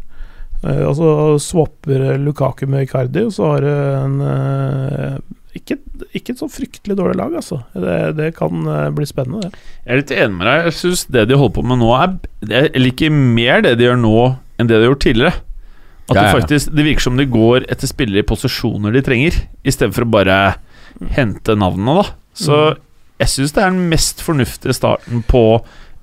Uh, 0.64 0.84
og 0.88 0.94
så 0.96 1.08
swapper 1.44 2.18
Lukaku 2.24 2.66
med 2.72 2.86
Icardi, 2.88 3.26
og 3.28 3.34
så 3.36 3.50
har 3.52 3.66
du 3.66 3.72
en 3.74 4.14
eh, 4.24 5.16
ikke, 5.60 5.76
ikke 6.16 6.34
et 6.34 6.40
så 6.42 6.48
fryktelig 6.50 6.96
dårlig 6.98 7.18
lag, 7.20 7.34
altså. 7.38 7.60
Det, 7.78 7.98
det 8.18 8.30
kan 8.38 8.64
eh, 8.72 8.88
bli 8.96 9.06
spennende, 9.06 9.50
det. 9.52 9.60
Jeg 9.84 9.92
er 9.94 10.00
litt 10.02 10.14
enig 10.16 10.38
med 10.40 10.48
deg. 10.50 10.62
Jeg 10.70 10.78
syns 10.80 11.04
det 11.14 11.26
de 11.30 11.38
holder 11.38 11.56
på 11.60 11.66
med 11.70 11.82
nå, 11.84 11.90
er 12.00 12.16
Jeg 12.72 12.82
liker 12.82 13.14
mer 13.14 13.62
det 13.66 13.76
de 13.78 13.86
gjør 13.90 14.00
nå, 14.02 14.16
enn 14.58 14.70
det 14.72 14.78
de 14.80 14.86
har 14.88 14.94
gjort 14.94 15.04
tidligere. 15.06 15.36
At 16.10 16.16
Ja, 16.16 16.16
ja, 16.16 16.24
det 16.26 16.32
faktisk 16.42 16.74
Det 16.76 16.84
virker 16.84 17.06
som 17.06 17.16
de 17.20 17.26
går 17.32 17.64
etter 17.72 17.88
spillere 17.88 18.24
i 18.24 18.28
posisjoner 18.28 18.92
de 18.96 19.04
trenger, 19.06 19.38
i 19.64 19.72
stedet 19.72 19.94
for 19.96 20.04
å 20.08 20.12
bare 20.16 20.40
hente 21.16 21.56
navnene, 21.56 22.02
da. 22.02 22.10
Så 22.34 22.58
Mm. 22.74 22.82
jeg 23.20 23.28
syns 23.36 23.54
det 23.54 23.64
er 23.64 23.70
den 23.72 23.90
mest 23.90 24.22
fornuftige 24.26 24.74
starten 24.76 25.24
på 25.28 25.44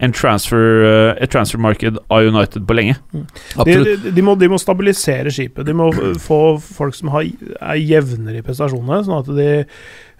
en 0.00 0.14
transfer, 0.16 0.84
eh, 0.86 1.22
et 1.24 1.32
transfermarked 1.32 1.98
av 2.08 2.28
United 2.28 2.64
på 2.66 2.76
lenge. 2.76 2.96
De, 3.12 3.74
de, 3.84 4.12
de, 4.16 4.24
må, 4.24 4.34
de 4.40 4.48
må 4.48 4.58
stabilisere 4.60 5.32
skipet. 5.34 5.66
De 5.66 5.74
må 5.76 5.90
få 6.22 6.40
folk 6.64 6.96
som 6.96 7.12
har, 7.14 7.28
er 7.60 7.82
jevnere 7.82 8.40
i 8.40 8.46
prestasjonene, 8.46 9.02
sånn 9.04 9.20
at 9.20 9.34
de 9.36 9.50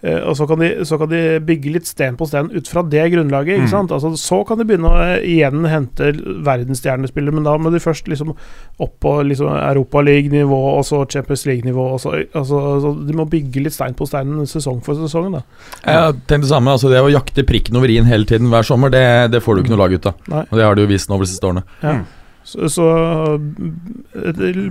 og 0.01 0.37
så 0.39 0.47
kan, 0.49 0.63
de, 0.63 0.69
så 0.89 0.97
kan 1.01 1.11
de 1.11 1.21
bygge 1.45 1.75
litt 1.75 1.89
sten 1.89 2.17
på 2.17 2.25
sten 2.29 2.49
ut 2.55 2.69
fra 2.71 2.83
det 2.83 3.03
grunnlaget. 3.13 3.61
ikke 3.61 3.69
Mm. 3.71 3.91
Altså, 3.93 4.13
så 4.17 4.39
kan 4.49 4.59
de 4.59 4.65
begynne 4.65 4.89
å 4.89 5.01
eh, 5.05 5.27
igjen 5.29 5.67
hente 5.69 6.13
verdensstjernespillere, 6.47 7.35
men 7.37 7.45
da 7.45 7.57
må 7.61 7.73
de 7.73 7.83
først 7.83 8.09
liksom 8.09 8.33
opp 8.33 8.95
på 9.05 9.13
liksom 9.29 9.53
Europaliga-nivå 9.53 10.61
og 10.79 10.85
så 10.89 11.03
Champions 11.05 11.45
League-nivå. 11.47 11.85
Altså, 11.93 12.15
så 12.33 12.95
de 13.07 13.17
må 13.17 13.29
bygge 13.29 13.65
litt 13.67 13.77
stein 13.77 13.97
på 13.99 14.09
stein 14.09 14.41
sesong 14.49 14.81
for 14.85 14.97
sesong. 14.97 15.33
da. 15.37 15.43
Jeg 15.85 16.17
tenkte 16.25 16.47
det 16.47 16.55
samme. 16.55 16.73
Altså, 16.73 16.89
det 16.93 17.03
å 17.05 17.13
jakte 17.13 17.45
prikken 17.45 17.77
over 17.77 17.93
i-en 17.93 18.09
hele 18.09 18.25
tiden 18.25 18.49
hver 18.49 18.65
sommer, 18.67 18.93
det, 18.93 19.05
det 19.35 19.43
får 19.45 19.57
du 19.57 19.65
ikke 19.65 19.75
noe 19.77 19.85
lag 19.85 19.93
ut 19.93 20.09
av. 20.09 20.25
Og 20.49 20.57
det 20.57 20.65
har 20.65 20.75
du 20.75 20.85
jo 20.87 20.93
vist 20.95 21.11
nå 21.11 21.19
over 21.19 21.29
de 21.29 21.35
siste 21.35 21.47
årene. 21.51 21.67
Ja. 21.85 22.01
Mm. 22.01 22.09
Så, 22.51 22.69
så 22.73 22.87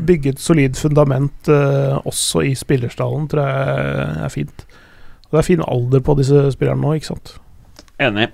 bygge 0.06 0.34
et 0.34 0.42
solid 0.42 0.76
fundament 0.76 1.48
eh, 1.54 1.96
også 2.10 2.42
i 2.50 2.56
spillerstallen 2.58 3.28
tror 3.30 3.46
jeg 3.46 4.24
er 4.26 4.34
fint. 4.34 4.66
Og 5.30 5.38
det 5.38 5.44
er 5.44 5.50
fin 5.52 5.66
alder 5.66 6.02
på 6.06 6.18
disse 6.18 6.48
spillerne 6.56 6.82
nå, 6.82 6.96
ikke 6.98 7.12
sant. 7.12 7.36
Enig. 8.02 8.32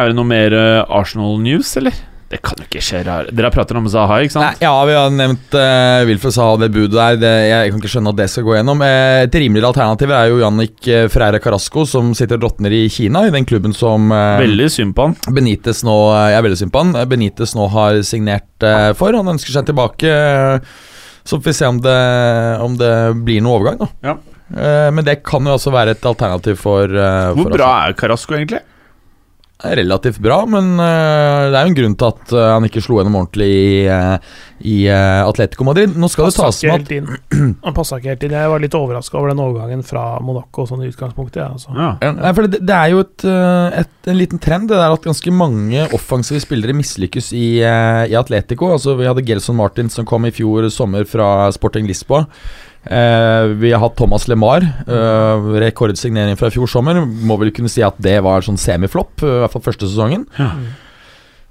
Er 0.00 0.10
det 0.10 0.16
noe 0.16 0.26
mer 0.26 0.54
eh, 0.56 0.80
Arsenal-news, 0.88 1.76
eller? 1.78 1.94
Det 2.30 2.38
kan 2.46 2.60
jo 2.62 2.66
ikke 2.68 2.82
skje 2.84 3.00
rar 3.02 3.26
Dere 3.34 3.48
har 3.48 3.54
pratet 3.54 3.74
om 3.74 3.88
Zaha, 3.90 4.20
ikke 4.22 4.38
Nei, 4.38 4.52
sant? 4.52 4.60
ja, 4.62 4.70
vi 4.86 4.94
har 4.94 5.08
nevnt 5.10 5.54
uh, 5.58 6.04
Wilfred 6.06 6.34
Saha, 6.36 6.60
det 6.62 6.68
budet 6.70 6.94
der. 6.94 7.18
Det, 7.18 7.32
jeg 7.50 7.72
kan 7.72 7.80
ikke 7.82 7.90
skjønne 7.90 8.12
at 8.14 8.20
det 8.20 8.28
skal 8.30 8.46
gå 8.46 8.54
gjennom. 8.54 8.84
Eh, 8.86 9.22
et 9.24 9.38
rimeligere 9.42 9.72
alternativ 9.72 10.14
er 10.14 10.30
jo 10.30 10.38
Jannik 10.38 10.90
Freire 11.10 11.40
Carasco, 11.42 11.84
som 11.90 12.12
sitter 12.14 12.38
og 12.38 12.46
råtner 12.46 12.76
i 12.78 12.84
Kina, 12.92 13.24
i 13.26 13.34
den 13.34 13.46
klubben 13.50 13.74
som 13.74 14.14
uh, 14.14 14.38
Veldig 14.42 14.70
synd 14.70 14.94
på 14.94 15.08
han. 15.08 15.18
Benitez 15.34 15.82
nå 15.86 15.96
Jeg 16.14 16.38
er 16.38 16.46
veldig 16.46 16.60
synd 16.62 16.74
på 16.74 16.84
han. 16.84 16.96
Benitez 17.10 17.54
nå 17.58 17.66
har 17.74 17.98
signert 18.06 18.66
uh, 18.66 18.92
for. 18.98 19.18
Han 19.18 19.34
ønsker 19.34 19.58
seg 19.58 19.66
tilbake. 19.70 20.14
Så 21.26 21.36
får 21.36 21.50
vi 21.50 21.58
se 21.58 21.66
om 21.68 21.82
det, 21.82 22.00
om 22.62 22.78
det 22.78 22.94
blir 23.26 23.42
noe 23.42 23.58
overgang, 23.58 23.82
da. 23.82 23.90
Ja. 24.06 24.18
Eh, 24.50 24.90
men 24.90 25.06
det 25.06 25.22
kan 25.26 25.46
jo 25.46 25.54
også 25.56 25.72
være 25.74 25.94
et 25.96 26.10
alternativ 26.10 26.58
for, 26.58 26.90
eh, 26.90 27.30
Hvor 27.36 27.50
for 27.50 27.58
bra 27.58 27.72
er 27.86 27.94
Carasco, 27.98 28.34
egentlig? 28.34 28.64
relativt 29.60 30.16
bra, 30.24 30.38
men 30.48 30.70
eh, 30.80 31.50
det 31.52 31.56
er 31.58 31.66
jo 31.66 31.68
en 31.68 31.74
grunn 31.76 31.94
til 32.00 32.06
at 32.14 32.30
han 32.32 32.64
ikke 32.64 32.80
slo 32.80 32.96
gjennom 32.96 33.18
ordentlig 33.18 33.48
i, 33.52 33.72
i 34.72 34.76
Atletico 34.88 35.66
Madrid. 35.68 35.92
Nå 36.00 36.08
skal 36.08 36.30
det 36.30 36.38
tas 36.38 36.62
med 36.64 36.86
at 36.86 36.94
inn. 36.96 37.10
Han 37.66 37.76
passa 37.76 37.98
ikke 38.00 38.08
helt 38.14 38.24
inn. 38.24 38.32
Jeg 38.38 38.52
var 38.54 38.62
litt 38.64 38.76
overraska 38.78 39.18
over 39.20 39.34
den 39.34 39.42
overgangen 39.44 39.82
fra 39.84 40.14
Monaco 40.24 40.64
sånn 40.64 40.80
i 40.80 40.88
utgangspunktet. 40.88 41.42
Ja, 41.42 41.50
altså. 41.52 41.76
Ja. 41.76 41.90
Ja, 42.00 42.14
Nei, 42.22 42.32
for 42.38 42.48
det, 42.48 42.62
det 42.64 42.78
er 42.78 42.94
jo 42.94 43.02
et, 43.04 43.26
et, 43.82 43.92
en 44.08 44.18
liten 44.22 44.40
trend 44.40 44.72
Det 44.72 44.80
der 44.80 44.96
at 44.96 45.04
ganske 45.04 45.36
mange 45.42 45.84
offensive 45.92 46.40
spillere 46.40 46.78
mislykkes 46.80 47.28
i, 47.36 47.60
i 47.60 48.16
Atletico. 48.16 48.72
Altså 48.78 48.96
Vi 48.96 49.10
hadde 49.12 49.28
Gelson 49.28 49.60
Martin 49.60 49.92
som 49.92 50.08
kom 50.08 50.24
i 50.24 50.32
fjor 50.32 50.72
sommer 50.72 51.04
fra 51.04 51.50
Sporting 51.52 51.84
Lisboa. 51.84 52.24
Eh, 52.84 53.42
vi 53.60 53.72
har 53.72 53.80
hatt 53.82 53.96
Thomas 53.96 54.24
LeMar, 54.28 54.62
eh, 54.64 55.48
rekordsignering 55.60 56.36
fra 56.40 56.48
i 56.48 56.54
fjor 56.54 56.66
sommer. 56.70 56.94
Må 57.04 57.36
vel 57.38 57.50
kunne 57.52 57.68
si 57.68 57.82
at 57.84 57.98
det 58.00 58.22
var 58.24 58.40
sånn 58.46 58.56
semiflopp, 58.60 59.20
eh, 59.22 59.26
i 59.26 59.40
hvert 59.44 59.52
fall 59.52 59.62
første 59.68 59.88
sesongen. 59.90 60.24
Ja. 60.38 60.52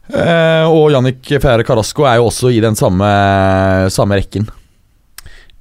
Eh, 0.10 0.66
og 0.66 0.90
Jannik 0.92 1.22
Ferre 1.40 1.64
Carasco 1.64 2.04
er 2.10 2.16
jo 2.18 2.30
også 2.32 2.50
i 2.52 2.60
den 2.64 2.74
samme, 2.76 3.06
samme 3.94 4.18
rekken. 4.18 4.48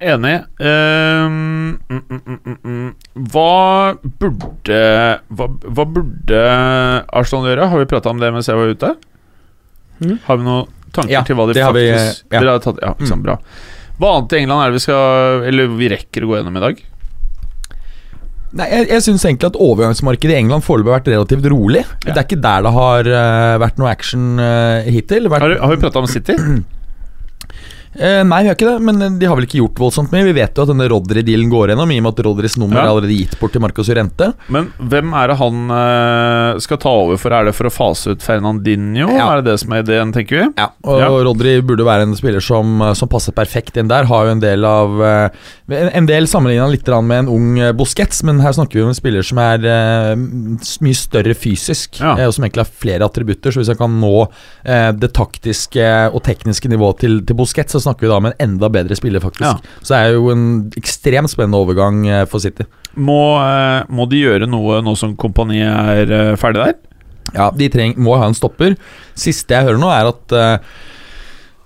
Enig. 0.01 0.45
Ehm, 0.63 1.77
mm, 1.89 2.01
mm, 2.09 2.21
mm, 2.25 2.39
mm, 2.45 2.57
mm. 2.63 2.93
Hva 3.29 3.97
burde 3.99 4.79
hva, 5.29 5.47
hva 5.75 5.85
burde 5.85 6.39
Arsenal 7.11 7.49
gjøre? 7.51 7.67
Har 7.69 7.77
vi 7.83 7.85
prata 7.91 8.09
om 8.09 8.17
det 8.21 8.31
mens 8.33 8.47
jeg 8.47 8.55
var 8.55 8.71
ute? 8.73 8.93
Mhm. 9.99 10.19
Har 10.25 10.37
vi 10.39 10.43
noen 10.47 10.67
tanker 10.95 11.11
Ja, 11.11 11.21
til 11.27 11.35
hva 11.35 11.45
de 11.51 11.53
faktisk 11.59 11.65
har 11.67 11.73
vi, 11.75 11.83
ja. 11.89 12.39
Dere 12.39 12.55
har 12.55 12.59
tatt, 12.63 12.79
ja, 12.81 12.93
ikke 12.95 13.07
sant, 13.11 13.19
Mm. 13.21 13.27
bra. 13.27 13.37
Hva 13.99 14.13
annet 14.15 14.33
i 14.33 14.39
England 14.43 14.63
er 14.63 14.71
det 14.71 14.77
vi 14.79 14.85
skal 14.85 15.43
Eller 15.49 15.73
vi 15.75 15.89
rekker 15.91 16.23
å 16.23 16.29
gå 16.31 16.37
gjennom 16.39 16.55
i 16.55 16.63
dag? 16.63 16.81
Nei, 18.49 18.65
Jeg, 18.71 18.87
jeg 18.89 19.05
syns 19.05 19.25
egentlig 19.27 19.51
at 19.51 19.59
overgangsmarkedet 19.61 20.33
i 20.33 20.39
England 20.39 20.65
foreløpig 20.65 20.89
har 20.89 21.01
vært 21.03 21.11
relativt 21.11 21.45
rolig. 21.53 21.83
Ja. 22.07 22.15
Det 22.15 22.17
er 22.17 22.25
ikke 22.25 22.39
der 22.41 22.63
det 22.65 22.71
har 22.73 23.09
eh, 23.19 23.55
vært 23.61 23.77
noe 23.77 23.91
action 23.91 24.41
eh, 24.41 24.89
hittil. 24.89 25.29
Vært, 25.29 25.45
Har, 25.45 25.53
har 25.61 25.75
vi 25.75 25.81
prata 25.83 26.01
om 26.01 26.09
City? 26.09 26.33
Eh, 27.97 28.21
nei, 28.23 28.43
vi 28.43 28.51
har 28.51 28.55
ikke 28.57 28.69
det, 28.69 28.79
men 28.85 29.17
de 29.19 29.25
har 29.25 29.35
vel 29.39 29.47
ikke 29.47 29.61
gjort 29.63 29.79
voldsomt 29.81 30.11
mye. 30.13 30.27
Vi 30.27 30.35
vet 30.37 30.53
jo 30.55 30.63
at 30.65 30.69
denne 30.69 30.87
Rodri-dealen 30.91 31.49
går 31.49 31.71
gjennom, 31.73 31.89
i 31.91 31.97
og 31.99 32.05
med 32.05 32.13
at 32.19 32.25
Rodris 32.27 32.57
nummer 32.61 32.77
Ja. 32.77 32.83
er 32.85 32.91
allerede 32.93 33.17
gitt 33.17 33.39
bort 33.39 33.51
til 33.55 33.61
Marcos 33.61 33.89
Urente. 33.89 34.33
Men 34.47 34.71
hvem 34.77 35.13
er 35.17 35.27
det 35.33 35.37
han 35.39 35.71
eh, 35.73 36.59
skal 36.61 36.77
ta 36.77 36.89
over 36.89 37.17
for? 37.17 37.33
Er 37.33 37.45
det 37.49 37.55
for 37.57 37.65
å 37.65 37.73
fase 37.73 38.13
ut 38.13 38.21
Fernandinho? 38.21 39.09
Ja. 39.09 39.31
Er 39.33 39.41
det 39.41 39.51
det 39.51 39.59
som 39.63 39.73
er 39.73 39.81
ideen, 39.83 40.13
tenker 40.13 40.37
vi? 40.43 40.47
Ja, 40.57 40.69
og 40.83 40.99
Ja. 40.99 41.09
Rodri 41.09 41.61
burde 41.65 41.83
være 41.87 42.03
en 42.05 42.15
spiller 42.15 42.39
som, 42.43 42.77
som 42.93 43.09
passer 43.09 43.33
perfekt 43.33 43.77
inn 43.77 43.87
der. 43.89 44.05
Har 44.05 44.25
jo 44.25 44.31
en 44.37 44.43
del 44.43 44.63
av 44.65 45.01
eh, 45.01 45.29
En 45.69 46.05
del 46.05 46.25
del 46.29 46.59
han 46.59 46.71
litt 46.71 46.87
med 46.87 47.19
en 47.25 47.27
ung 47.29 47.59
eh, 47.59 47.71
Busquets, 47.73 48.21
men 48.23 48.39
her 48.41 48.51
snakker 48.53 48.79
vi 48.79 48.83
om 48.83 48.89
en 48.93 48.97
spiller 48.97 49.23
som 49.25 49.37
er 49.41 49.65
eh, 49.65 50.15
mye 50.15 50.97
større 50.97 51.33
fysisk, 51.37 51.99
eh, 52.01 52.25
og 52.27 52.33
som 52.35 52.43
egentlig 52.45 52.65
har 52.65 52.73
flere 52.85 53.05
attributter. 53.05 53.51
Så 53.53 53.61
hvis 53.63 53.71
han 53.73 53.79
kan 53.79 53.99
nå 54.01 54.13
eh, 54.65 54.91
det 54.93 55.11
taktiske 55.17 55.89
og 56.13 56.21
tekniske 56.25 56.69
nivået 56.69 56.99
til, 57.03 57.19
til 57.25 57.37
Busquets, 57.39 57.78
så 57.79 57.87
snakker 57.87 58.05
vi 58.05 58.11
da 58.11 58.19
om 58.19 58.27
en 58.29 58.37
enda 58.43 58.69
bedre 58.71 58.97
spiller, 58.99 59.23
faktisk. 59.23 59.45
Ja. 59.47 59.79
Så 59.81 59.95
det 59.95 60.01
er 60.01 60.17
jo 60.17 60.29
en 60.33 60.45
ekstremt 60.79 61.31
spennende 61.31 61.61
overgang 61.63 62.03
eh, 62.07 62.25
for 62.29 62.43
City. 62.43 62.67
Må, 62.99 63.21
eh, 63.39 63.87
må 63.89 64.05
de 64.11 64.21
gjøre 64.25 64.49
noe 64.49 64.81
nå 64.83 64.95
som 64.99 65.15
kompani 65.19 65.63
er 65.63 66.11
eh, 66.11 66.35
ferdig 66.39 66.65
der? 66.65 66.77
Ja, 67.33 67.49
de 67.53 67.69
treng, 67.71 67.95
må 68.01 68.17
ha 68.17 68.27
en 68.27 68.37
stopper. 68.37 68.75
Siste 69.17 69.55
jeg 69.55 69.69
hører 69.69 69.81
nå, 69.81 69.89
er 69.93 70.09
at 70.09 70.37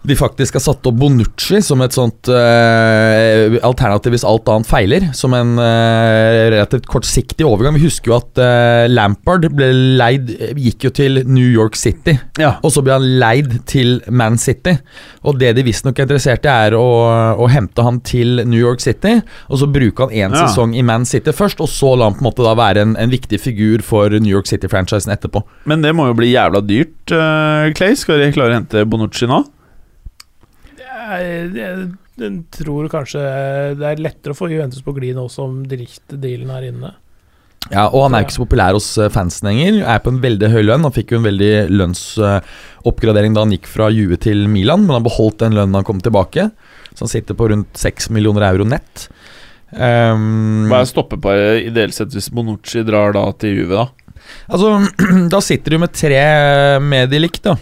de 0.04 0.16
faktisk 0.20 0.58
har 0.58 0.64
satt 0.66 0.88
opp 0.90 0.98
Bonucci 1.00 1.62
som 1.64 1.80
et 1.86 1.96
sånt 1.96 2.28
eh, 2.28 3.56
alternativ 3.64 4.12
hvis 4.16 4.26
alt 4.28 4.50
annet 4.52 4.68
feiler. 4.68 5.06
Som 5.16 5.36
en 5.38 5.54
eh, 5.62 6.50
relativt 6.52 6.90
kortsiktig 6.92 7.46
overgang. 7.48 7.78
Vi 7.78 7.86
husker 7.86 8.12
jo 8.12 8.18
at 8.18 8.42
eh, 8.44 8.86
Lampard 8.92 9.48
ble 9.56 9.70
leid 10.00 10.34
gikk 10.60 10.90
jo 10.90 10.92
til 10.96 11.22
New 11.30 11.48
York 11.48 11.78
City. 11.80 12.18
Ja. 12.42 12.58
Og 12.66 12.76
så 12.76 12.84
ble 12.84 12.98
han 12.98 13.08
leid 13.22 13.56
til 13.70 14.02
Man 14.12 14.36
City. 14.42 14.76
Og 15.24 15.40
det 15.40 15.54
de 15.56 15.64
visstnok 15.66 16.00
er 16.00 16.08
interessert 16.10 16.44
i, 16.48 16.52
er 16.52 16.76
å, 16.76 16.84
å 17.40 17.48
hente 17.52 17.86
han 17.88 18.02
til 18.04 18.44
New 18.44 18.60
York 18.60 18.84
City. 18.84 19.16
Og 19.48 19.64
så 19.64 19.72
bruke 19.72 20.08
han 20.08 20.12
én 20.14 20.34
Ja. 20.34 20.48
sesong 20.48 20.74
i 20.76 20.84
Man 20.84 21.06
City 21.08 21.32
først, 21.36 21.60
og 21.64 21.70
så 21.70 21.94
la 21.96 22.08
han 22.10 22.16
på 22.18 22.24
en 22.24 22.30
måte 22.32 22.44
da 22.46 22.56
være 22.58 22.84
en, 22.84 22.96
en 23.00 23.12
viktig 23.12 23.40
figur 23.40 23.84
for 23.86 24.12
New 24.18 24.32
York 24.32 24.48
City-franchisen 24.50 25.14
etterpå. 25.14 25.44
Men 25.70 25.84
det 25.86 25.92
må 25.96 26.08
jo 26.10 26.16
bli 26.18 26.32
jævla 26.34 26.60
dyrt, 26.66 27.12
uh, 27.14 27.70
Clay. 27.78 27.96
Skal 28.00 28.20
de 28.20 28.32
klare 28.36 28.56
å 28.56 28.60
hente 28.60 28.84
Bonucci 28.90 29.30
nå? 29.30 29.44
Jeg, 31.04 32.40
tror 32.54 32.90
kanskje 32.92 33.22
det 33.80 33.88
er 33.90 34.04
lettere 34.04 34.36
å 34.36 34.38
få 34.38 34.50
Juventus 34.52 34.84
på 34.86 34.94
glid 34.96 35.18
nå 35.18 35.26
som 35.32 35.64
direkte-dealen 35.70 36.52
er 36.54 36.70
inne. 36.70 36.92
Ja, 37.72 37.86
og 37.88 38.06
han 38.06 38.18
er 38.18 38.26
ikke 38.26 38.36
så 38.36 38.44
populær 38.44 38.76
hos 38.76 38.90
eh, 39.00 39.12
fansen 39.14 39.48
lenger. 39.48 39.80
Er 39.88 40.02
på 40.04 40.12
en 40.12 40.20
veldig 40.24 40.50
høy 40.52 40.62
lønn. 40.66 40.84
Han 40.84 40.96
fikk 40.96 41.14
jo 41.14 41.22
en 41.22 41.28
veldig 41.30 41.52
lønnsoppgradering 41.72 43.36
da 43.36 43.46
han 43.46 43.54
gikk 43.56 43.70
fra 43.72 43.88
Juve 43.94 44.20
til 44.22 44.46
Milan, 44.52 44.84
men 44.84 44.98
han 44.98 45.06
beholdt 45.06 45.40
den 45.46 45.56
lønnen 45.56 45.80
han 45.80 45.88
kom 45.88 46.02
tilbake. 46.04 46.50
Så 46.92 47.06
han 47.06 47.14
sitter 47.14 47.38
på 47.40 47.48
rundt 47.54 47.80
6 47.80 48.12
millioner 48.14 48.50
euro 48.52 48.68
nett. 48.68 49.08
Um, 49.74 50.68
Hva 50.70 50.84
er 50.84 50.90
stoppeparet 50.90 51.70
ideelt 51.72 51.96
sett 51.96 52.14
hvis 52.14 52.30
Bonucci 52.30 52.84
drar 52.86 53.16
da 53.16 53.24
til 53.42 53.64
Juve, 53.64 53.80
da? 53.80 54.20
Altså, 54.54 54.76
da 55.34 55.40
sitter 55.42 55.74
du 55.74 55.82
med 55.82 55.96
tre 55.96 56.24
med 56.84 57.10
de 57.14 57.24
likt, 57.24 57.46
da. 57.48 57.56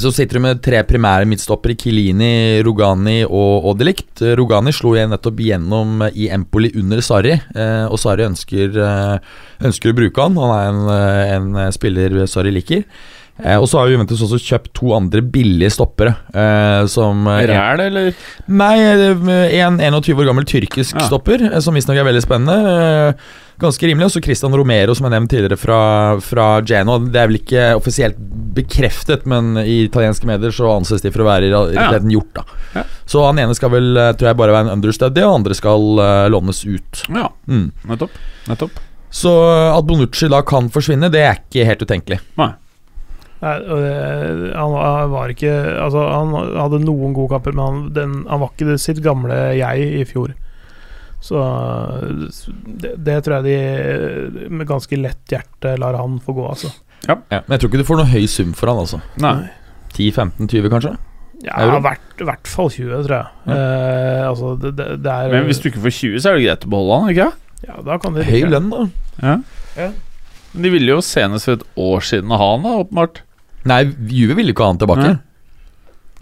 Så 0.00 0.08
sitter 0.14 0.38
du 0.38 0.40
med 0.40 0.60
tre 0.64 0.78
primære 0.88 1.26
midtstoppere, 1.28 1.74
Kilini, 1.76 2.62
Rogani 2.64 3.18
og 3.26 3.66
Odelikt. 3.74 4.22
Rogani 4.38 4.72
slo 4.72 4.94
jeg 4.96 5.10
nettopp 5.12 5.42
gjennom 5.44 6.00
i 6.16 6.30
Empoli 6.32 6.70
under 6.80 7.02
Sarri, 7.04 7.34
eh, 7.36 7.84
og 7.92 8.00
Sarri 8.00 8.24
ønsker, 8.24 8.72
eh, 8.72 9.18
ønsker 9.68 9.92
å 9.92 9.98
bruke 9.98 10.22
han. 10.24 10.38
Han 10.40 10.54
er 10.56 10.70
en, 10.70 10.80
eh, 10.96 11.34
en 11.66 11.72
spiller 11.76 12.24
Sarri 12.26 12.54
liker. 12.56 12.84
Eh, 13.42 13.56
og 13.58 13.66
så 13.68 13.80
har 13.80 13.88
Juventus 13.88 14.20
også 14.22 14.38
kjøpt 14.40 14.72
to 14.76 14.92
andre 14.96 15.20
billige 15.20 15.70
stoppere. 15.72 16.16
Eh, 16.32 16.86
som 16.86 17.26
eh, 17.28 17.46
Ræl, 17.48 17.80
eller? 17.80 18.14
Nei, 18.48 18.78
eh, 18.78 19.60
en 19.66 19.78
21 19.78 20.16
år 20.20 20.28
gammel 20.32 20.44
tyrkisk 20.48 20.94
Ja. 20.94 21.06
stopper, 21.08 21.52
eh, 21.52 21.60
som 21.60 21.74
visstnok 21.74 21.96
er 22.00 22.04
veldig 22.08 22.22
spennende. 22.24 23.14
Ganske 23.62 23.86
rimelig. 23.86 24.08
Og 24.08 24.14
så 24.16 24.22
Christian 24.24 24.54
Romero, 24.58 24.94
som 24.98 25.06
jeg 25.06 25.14
nevnte 25.14 25.36
tidligere, 25.36 25.58
fra, 25.60 25.78
fra 26.24 26.46
Geno. 26.66 26.96
Det 27.06 27.20
er 27.22 27.28
vel 27.30 27.38
ikke 27.38 27.66
offisielt 27.78 28.18
bekreftet, 28.52 29.24
men 29.30 29.54
i 29.62 29.84
italienske 29.86 30.26
medier 30.28 30.52
så 30.52 30.68
anses 30.74 31.04
de 31.04 31.12
for 31.14 31.22
å 31.24 31.28
være 31.30 31.46
i 31.48 31.52
realiteten 31.54 32.10
gjort, 32.12 32.32
da. 32.36 32.44
Ja. 32.74 32.82
Så 33.08 33.22
han 33.24 33.38
ene 33.40 33.54
skal 33.56 33.70
vel, 33.72 33.92
eh, 33.96 34.10
tror 34.18 34.32
jeg, 34.32 34.38
bare 34.42 34.52
være 34.56 34.66
en 34.68 34.74
understudy, 34.76 35.22
og 35.24 35.38
andre 35.38 35.56
skal 35.56 35.86
uh, 36.02 36.26
lånes 36.32 36.64
ut. 36.66 37.04
Ja, 37.08 37.28
Mm. 37.48 37.70
nettopp. 37.88 38.18
Nettopp. 38.50 38.82
Så 39.12 39.30
at 39.78 39.84
Bonucci 39.86 40.28
da 40.32 40.42
kan 40.42 40.68
forsvinne, 40.72 41.10
det 41.12 41.20
er 41.22 41.38
ikke 41.40 41.66
helt 41.68 41.82
utenkelig. 41.86 42.20
Nei, 42.40 42.50
Nei, 43.42 43.56
han, 44.54 44.70
var- 44.70 45.00
han 45.00 45.10
var 45.10 45.32
ikke 45.32 45.50
Altså, 45.82 45.98
han 46.06 46.30
hadde 46.54 46.78
noen 46.84 47.10
gode 47.16 47.32
kamper, 47.34 47.52
men 47.58 47.64
han, 47.66 47.80
den, 47.96 48.12
han 48.30 48.38
var 48.38 48.52
ikke 48.54 48.68
det 48.68 48.76
sitt 48.80 49.00
gamle 49.02 49.34
jeg 49.58 49.88
i 49.98 50.04
fjor. 50.06 50.30
Så 51.22 51.38
det, 52.66 52.96
det 53.06 53.20
tror 53.22 53.38
jeg 53.38 53.46
de 53.46 54.50
med 54.50 54.66
ganske 54.66 54.98
lett 54.98 55.30
hjerte 55.30 55.76
lar 55.78 55.94
han 56.00 56.18
få 56.22 56.34
gå, 56.34 56.46
altså. 56.50 56.72
Ja. 57.06 57.16
Men 57.30 57.54
jeg 57.54 57.62
tror 57.62 57.70
ikke 57.70 57.82
du 57.82 57.88
får 57.88 58.00
noe 58.02 58.10
høy 58.10 58.26
sum 58.30 58.52
for 58.58 58.72
han, 58.72 58.82
altså. 58.82 58.98
Nei. 59.22 59.36
10-15-20, 59.94 60.68
kanskje? 60.72 60.92
Ja, 61.42 61.58
i 61.66 61.80
hvert, 61.82 62.22
hvert 62.22 62.46
fall 62.50 62.70
20, 62.70 63.02
tror 63.06 63.16
jeg. 63.16 63.54
Eh, 63.54 64.20
altså, 64.28 64.52
det, 64.62 64.74
det, 64.78 64.88
det 65.02 65.14
er 65.14 65.32
Men 65.34 65.48
hvis 65.50 65.58
du 65.62 65.68
ikke 65.70 65.82
får 65.82 65.96
20, 65.98 66.20
så 66.22 66.30
er 66.30 66.38
det 66.38 66.44
greit 66.46 66.66
å 66.66 66.72
beholde 66.74 66.98
han, 67.00 67.12
ikke 67.14 67.28
Ja, 67.66 67.80
da 67.86 67.98
kan 68.02 68.14
de 68.18 68.26
Høy 68.26 68.40
lønn, 68.50 68.70
da. 68.70 68.86
Ja. 69.22 69.88
Men 70.52 70.66
de 70.66 70.72
ville 70.74 70.94
jo 70.94 71.02
senest 71.04 71.48
for 71.48 71.58
et 71.58 71.66
år 71.80 72.06
siden 72.06 72.34
ha 72.34 72.48
han, 72.54 72.66
da, 72.66 72.76
åpenbart. 72.84 73.22
Nei, 73.70 73.84
Juve 74.10 74.36
ville 74.38 74.54
ikke 74.54 74.66
ha 74.66 74.72
han 74.74 74.82
tilbake. 74.82 75.06
Nei. 75.06 75.20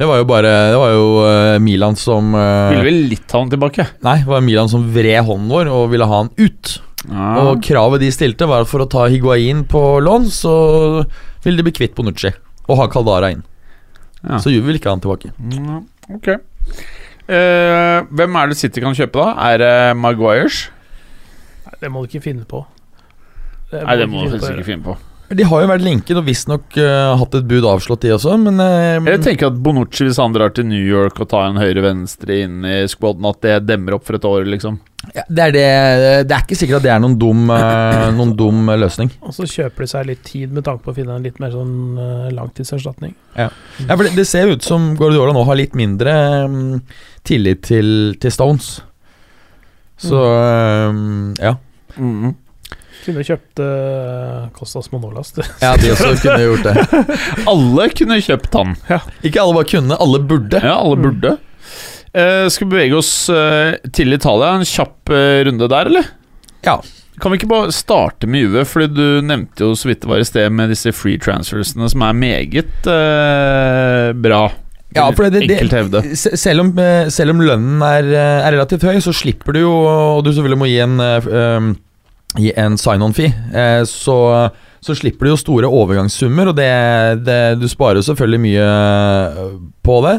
Det 0.00 0.06
var 0.08 0.16
jo 0.22 0.24
bare 0.24 0.50
Det 0.72 0.78
var 0.80 0.92
jo 0.94 1.08
eh, 1.28 1.58
Milan 1.60 1.96
som 1.98 2.30
eh, 2.32 2.70
Ville 2.72 2.86
vel 2.86 3.00
litt 3.10 3.34
ha 3.34 3.42
han 3.42 3.50
tilbake. 3.52 3.84
Nei, 4.06 4.16
det 4.22 4.30
var 4.30 4.44
Milan 4.44 4.70
som 4.72 4.86
vred 4.94 5.26
hånden 5.26 5.50
vår 5.52 5.68
og 5.68 5.90
ville 5.92 6.06
ha 6.08 6.22
han 6.22 6.30
ut. 6.40 6.70
Ja. 7.04 7.26
Og 7.44 7.60
kravet 7.64 8.00
de 8.00 8.08
stilte, 8.12 8.48
var 8.48 8.64
at 8.64 8.70
for 8.70 8.80
å 8.84 8.88
ta 8.88 9.06
Higuain 9.12 9.62
på 9.68 9.82
lån, 10.04 10.28
så 10.32 10.54
ville 11.44 11.60
de 11.60 11.66
bli 11.68 11.74
kvitt 11.76 11.94
Bonucci 11.96 12.32
og 12.70 12.80
ha 12.80 12.88
Caldara 12.92 13.30
inn. 13.34 13.44
Ja. 14.22 14.40
Så 14.40 14.52
Juve 14.52 14.70
vil 14.70 14.80
ikke 14.80 14.88
ha 14.90 14.96
han 14.96 15.04
tilbake. 15.04 15.32
Mm, 15.36 15.84
Ok. 16.16 16.28
uh, 16.32 17.98
hvem 18.10 18.36
er 18.40 18.50
det 18.50 18.58
City 18.60 18.82
kan 18.84 18.96
kjøpe, 18.96 19.20
da? 19.20 19.52
Er 19.52 19.62
det 19.62 19.72
Maguires? 20.00 20.64
Nei, 21.66 21.76
det 21.84 21.92
må 21.92 22.04
du 22.04 22.10
ikke 22.10 22.24
finne 22.24 22.44
på. 22.48 22.64
Nei, 23.72 23.96
det 24.00 24.08
må 24.10 24.26
du 24.28 24.36
ikke 24.40 24.66
finne 24.66 24.84
på 24.84 24.96
De 25.30 25.44
har 25.46 25.60
jo 25.62 25.66
vært 25.70 25.84
linket 25.84 26.18
og 26.18 26.24
visstnok 26.26 26.76
uh, 26.80 27.12
hatt 27.20 27.34
et 27.38 27.44
bud 27.46 27.66
avslått, 27.70 28.02
de 28.02 28.14
også, 28.16 28.34
men 28.42 28.58
uh, 28.58 28.98
Jeg 29.12 29.22
tenker 29.22 29.50
at 29.52 29.60
Bonucci, 29.62 30.02
hvis 30.08 30.18
han 30.18 30.34
drar 30.34 30.50
til 30.56 30.66
New 30.66 30.82
York 30.82 31.20
og 31.22 31.28
tar 31.30 31.46
en 31.46 31.60
høyre-venstre 31.60 32.40
inn 32.46 32.64
i 32.66 32.80
squaden, 32.90 33.28
at 33.30 33.38
det 33.44 33.60
demmer 33.68 33.94
opp 33.94 34.08
for 34.08 34.18
et 34.18 34.26
år, 34.26 34.48
liksom. 34.50 34.80
ja, 35.14 35.22
det, 35.28 35.44
er 35.44 35.54
det, 35.54 35.68
det 36.26 36.34
er 36.34 36.42
ikke 36.42 36.58
sikkert 36.58 36.80
at 36.80 36.88
det 36.88 36.92
er 36.96 37.04
noen 37.06 37.14
dum, 37.22 37.46
uh, 37.46 38.08
noen 38.18 38.34
dum 38.38 38.74
løsning. 38.74 39.14
Og 39.22 39.36
så 39.38 39.46
kjøper 39.52 39.86
de 39.86 39.92
seg 39.94 40.10
litt 40.10 40.26
tid 40.26 40.56
med 40.56 40.66
tanke 40.66 40.82
på 40.82 40.90
å 40.90 40.98
finne 40.98 41.14
en 41.14 41.30
litt 41.30 41.38
mer 41.42 41.54
sånn 41.54 41.78
uh, 41.94 42.26
langtidserstatning. 42.34 43.14
Ja, 43.38 43.52
for 43.86 44.02
det, 44.02 44.16
det 44.18 44.26
ser 44.26 44.50
ut 44.50 44.66
som 44.66 44.96
Guardiola 44.98 45.36
nå 45.36 45.46
har 45.46 45.62
litt 45.62 45.78
mindre 45.78 46.16
um, 46.50 46.60
tillit 47.22 47.62
til, 47.70 48.16
til 48.18 48.34
Stones. 48.34 48.80
Så 50.00 50.18
mm, 50.90 51.36
ja. 51.38 51.54
Kunne 53.00 53.22
kjøpt 53.24 53.60
uh, 53.64 54.48
Kostas 54.56 54.90
Manolas. 54.92 55.32
Ja, 55.62 55.72
de 55.80 55.92
også 55.94 56.12
kunne 56.20 56.40
gjort 56.42 56.66
det. 56.66 57.04
Alle 57.52 57.88
kunne 57.96 58.20
kjøpt 58.24 58.58
han. 58.58 58.74
Ja. 58.90 59.00
Ikke 59.24 59.40
alle 59.40 59.56
bare 59.56 59.68
kunne, 59.70 59.96
alle 59.96 60.20
burde. 60.20 60.60
Ja, 60.60 60.76
alle 60.76 61.00
burde. 61.00 61.36
Eh, 62.10 62.46
skal 62.50 62.66
vi 62.66 62.74
bevege 62.74 62.96
oss 62.98 63.12
uh, 63.30 63.76
til 63.94 64.12
Italia? 64.16 64.56
En 64.58 64.66
kjapp 64.66 65.12
uh, 65.12 65.40
runde 65.46 65.68
der, 65.70 65.90
eller? 65.92 66.08
Ja. 66.66 66.80
Kan 67.20 67.32
vi 67.32 67.40
ikke 67.40 67.50
bare 67.50 67.74
starte 67.74 68.28
med 68.30 68.44
Juve? 68.44 68.64
Fordi 68.68 68.88
du 68.92 69.04
nevnte 69.24 69.64
jo 69.64 69.76
så 69.78 69.90
vidt 69.90 70.02
det 70.02 70.10
var 70.10 70.22
i 70.22 70.26
sted 70.26 70.50
med 70.52 70.72
disse 70.72 70.92
free 70.96 71.20
transfersene, 71.20 71.88
som 71.92 72.04
er 72.04 72.16
meget 72.16 72.88
bra. 74.16 74.48
Ja, 74.90 75.04
for 75.14 75.28
det, 75.28 75.44
det, 75.46 75.60
Enkelt 75.60 76.16
selv, 76.18 76.64
om, 76.64 76.72
selv 77.14 77.30
om 77.30 77.42
lønnen 77.44 77.84
er, 77.86 78.08
er 78.10 78.48
relativt 78.56 78.82
høy, 78.88 78.96
så 79.04 79.12
slipper 79.14 79.54
du 79.54 79.60
jo 79.60 79.70
Og 79.70 80.24
du 80.26 80.32
selvfølgelig 80.32 80.58
må 80.58 80.66
gi 80.66 80.80
en, 80.82 80.96
eh, 82.38 82.52
um, 82.52 82.62
en 82.64 82.78
sign-on-fee. 82.78 83.32
Eh, 83.54 83.82
så, 83.88 84.18
så 84.80 84.96
slipper 84.96 85.26
du 85.26 85.34
jo 85.34 85.40
store 85.40 85.70
overgangssummer, 85.70 86.52
og 86.52 86.58
det, 86.58 86.70
det, 87.26 87.42
du 87.60 87.68
sparer 87.70 88.04
selvfølgelig 88.06 88.42
mye 88.46 88.70
eh, 88.70 89.52
på 89.86 90.00
det. 90.06 90.16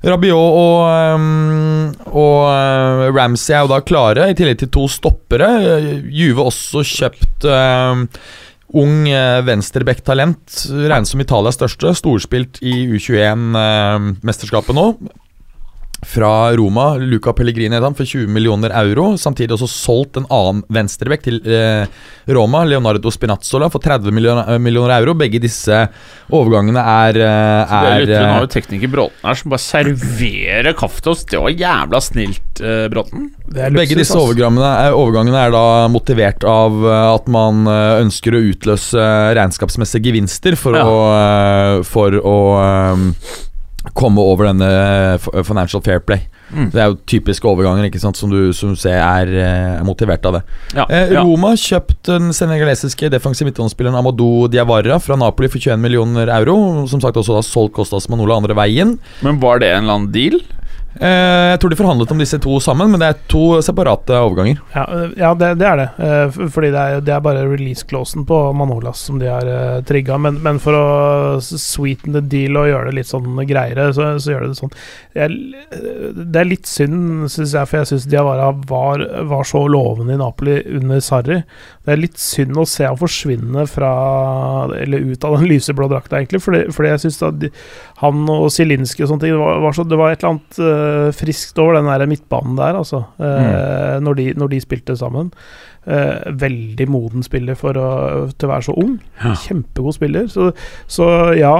Rabiot 0.00 0.32
og, 0.56 0.86
um, 1.20 1.90
og 2.16 2.46
eh, 2.48 3.10
Ramsey 3.12 3.52
er 3.52 3.66
jo 3.66 3.72
da 3.74 3.82
klare, 3.84 4.30
i 4.30 4.36
tillegg 4.36 4.62
til 4.62 4.70
to 4.72 4.86
stoppere. 4.88 5.48
Eh, 5.60 5.90
Juve 6.16 6.46
også 6.48 6.80
kjøpt 6.88 7.44
um, 7.44 8.06
ung 8.80 9.08
eh, 9.10 9.44
venstreback-talent. 9.44 10.70
Regnes 10.88 11.12
som 11.12 11.20
Italias 11.20 11.58
største. 11.60 11.92
Storspilt 12.00 12.62
i 12.64 12.72
U21-mesterskapet 12.94 14.72
nå. 14.78 14.86
Fra 16.02 16.50
Roma, 16.56 16.94
Luca 16.96 17.32
Pellegrini 17.36 17.76
for 17.94 18.04
20 18.04 18.26
millioner 18.32 18.70
euro. 18.70 19.16
Samtidig 19.20 19.52
også 19.52 19.68
solgt 19.68 20.16
en 20.16 20.24
annen 20.32 20.62
venstrebekk 20.72 21.22
til 21.26 21.40
eh, 21.44 21.84
Roma, 22.32 22.62
Leonardo 22.64 23.10
Spinazzola, 23.12 23.68
for 23.70 23.84
30 23.84 24.10
millioner, 24.16 24.48
eh, 24.54 24.58
millioner 24.58 24.94
euro. 24.96 25.12
Begge 25.14 25.40
disse 25.42 25.82
overgangene 26.32 26.80
er, 26.80 27.18
eh, 27.20 27.74
Det 27.74 27.90
er 27.90 28.00
litt 28.06 28.14
nå 28.14 28.22
eh, 28.22 28.32
har 28.32 28.46
jo 28.46 28.52
tekniker 28.54 28.92
Bråten 28.94 29.28
her 29.28 29.34
som 29.42 29.52
bare 29.52 29.64
serverer 29.66 30.78
kaffe 30.78 31.04
til 31.04 31.12
oss. 31.12 31.26
Det 31.28 31.42
var 31.42 31.52
jævla 31.52 32.00
snilt, 32.00 32.62
eh, 32.64 32.86
Bråten. 32.88 33.28
Begge 33.76 33.98
disse 34.00 34.16
overgangene 34.16 34.72
er, 34.86 34.96
overgangene 34.96 35.44
er 35.44 35.52
da 35.52 35.64
motivert 35.92 36.44
av 36.48 36.80
eh, 36.80 37.14
at 37.14 37.28
man 37.28 37.66
eh, 37.68 38.00
ønsker 38.06 38.34
å 38.38 38.42
utløse 38.54 39.04
regnskapsmessige 39.36 40.08
gevinster 40.08 40.56
for 40.56 40.80
Ja. 40.80 40.84
å, 40.88 40.98
eh, 41.12 41.82
for 41.84 42.10
å 42.24 42.36
eh, 42.64 43.46
komme 44.00 44.22
over 44.24 44.48
denne 44.48 44.68
financial 45.46 45.82
fair 45.84 46.00
play. 46.00 46.24
Mm. 46.50 46.70
Det 46.72 46.80
er 46.82 46.88
jo 46.90 46.96
typiske 47.06 47.46
overganger 47.46 47.86
ikke 47.86 48.00
sant, 48.02 48.18
som 48.18 48.30
du, 48.32 48.50
som 48.56 48.72
du 48.74 48.78
ser 48.80 48.96
er, 48.98 49.28
eh, 49.30 49.76
er 49.78 49.84
motivert 49.86 50.24
av 50.26 50.38
det. 50.40 50.42
Ja, 50.74 50.86
Eh, 50.90 51.12
ja. 51.14 51.22
Roma 51.22 51.52
kjøpt 51.54 52.08
den 52.08 52.32
senegalesiske 52.34 53.10
defensive 53.12 53.46
midtbanespilleren 53.50 53.94
Amadou 54.00 54.48
Diawara 54.50 54.98
fra 54.98 55.16
Napoli 55.20 55.48
for 55.52 55.62
21 55.62 55.78
millioner 55.84 56.32
euro. 56.40 56.86
Som 56.90 57.00
sagt 57.00 57.16
også 57.20 57.36
da 57.38 57.42
solgt 57.46 57.76
Costas 57.76 58.08
Manola 58.10 58.40
andre 58.40 58.56
veien. 58.58 58.96
Men 59.22 59.38
var 59.42 59.60
det 59.62 59.70
en 59.70 59.84
eller 59.84 59.94
annen 60.00 60.12
deal? 60.14 60.40
Eh, 60.98 61.52
jeg 61.52 61.60
tror 61.62 61.70
de 61.70 61.76
forhandlet 61.78 62.10
om 62.10 62.18
disse 62.18 62.38
to 62.42 62.56
sammen, 62.62 62.90
men 62.90 62.98
det 63.02 63.08
er 63.12 63.18
to 63.30 63.60
separate 63.62 64.16
overganger. 64.16 64.58
Ja, 64.74 64.84
øh, 64.90 65.12
ja 65.18 65.30
det, 65.38 65.52
det 65.60 65.68
er 65.68 65.78
det. 65.78 65.88
Eh, 66.02 66.38
Fordi 66.50 66.72
det 66.74 66.80
er, 66.80 67.04
det 67.06 67.14
er 67.14 67.22
bare 67.22 67.46
release-closen 67.46 68.26
på 68.26 68.40
Manolas 68.58 69.04
som 69.06 69.20
de 69.20 69.30
har 69.30 69.46
trigga. 69.86 70.18
Men, 70.18 70.40
men 70.42 70.58
for 70.62 70.74
å 70.74 70.86
sweeten 71.40 72.16
the 72.16 72.22
deal 72.24 72.58
og 72.58 72.66
gjøre 72.72 72.90
det 72.90 72.98
litt 72.98 73.10
sånn 73.10 73.38
greiere, 73.46 73.90
så, 73.94 74.12
så 74.18 74.34
gjør 74.34 74.44
det 74.44 74.50
det 74.50 74.58
sånn. 74.58 74.74
Jeg, 75.14 75.38
det 76.18 76.42
er 76.42 76.50
litt 76.50 76.66
synd, 76.70 77.28
syns 77.30 77.54
jeg, 77.54 77.70
for 77.70 77.80
jeg 77.80 77.92
syns 77.92 78.08
Diawara 78.10 78.50
var, 78.70 79.06
var 79.30 79.46
så 79.46 79.62
lovende 79.70 80.16
i 80.16 80.20
Napoli 80.20 80.58
under 80.80 81.02
Sarri. 81.04 81.38
Det 81.86 81.94
er 81.94 82.02
litt 82.02 82.18
synd 82.20 82.58
å 82.60 82.66
se 82.68 82.84
han 82.84 82.98
forsvinne 82.98 83.64
fra 83.70 83.90
Eller 84.76 85.06
ut 85.10 85.24
av 85.24 85.38
den 85.38 85.48
lyseblå 85.48 85.88
drakta, 85.90 86.18
egentlig. 86.18 86.42
Fordi, 86.44 86.66
fordi 86.74 86.92
jeg 86.92 87.02
syns 87.06 87.22
han 88.02 88.26
og 88.30 88.50
Zielinski 88.52 89.04
og 89.04 89.10
sånne 89.10 89.24
ting 89.24 89.34
Det 89.34 89.40
var, 89.40 89.62
var, 89.64 89.76
så, 89.76 89.86
det 89.88 89.98
var 90.00 90.12
et 90.12 90.22
eller 90.22 90.34
annet 90.34 90.60
eh, 90.60 90.79
friskt 91.16 91.58
over 91.62 91.78
den 91.78 91.88
der 91.90 92.06
midtbanen 92.10 92.56
der, 92.58 92.78
altså. 92.80 93.04
Mm. 93.18 94.04
når, 94.04 94.18
de, 94.18 94.26
når 94.40 94.54
de 94.54 94.62
spilte 94.64 94.96
sammen. 94.98 95.30
Eh, 95.88 96.32
veldig 96.36 96.84
moden 96.92 97.22
spiller 97.24 97.56
for 97.56 97.76
å, 97.80 97.88
til 98.36 98.48
å 98.48 98.50
være 98.50 98.66
så 98.66 98.74
ung. 98.82 98.98
Ja. 99.22 99.32
Kjempegod 99.46 99.96
spiller. 99.96 100.26
Så, 100.28 100.50
så 100.90 101.06
ja, 101.38 101.54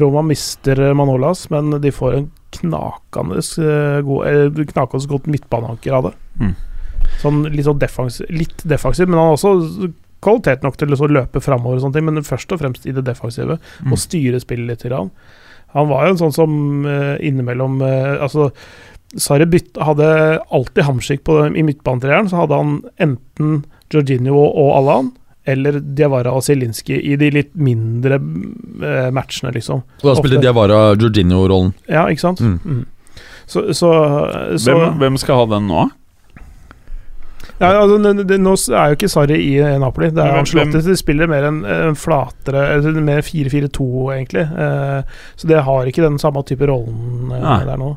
Roma 0.00 0.22
mister 0.24 0.80
Manolas, 0.96 1.44
men 1.52 1.74
de 1.82 1.92
får 1.92 2.16
en 2.16 2.30
knakende, 2.56 3.42
eh, 3.60 3.98
god, 4.06 4.30
eh, 4.30 4.62
knakende 4.72 5.10
godt 5.12 5.28
midtbaneanker 5.30 5.98
av 5.98 6.08
det. 6.08 6.14
Mm. 6.40 6.54
Sånn 7.20 7.42
litt 7.52 7.68
sånn 7.68 7.82
defensiv, 7.82 8.32
litt 8.32 8.64
defensiv, 8.64 9.10
men 9.10 9.20
han 9.20 9.30
har 9.30 9.36
også 9.36 9.90
kvalitet 10.24 10.64
nok 10.64 10.80
til 10.80 10.96
å 10.96 11.12
løpe 11.12 11.44
framover, 11.44 11.76
og 11.76 11.84
sånne 11.84 11.98
ting, 11.98 12.08
men 12.08 12.24
først 12.24 12.56
og 12.56 12.62
fremst 12.62 12.88
i 12.88 12.96
det 12.96 13.04
defensive. 13.04 13.60
Mm. 13.84 13.92
Og 13.92 14.00
styre 14.00 14.40
spillet 14.40 14.72
litt. 14.72 14.88
Grann. 14.88 15.12
Han 15.76 15.90
var 15.90 16.06
jo 16.06 16.14
en 16.14 16.20
sånn 16.24 16.34
som 16.34 16.52
eh, 16.88 17.16
innimellom 17.26 17.80
eh, 17.86 18.16
Altså, 18.22 18.50
Sarri 19.18 19.46
hadde 19.82 20.08
alltid 20.50 20.86
hamskikk 20.86 21.24
på 21.26 21.38
dem 21.40 21.56
I 21.58 21.64
midtbanetreeren 21.66 22.30
så 22.30 22.44
hadde 22.44 22.58
han 22.58 22.76
enten 23.02 23.64
Jorginho 23.90 24.38
og 24.38 24.70
Allan 24.78 25.12
eller 25.50 25.80
Diawara 25.80 26.34
og 26.36 26.44
Zielinski 26.46 26.98
i 27.10 27.16
de 27.18 27.30
litt 27.32 27.54
mindre 27.58 28.18
eh, 28.20 29.08
matchene, 29.14 29.50
liksom. 29.56 29.80
Og 30.02 30.04
da 30.04 30.12
spilte 30.18 30.36
Ofte. 30.36 30.44
Diawara 30.44 30.80
Jorginho-rollen. 31.00 31.72
Ja, 31.90 32.04
ikke 32.12 32.26
sant? 32.28 32.42
Mm. 32.44 32.58
Mm. 32.60 33.24
Så, 33.50 33.64
så, 33.74 33.90
så 34.60 34.76
Hvem, 34.76 35.00
hvem 35.00 35.16
skal 35.18 35.40
ha 35.40 35.48
den 35.56 35.66
nå? 35.70 35.88
Ja, 37.60 37.70
altså, 37.76 37.98
det, 38.00 38.24
det, 38.28 38.38
Nå 38.40 38.54
er 38.72 38.92
jo 38.92 38.96
ikke 38.96 39.10
Sarri 39.12 39.36
i 39.44 39.50
eh, 39.60 39.76
Napoli. 39.80 40.08
Det 40.16 40.24
er 40.24 40.38
Ancelotti 40.40 40.80
som 40.86 40.96
spiller 40.96 41.28
mer 41.28 41.44
en, 41.50 41.60
en 41.68 41.98
flatere 41.98 42.62
eller 42.78 43.00
Mer 43.04 43.20
4-4-2, 43.26 43.88
egentlig. 44.14 44.46
Eh, 44.48 45.18
så 45.36 45.50
det 45.50 45.60
har 45.66 45.90
ikke 45.90 46.06
den 46.06 46.16
samme 46.22 46.42
type 46.48 46.68
rollen 46.70 47.34
eh, 47.36 47.44
Nei. 47.44 47.58
der 47.68 47.80
nå. 47.80 47.92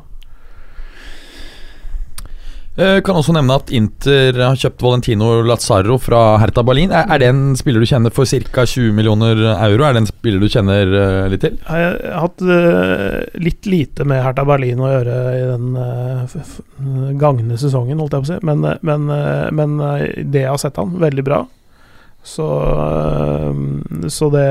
Eh, 2.74 2.96
kan 3.06 3.14
også 3.14 3.30
nevne 3.36 3.54
at 3.54 3.68
Inter 3.70 4.34
har 4.34 4.56
kjøpt 4.58 4.82
Valentino 4.82 5.28
Lazzaro 5.46 5.94
fra 6.02 6.40
Hertha 6.42 6.64
Berlin. 6.66 6.90
Er, 6.90 7.06
er 7.06 7.20
det 7.22 7.28
en 7.30 7.42
spiller 7.54 7.78
du 7.78 7.86
kjenner 7.86 8.10
for 8.14 8.26
ca. 8.26 8.64
20 8.66 8.96
millioner 8.96 9.42
euro? 9.52 9.84
Er 9.86 9.94
det 9.94 10.00
en 10.02 10.08
spiller 10.08 10.42
du 10.42 10.50
kjenner 10.50 10.90
uh, 10.90 11.28
litt 11.30 11.44
til? 11.44 11.60
Jeg 11.62 11.92
har 11.92 12.24
hatt 12.24 12.42
uh, 12.42 13.20
litt 13.38 13.68
lite 13.70 14.02
med 14.10 14.24
Hertha 14.24 14.42
Berlin 14.48 14.82
å 14.82 14.88
gjøre 14.90 15.18
i 15.36 15.44
den 15.52 15.76
uh, 15.78 17.12
gagne 17.20 17.58
sesongen, 17.62 18.00
holdt 18.02 18.16
jeg 18.16 18.24
på 18.24 18.26
å 18.26 18.32
si. 18.32 18.38
Men, 18.50 18.66
men, 18.82 19.06
men 19.54 19.76
det 20.32 20.42
jeg 20.42 20.50
har 20.50 20.58
sett 20.58 20.80
han, 20.80 20.96
veldig 20.98 21.24
bra. 21.28 21.44
Så, 22.24 22.48
så 24.08 24.30
det, 24.32 24.48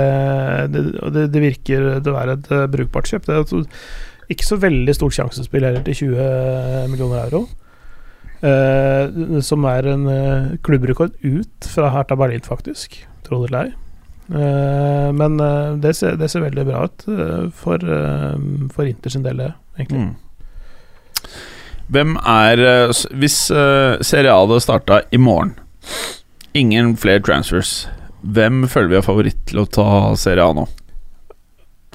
det, 0.72 1.26
det, 1.34 1.41
virker 1.41 1.90
å 1.98 2.16
være 2.16 2.38
et 2.38 2.48
brukbart 2.72 3.10
kjøp. 3.10 3.28
Det 3.28 3.41
er 3.41 4.32
ikke 4.32 4.48
så 4.48 4.60
veldig 4.62 4.95
stort 4.95 5.18
sjansespill 5.18 5.68
heller 5.68 5.84
til 5.84 6.14
20 6.14 6.88
millioner 6.94 7.26
euro. 7.26 7.44
Eh, 8.44 9.40
som 9.40 9.64
er 9.72 9.88
en 9.88 10.03
eh, 10.11 10.52
klubbrekord 10.68 11.15
ut 11.24 11.68
fra 11.72 11.94
Hertha 11.94 12.18
Berlin, 12.20 12.44
faktisk. 12.44 12.98
Tro 13.24 13.40
det 13.44 13.52
eller 13.52 13.70
ei. 13.70 13.76
Eh, 14.36 15.10
men 15.15 15.40
det, 15.84 15.94
ser, 15.95 16.18
det 16.20 16.28
ser 16.32 16.44
veldig 16.44 16.65
bra 16.68 16.84
ut 16.88 17.06
for, 17.56 17.88
for 18.76 18.90
Inter 18.90 19.15
sin 19.15 19.24
del, 19.24 19.40
det, 19.40 19.53
egentlig. 19.78 20.10
Mm. 20.10 20.14
Hvem 21.94 22.15
er 22.18 22.60
Hvis 23.20 23.36
Serie 23.52 24.32
A 24.32 24.38
hadde 24.40 24.61
starta 24.64 25.02
i 25.11 25.20
morgen, 25.20 25.53
ingen 26.56 26.95
flere 26.98 27.24
transfers, 27.24 27.84
hvem 28.24 28.64
føler 28.72 28.91
vi 28.91 28.99
er 28.99 29.06
favoritt 29.06 29.44
til 29.48 29.64
å 29.64 29.68
ta 29.68 29.88
Serie 30.20 30.48
A 30.48 30.56
nå? 30.56 30.65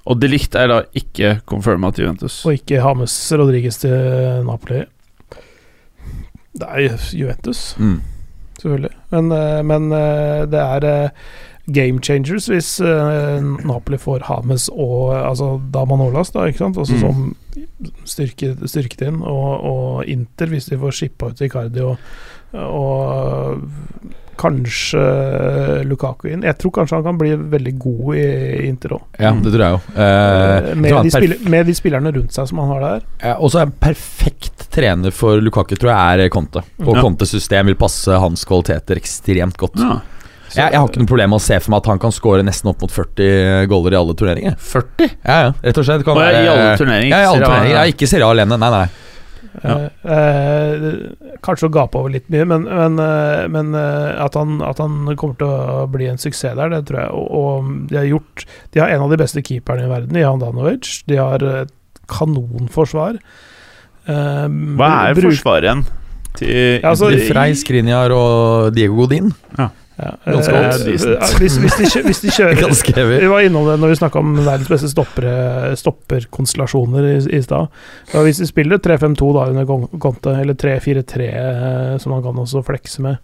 Og 0.09 0.21
de 0.21 0.29
Ligt 0.31 0.55
er 0.57 0.71
da 0.71 0.83
ikke 0.97 1.39
confirma 1.49 1.91
til 1.93 2.07
Juventus. 2.07 2.41
Og 2.49 2.57
ikke 2.57 2.81
Hames 2.85 3.17
Rodriguez 3.37 3.81
til 3.83 3.97
Napoli. 4.49 4.87
Det 6.59 6.69
er 6.69 6.97
Juventus, 7.15 7.77
Mm. 7.79 8.01
selvfølgelig. 8.59 8.91
Men, 9.11 9.33
eh, 9.33 9.63
men 9.63 9.93
eh, 9.93 10.47
det 10.51 10.61
er 10.61 10.85
eh, 11.05 11.11
game 11.73 12.01
changers 12.03 12.47
hvis 12.49 12.81
Napoli 13.65 13.99
får 14.01 14.23
Hames 14.25 14.69
og 14.73 15.13
altså 15.29 15.61
da 15.75 15.83
Manolas, 15.85 16.31
da, 16.33 16.47
ikke 16.49 16.59
sant? 16.65 16.79
Altså 16.79 16.95
Mm. 16.95 17.01
som 17.01 17.37
styrket, 18.09 18.63
styrket 18.71 19.03
inn. 19.07 19.23
Og, 19.23 19.61
og 19.65 20.05
Inter, 20.09 20.47
hvis 20.47 20.65
de 20.71 20.79
får 20.79 20.91
skippa 20.97 21.27
ut 21.29 21.41
Icardi 21.45 21.81
og, 21.85 21.97
og 22.55 23.61
kanskje 24.39 25.03
Lukaku 25.89 26.29
inn. 26.33 26.45
Jeg 26.47 26.59
tror 26.61 26.75
kanskje 26.79 26.99
han 26.99 27.07
kan 27.07 27.19
bli 27.21 27.33
veldig 27.55 27.75
god 27.83 28.11
i 28.19 28.27
Inter 28.69 28.97
òg. 28.99 29.07
Ja, 29.21 29.33
det 29.35 29.53
tror 29.55 29.65
jeg 29.65 29.77
jo. 29.77 29.81
Eh, 30.05 30.69
med, 30.79 30.99
de 31.09 31.13
spiller, 31.15 31.43
med 31.55 31.67
de 31.71 31.77
spillerne 31.79 32.13
rundt 32.15 32.37
seg 32.37 32.51
som 32.51 32.61
han 32.63 32.71
har 32.75 32.85
der. 32.87 33.09
Ja, 33.23 33.35
Og 33.39 33.53
så 33.53 33.63
er 33.63 33.69
en 33.69 33.75
perfekt 33.81 34.69
trener 34.75 35.15
for 35.15 35.43
Lukaku, 35.43 35.75
tror 35.77 35.93
jeg, 35.95 36.29
er 36.29 36.33
Conte. 36.35 36.63
Og 36.85 36.95
Ja. 36.97 37.03
Contes 37.03 37.35
system 37.35 37.67
vil 37.73 37.79
passe 37.81 38.11
hans 38.23 38.45
kvaliteter 38.49 39.01
ekstremt 39.01 39.59
godt. 39.61 39.79
Ja. 39.83 39.99
Jeg, 40.55 40.73
jeg 40.73 40.81
har 40.81 40.87
ikke 40.89 41.03
noe 41.03 41.11
problem 41.11 41.35
med 41.35 41.43
å 41.43 41.45
se 41.45 41.59
for 41.61 41.75
meg 41.75 41.83
at 41.83 41.91
han 41.91 41.99
kan 42.01 42.15
score 42.15 42.45
nesten 42.47 42.71
opp 42.71 42.81
mot 42.81 42.93
40 42.93 43.67
goller 43.69 43.93
i 43.93 43.99
alle 43.99 44.15
turneringer. 44.17 44.55
40? 44.57 45.11
Ja, 45.27 45.37
ja, 45.45 45.51
rett 45.61 45.81
og 45.83 45.85
slett. 45.85 46.05
Kan 46.07 46.17
og 46.17 46.25
ja, 46.25 46.41
I 46.41 46.49
alle 46.49 46.71
turneringer? 46.81 47.13
Ja, 47.13 47.19
i 47.21 47.29
alle 47.29 47.43
turneringer. 47.45 47.77
Ja, 47.77 47.83
ikke 47.93 48.09
Serie 48.09 48.25
A 48.25 48.33
alene. 48.33 48.57
Nei, 48.57 48.71
nei. 48.73 48.87
Ja. 49.65 49.77
Eh, 50.05 50.15
eh, 50.15 51.37
kanskje 51.43 51.69
å 51.69 51.73
gape 51.75 51.99
over 51.99 52.13
litt 52.15 52.29
mye, 52.31 52.45
men, 52.47 52.65
men, 52.69 52.99
eh, 53.03 53.47
men 53.53 53.75
eh, 53.75 54.21
at, 54.25 54.35
han, 54.39 54.59
at 54.63 54.79
han 54.83 55.01
kommer 55.19 55.39
til 55.41 55.49
å 55.51 55.87
bli 55.91 56.07
en 56.11 56.21
suksess 56.21 56.55
der, 56.59 56.71
det 56.77 56.85
tror 56.91 57.01
jeg. 57.01 57.11
Og, 57.13 57.29
og 57.41 57.71
de 57.91 57.99
har 58.01 58.09
gjort 58.11 58.45
De 58.75 58.81
har 58.83 58.93
en 58.95 59.05
av 59.07 59.11
de 59.15 59.21
beste 59.25 59.43
keeperne 59.43 59.87
i 59.87 59.91
verden, 59.91 60.17
i 60.21 60.27
Handanovic. 60.27 60.91
De 61.11 61.19
har 61.21 61.43
et 61.65 61.73
kanonforsvar. 62.09 63.19
Eh, 64.09 64.47
Hva 64.79 64.91
er 65.09 65.19
bruk- 65.19 65.33
forsvaret 65.35 65.67
igjen? 65.69 65.85
Til 66.39 66.55
Ja, 66.83 66.91
altså, 66.93 67.09
De 67.11 67.19
Frey, 67.27 67.55
Skriniar 67.59 68.13
og 68.15 68.73
Diego 68.77 68.95
Godin. 69.03 69.33
Ja, 69.59 69.71
Ganske 69.99 70.55
eh, 70.55 70.63
godt. 70.63 70.87
eh, 70.87 71.39
hvis, 71.43 71.57
hvis, 71.59 71.77
de, 71.79 72.03
hvis 72.07 72.21
de 72.23 72.31
kjører 72.31 72.61
Ganske 72.65 72.95
heavy. 72.95 73.17
Vi 73.25 73.31
var 73.33 73.47
innom 73.47 73.67
det 73.67 73.79
når 73.83 73.93
vi 73.93 73.99
snakka 73.99 74.23
om 74.23 74.37
verdens 74.39 74.71
beste 74.71 74.91
stopperkonstellasjoner 74.93 75.79
stopperkonstellasjoner 75.83 77.09
i, 77.09 77.17
i 77.39 77.43
stad. 77.43 77.73
Hvis 78.15 78.43
de 78.43 78.49
spiller 78.49 78.79
3-5-2 78.85 79.31
da 79.35 79.47
under 79.51 79.99
Conte, 79.99 80.35
eller 80.39 80.55
3-4-3, 80.55 81.29
eh, 81.29 81.95
som 81.99 82.15
man 82.15 82.23
kan 82.23 82.39
også 82.45 82.63
flekse 82.67 83.03
med, 83.03 83.19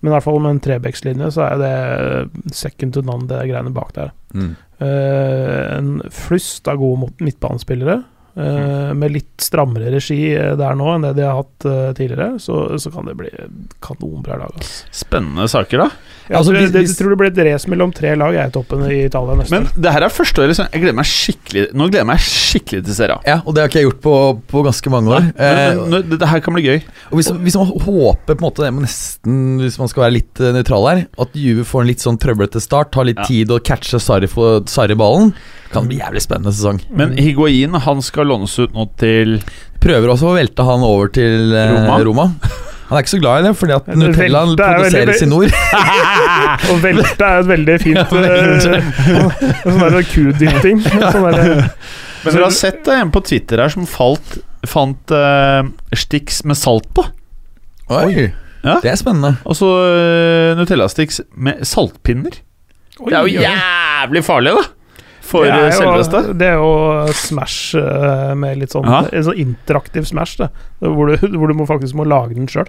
men 0.00 0.10
i 0.10 0.14
hvert 0.14 0.24
fall 0.26 0.40
med 0.42 0.56
en 0.56 0.62
trebekslinje, 0.64 1.30
så 1.32 1.46
er 1.46 1.60
det 1.60 2.54
second 2.56 2.96
to 2.96 3.04
none, 3.04 3.28
det 3.28 3.44
greiene 3.48 3.72
bak 3.72 3.94
der. 3.96 4.10
Mm. 4.34 4.50
Eh, 4.84 5.78
en 5.78 5.94
flust 6.12 6.68
av 6.68 6.80
gode 6.80 7.12
midtbanespillere. 7.24 8.02
Eh, 8.36 8.92
med 8.94 9.12
litt 9.14 9.40
strammere 9.44 9.90
regi 9.94 10.32
eh, 10.34 10.54
der 10.58 10.74
nå 10.78 10.88
enn 10.94 11.02
det 11.06 11.14
de 11.18 11.22
har 11.26 11.38
hatt 11.42 11.66
eh, 11.70 11.92
tidligere, 11.98 12.38
så, 12.42 12.78
så 12.80 12.90
kan 12.94 13.06
det 13.06 13.16
bli 13.18 13.30
kanonbra 13.84 14.36
lag. 14.40 14.52
Altså. 14.56 14.86
Spennende 14.94 15.46
saker, 15.50 15.84
da. 15.84 15.88
Jeg 16.28 16.36
Altså, 16.38 16.52
tror, 16.52 16.60
hvis- 16.62 16.72
det, 16.72 16.80
hvis- 16.80 16.94
jeg 16.94 16.98
tror 17.02 17.10
det 17.10 17.18
blir 17.20 17.30
et 17.32 17.52
race 17.52 17.68
mellom 17.68 17.92
tre 17.92 18.14
lag 18.16 18.32
jeg 18.32 18.42
er 18.44 18.48
i 18.48 18.54
toppen 18.54 18.84
i 18.88 19.04
Italia 19.04 19.34
neste 19.36 19.50
Men 19.52 19.66
år. 19.68 19.80
det 19.84 19.92
her 19.92 20.02
er 20.06 20.08
første 20.08 20.40
året 20.40 20.48
liksom, 20.54 20.68
jeg 20.72 20.80
gleder 20.80 20.96
meg 20.96 21.04
skikkelig 21.10 21.64
Nå 21.74 21.84
gleder 21.90 22.00
jeg 22.00 22.06
meg 22.06 22.22
skikkelig 22.24 22.84
til 22.86 22.94
Serie 22.96 23.18
Ja, 23.26 23.36
og 23.44 23.54
det 23.54 23.60
har 23.60 23.68
ikke 23.68 23.80
jeg 23.82 23.88
gjort 23.90 24.00
på, 24.00 24.14
på 24.48 24.62
ganske 24.64 24.90
mange 24.94 25.12
år. 25.12 25.20
Men, 25.20 25.34
Eh, 25.44 25.82
men, 25.84 26.08
det, 26.08 26.18
det 26.20 26.28
her 26.30 26.40
kan 26.40 26.54
bli 26.56 26.62
gøy. 26.64 26.80
og 27.10 27.18
hvis, 27.20 27.28
hvis 27.44 27.56
man 27.60 27.66
håper 27.84 28.34
på 28.34 28.38
en 28.38 28.44
måte 28.46 28.64
det 28.64 28.72
nesten 28.72 29.60
Hvis 29.60 29.78
man 29.78 29.88
skal 29.92 30.06
være 30.06 30.16
litt 30.16 30.40
nøytral 30.40 30.88
her, 30.88 31.06
at 31.18 31.28
Juve 31.36 31.64
får 31.68 31.82
en 31.84 31.86
litt 31.92 32.00
sånn 32.00 32.18
trøblete 32.18 32.60
start, 32.62 32.90
tar 32.92 33.04
litt 33.04 33.18
Ja. 33.20 33.24
tid 33.28 33.48
å 33.52 33.60
catche 33.60 34.00
Sarri 34.00 34.26
Sarri-ballen, 34.26 35.34
kan 35.74 35.88
bli 35.90 35.98
jævlig 36.00 36.22
spennende 36.24 36.52
sesong. 36.54 36.80
Men 36.94 37.16
Higuain 37.18 37.74
han 37.84 38.02
skal 38.06 38.30
lånes 38.30 38.54
ut 38.62 38.72
nå 38.76 38.86
til 39.00 39.38
Prøver 39.84 40.14
også 40.14 40.30
å 40.30 40.36
velte 40.38 40.64
han 40.64 40.80
over 40.86 41.10
til 41.12 41.50
eh, 41.52 41.74
Roma. 41.74 41.96
Roma. 42.06 42.24
Han 42.88 42.96
er 42.98 43.02
ikke 43.04 43.12
så 43.14 43.18
glad 43.20 43.42
i 43.42 43.44
det, 43.48 43.52
fordi 43.56 43.74
at 43.74 43.86
Men 43.90 43.98
Nutella 44.04 44.40
velte 44.46 44.64
er 44.64 44.80
veldig- 44.80 45.02
produseres 45.04 45.22
i 45.24 45.28
nord. 45.28 45.54
Og 46.70 46.80
velte 46.84 47.28
er 47.28 47.42
et 47.42 47.48
veldig 47.50 47.76
fint 47.82 48.00
uh, 48.14 49.36
Sånn 49.64 49.82
der 49.84 50.06
kudytting. 50.08 50.80
Sånn 51.14 51.26
der, 51.28 51.68
Men 52.24 52.36
dere 52.38 52.46
har 52.46 52.54
sett 52.56 52.80
det 52.86 52.96
en 53.00 53.12
på 53.12 53.20
Twitter 53.28 53.60
her 53.64 53.72
som 53.72 53.84
falt, 53.88 54.38
fant 54.68 55.12
uh, 55.16 55.64
Stix 55.96 56.42
med 56.48 56.56
salt 56.60 56.88
på. 56.96 57.04
Oi, 57.92 58.30
Ja. 58.64 58.78
Det 58.80 58.88
er 58.94 58.96
spennende. 58.96 59.34
Altså 59.44 59.66
uh, 59.68 60.54
Nutella-Stix 60.56 61.20
med 61.36 61.60
saltpinner. 61.68 62.38
Oi, 63.02 63.10
Det 63.10 63.18
er 63.18 63.26
jo 63.28 63.42
jævlig 63.44 64.22
farlig, 64.24 64.54
da! 64.56 64.64
For 65.24 65.46
Det 65.48 65.52
uh, 65.54 65.58
er 65.64 65.70
jo- 65.72 65.80
selveste. 65.80 66.20
Det 66.38 66.48
er 66.52 66.58
jo 66.60 67.12
Smash 67.16 67.74
eh, 67.80 68.34
med 68.36 68.58
litt 68.60 68.74
sånn. 68.74 68.84
En 69.08 69.24
sånn 69.24 69.38
interaktiv 69.40 70.04
Smash, 70.10 70.36
det. 70.42 70.50
Hvor 70.84 71.08
du, 71.10 71.14
hvor 71.38 71.48
du 71.48 71.54
må 71.56 71.64
faktisk 71.68 71.96
må 71.96 72.04
lage 72.06 72.36
den 72.36 72.46
sjøl. 72.50 72.68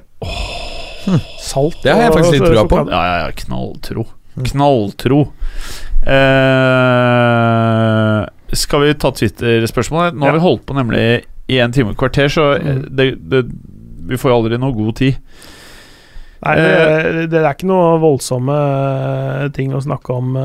Salt 1.43 1.81
Det 1.83 1.91
har 1.93 2.01
jeg 2.07 2.13
faktisk 2.15 2.37
litt 2.39 2.47
trua 2.47 2.63
på. 2.71 2.79
Ja, 2.89 3.01
ja, 3.05 3.17
ja. 3.25 3.31
Knalltro. 3.43 4.07
Mm. 4.35 4.45
Knalltro. 4.49 5.19
Eh, 6.55 8.25
skal 8.55 8.81
vi 8.85 8.93
ta 8.99 9.11
Twitter-spørsmålet? 9.11 10.15
Nå 10.15 10.25
har 10.27 10.33
vi 10.37 10.43
holdt 10.43 10.65
på 10.67 10.75
nemlig 10.77 11.05
i 11.51 11.59
en 11.61 11.73
time 11.75 11.91
og 11.91 11.95
et 11.95 12.01
kvarter, 12.01 12.31
så 12.31 12.47
eh, 12.55 12.63
Mm. 12.75 12.81
det, 12.95 13.05
det, 13.29 13.43
vi 14.09 14.17
får 14.17 14.31
jo 14.31 14.37
aldri 14.39 14.57
noe 14.61 14.73
god 14.75 14.95
tid. 14.95 15.19
Nei, 16.45 16.55
det, 16.61 17.29
det 17.31 17.39
er 17.41 17.53
ikke 17.55 17.65
noe 17.69 17.95
voldsomme 18.03 18.55
ting 19.55 19.73
å 19.73 19.81
snakke 19.81 20.13
om. 20.13 20.35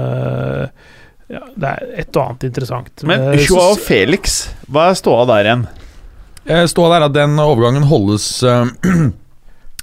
Eh, 1.30 1.36
Ja, 1.38 1.44
det 1.54 1.70
er 1.70 1.94
et 2.02 2.16
og 2.16 2.24
annet 2.26 2.48
interessant. 2.50 3.06
Men 3.06 3.30
Eh, 3.30 3.46
Joao 3.46 3.78
Felix, 3.78 4.42
hva 4.68 4.90
er 4.90 4.98
ståa 4.98 5.24
der 5.30 5.48
igjen? 5.48 5.66
Ståa 6.50 6.66
Stå 6.72 6.86
der 6.90 7.06
at 7.06 7.14
den 7.14 7.38
overgangen 7.38 7.84
holdes 7.86 8.42
eh, 8.42 8.66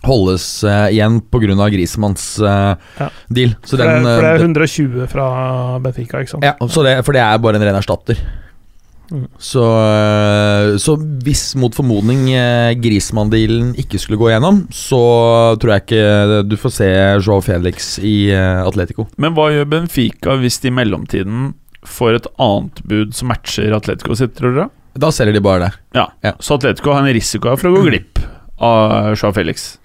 Holdes 0.05 0.63
uh, 0.63 0.87
igjen 0.93 1.21
pga. 1.21 1.69
Grisemanns 1.73 2.39
uh, 2.39 2.75
Ja. 2.99 3.09
deal. 3.27 3.55
Så 3.63 3.77
for, 3.77 3.83
det, 3.83 4.01
for 4.03 4.21
det 4.21 4.29
eh, 4.29 4.35
er 4.35 4.43
120 4.45 5.07
fra 5.11 5.27
Benfica, 5.83 6.21
ikke 6.21 6.35
sant? 6.35 6.45
Ja, 6.45 6.53
så 6.69 6.83
det, 6.85 6.99
for 7.05 7.17
det 7.17 7.23
er 7.23 7.41
bare 7.41 7.59
en 7.59 7.65
ren 7.65 7.79
erstatter. 7.79 8.19
Mm. 9.11 9.27
Så, 9.39 9.63
øh, 9.63 10.73
så 10.81 10.95
hvis 11.23 11.43
mot 11.59 11.75
formodning 11.75 12.27
eh, 12.35 12.73
Grismann-dealen 12.81 13.73
ikke 13.79 13.99
skulle 14.01 14.19
gå 14.19 14.31
gjennom, 14.33 14.65
så 14.73 15.01
tror 15.61 15.73
jeg 15.73 15.85
ikke 15.85 16.41
du 16.47 16.57
får 16.59 16.75
se 16.79 16.89
Joao 17.21 17.43
Felix 17.45 17.95
i 18.03 18.31
eh, 18.35 18.63
Atletico. 18.65 19.07
Men 19.21 19.35
hva 19.37 19.49
gjør 19.53 19.69
Benfica 19.71 20.35
hvis 20.41 20.59
de 20.63 20.71
i 20.71 20.75
mellomtiden 20.75 21.53
får 21.87 22.19
et 22.19 22.31
annet 22.43 22.81
bud 22.89 23.15
som 23.15 23.31
matcher 23.31 23.75
Atletico 23.77 24.17
sitt, 24.17 24.35
tror 24.39 24.55
dere? 24.57 24.69
Da 24.97 25.11
selger 25.13 25.37
de 25.37 25.43
bare 25.45 25.67
det. 25.67 25.71
Ja. 25.95 26.09
Ja. 26.25 26.33
Så 26.43 26.57
Atletico 26.57 26.95
har 26.95 27.05
en 27.05 27.15
risiko 27.15 27.53
for 27.55 27.69
å 27.69 27.77
gå 27.77 27.85
glipp 27.87 28.19
av 28.57 29.13
Joao 29.13 29.31
Felix. 29.35 29.75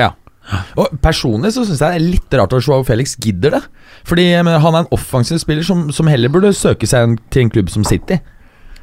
Og 0.74 0.94
Personlig 1.05 1.53
så 1.55 1.62
syns 1.66 1.81
jeg 1.81 1.93
det 1.93 1.99
er 2.01 2.12
litt 2.16 2.36
rart 2.39 2.55
at 2.57 2.66
Joao 2.66 2.82
Felix 2.86 3.15
gidder 3.20 3.59
det. 3.59 3.62
Fordi 4.09 4.24
han 4.35 4.49
er 4.51 4.81
en 4.82 4.94
offensiv 4.94 5.39
spiller 5.39 5.66
som, 5.66 5.86
som 5.94 6.09
heller 6.11 6.32
burde 6.32 6.51
søke 6.57 6.89
seg 6.89 7.19
til 7.31 7.44
en 7.44 7.53
klubb 7.53 7.70
som 7.70 7.86
City. 7.86 8.19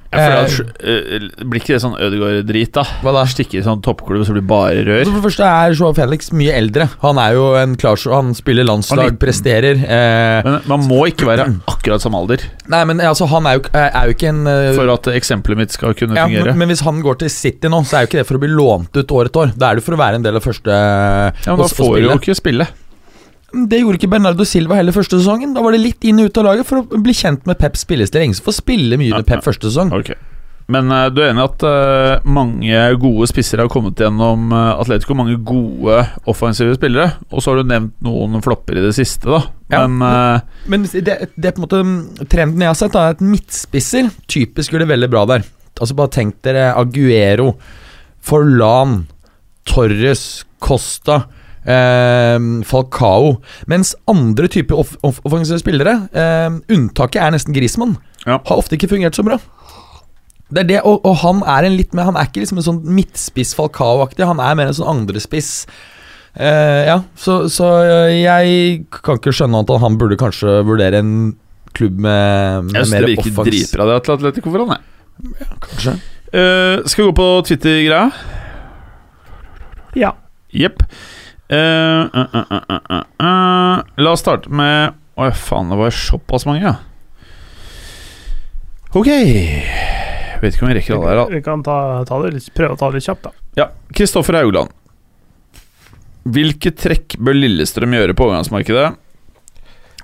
Eh, 0.09 1.27
Blir 1.45 1.61
ikke 1.61 1.75
det 1.75 1.81
sånn 1.83 1.93
Ødegaard-drit, 2.01 2.71
da? 2.73 2.83
Hva 3.03 3.13
da? 3.13 3.25
Stikke 3.29 3.59
i 3.59 3.65
sånn 3.65 3.83
toppklubb, 3.85 4.25
så 4.25 4.33
blir 4.33 4.41
det 4.41 4.49
bare 4.49 4.85
rør? 4.87 5.03
Altså 5.03 5.13
for 5.13 5.19
det 5.19 5.27
første 5.27 5.49
er 5.49 5.75
Joao 5.77 5.95
Felix 5.97 6.31
mye 6.33 6.55
eldre. 6.57 6.89
Han 7.03 7.21
er 7.21 7.35
jo 7.37 7.45
en 7.59 7.75
klar 7.79 7.99
Han 8.09 8.33
spiller 8.37 8.65
landslag, 8.65 9.11
han 9.11 9.19
presterer. 9.21 9.83
Eh, 9.85 10.39
Men 10.45 10.59
man 10.69 10.87
må 10.89 11.03
ikke 11.11 11.29
være 11.29 11.49
akkurat 11.69 12.01
samme 12.01 12.19
alder 12.23 12.45
nei, 12.69 12.81
men 12.85 13.01
altså, 13.01 13.25
han 13.31 13.47
er 13.49 13.57
jo, 13.57 13.63
er 13.73 14.09
jo 14.09 14.13
ikke 14.15 14.29
en 14.29 14.43
uh, 14.45 14.71
for 14.77 14.91
at 14.93 15.09
eksempelet 15.15 15.57
mitt 15.63 15.73
skal 15.73 15.95
kunne 15.97 16.17
ja, 16.17 16.27
fungere. 16.27 16.53
men, 16.53 16.61
men 16.61 16.71
hvis 16.71 16.83
han 16.85 17.01
går 17.05 17.17
til 17.23 17.31
City 17.33 17.71
nå, 17.71 17.81
så 17.87 17.97
er 17.97 18.05
jo 18.05 18.11
ikke 18.11 18.21
det 18.21 18.27
for 18.29 18.37
å 18.39 18.43
bli 18.43 18.51
lånt 18.53 18.99
ut 18.99 19.15
år 19.17 19.29
etter 19.29 19.45
år. 19.45 19.55
Da 19.57 19.71
er 19.71 19.79
det 19.79 19.85
for 19.87 19.97
å 19.97 20.01
være 20.01 20.19
en 20.19 20.27
del 20.27 20.37
av 20.39 20.45
første 20.45 20.75
Ja, 20.75 21.55
men 21.55 21.63
da 21.63 21.69
får 21.71 21.97
du 21.97 22.05
jo 22.07 22.19
ikke 22.19 22.37
spille. 22.37 22.69
Det 23.53 23.81
gjorde 23.81 23.99
ikke 23.99 24.11
Bernardo 24.11 24.45
Silva 24.47 24.77
heller 24.79 24.95
første 24.95 25.19
sesongen. 25.19 25.53
Da 25.55 25.63
var 25.65 25.75
det 25.75 25.83
litt 25.83 26.05
inn 26.07 26.21
og 26.21 26.29
ut 26.29 26.41
av 26.41 26.49
laget 26.51 26.67
for 26.69 26.81
å 26.83 27.01
bli 27.01 27.15
kjent 27.15 27.47
med 27.49 27.59
Peps 27.61 27.85
spillestil. 27.85 28.27
Ingen 28.27 28.43
får 28.45 28.59
spille 28.61 28.99
mye 28.99 29.09
med 29.09 29.21
under 29.21 29.29
Pep 29.29 29.45
første 29.45 29.71
sesong. 29.71 29.93
Okay. 29.99 30.19
Men 30.69 30.91
uh, 30.93 31.07
du 31.09 31.23
er 31.23 31.31
enig 31.31 31.41
i 31.41 31.47
at 31.47 31.63
uh, 31.65 32.27
mange 32.29 32.81
gode 33.01 33.25
spisser 33.31 33.61
har 33.61 33.71
kommet 33.73 33.97
gjennom 33.97 34.51
uh, 34.53 34.75
Atletico? 34.77 35.17
Mange 35.17 35.39
gode 35.41 36.03
offensive 36.29 36.75
spillere? 36.77 37.15
Og 37.33 37.41
så 37.41 37.51
har 37.51 37.61
du 37.63 37.71
nevnt 37.71 37.95
noen 38.05 38.37
flopper 38.45 38.77
i 38.77 38.83
det 38.85 38.93
siste, 38.97 39.31
da. 39.33 39.41
Ja. 39.73 39.81
Men 39.89 40.43
Men 40.69 40.85
det, 40.93 41.15
det 41.33 41.49
er 41.49 41.55
på 41.55 41.63
en 41.63 41.65
måte 41.65 41.81
mm, 41.85 41.97
trenden 42.29 42.65
jeg 42.65 42.69
har 42.69 42.77
sett, 42.77 42.97
er 42.97 43.15
at 43.17 43.25
midtspisser 43.25 44.13
typisk 44.29 44.73
gjør 44.73 44.85
det 44.85 44.91
veldig 44.93 45.09
bra 45.09 45.25
der. 45.33 45.49
Altså 45.79 45.97
Bare 45.97 46.13
tenk 46.13 46.37
dere 46.45 46.69
Aguero, 46.77 47.55
Forlan, 48.25 49.03
Torres, 49.69 50.43
Costa. 50.61 51.23
Eh, 51.69 52.39
Falcao. 52.65 53.35
Mens 53.69 53.93
andre 54.09 54.49
typer 54.51 54.79
off 54.81 54.95
off 55.05 55.21
offensive 55.27 55.61
spillere, 55.61 55.95
eh, 56.13 56.49
unntaket 56.73 57.21
er 57.21 57.35
nesten 57.35 57.53
Grismann, 57.55 57.97
Ja. 58.25 58.39
har 58.39 58.57
ofte 58.57 58.75
ikke 58.77 58.89
fungert 58.89 59.15
så 59.15 59.23
bra. 59.25 59.37
Det 60.49 60.63
er 60.63 60.67
det, 60.67 60.81
og, 60.83 61.05
og 61.05 61.19
han 61.21 61.43
er 61.45 61.67
en 61.67 61.77
litt 61.77 61.93
mer 61.93 62.07
Han 62.09 62.15
er 62.17 62.25
ikke 62.25 62.41
liksom 62.41 62.57
en 62.57 62.65
sånn 62.65 62.79
midtspiss 62.83 63.53
Falcao-aktig, 63.53 64.25
han 64.25 64.39
er 64.41 64.55
mer 64.57 64.71
en 64.71 64.73
sånn 64.73 64.89
andrespiss. 64.89 65.67
Eh, 66.33 66.87
ja, 66.87 67.03
så, 67.15 67.43
så 67.53 67.67
jeg 68.09 68.85
kan 68.89 69.19
ikke 69.19 69.33
skjønne 69.35 69.61
at 69.61 69.73
han 69.83 69.97
burde 70.01 70.17
kanskje 70.17 70.63
vurdere 70.65 71.03
en 71.03 71.35
klubb 71.77 71.99
med, 72.01 72.65
med 72.65 72.79
jeg 72.79 72.87
syns 72.87 72.93
mer 72.95 73.05
det 73.05 73.11
virker 73.13 73.45
dritbra 73.45 73.85
det 73.91 73.99
til 74.05 74.15
Atletico 74.15 74.53
for 74.53 74.65
han, 74.65 74.79
jeg. 74.79 75.49
Kanskje. 75.67 75.95
Uh, 76.29 76.85
skal 76.85 77.03
vi 77.03 77.07
gå 77.09 77.15
på 77.17 77.29
Twitter-greia? 77.49 78.09
Ja. 79.97 80.13
Jepp. 80.53 80.81
Eh, 81.49 82.01
eh, 82.13 82.43
eh. 83.19 83.79
La 83.97 84.11
oss 84.13 84.21
starte 84.21 84.51
med 84.53 84.93
Å, 85.17 85.29
faen, 85.33 85.71
det 85.71 85.77
var 85.79 85.95
såpass 85.95 86.45
mange, 86.47 86.61
ja. 86.61 86.75
Ok. 88.95 89.09
Vet 89.09 90.53
ikke 90.55 90.63
om 90.63 90.69
vi 90.71 90.77
rekker 90.77 90.95
alle 90.95 91.09
her, 91.09 91.19
da. 91.19 91.25
Vi 91.33 91.41
kan 91.43 91.63
ta, 91.65 91.77
ta 92.07 92.19
det 92.23 92.31
litt, 92.37 92.47
prøve 92.55 92.77
å 92.77 92.79
ta 92.79 92.87
det 92.87 93.01
litt 93.01 93.07
kjapt, 93.09 93.27
da. 93.27 93.33
Ja, 93.59 93.65
Kristoffer 93.97 94.37
Haugland. 94.39 94.71
Hvilke 96.29 96.71
trekk 96.75 97.17
bør 97.19 97.35
Lillestrøm 97.35 97.97
gjøre 97.97 98.15
på 98.15 98.29
overgangsmarkedet? 98.29 98.87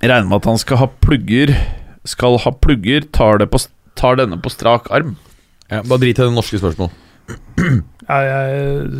Regner 0.02 0.28
med 0.28 0.38
at 0.42 0.50
han 0.50 0.60
skal 0.60 0.82
ha 0.82 0.88
plugger 1.02 1.54
Skal 2.06 2.36
ha 2.44 2.52
plugger, 2.52 3.06
tar, 3.16 3.40
det 3.40 3.48
på, 3.54 3.62
tar 3.98 4.20
denne 4.20 4.38
på 4.42 4.52
strak 4.52 4.90
arm. 4.94 5.16
Ja, 5.72 5.80
bare 5.86 6.04
drit 6.04 6.20
i 6.20 6.26
det 6.26 6.34
norske 6.36 6.60
spørsmålet. 6.62 7.02
Ja, 8.06 8.18
jeg, 8.22 9.00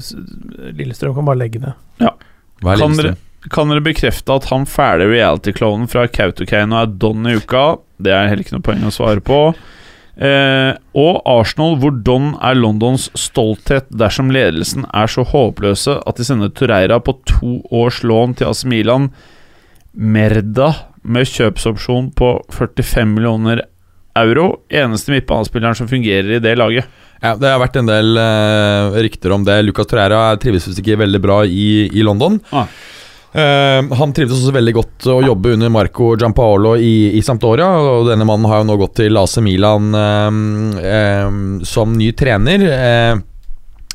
Lillestrøm 0.80 1.14
kan 1.18 1.28
bare 1.28 1.38
legge 1.44 1.60
ned. 1.62 1.76
Hva 2.64 2.74
er 2.76 2.84
Kan 2.84 3.00
dere, 3.00 3.16
kan 3.52 3.72
dere 3.72 3.84
bekrefte 3.86 4.36
at 4.36 4.50
han 4.52 4.68
fæle 4.70 5.10
reality-klovnen 5.12 5.90
fra 5.92 6.08
Kautokeino 6.08 6.80
er 6.82 6.94
Don 7.02 7.28
i 7.30 7.36
uka? 7.40 7.76
Det 8.02 8.14
er 8.14 8.30
heller 8.30 8.46
ikke 8.46 8.58
noe 8.58 8.66
poeng 8.66 8.86
å 8.88 8.94
svare 8.94 9.24
på. 9.24 9.40
Eh, 10.16 10.72
og 10.96 11.18
Arsenal, 11.28 11.76
hvor 11.82 11.92
Don 12.08 12.34
er 12.40 12.56
Londons 12.56 13.10
stolthet 13.20 13.90
dersom 13.92 14.32
ledelsen 14.32 14.88
er 14.96 15.12
så 15.12 15.26
håpløse 15.28 15.98
at 16.08 16.20
de 16.20 16.28
sender 16.28 16.54
Torreira 16.56 17.02
på 17.04 17.18
to 17.28 17.58
års 17.76 18.02
lån 18.08 18.38
til 18.40 18.52
AC 18.52 18.64
Milan. 18.72 19.10
Merda 19.92 20.72
med 21.04 21.28
kjøpsopsjon 21.30 22.14
på 22.18 22.38
45 22.56 23.12
millioner 23.12 23.66
euro. 24.16 24.62
Eneste 24.72 25.12
midtbanespilleren 25.14 25.78
som 25.78 25.92
fungerer 25.92 26.38
i 26.38 26.44
det 26.44 26.56
laget. 26.60 26.88
Ja, 27.22 27.36
Det 27.40 27.52
har 27.52 27.62
vært 27.62 27.80
en 27.80 27.90
del 27.90 28.20
uh, 28.20 28.98
rykter 29.06 29.34
om 29.36 29.46
det. 29.48 29.62
Lucas 29.66 29.88
Torreira 29.90 30.28
trives 30.42 30.68
visst 30.68 30.82
ikke 30.82 31.00
veldig 31.04 31.22
bra 31.24 31.42
i, 31.46 31.88
i 31.92 32.06
London. 32.06 32.40
Ah. 32.52 32.68
Uh, 33.36 33.92
han 34.00 34.14
trivdes 34.16 34.38
også 34.38 34.54
veldig 34.56 34.74
godt 34.78 35.08
å 35.12 35.18
jobbe 35.26 35.56
under 35.58 35.72
Marco 35.74 36.14
Giampaolo 36.16 36.76
i, 36.80 37.18
i 37.20 37.24
Sampdoria. 37.26 37.68
Og 37.82 38.12
denne 38.12 38.28
mannen 38.28 38.48
har 38.52 38.62
jo 38.62 38.70
nå 38.70 38.80
gått 38.80 38.98
til 39.02 39.20
AC 39.20 39.40
Milan 39.44 39.92
uh, 39.96 41.64
som 41.68 41.96
ny 42.00 42.12
trener. 42.18 42.68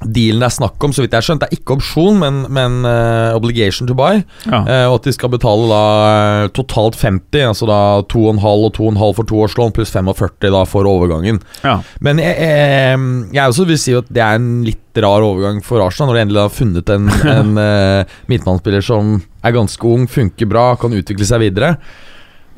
Dealen 0.01 0.41
det 0.41 0.49
er 0.49 0.55
snakk 0.55 0.85
om, 0.87 0.93
så 0.97 1.05
vidt 1.05 1.13
jeg 1.13 1.21
har 1.21 1.27
skjønt, 1.27 1.43
det 1.43 1.51
er 1.51 1.59
ikke 1.59 1.75
opsjon, 1.77 2.21
men, 2.23 2.43
men 2.49 2.79
uh, 2.89 3.37
obligation 3.37 3.89
to 3.89 3.97
buy. 3.97 4.23
Ja. 4.47 4.63
Uh, 4.65 4.87
og 4.89 4.97
at 5.01 5.09
de 5.09 5.15
skal 5.17 5.33
betale 5.35 5.69
da 5.71 5.83
eh, 6.11 6.45
totalt 6.57 6.97
50, 6.97 7.43
altså 7.51 7.69
da 7.69 7.81
2,5 8.09 8.41
og 8.49 8.73
2,5 8.79 9.17
for 9.19 9.31
toårslån, 9.31 9.75
pluss 9.77 9.93
45 9.93 10.53
da 10.57 10.65
for 10.69 10.89
overgangen. 10.89 11.43
Ja. 11.65 11.79
Men 12.01 12.23
jeg, 12.23 12.33
jeg, 12.41 13.01
jeg 13.37 13.53
også 13.53 13.69
vil 13.69 13.81
si 13.81 13.97
at 13.99 14.09
det 14.09 14.25
er 14.25 14.41
en 14.41 14.53
litt 14.67 15.01
rar 15.01 15.23
overgang 15.23 15.61
for 15.65 15.85
Arsenal, 15.85 16.11
når 16.11 16.17
de 16.17 16.23
endelig 16.25 16.45
har 16.47 16.55
funnet 16.55 16.95
en, 16.97 17.11
en 17.37 17.53
uh, 17.61 18.21
midtmannsspiller 18.33 18.85
som 18.85 19.19
er 19.45 19.57
ganske 19.57 19.93
ung, 19.93 20.09
funker 20.11 20.49
bra, 20.49 20.71
kan 20.81 20.97
utvikle 20.97 21.29
seg 21.29 21.45
videre. 21.45 21.75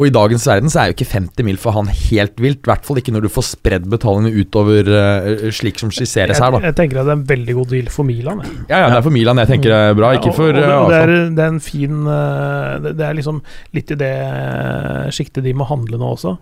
Og 0.02 0.08
i 0.08 0.10
dagens 0.10 0.42
verden 0.48 0.72
så 0.72 0.80
er 0.82 0.88
jo 0.90 0.96
ikke 0.96 1.06
50 1.12 1.46
mil 1.46 1.58
for 1.62 1.76
han 1.76 1.86
helt 1.86 2.40
vilt. 2.42 2.64
I 2.64 2.70
hvert 2.72 2.86
fall 2.88 2.98
ikke 2.98 3.12
når 3.14 3.22
du 3.22 3.30
får 3.30 3.44
spredd 3.52 3.84
betalingene 3.92 4.34
utover 4.34 4.88
uh, 4.90 5.44
slik 5.54 5.78
som 5.78 5.92
skisseres 5.94 6.40
her, 6.42 6.56
da. 6.56 6.60
jeg 6.66 6.76
tenker 6.80 6.98
at 6.98 7.06
det 7.06 7.14
er 7.14 7.20
en 7.20 7.28
veldig 7.28 7.54
god 7.60 7.70
deal 7.70 7.90
for 7.94 8.08
Milan. 8.08 8.42
Jeg. 8.42 8.56
Ja, 8.72 8.80
ja, 8.82 8.88
det 8.90 8.98
er 8.98 9.06
for 9.06 9.14
Milan 9.14 9.38
jeg 9.44 9.50
tenker 9.52 9.70
det 9.70 9.78
er 9.92 9.94
bra, 10.00 10.10
ikke 10.18 10.34
for 10.34 10.50
og, 10.50 10.58
og 10.58 10.58
det, 10.58 10.66
eh, 10.66 10.80
og 10.80 10.90
det, 10.90 10.98
er, 10.98 11.30
det 11.36 11.44
er 11.44 11.52
en 11.52 11.62
fin 11.62 12.10
eh, 12.16 12.72
det, 12.82 12.94
det 12.98 13.06
er 13.06 13.18
liksom 13.20 13.38
litt 13.78 13.94
i 13.94 14.00
det 14.02 14.12
sjiktet 15.14 15.46
de 15.46 15.54
må 15.54 15.68
handle 15.70 16.02
nå 16.02 16.10
også. 16.16 16.34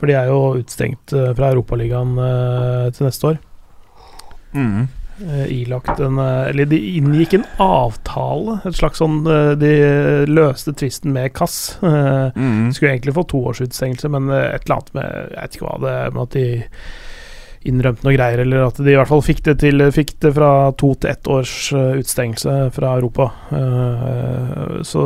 For 0.00 0.08
de 0.08 0.16
er 0.16 0.32
jo 0.32 0.40
utstengt 0.62 1.12
fra 1.12 1.52
Europaligaen 1.52 2.16
til 2.96 3.06
neste 3.06 3.28
år. 3.28 3.36
Mm. 4.56 4.88
Eh, 5.20 5.52
ilagt 5.52 6.00
en 6.00 6.18
eh, 6.18 6.48
Eller 6.48 6.66
de 6.66 6.78
inngikk 6.96 7.34
en 7.36 7.46
avtale, 7.60 8.58
et 8.64 8.76
slags 8.78 9.02
sånn 9.02 9.20
eh, 9.28 9.52
De 9.60 9.72
løste 10.30 10.72
tvisten 10.72 11.12
med 11.12 11.34
Kass. 11.36 11.76
Mm. 11.82 12.68
de 12.68 12.74
skulle 12.74 12.94
egentlig 12.94 13.14
få 13.16 13.26
to 13.28 13.42
års 13.50 13.60
utestengelse, 13.60 14.08
men 14.12 14.30
et 14.32 14.64
eller 14.64 14.78
annet 14.78 14.92
med 14.96 15.08
Jeg 15.34 15.38
vet 15.38 15.56
ikke 15.56 15.66
hva 15.68 15.80
det 15.82 15.96
men 16.12 16.22
at 16.22 16.36
de 16.36 16.46
innrømte 17.62 18.02
noe 18.02 18.16
greier, 18.16 18.40
eller 18.42 18.64
at 18.66 18.78
de 18.82 18.90
i 18.90 18.96
hvert 18.98 19.06
fall 19.06 19.22
fikk 19.22 19.44
det 19.46 19.52
til 19.62 19.84
Fikk 19.94 20.16
det 20.24 20.32
fra 20.34 20.50
to 20.74 20.88
til 20.98 21.12
ett 21.12 21.28
års 21.30 21.54
utestengelse 21.70 22.56
fra 22.74 22.96
Europa. 22.98 23.28
Så 24.82 25.04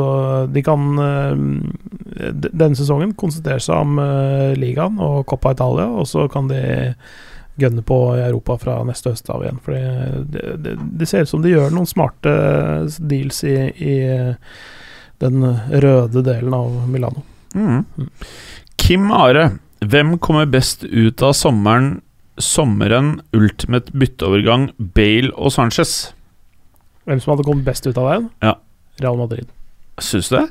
de 0.49 0.63
kan 0.65 0.87
denne 0.97 2.79
sesongen 2.79 3.13
konsentrere 3.13 3.61
seg 3.61 3.77
om 3.77 4.01
ligaen 4.57 4.97
og 4.97 5.27
Coppa 5.29 5.53
Italia, 5.53 5.85
og 5.85 6.09
så 6.09 6.25
kan 6.33 6.49
de 6.49 6.63
gønne 7.57 7.83
på 7.85 7.97
i 8.17 8.23
Europa 8.25 8.57
fra 8.61 8.77
neste 8.85 9.13
høst 9.13 9.29
av 9.33 9.43
igjen. 9.43 9.61
For 9.65 9.73
det, 9.73 10.57
det, 10.63 10.75
det 10.99 11.09
ser 11.09 11.25
ut 11.25 11.31
som 11.31 11.43
de 11.43 11.55
gjør 11.55 11.73
noen 11.73 11.89
smarte 11.89 12.33
deals 12.97 13.43
i, 13.47 13.55
i 13.73 13.95
den 15.23 15.45
røde 15.85 16.23
delen 16.25 16.53
av 16.53 16.75
Milano. 16.89 17.23
Mm. 17.57 18.09
Kim 18.77 19.09
Are, 19.15 19.49
hvem 19.81 20.17
kommer 20.21 20.49
best 20.49 20.85
ut 20.85 21.23
av 21.25 21.33
sommeren 21.37 21.97
Sommeren 22.37 23.15
ultimate 23.33 23.89
bytteovergang 23.97 24.67
Bale 24.93 25.31
og 25.33 25.49
Sanchez? 25.55 26.11
Hvem 27.09 27.17
som 27.23 27.31
hadde 27.33 27.45
kommet 27.47 27.65
best 27.65 27.87
ut 27.87 27.97
av 27.97 28.11
den? 28.11 28.27
Ja. 28.45 28.51
Real 29.01 29.17
Madrid. 29.17 29.49
Syns 29.97 30.29
du 30.29 30.35
det? 30.35 30.43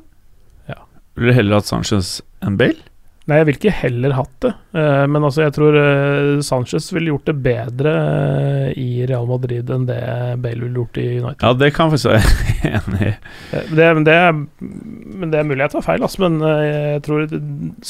Ja. 0.72 0.80
Ville 1.14 1.30
du 1.30 1.36
heller 1.36 1.60
hatt 1.60 1.70
Sanchez 1.70 2.16
enn 2.42 2.58
Bale? 2.58 2.82
Nei, 3.26 3.40
jeg 3.40 3.46
vil 3.48 3.56
ikke 3.58 3.72
heller 3.74 4.12
hatt 4.14 4.34
det. 4.44 4.52
Eh, 4.78 5.04
men 5.10 5.24
altså, 5.26 5.40
jeg 5.42 5.54
tror 5.56 5.74
eh, 5.80 6.28
Sanchez 6.46 6.84
ville 6.94 7.10
gjort 7.10 7.26
det 7.26 7.34
bedre 7.42 7.94
eh, 7.98 8.68
i 8.78 9.02
Real 9.02 9.26
Madrid 9.26 9.72
enn 9.74 9.88
det 9.88 9.98
Bale 10.44 10.62
ville 10.62 10.78
gjort 10.78 11.00
i 11.02 11.06
United. 11.16 11.42
Ja, 11.42 11.50
det 11.58 11.72
kan 11.74 11.90
jeg 11.90 12.04
være 12.06 12.70
enig 12.70 13.08
i. 13.08 13.10
Det, 13.50 13.88
men, 13.98 14.06
det 14.06 14.14
er, 14.14 14.30
men 14.30 15.34
det 15.34 15.42
mulig 15.48 15.66
jeg 15.66 15.74
tar 15.74 15.86
feil, 15.88 16.06
altså, 16.06 16.22
men 16.22 16.38
jeg 16.68 17.02
tror 17.08 17.26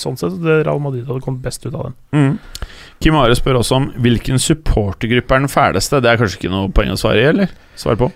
sånn 0.01 0.17
sett 0.17 0.41
at 0.41 0.51
Real 0.65 0.81
Madrid 0.81 1.05
hadde 1.05 1.25
kommet 1.29 1.45
best 1.45 1.69
ut 1.69 1.75
av 1.75 1.91
den. 1.91 2.01
Mm. 2.17 2.67
Kim 3.05 3.21
Are 3.21 3.37
spør 3.37 3.61
også 3.61 3.77
om 3.77 3.93
hvilken 4.01 4.41
supportergruppe 4.41 5.37
er 5.37 5.45
den 5.45 5.53
fæleste. 5.53 6.01
Det 6.01 6.15
er 6.15 6.23
kanskje 6.23 6.41
ikke 6.41 6.57
noe 6.57 6.73
poeng 6.73 6.97
å 6.97 7.01
svare 7.01 7.21
i, 7.21 7.29
eller? 7.35 7.53
Svar 7.77 8.01
på. 8.01 8.09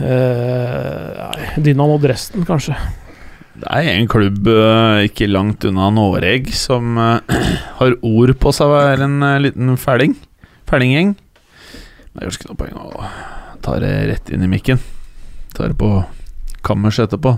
Uh, 0.00 1.20
nei, 1.20 1.48
Dynamo 1.68 2.00
Dresden, 2.00 2.48
kanskje. 2.48 2.80
Det 3.54 3.70
er 3.70 3.86
en 3.92 4.08
klubb 4.10 4.48
eh, 4.50 5.04
ikke 5.06 5.28
langt 5.30 5.64
unna 5.68 5.86
Noreg 5.94 6.48
som 6.58 6.96
eh, 6.98 7.42
har 7.78 7.94
ord 8.02 8.32
på 8.42 8.52
seg 8.54 8.66
å 8.66 8.74
være 8.74 9.06
en 9.06 9.20
eh, 9.22 9.36
liten 9.46 9.76
fæling. 9.80 10.16
Fælinggjeng. 10.70 11.12
Det 12.14 12.24
kanskje 12.24 12.40
ikke 12.42 12.50
noe 12.50 12.58
poeng 12.58 12.78
å 12.80 13.08
ta 13.64 13.76
det 13.82 13.92
rett 14.10 14.32
inn 14.34 14.42
i 14.46 14.50
mikken. 14.50 14.80
Ta 15.54 15.68
det 15.70 15.78
på 15.78 15.90
kammers 16.66 16.98
etterpå. 17.04 17.36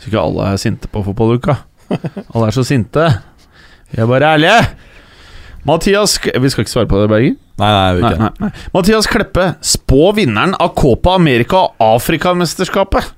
Så 0.00 0.08
ikke 0.08 0.22
alle 0.22 0.48
er 0.54 0.60
sinte 0.62 0.88
på 0.88 1.02
fotballuka. 1.04 1.58
Alle 1.90 2.48
er 2.48 2.56
så 2.56 2.64
sinte. 2.64 3.04
Vi 3.90 4.00
er 4.00 4.08
bare 4.08 4.32
ærlige. 4.36 4.60
Mathias 5.68 6.14
Vi 6.24 6.48
skal 6.48 6.64
ikke 6.64 6.72
svare 6.72 6.88
på 6.88 7.00
det, 7.02 7.08
Berger? 7.12 7.34
Nei, 7.60 7.68
nei, 7.68 7.80
jeg 7.90 7.96
vil 7.98 8.04
Nei, 8.06 8.12
ikke. 8.14 8.22
nei, 8.24 8.48
nei. 8.48 8.68
Mathias 8.72 9.08
Kleppe, 9.10 9.46
spå 9.60 10.06
vinneren 10.16 10.54
av 10.56 10.70
Copa 10.78 11.18
America 11.20 11.66
og 11.68 11.82
Afrikamesterskapet. 11.98 13.10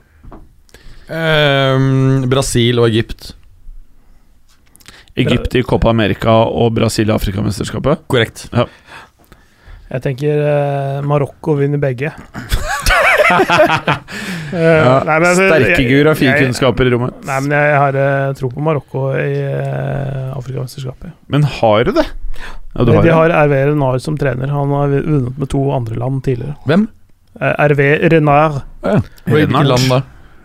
Ehm, 1.10 2.28
Brasil 2.30 2.78
og 2.82 2.90
Egypt. 2.90 3.32
Egypt 5.18 5.54
i 5.58 5.62
Copa 5.66 5.90
America 5.92 6.32
og 6.48 6.72
Brasil 6.76 7.10
i 7.10 7.14
Afrikamesterskapet. 7.14 8.06
Korrekt. 8.10 8.46
Jeg 9.92 10.04
tenker 10.06 10.38
uh, 10.40 11.00
Marokko 11.04 11.58
vinner 11.58 11.82
begge. 11.82 12.12
Eh, 14.52 14.58
nei, 14.60 15.14
men 15.16 15.24
altså, 15.24 15.46
Sterke 15.48 15.84
geografikunnskaper 15.86 16.84
i 16.84 16.90
rommet. 16.92 17.14
Nei, 17.24 17.38
men 17.46 17.54
jeg 17.56 17.76
har 17.80 17.96
uh, 17.96 18.34
tro 18.36 18.50
på 18.52 18.60
Marokko 18.60 19.06
i 19.16 19.38
uh, 19.40 20.34
Afrikamesterskapet. 20.36 21.14
Men 21.32 21.46
har 21.48 21.86
du 21.88 21.94
det? 21.96 22.04
Ja, 22.74 22.84
du 22.84 22.90
de 22.90 22.98
har 22.98 23.06
de 23.06 23.14
har 23.16 23.32
RV 23.46 23.54
Renard 23.70 24.04
som 24.04 24.18
trener. 24.20 24.52
Han 24.52 24.74
har 24.76 24.92
vunnet 24.92 25.38
med 25.40 25.50
to 25.54 25.62
andre 25.72 25.96
land 26.02 26.20
tidligere. 26.26 26.58
Hvem? 26.68 26.84
Hervé 27.40 27.88
RV 27.94 28.12
Renard. 28.12 28.60
Ja. 28.84 28.98
Hvilket 29.24 29.70
land 29.70 29.88
da? 29.94 30.02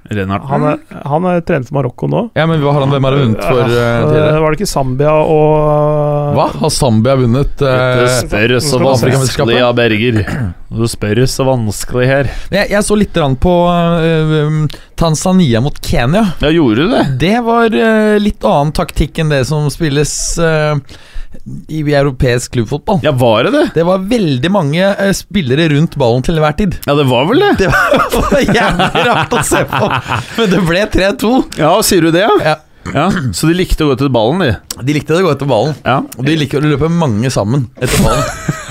Rennart. 0.10 0.46
Han 0.50 0.66
er, 0.72 0.82
han 1.08 1.28
er 1.30 1.42
trent 1.48 1.70
for 1.70 1.78
Marokko 1.80 2.10
nå. 2.12 2.22
Ja, 2.38 2.46
men 2.50 2.62
har 2.64 2.80
han, 2.80 2.94
Hvem 2.94 3.08
har 3.08 3.18
han 3.18 3.26
vunnet 3.26 3.44
for 3.44 3.64
eh, 3.64 3.96
Eh, 4.18 4.40
var 4.42 4.54
det 4.54 4.60
ikke 4.60 4.70
Zambia 4.70 5.14
og 5.20 6.36
Hva? 6.38 6.48
Har 6.62 6.72
Zambia 6.74 7.18
vunnet? 7.20 7.56
Du 7.58 7.66
det 7.66 8.14
spør 8.22 8.56
så 8.64 8.80
vanskelig, 8.82 9.58
ja, 9.60 9.72
Berger. 9.76 10.22
Du 10.70 10.84
spør 10.90 11.24
så 11.30 11.46
vanskelig 11.48 12.08
her. 12.08 12.32
jeg, 12.52 12.72
jeg 12.72 12.84
så 12.84 12.98
litt 13.00 13.18
på 13.42 13.54
eh, 13.72 14.34
um, 14.48 14.64
Tanzania 14.98 15.62
mot 15.62 15.78
Kenya. 15.84 16.24
Ja, 16.42 16.52
gjorde 16.52 16.84
du 16.84 16.96
det? 16.96 17.04
Det 17.22 17.36
var 17.46 17.74
uh, 17.74 18.18
litt 18.22 18.44
annen 18.46 18.74
taktikk 18.76 19.22
enn 19.22 19.32
det 19.34 19.44
som 19.50 19.70
spilles 19.74 20.14
eh, 20.42 20.76
i 21.70 21.82
europeisk 21.94 22.52
klubbfotball. 22.58 23.00
Ja, 23.06 23.12
var 23.16 23.48
det 23.48 23.52
det? 23.56 23.64
Det 23.78 23.86
var 23.88 24.04
veldig 24.10 24.52
mange 24.54 24.92
uh, 25.00 25.12
spillere 25.16 25.70
rundt 25.74 25.96
ballen 26.00 26.24
til 26.26 26.38
enhver 26.38 26.56
tid. 26.60 26.78
Ja, 26.88 26.96
det 27.00 27.08
var 27.10 27.28
vel 27.30 27.44
det? 27.46 27.52
Det 27.64 27.74
var 27.74 28.40
jævlig 28.42 29.04
rart 29.08 29.34
å 29.38 29.44
se 29.46 29.64
på, 29.70 29.90
men 30.38 30.50
det 30.52 30.62
ble 30.68 30.86
3-2. 30.94 31.34
Ja, 31.62 31.74
sier 31.86 32.08
du 32.08 32.12
det, 32.16 32.24
ja? 32.26 32.34
Ja. 32.44 32.56
ja? 32.94 33.08
Så 33.38 33.50
de 33.52 33.58
likte 33.60 33.86
å 33.86 33.92
gå 33.92 33.98
til 34.02 34.12
ballen, 34.14 34.42
de? 34.44 34.82
De 34.84 34.96
likte 34.98 35.16
å 35.18 35.24
gå 35.26 35.32
etter 35.34 35.50
ballen, 35.50 35.76
Ja. 35.86 36.00
og 36.18 36.26
de 36.28 36.38
liker 36.40 36.64
å 36.64 36.72
løpe 36.74 36.90
mange 36.92 37.32
sammen 37.34 37.68
etter 37.80 38.02
ballen. 38.06 38.24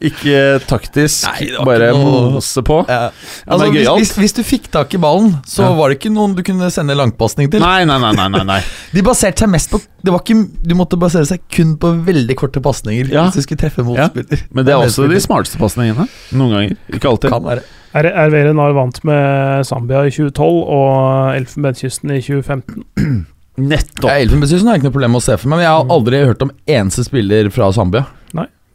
Ikke 0.00 0.60
taktisk, 0.68 1.26
Nei, 1.28 1.48
bare 1.66 1.90
noe- 1.92 2.32
mose 2.36 2.62
på? 2.64 2.78
Ja. 2.88 2.98
Ja, 3.08 3.10
Altså, 3.48 3.68
hvis, 3.74 3.88
hvis, 3.98 4.12
hvis 4.22 4.34
du 4.36 4.42
fikk 4.46 4.68
tak 4.72 4.94
i 4.94 5.00
ballen, 5.02 5.32
så 5.46 5.64
Ja. 5.66 5.72
var 5.74 5.88
det 5.90 5.98
ikke 6.00 6.12
noen 6.14 6.34
du 6.36 6.42
kunne 6.46 6.70
sende 6.70 6.94
langpasning 6.96 7.50
til. 7.50 7.60
Nei, 7.60 7.84
nei, 7.84 7.98
nei, 7.98 8.12
nei, 8.16 8.28
nei, 8.28 8.44
nei. 8.44 8.60
De 8.94 9.02
baserte 9.02 9.44
seg 9.44 9.50
mest 9.50 9.70
på 9.70 9.80
det 10.04 10.12
var 10.14 10.20
ikke, 10.22 10.36
Du 10.62 10.74
måtte 10.78 10.96
basere 11.00 11.26
seg 11.26 11.40
kun 11.50 11.76
på 11.76 11.90
veldig 12.06 12.36
korte 12.38 12.60
pasninger 12.62 13.10
Ja. 13.12 13.24
hvis 13.26 13.34
du 13.34 13.42
skulle 13.42 13.58
treffe 13.64 13.82
motspiller. 13.84 14.44
Men 14.54 14.64
det 14.64 14.72
er 14.72 14.78
også 14.84 15.08
de 15.10 15.18
smarteste 15.20 15.58
pasningene. 15.58 16.06
Noen 16.32 16.52
ganger. 16.54 16.76
Ikke 16.94 17.10
alltid. 17.10 17.30
Kan 17.34 17.42
være. 17.44 17.64
RV 17.98 18.34
Renar 18.46 18.74
vant 18.76 19.00
med 19.04 19.64
Zambia 19.66 20.04
i 20.06 20.10
2012 20.10 20.62
og 20.68 21.34
Elfenbenskysten 21.34 22.12
i 22.14 22.20
2015. 22.22 23.26
Nettopp. 23.58 24.06
Ja, 24.06 24.20
Elfenbenskysten 24.22 24.68
har 24.70 24.76
jeg 24.76 24.84
ikke 24.84 24.88
noe 24.92 24.94
problem 25.00 25.16
med 25.16 25.20
å 25.22 25.26
se 25.26 25.36
for 25.40 25.48
meg, 25.50 25.58
men 25.58 25.64
jeg 25.66 25.74
har 25.74 25.90
aldri 25.96 26.20
hørt 26.28 26.44
om 26.46 26.52
eneste 26.78 27.04
spiller 27.08 27.50
fra 27.50 27.72
Zambia. 27.74 28.04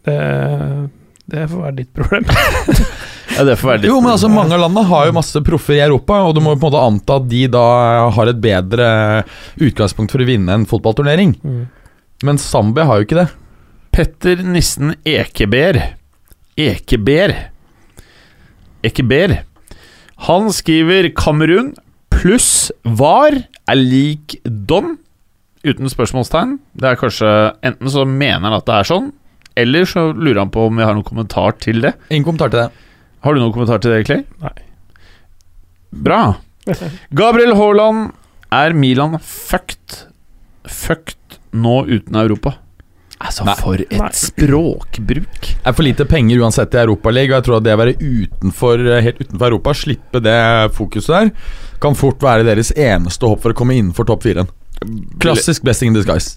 Det, 0.04 0.20
det 1.32 1.48
får 1.50 1.66
være 1.68 1.78
ditt 1.82 1.94
problem. 1.96 2.30
Ja, 3.34 3.42
det 3.48 3.56
får 3.58 3.66
være 3.66 3.82
ditt 3.82 3.90
Jo, 3.90 3.96
men 4.04 4.12
altså 4.12 4.30
Mange 4.30 4.54
av 4.54 4.62
landene 4.62 4.84
har 4.86 5.08
jo 5.08 5.16
masse 5.16 5.40
proffer 5.42 5.78
i 5.80 5.82
Europa, 5.82 6.20
og 6.28 6.36
du 6.36 6.42
må 6.44 6.52
på 6.54 6.60
en 6.60 6.66
måte 6.68 6.82
anta 6.86 7.16
at 7.18 7.30
de 7.32 7.40
da 7.50 7.64
har 8.14 8.30
et 8.30 8.42
bedre 8.44 8.90
utgangspunkt 9.58 10.14
for 10.14 10.22
å 10.22 10.28
vinne 10.28 10.54
en 10.54 10.68
fotballturnering. 10.70 11.32
Mm. 11.42 11.64
Men 12.28 12.38
Zambia 12.38 12.86
har 12.86 13.00
jo 13.00 13.08
ikke 13.08 13.18
det. 13.24 13.26
Petter 13.94 14.44
Nissen 14.46 14.96
Ekeber 15.06 15.78
Ekeber 16.58 17.34
Ekeber 18.82 19.36
Han 20.26 20.50
skriver 20.54 21.12
Kamerun 21.14 21.76
pluss 22.14 22.72
var 22.82 23.38
er 23.38 23.78
lik 23.78 24.40
Don 24.44 24.96
Uten 25.64 25.92
spørsmålstegn 25.92 26.58
Det 26.74 26.90
er 26.90 26.98
kanskje 27.00 27.30
Enten 27.62 27.94
så 27.94 28.08
mener 28.10 28.48
han 28.48 28.58
at 28.58 28.66
det 28.66 28.80
er 28.80 28.90
sånn 28.90 29.12
Eller 29.60 29.86
så 29.90 30.08
lurer 30.16 30.40
han 30.44 30.52
på 30.54 30.68
om 30.70 30.80
jeg 30.82 30.88
har 30.90 30.96
noen 30.98 31.06
kommentar 31.06 31.58
til 31.62 31.84
det 31.84 31.94
Ingen 32.10 32.26
kommentar 32.26 32.50
til 32.54 32.64
det. 32.64 32.70
Har 33.24 33.36
du 33.36 33.42
noen 33.44 33.54
kommentar 33.54 33.82
til 33.84 33.94
det, 33.94 34.02
Clay? 34.08 34.24
Nei. 34.42 34.56
Bra 35.94 36.22
Gabriel 37.22 37.54
Haaland 37.60 38.08
Er 38.56 38.74
Milan 38.74 39.20
fucked 39.22 40.00
Fucked 40.66 41.38
nå 41.54 41.84
uten 41.86 42.16
Europa? 42.18 42.56
Altså, 43.24 43.46
Nei. 43.48 43.54
for 43.56 43.80
et 43.80 43.94
Nei. 44.00 44.10
språkbruk 44.18 45.38
Det 45.48 45.70
er 45.70 45.76
for 45.78 45.86
lite 45.86 46.06
penger 46.10 46.42
uansett 46.44 46.74
i 46.76 46.82
Europaligaen, 46.82 47.38
og 47.38 47.38
jeg 47.38 47.46
tror 47.48 47.60
at 47.60 47.66
det 47.68 47.76
å 47.76 47.80
være 47.80 47.94
utenfor, 48.02 48.82
helt 49.06 49.22
utenfor 49.22 49.48
Europa, 49.48 49.74
slippe 49.80 50.20
det 50.26 50.36
fokuset 50.76 51.14
der, 51.14 51.30
kan 51.84 51.96
fort 51.96 52.24
være 52.26 52.44
deres 52.48 52.74
eneste 52.76 53.30
håp 53.30 53.40
for 53.46 53.54
å 53.54 53.58
komme 53.62 53.78
innenfor 53.80 54.10
topp 54.10 54.26
fire. 54.28 54.44
Klassisk 55.24 55.64
blessing 55.64 55.94
in 55.94 55.96
disguise. 55.96 56.36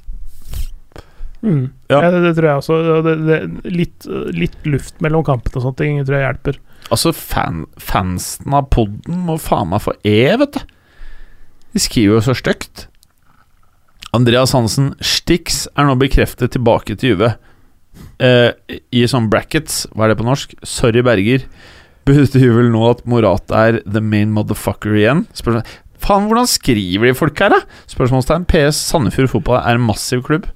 Mm. 1.45 1.67
Ja. 1.91 2.01
Ja. 2.01 2.11
det, 2.11 2.23
det 2.25 2.33
tror 2.39 2.49
jeg 2.49 2.63
også. 2.63 2.79
Det, 3.07 3.15
det, 3.27 3.39
litt, 3.71 4.07
litt 4.35 4.57
luft 4.67 5.01
mellom 5.05 5.25
kampene 5.27 5.61
og 5.61 5.67
sånne 5.67 5.81
ting 5.81 6.01
tror 6.03 6.19
jeg 6.19 6.27
hjelper. 6.27 6.61
Altså, 6.87 7.13
fan, 7.17 7.65
fansen 7.83 8.55
av 8.57 8.69
podden 8.75 9.25
må 9.27 9.39
faen 9.43 9.71
meg 9.73 9.83
få 9.85 9.97
E, 10.07 10.19
vet 10.41 10.59
du. 10.59 10.75
De 11.77 11.83
skriver 11.83 12.17
jo 12.19 12.25
så 12.25 12.37
stygt. 12.39 12.87
Andreas 14.17 14.55
Hansen, 14.57 14.95
Stix 15.05 15.67
er 15.77 15.89
nå 15.89 15.97
bekreftet 16.01 16.55
tilbake 16.55 16.97
til 16.97 17.15
Juve. 17.15 17.35
Eh, 18.23 18.53
I 18.97 19.03
sånn 19.11 19.29
brackets, 19.33 19.85
hva 19.93 20.07
er 20.07 20.15
det 20.15 20.21
på 20.21 20.29
norsk? 20.29 20.55
Sorry, 20.65 21.03
Berger. 21.05 21.45
Betyr 22.07 22.53
vel 22.55 22.71
nå 22.73 22.85
at 22.89 23.03
Morata 23.09 23.65
er 23.69 23.81
the 23.85 24.01
main 24.01 24.33
motherfucker 24.33 24.95
igjen? 24.97 25.25
Spørsmål. 25.37 25.67
Faen, 26.07 26.29
hvordan 26.31 26.47
skriver 26.49 27.09
de 27.11 27.17
folk 27.19 27.41
her, 27.43 27.55
da? 27.57 27.61
Spørsmålstegn. 27.91 28.45
PS 28.49 28.79
Sandefjord 28.93 29.33
Fotball 29.33 29.59
er 29.63 29.79
en 29.79 29.87
massiv 29.89 30.23
klubb. 30.29 30.47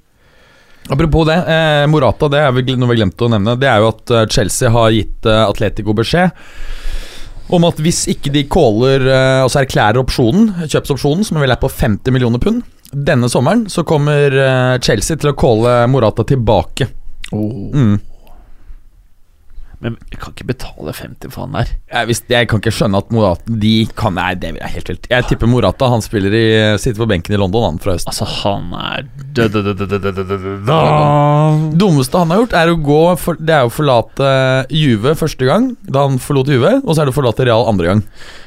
Apropos 0.89 1.27
det, 1.28 1.36
eh, 1.47 1.86
Morata, 1.86 2.28
det 2.28 2.40
er 2.40 2.52
vel 2.55 2.77
noe 2.81 2.90
vi 2.90 2.98
glemte 2.98 3.27
å 3.27 3.31
nevne. 3.31 3.57
Det 3.61 3.69
er 3.69 3.82
jo 3.82 3.90
at 3.93 4.11
eh, 4.11 4.27
Chelsea 4.32 4.73
har 4.73 4.90
gitt 4.94 5.28
eh, 5.28 5.44
Atletico 5.44 5.94
beskjed 5.97 6.32
om 7.51 7.65
at 7.66 7.81
hvis 7.82 8.05
ikke 8.12 8.31
de 8.31 8.44
caller, 8.47 9.02
eh, 9.11 9.40
altså 9.43 9.65
erklærer 9.65 9.98
opsjonen, 9.98 10.52
kjøpsopsjonen, 10.70 11.27
som 11.27 11.40
vel 11.43 11.51
er 11.51 11.59
på 11.59 11.70
50 11.70 12.15
millioner 12.15 12.43
pund, 12.43 12.62
denne 12.90 13.27
sommeren 13.31 13.65
så 13.70 13.85
kommer 13.86 14.35
Chelsea 14.82 15.19
til 15.19 15.31
å 15.31 15.36
calle 15.39 15.74
Morata 15.90 16.24
tilbake. 16.27 16.89
Mm. 17.31 17.98
Men 19.81 19.97
jeg 20.12 20.19
kan 20.20 20.35
ikke 20.35 20.44
betale 20.51 20.93
50 20.93 21.32
for 21.32 21.47
han 21.47 21.55
der. 21.57 21.70
Jeg, 21.89 22.09
visst, 22.11 22.27
jeg 22.28 22.48
kan 22.51 22.61
ikke 22.61 22.73
skjønne 22.77 23.01
at 23.01 23.12
Morata 23.15 23.55
De 23.62 23.74
kan 23.97 24.12
Nei, 24.19 24.35
det 24.36 24.51
er 24.52 24.74
helt 24.74 24.90
vilt. 24.93 25.07
Jeg 25.09 25.24
tipper 25.31 25.48
Morata 25.48 25.89
han 25.89 26.02
spiller 26.05 26.35
i 26.36 26.44
sitter 26.82 27.01
på 27.01 27.09
benken 27.09 27.32
i 27.32 27.39
London 27.40 27.65
han 27.65 27.78
fra 27.81 27.94
høsten. 27.97 28.11
Altså, 28.12 28.27
han 28.43 28.69
er 28.77 29.09
dummeste 31.81 32.20
han 32.20 32.32
har 32.35 32.43
gjort, 32.43 32.57
er 32.61 32.73
å 32.73 32.77
gå 32.85 33.01
for, 33.20 33.39
Det 33.40 33.55
er 33.57 33.69
å 33.69 33.73
forlate 33.73 34.31
Juve 34.74 35.15
første 35.19 35.48
gang, 35.48 35.70
da 35.81 36.05
han 36.09 36.20
forlot 36.23 36.51
Juve, 36.52 36.74
og 36.82 36.93
så 36.93 37.02
er 37.02 37.09
det 37.09 37.15
å 37.15 37.16
forlate 37.16 37.47
Real 37.48 37.65
andre 37.70 37.94
gang. 37.94 38.02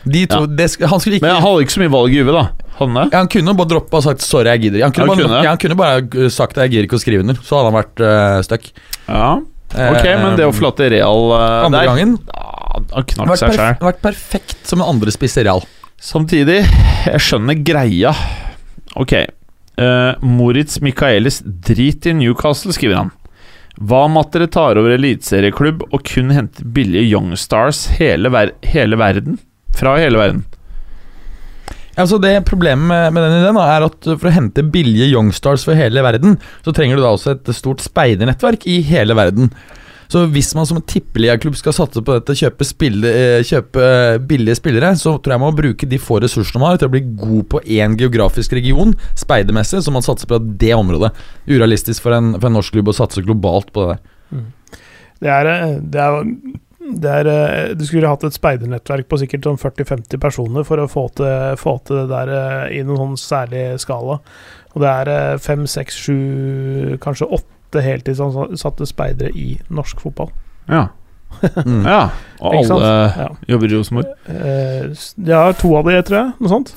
De 0.05 0.25
to, 0.29 0.43
Ja. 0.43 0.51
det, 0.59 0.67
han 0.83 0.99
skulle 1.01 1.17
ikke 1.17 1.25
Men 1.25 1.37
han 1.37 1.45
hadde 1.47 1.65
ikke 1.65 1.77
så 1.77 1.83
mye 1.83 1.95
valg 1.95 2.13
i 2.13 2.19
Juve, 2.19 2.35
da. 2.35 2.45
Han 2.79 2.95
ja, 2.97 3.05
Han 3.21 3.29
kunne 3.29 3.55
bare 3.57 3.69
droppa 3.69 3.97
og 3.97 4.03
sagt 4.03 4.21
'sorry, 4.21 4.49
jeg 4.49 4.61
gidder'. 4.65 4.83
Han 4.83 4.91
kunne, 4.91 5.07
Han 5.07 5.17
bare, 5.17 5.23
kunne. 5.23 5.43
ja, 5.43 5.49
han 5.49 5.57
kunne 5.57 5.77
bare 5.77 6.29
sagt 6.29 6.55
'jeg 6.57 6.69
gidder 6.71 6.85
ikke 6.87 6.99
å 6.99 7.05
skrive 7.05 7.23
under', 7.23 7.41
så 7.41 7.57
hadde 7.57 7.71
han 7.71 7.79
vært 7.81 7.97
uh, 8.01 8.41
stuck. 8.41 8.71
Ja. 9.07 9.39
Ok, 9.73 10.05
Eh, 10.05 10.19
men 10.21 10.35
det 10.37 10.45
å 10.45 10.53
forlate 10.53 10.89
Real 10.93 11.31
uh, 11.33 11.65
Andre 11.65 11.79
der 11.79 11.87
gangen 11.89 12.11
Han 12.93 13.07
knakk 13.09 13.31
vært, 13.31 13.39
seg 13.41 13.55
perf 13.57 13.81
vært 13.81 14.03
perfekt 14.03 14.69
som 14.69 14.83
en 14.83 14.91
andre 14.95 15.13
spiss 15.13 15.39
i 15.41 15.45
Real. 15.47 15.63
Samtidig, 16.03 16.59
jeg 17.07 17.23
skjønner 17.23 17.57
greia. 17.65 18.11
Ok. 18.99 19.15
Uh, 19.79 20.13
Moritz 20.21 20.81
Michaelis, 20.83 21.39
drit 21.41 22.05
i 22.09 22.13
Newcastle, 22.17 22.73
skriver 22.75 22.99
han. 22.99 23.13
Hva 23.81 24.03
med 24.11 24.27
at 24.27 24.35
dere 24.35 24.49
tar 24.53 24.77
over 24.77 24.93
eliteserieklubb 24.93 25.87
og 25.89 26.03
kun 26.05 26.33
henter 26.35 26.67
billige 26.75 27.07
youngstars 27.09 27.87
hele, 27.97 28.29
ver 28.33 28.53
hele 28.69 28.99
verden? 29.01 29.39
Fra 29.73 29.95
hele 29.97 30.21
verden. 30.21 30.43
Altså 31.99 32.17
det 32.21 32.33
Problemet 32.49 32.87
med, 32.89 33.13
med 33.13 33.27
den 33.27 33.37
ideen 33.41 33.59
da, 33.59 33.67
er 33.75 33.85
at 33.85 34.09
for 34.09 34.29
å 34.29 34.33
hente 34.33 34.65
billige 34.73 35.11
youngstars 35.13 35.65
for 35.67 35.77
hele 35.77 36.01
verden, 36.05 36.39
så 36.65 36.73
trenger 36.73 36.97
du 36.97 37.05
da 37.05 37.13
også 37.13 37.35
et 37.35 37.53
stort 37.55 37.83
speidernettverk 37.85 38.65
i 38.69 38.79
hele 38.87 39.17
verden. 39.17 39.51
Så 40.11 40.25
hvis 40.29 40.51
man 40.53 40.67
som 40.69 40.81
tippeligaklubb 40.85 41.55
skal 41.57 41.73
satse 41.73 42.01
på 42.05 42.15
dette, 42.17 42.35
kjøpe, 42.37 42.65
spille, 42.67 43.09
eh, 43.09 43.45
kjøpe 43.47 43.85
billige 44.29 44.59
spillere, 44.59 44.91
så 44.99 45.15
tror 45.17 45.33
jeg 45.33 45.41
man 45.41 45.53
må 45.53 45.57
bruke 45.57 45.89
de 45.89 45.97
få 46.01 46.19
ressursene 46.21 46.61
man 46.61 46.73
har 46.73 46.81
til 46.81 46.91
å 46.91 46.93
bli 46.93 47.01
god 47.17 47.47
på 47.49 47.61
én 47.79 47.95
geografisk 47.97 48.53
region, 48.53 48.93
speidermessig, 49.17 49.81
så 49.81 49.93
man 49.93 50.05
satser 50.05 50.29
på 50.29 50.41
det 50.41 50.73
området. 50.75 51.13
Urealistisk 51.49 52.05
for 52.05 52.17
en, 52.17 52.35
for 52.37 52.49
en 52.49 52.59
norsk 52.59 52.75
klubb 52.75 52.91
å 52.93 52.97
satse 52.97 53.25
globalt 53.25 53.73
på 53.73 53.87
det 53.87 53.95
der. 53.95 54.43
Det 55.23 55.31
er, 55.31 55.49
eh, 55.49 55.75
det 55.79 56.03
er, 56.03 56.29
er 57.03 57.27
eh, 57.31 57.73
Du 57.79 57.85
skulle 57.87 58.09
hatt 58.11 58.23
et 58.27 58.35
speidernettverk 58.35 59.07
på 59.09 59.19
sikkert 59.21 59.45
sånn 59.47 59.59
40-50 59.61 60.19
personer 60.21 60.65
for 60.67 60.81
å 60.83 60.87
få 60.91 61.07
til, 61.17 61.55
få 61.59 61.77
til 61.87 62.01
det 62.03 62.09
der 62.11 62.31
eh, 62.37 62.79
i 62.79 62.83
noen 62.83 62.97
sånn 63.15 63.21
særlig 63.21 63.65
skala. 63.83 64.19
Og 64.73 64.81
det 64.83 64.89
er 64.89 65.11
eh, 65.13 65.37
fem, 65.43 65.65
seks, 65.69 65.95
sju, 66.07 66.97
kanskje 67.03 67.29
åtte 67.39 67.81
heltidsansatte 67.85 68.85
speidere 68.89 69.31
i 69.37 69.55
norsk 69.73 70.01
fotball. 70.03 70.29
Ja. 70.69 70.87
Mm. 71.65 71.85
ja. 71.87 72.01
Og 72.43 72.59
alle 72.59 72.89
Ja. 73.17 73.29
jobber 73.55 73.71
i 73.71 73.77
Rosenborg. 73.77 74.11
Eh, 74.29 74.91
Ja, 75.25 75.45
to 75.57 75.71
av 75.79 75.87
de, 75.89 75.95
tror 76.05 76.19
jeg. 76.19 76.33
Noe 76.43 76.51
sånt. 76.51 76.73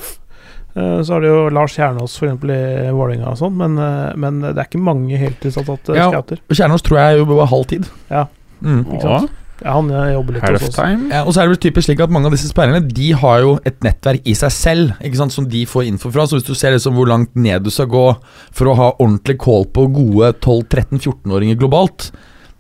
Eh, 0.77 1.01
Så 1.03 1.13
har 1.17 1.21
du 1.21 1.27
jo 1.29 1.49
Lars 1.53 1.75
Kjernås 1.77 2.15
for 2.21 2.29
eksempel 2.29 2.53
i 2.55 2.91
Vålerenga 2.93 3.33
og 3.35 3.41
sånn, 3.41 3.57
men, 3.57 3.75
men 4.21 4.41
det 4.45 4.55
er 4.57 4.69
ikke 4.69 4.81
mange 4.85 5.19
heltidsansatte 5.21 5.97
Ja. 5.97 6.09
skauter. 6.13 6.41
Kjernås 6.53 6.85
tror 6.87 7.01
jeg 7.03 7.19
jobber 7.25 7.43
bare 7.43 7.51
halv 7.53 7.67
tid. 7.75 7.91
Ja. 8.11 8.27
Mm. 8.63 8.85
Ikke 8.87 9.03
sant? 9.03 9.31
Ja, 9.65 9.73
han 9.79 9.89
eh, 9.89 10.13
jobber 10.13 10.37
litt 10.37 10.45
hos 10.45 10.67
oss. 10.69 10.79
Ja, 11.09 11.23
og 11.25 11.33
så 11.33 11.41
er 11.41 11.47
det 11.49 11.55
vel 11.55 11.63
typisk 11.65 11.89
slik 11.89 12.03
at 12.05 12.13
Mange 12.13 12.29
av 12.29 12.35
disse 12.37 12.51
speilerne 12.51 12.83
De 12.93 13.07
har 13.17 13.41
jo 13.41 13.55
et 13.65 13.79
nettverk 13.87 14.27
i 14.29 14.35
seg 14.37 14.53
selv 14.53 14.93
Ikke 15.01 15.17
sant, 15.23 15.33
som 15.33 15.47
de 15.49 15.63
får 15.69 15.87
info 15.89 16.13
fra. 16.13 16.27
Så 16.29 16.37
hvis 16.37 16.45
du 16.49 16.53
ser 16.59 16.75
liksom 16.77 16.97
hvor 16.99 17.09
langt 17.09 17.33
ned 17.41 17.65
du 17.65 17.73
skal 17.73 17.89
gå 17.89 18.05
for 18.53 18.69
å 18.69 18.77
ha 18.77 18.91
ordentlig 18.99 19.39
call 19.41 19.65
på 19.73 19.87
gode 19.97 20.35
12-13-14-åringer 20.45 21.57
globalt, 21.61 22.11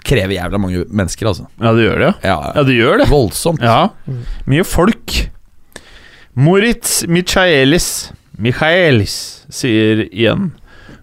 krever 0.07 0.37
jævla 0.39 0.61
mange 0.63 0.85
mennesker, 0.89 1.29
altså. 1.29 1.47
Ja, 1.61 1.73
det 1.77 1.85
gjør 1.87 2.03
det. 2.07 2.13
Ja, 2.25 2.37
Ja, 2.57 2.65
det 2.67 2.77
gjør 2.79 3.01
det. 3.03 3.09
Voldsomt. 3.13 3.65
Ja. 3.65 3.91
Mm. 4.09 4.23
Mye 4.53 4.67
folk. 4.67 5.17
Moritz 6.37 7.01
Michaelis 7.09 8.11
Michaelis 8.37 9.15
sier 9.49 10.03
igjen 10.11 10.51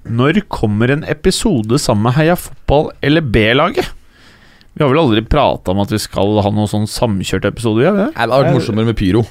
Når 0.06 0.44
kommer 0.52 0.92
en 0.94 1.02
episode 1.10 1.80
sammen 1.82 2.06
med 2.06 2.18
Heia 2.20 2.36
Fotball 2.38 2.92
eller 3.02 3.26
B-laget? 3.26 3.90
Vi 4.74 4.82
har 4.82 4.90
vel 4.90 5.04
aldri 5.04 5.22
prata 5.30 5.74
om 5.74 5.82
at 5.84 5.92
vi 5.94 6.00
skal 6.02 6.40
ha 6.42 6.50
noen 6.54 6.70
sånn 6.70 6.88
samkjørt 6.90 7.46
episode? 7.46 7.84
Ja, 7.86 7.92
har 7.94 8.00
det? 8.00 8.06
Nei, 8.14 8.14
Det 8.16 8.34
hadde 8.34 8.46
vært 8.48 8.58
morsommere 8.58 8.90
med 8.90 8.98
pyro. 8.98 9.24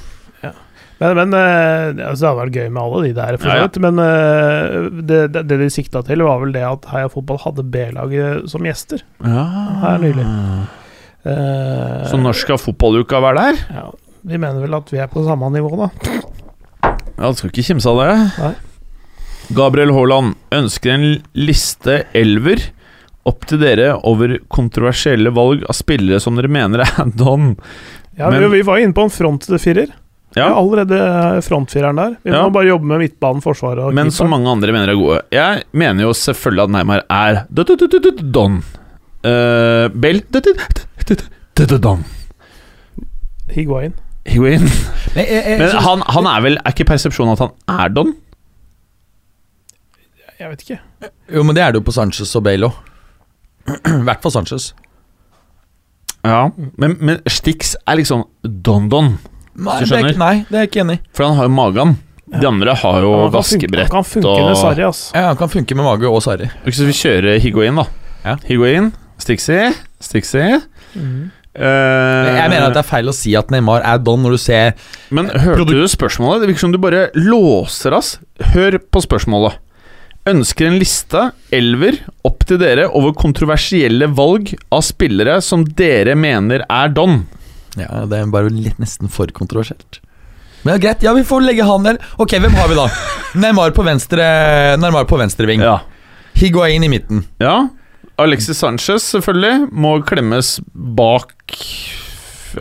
Men, 1.02 1.16
men 1.18 1.32
eh, 1.34 1.88
altså, 2.06 2.20
det 2.20 2.28
hadde 2.28 2.38
vært 2.38 2.56
gøy 2.60 2.68
med 2.70 2.82
alle 2.82 2.98
de 3.02 3.12
der, 3.16 3.36
for 3.40 3.50
så 3.50 3.56
Ja, 3.58 3.64
ja. 3.66 3.80
Men 3.82 3.98
eh, 4.04 4.76
det, 5.02 5.18
det, 5.34 5.42
det 5.50 5.58
de 5.64 5.66
sikta 5.74 6.02
til, 6.06 6.22
var 6.22 6.38
vel 6.44 6.52
det 6.54 6.62
at 6.62 6.86
Heia 6.92 7.08
Fotball 7.10 7.40
hadde 7.42 7.64
B-laget 7.74 8.46
som 8.52 8.68
gjester. 8.68 9.02
Ja. 9.24 9.46
Her 9.82 9.98
nylig. 10.02 10.26
Uh, 11.22 12.02
Så 12.10 12.18
når 12.18 12.38
skal 12.38 12.58
fotballuka 12.58 13.18
være 13.22 13.42
der? 13.48 13.58
ja, 13.70 13.84
Vi 14.26 14.38
mener 14.38 14.62
vel 14.62 14.74
at 14.78 14.90
vi 14.94 14.98
er 15.02 15.10
på 15.10 15.22
samme 15.26 15.50
nivå, 15.54 15.72
da. 15.78 15.90
Ja, 17.18 17.30
du 17.30 17.38
skal 17.38 17.50
ikke 17.50 17.66
kimse 17.66 17.90
av 17.90 17.98
det. 18.02 18.14
Nei. 18.38 18.52
Gabriel 19.58 19.92
Haaland 19.94 20.36
ønsker 20.54 20.94
en 20.94 21.06
liste 21.34 22.04
elver 22.18 22.62
opp 23.28 23.44
til 23.46 23.60
dere 23.62 23.92
over 24.08 24.38
kontroversielle 24.50 25.30
valg 25.34 25.62
av 25.70 25.76
spillere 25.78 26.18
som 26.20 26.34
dere 26.38 26.48
mener 26.50 26.82
er 26.86 27.10
don. 27.18 27.52
Ja, 28.18 28.28
Men- 28.30 28.42
vi, 28.50 28.58
vi 28.58 28.62
var 28.66 28.78
inne 28.82 28.92
på 28.96 29.04
en 29.06 29.12
frontfirer. 29.14 29.92
Vi 30.32 30.40
Ja, 30.40 30.46
er 30.48 30.56
allerede 30.56 30.96
eh, 30.98 31.40
frontfireren 31.44 31.96
der. 32.00 32.14
Vi 32.24 32.30
Ja. 32.32 32.42
må 32.46 32.52
bare 32.54 32.66
jobbe 32.70 32.88
med 32.88 33.02
midtbanen, 33.04 33.42
forsvaret 33.44 33.84
og 33.84 33.92
men 33.94 34.10
som 34.10 34.30
mange 34.32 34.48
andre 34.48 34.72
mener 34.72 34.88
er 34.88 34.96
gode. 34.96 35.18
Jeg 35.30 35.62
mener 35.76 36.02
jo 36.06 36.12
selvfølgelig 36.16 36.64
at 36.64 36.70
Neymar 36.70 37.02
er 37.10 37.42
don. 38.32 38.62
Uh, 39.22 39.88
Bell 39.94 40.22
don. 41.80 42.04
Higuain. 43.52 43.92
Higuain. 44.24 44.62
Men, 45.14 45.24
jeg, 45.26 45.44
jeg, 45.44 45.58
Men 45.60 45.76
han, 45.84 46.02
han 46.14 46.26
er 46.30 46.40
vel 46.44 46.56
Er 46.62 46.72
ikke 46.72 46.86
persepsjonen 46.88 47.34
at 47.34 47.42
han 47.42 47.52
er 47.82 47.88
don? 47.92 48.14
Jeg 50.40 50.50
vet 50.50 50.62
ikke. 50.64 50.78
jo, 51.36 51.42
men 51.46 51.54
det 51.54 51.62
er 51.62 51.72
det 51.74 51.82
jo 51.82 51.86
på 51.86 51.94
Sanchez 51.94 52.32
og 52.38 52.42
Bale 52.48 52.66
òg. 52.66 52.80
I 53.68 54.02
hvert 54.06 54.22
fall 54.22 54.32
Sanchez. 54.34 54.72
Ja. 56.24 56.50
Men, 56.78 56.96
men 57.02 57.20
Stix 57.30 57.74
er 57.86 57.98
liksom 57.98 58.24
don-don. 58.42 59.16
Nei, 59.52 59.80
Du 59.82 59.84
det 59.84 59.84
er, 59.84 59.86
skjønner? 59.90 60.12
ikke- 60.14 60.18
nei, 60.22 60.34
det 60.48 60.54
er 60.56 60.62
jeg 60.66 60.70
ikke 60.70 60.80
enig 60.84 60.94
i. 60.98 61.02
For 61.12 61.26
han 61.28 61.36
har 61.36 61.44
jo 61.48 61.54
magen. 61.56 61.96
De 62.32 62.46
andre 62.48 62.74
har 62.80 63.02
jo 63.04 63.10
Han 63.12 63.30
kan 63.30 63.42
funke- 63.42 63.42
vaskebrett. 63.42 63.90
Han 63.90 63.90
kan 63.90 64.04
funke 64.08 64.28
og- 64.30 64.46
med 64.48 64.56
Sarri, 64.56 64.82
ass. 64.88 65.02
Ja, 65.14 65.26
han 65.28 65.36
kan 65.36 65.48
funke 65.48 65.74
med 65.76 65.84
mage 65.84 66.08
og 66.08 66.22
Sarri. 66.22 66.48
Så 66.72 66.86
vi 66.86 66.92
kjører 66.96 67.38
Higuain, 67.40 67.74
da. 67.76 67.84
Ja. 68.24 68.36
Higuain, 68.48 68.92
Stixi, 69.18 69.74
Stixi 70.00 70.62
Mhm. 70.94 71.30
eh, 71.54 72.36
Jeg 72.40 72.50
mener 72.50 72.66
at 72.68 72.72
det 72.74 72.84
er 72.84 72.88
feil 72.88 73.06
å 73.08 73.12
si 73.14 73.34
at 73.36 73.48
Neymar 73.50 73.82
er 73.84 73.98
don 73.98 74.22
når 74.22 74.30
du 74.30 74.38
ser 74.38 74.74
Men 75.10 75.26
hørte 75.28 75.66
du 75.66 75.84
spørsmålet? 75.86 76.40
Det 76.40 76.48
virker 76.48 76.60
som 76.60 76.72
du 76.72 76.78
bare 76.78 77.10
låser 77.14 77.92
oss. 77.92 78.18
Hør 78.40 78.78
på 78.78 79.02
spørsmålet. 79.04 79.58
Ønsker 80.28 80.68
en 80.68 80.76
liste, 80.78 81.20
elver, 81.50 81.96
opp 82.22 82.44
til 82.46 82.60
dere 82.62 82.84
over 82.94 83.10
kontroversielle 83.18 84.06
valg 84.14 84.52
av 84.70 84.84
spillere 84.86 85.40
som 85.42 85.64
dere 85.66 86.14
mener 86.14 86.62
er 86.70 86.92
don. 86.94 87.24
Ja, 87.74 88.04
det 88.06 88.20
er 88.20 88.30
bare 88.30 88.52
litt 88.54 88.78
nesten 88.78 89.10
for 89.10 89.32
kontroversielt. 89.34 89.98
Men 90.62 90.76
ja, 90.76 90.82
greit, 90.84 91.02
ja, 91.02 91.10
vi 91.16 91.24
får 91.26 91.42
legge 91.42 91.66
han 91.66 91.88
der. 91.88 91.98
Ok, 92.22 92.36
hvem 92.38 92.54
har 92.54 92.70
vi 92.70 92.78
da? 92.78 92.86
Neymar 93.42 93.74
på 93.74 93.82
venstre 93.82 94.22
Neymar 94.78 95.08
på 95.10 95.18
venstre 95.18 95.48
ving. 95.50 95.64
Ja. 95.64 95.80
Higuain 96.38 96.86
i 96.86 96.90
midten. 96.92 97.26
ja. 97.42 97.64
Alexis 98.20 98.58
Sanchez 98.60 99.06
selvfølgelig 99.08 99.70
må 99.72 99.94
klemmes 100.06 100.58
bak 100.70 101.32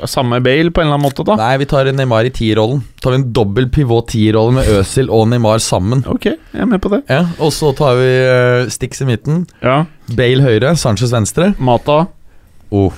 samme 0.10 0.40
Bale 0.44 0.72
på 0.72 0.82
en 0.82 0.88
eller 0.88 0.98
annen 0.98 1.06
måte, 1.06 1.26
da. 1.28 1.38
Nei, 1.40 1.54
vi 1.62 1.68
tar 1.70 1.90
Neymar 1.96 2.28
i 2.28 2.34
tierrollen. 2.36 2.84
Tar 3.04 3.16
vi 3.16 3.22
en 3.22 3.28
dobbel 3.36 3.70
pivot 3.74 4.10
tierrolle 4.14 4.60
med 4.60 4.72
Øzil 4.78 5.12
og 5.14 5.28
Neymar 5.32 5.62
sammen. 5.64 6.04
Ok, 6.10 6.30
jeg 6.32 6.64
er 6.66 6.70
med 6.70 6.82
på 6.84 6.92
det. 6.94 7.04
Ja, 7.12 7.26
Og 7.40 7.54
så 7.56 7.74
tar 7.78 8.00
vi 8.00 8.10
uh, 8.10 8.72
Stix 8.72 9.04
i 9.04 9.10
midten. 9.10 9.46
Ja. 9.64 9.84
Bale 10.18 10.46
høyre, 10.46 10.76
Sanchez 10.80 11.14
venstre. 11.14 11.54
Mata. 11.62 12.04
Oh, 12.72 12.96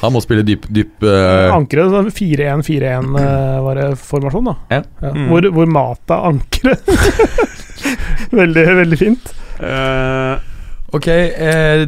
han 0.00 0.14
må 0.14 0.22
spille 0.24 0.44
dyp, 0.46 0.64
dyp 0.72 1.04
uh... 1.04 1.50
Ankeret 1.52 1.92
sånn 1.92 2.08
4-1-4-1 2.14 3.18
eh, 3.20 3.56
var 3.66 3.76
det 3.76 3.88
formasjon, 4.00 4.48
da. 4.48 4.54
Ja. 4.72 5.10
Mm. 5.12 5.26
Hvor, 5.28 5.48
hvor 5.58 5.68
Mata 5.68 6.22
ankeret. 6.30 6.88
veldig, 8.40 8.64
veldig 8.80 9.00
fint. 9.00 9.32
Eh, 9.60 10.49
Ok, 10.92 11.06
eh, 11.06 11.84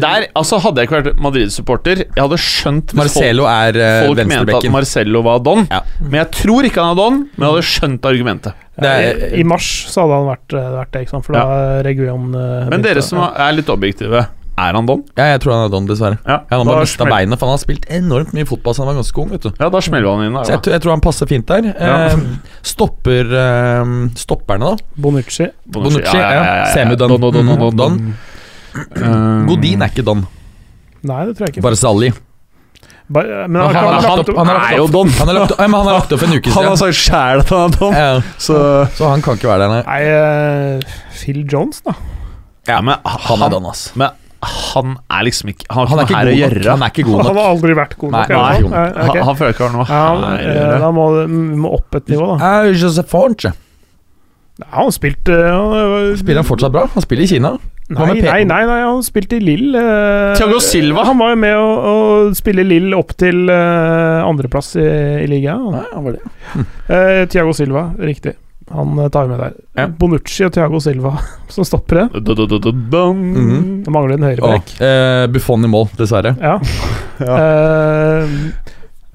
der, 0.00 0.26
altså 0.34 0.56
Hadde 0.64 0.80
jeg 0.80 0.88
ikke 0.88 1.00
vært 1.02 1.18
Madrid-supporter 1.20 1.98
Jeg 2.06 2.22
hadde 2.22 2.38
skjønt 2.40 2.94
Marcelo 2.96 3.44
er 3.44 3.76
eh, 3.76 4.06
folk, 4.06 4.16
folk 4.22 4.30
mente 4.30 4.56
at. 4.56 4.68
Marcello 4.72 5.20
var 5.26 5.42
don. 5.44 5.66
Ja. 5.70 5.82
Men 6.00 6.20
jeg 6.22 6.30
tror 6.38 6.64
ikke 6.70 6.80
han 6.80 6.94
er 6.94 7.00
don, 7.02 7.18
men 7.36 7.44
jeg 7.44 7.52
hadde 7.52 7.66
skjønt 7.74 8.08
argumentet. 8.08 8.54
Det 8.80 8.88
er- 8.92 9.36
I, 9.40 9.42
mars 9.44 9.68
så 9.92 10.02
hadde 10.06 10.16
han 10.22 10.30
vært, 10.32 10.56
eh, 10.56 10.72
vært 10.78 10.90
det, 10.96 11.02
ikke 11.06 11.10
sant? 11.16 11.24
for 11.28 11.32
da 11.36 11.44
ja. 11.44 11.82
Region, 11.84 12.26
eh, 12.34 12.40
Men 12.40 12.70
begynte- 12.80 12.82
dere 12.94 13.02
som 13.02 13.20
er 13.28 13.52
litt 13.56 13.68
objektive, 13.72 14.26
er 14.56 14.72
han 14.72 14.86
don? 14.88 15.02
Ja, 15.18 15.24
jeg 15.34 15.40
tror 15.44 15.52
han 15.52 15.64
er 15.66 15.72
don, 15.76 15.86
dessverre. 15.86 16.18
Ja, 16.24 16.38
Ja, 16.50 16.56
han 16.58 16.66
har 16.66 16.80
mista 16.80 17.04
beinet, 17.04 17.38
for 17.38 17.46
han 17.50 17.58
har 17.58 17.62
spilt 17.64 17.84
enormt 17.92 18.32
mye 18.32 18.46
fotball 18.48 18.72
siden 18.72 18.86
han 18.88 18.94
var 18.94 19.02
ganske 19.02 19.20
ung. 19.20 19.28
vet 19.36 19.42
du 19.42 19.50
Ja, 19.60 19.68
da 19.68 19.80
smeller 19.84 20.16
han 20.16 20.24
inn 20.26 20.32
Så 20.40 20.44
der. 20.46 20.52
jeg, 20.56 20.62
tror- 20.62 20.72
jeg 20.72 20.80
tror 20.82 20.90
han 20.96 21.00
passer 21.04 21.26
fint 21.28 21.46
der. 21.46 21.62
Ja. 21.76 22.06
Eh, 22.08 22.16
stopper 22.62 23.34
eh, 23.36 23.84
Stopperne, 24.16 24.60
da? 24.60 24.76
Bonucci. 24.96 25.50
Bonucci, 25.68 26.16
ja. 26.16 26.64
Semi-don. 26.72 27.08
Don, 27.08 27.20
don, 27.20 27.32
don, 27.32 27.46
don, 27.46 27.58
Mhm, 27.58 27.76
don. 27.76 28.14
Um, 28.96 29.46
Godin 29.50 29.82
er 29.84 29.92
ikke 29.92 30.04
don. 30.06 30.26
Nei, 31.06 31.20
det 31.28 31.36
tror 31.36 31.46
jeg 31.48 31.56
ikke. 31.56 31.64
Barzali. 31.66 32.10
Sally 32.12 32.22
men 33.08 33.22
Han, 33.30 33.54
han, 33.54 33.74
han, 33.74 33.74
har 33.76 34.02
kan- 34.02 34.18
lagt 34.18 34.28
opp, 34.30 34.36
han, 34.36 34.48
er 34.50 34.76
jo 34.80 34.86
don. 34.90 35.08
han, 35.08 35.28
har 35.28 35.36
lagt, 35.38 35.52
ja, 35.54 35.62
han 35.62 35.74
har 35.78 35.92
lagt 35.94 36.12
opp 36.16 36.22
en 36.26 36.32
uke 36.34 36.50
siden. 36.50 36.54
Han 36.58 36.68
har 36.72 36.78
sagt 36.80 36.98
sjæl 36.98 37.42
at 37.44 37.50
han 37.54 37.66
er 37.70 37.76
don, 37.78 37.94
Ja, 37.94 38.08
så 38.42 38.56
så 38.98 39.10
han 39.12 39.22
kan 39.22 39.38
ikke 39.38 39.46
være 39.52 39.62
der, 39.62 39.74
nei. 39.76 39.82
Nei, 39.86 40.00
eh, 40.10 40.96
Phil 41.14 41.44
Jones, 41.52 41.82
da. 41.86 41.94
Ja, 42.66 42.80
men 42.82 42.98
Han 43.28 43.44
er 43.46 43.52
don, 43.54 43.68
ass. 43.70 43.92
Men 43.94 44.10
han 44.46 44.96
er 45.10 45.24
liksom 45.26 45.48
ikke 45.50 45.64
Han 45.72 45.86
Han 45.90 46.00
er 46.02 46.08
ikke 46.08 46.18
her 46.18 46.26
å 46.26 46.32
god 46.32 46.40
nok. 46.40 46.56
gjøre. 46.56 46.70
Han 46.72 46.82
er 46.82 46.92
ikke 46.92 47.04
god 47.06 47.22
Han 47.22 47.38
har 47.38 47.52
aldri 47.52 47.76
vært 47.78 47.94
god 48.00 48.16
nok. 48.16 48.34
Nei, 48.34 48.58
nei, 48.66 48.90
Han, 49.06 49.22
han 49.30 49.38
føler 49.38 49.54
ikke 49.54 49.68
han 49.68 49.78
noe 49.78 49.86
her 49.86 50.10
å 50.10 50.32
eh, 50.34 50.42
gjøre. 50.50 50.80
da 50.82 50.90
må 50.98 51.06
vi 51.14 51.38
må 51.62 51.72
opp 51.78 52.00
et 52.00 52.10
nivå, 52.12 52.28
da. 52.34 52.50
Uh, 52.66 52.72
Joseph 52.74 53.10
Forge. 53.14 53.54
Ja, 54.56 54.68
han 54.72 54.92
spilte 54.94 55.34
uh, 55.36 56.14
Spiller 56.16 56.40
han 56.40 56.48
fortsatt 56.48 56.72
bra? 56.72 56.86
Han 56.94 57.04
spiller 57.04 57.26
i 57.26 57.28
Kina. 57.28 57.56
Nei, 57.86 58.06
med 58.08 58.24
nei, 58.24 58.40
nei, 58.48 58.62
nei, 58.66 58.78
han 58.82 59.02
spilte 59.06 59.36
i 59.36 59.42
Lill. 59.44 59.76
Uh, 59.76 60.32
Thiago 60.38 60.58
Silva. 60.64 61.04
Han 61.06 61.20
var 61.20 61.34
jo 61.34 61.38
med 61.44 61.54
å, 61.60 61.68
å 61.76 61.94
spille 62.34 62.64
Lill 62.66 62.96
opp 62.96 63.12
til 63.20 63.44
uh, 63.52 64.24
andreplass 64.26 64.72
i, 64.80 64.88
i 65.22 65.28
ligaen. 65.30 65.68
Nei, 65.76 65.84
han 65.92 66.08
var 66.08 66.16
det. 66.16 66.32
Uh, 66.88 67.22
Thiago 67.30 67.54
Silva, 67.54 67.90
riktig. 68.00 68.34
Han 68.74 68.98
tar 69.14 69.28
vi 69.28 69.36
med 69.36 69.38
der. 69.44 69.58
Ja. 69.78 69.86
Bonucci 70.00 70.48
og 70.48 70.54
Thiago 70.56 70.80
Silva 70.82 71.12
som 71.54 71.68
stoppere. 71.68 72.08
Da, 72.16 72.34
da, 72.34 72.46
da, 72.48 73.04
mm 73.12 73.36
-hmm. 73.36 73.84
Det 73.84 73.92
mangler 73.94 74.14
en 74.14 74.26
høyrebrekk. 74.26 74.72
høyrebekk. 74.80 75.26
eh, 75.26 75.26
Buffon 75.32 75.64
i 75.64 75.68
mål, 75.68 75.88
dessverre. 75.98 76.36
Ja. 76.40 76.58
Eh, 77.16 78.28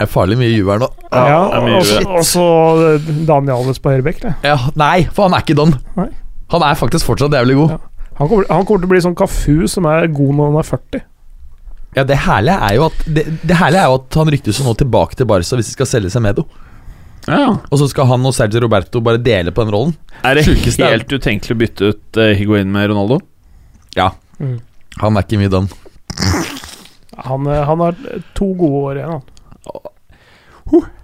Det 0.01 0.07
er 0.07 0.09
farlig 0.09 0.37
mye 0.39 0.49
juve 0.49 0.73
her 0.73 0.79
nå. 0.81 0.87
ja, 1.13 1.41
er 1.53 2.07
og 2.09 2.23
så-. 2.25 2.97
Daniel 3.27 3.59
Alves 3.59 3.77
på 3.83 3.91
høyrebekk. 3.93 4.23
Ja, 4.41 4.55
nei, 4.81 5.03
for 5.13 5.27
han 5.27 5.35
er 5.37 5.43
ikke 5.45 5.53
don. 5.59 5.75
Nei. 5.99 6.07
Han 6.55 6.65
er 6.65 6.79
faktisk 6.79 7.05
fortsatt 7.05 7.35
jævlig 7.37 7.59
god. 7.59 7.75
Ja. 7.75 7.77
Han 8.17 8.29
kommer, 8.31 8.47
han 8.49 8.65
kommer 8.65 8.81
til 8.81 8.89
å 8.89 8.91
bli 8.95 9.01
sånn 9.05 9.13
Kafu 9.17 9.67
som 9.69 9.85
er 9.89 10.07
god 10.11 10.33
når 10.39 10.49
han 10.49 10.57
er 10.63 10.67
40. 10.71 11.03
Ja, 11.99 12.03
det 12.07 12.17
herlige 12.23 12.57
er 12.63 12.75
jo 12.77 12.83
at 12.87 12.99
Det, 13.05 13.23
det 13.43 13.55
herlige 13.59 13.81
er 13.83 13.89
jo 13.91 13.95
at 13.99 14.17
han 14.21 14.29
ryktes 14.33 14.59
jo 14.61 14.65
nå 14.67 14.73
tilbake 14.79 15.17
til 15.19 15.27
Barca 15.29 15.57
hvis 15.59 15.69
de 15.71 15.75
skal 15.77 15.89
selge 15.91 16.11
Semedo. 16.13 16.45
Ja. 17.27 17.51
Og 17.69 17.77
så 17.81 17.87
skal 17.91 18.07
han 18.09 18.25
og 18.25 18.33
Sergio 18.33 18.61
Roberto 18.63 19.01
bare 19.05 19.19
dele 19.21 19.53
på 19.53 19.61
den 19.67 19.73
rollen. 19.75 19.93
Er 20.25 20.39
det 20.39 20.47
Sjukeste 20.47 20.81
er- 20.87 20.95
helt 20.97 21.11
utenkelig 21.13 21.53
å 21.53 21.61
bytte 21.61 21.91
ut 21.93 22.17
uh, 22.21 22.31
Higuain 22.39 22.71
med 22.73 22.89
Ronaldo? 22.89 23.21
Ja, 23.99 24.09
Mm. 24.41 24.57
han 24.97 25.17
er 25.19 25.21
ikke 25.27 25.37
mye 25.37 25.51
don. 25.53 25.67
Han, 27.21 27.45
eh, 27.47 27.63
han 27.67 27.79
har 27.83 27.95
to 28.33 28.47
gode 28.57 28.79
år 28.89 28.97
igjen, 29.01 29.11
han. 29.11 29.90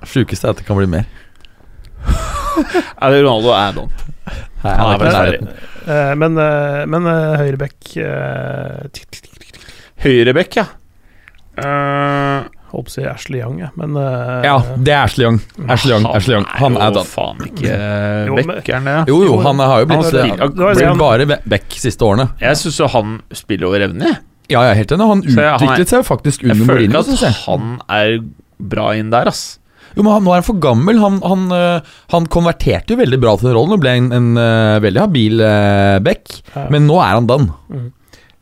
Sjukeste 0.07 0.47
er 0.47 0.53
at 0.55 0.57
det 0.61 0.65
kan 0.67 0.77
bli 0.79 0.87
mer. 0.87 1.05
Er 3.01 3.11
det 3.13 3.23
Ronaldo 3.23 3.51
er 3.53 3.73
don? 3.75 3.89
Nei, 4.63 4.73
Han 4.73 4.93
er 4.93 5.01
vel 5.01 5.13
nærheten. 5.13 5.49
Eh, 5.87 6.13
men 6.19 6.37
eh, 6.41 6.81
men 6.89 7.05
eh, 7.07 7.35
høyrebekk 7.43 7.91
eh. 8.03 9.03
Høyrebekk, 10.03 10.57
ja. 10.61 10.65
Uh, 11.57 12.45
Holdt 12.69 12.89
på 12.89 12.91
å 12.91 12.93
si 12.93 13.03
Ashley 13.07 13.39
Young, 13.39 13.55
jeg, 13.63 13.71
men 13.79 13.95
eh, 13.97 14.43
Ja, 14.45 14.57
det 14.83 14.91
er 14.93 15.05
Ashley 15.07 15.23
Young. 15.25 15.37
Ashley 15.71 15.93
Young, 15.95 16.05
Ashley 16.17 16.35
Young. 16.35 16.45
Han 16.59 16.75
er 16.77 16.91
jo 16.99 17.03
faen 17.07 17.39
ikke 17.47 17.71
Jo, 18.27 18.35
men- 18.37 18.49
Bekk, 18.51 18.67
er 18.69 18.75
han 18.81 18.89
det? 18.91 18.97
Jo, 19.09 19.21
jo, 19.25 19.37
han 19.45 19.61
har 19.63 19.79
jo 19.81 19.87
Han 19.87 19.93
blitt, 19.93 20.09
spiller- 20.11 20.41
han 20.43 20.51
det 20.57 20.65
var 20.65 20.75
blitt 20.75 20.87
han- 20.91 21.01
bare 21.01 21.25
be- 21.31 21.39
back 21.55 21.77
siste 21.79 22.05
årene. 22.05 22.27
Jeg 22.43 22.59
syns 22.61 22.77
jo 22.83 22.89
han 22.93 23.15
spiller 23.33 23.67
over 23.71 23.85
evne. 23.87 24.03
jeg. 24.11 24.19
Ja, 24.51 24.61
jeg 24.67 24.71
er 24.75 24.77
helt 24.83 24.91
enig. 24.97 25.07
Han 25.13 25.21
Så 25.23 25.27
jeg- 25.27 25.37
han 25.37 25.47
er- 25.47 25.55
utviklet 25.57 25.87
seg 25.93 25.97
jo 26.03 26.07
faktisk 26.11 26.43
Jeg 26.43 26.51
under 26.51 26.65
føler 26.65 26.77
Mourinho, 26.77 26.99
ikke 26.99 27.07
syns 27.09 27.21
jeg. 27.21 27.29
at 27.31 27.41
han 27.47 27.81
er 27.89 28.19
bra 28.59 28.91
inn 28.97 29.09
der, 29.13 29.29
ass. 29.31 29.59
Jo, 29.95 30.03
men 30.03 30.11
han, 30.13 30.25
Nå 30.25 30.33
er 30.33 30.41
han 30.41 30.45
for 30.45 30.59
gammel. 30.61 30.99
Han, 31.01 31.17
han, 31.25 31.45
øh, 31.55 31.93
han 32.13 32.27
konverterte 32.29 32.93
jo 32.93 32.99
veldig 32.99 33.19
bra 33.23 33.33
til 33.37 33.49
den 33.49 33.55
rollen 33.57 33.77
og 33.77 33.81
ble 33.81 33.95
en, 33.97 34.11
en 34.13 34.27
en 34.37 34.81
veldig 34.83 35.01
habil 35.01 35.41
uh, 35.41 35.97
back. 36.05 36.35
Ja. 36.53 36.67
Men 36.73 36.85
nå 36.89 36.99
er 37.01 37.15
han 37.15 37.29
done. 37.29 37.87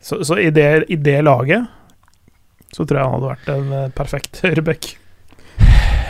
Så, 0.02 0.20
så 0.26 0.36
i, 0.42 0.50
det, 0.54 0.84
i 0.92 0.98
det 1.00 1.20
laget 1.26 1.64
så 2.76 2.84
tror 2.84 2.98
jeg 2.98 3.06
han 3.08 3.14
hadde 3.16 3.30
vært 3.30 3.48
en 3.54 3.72
eh, 3.72 3.88
perfekt 3.96 4.40
høyreback. 4.44 4.90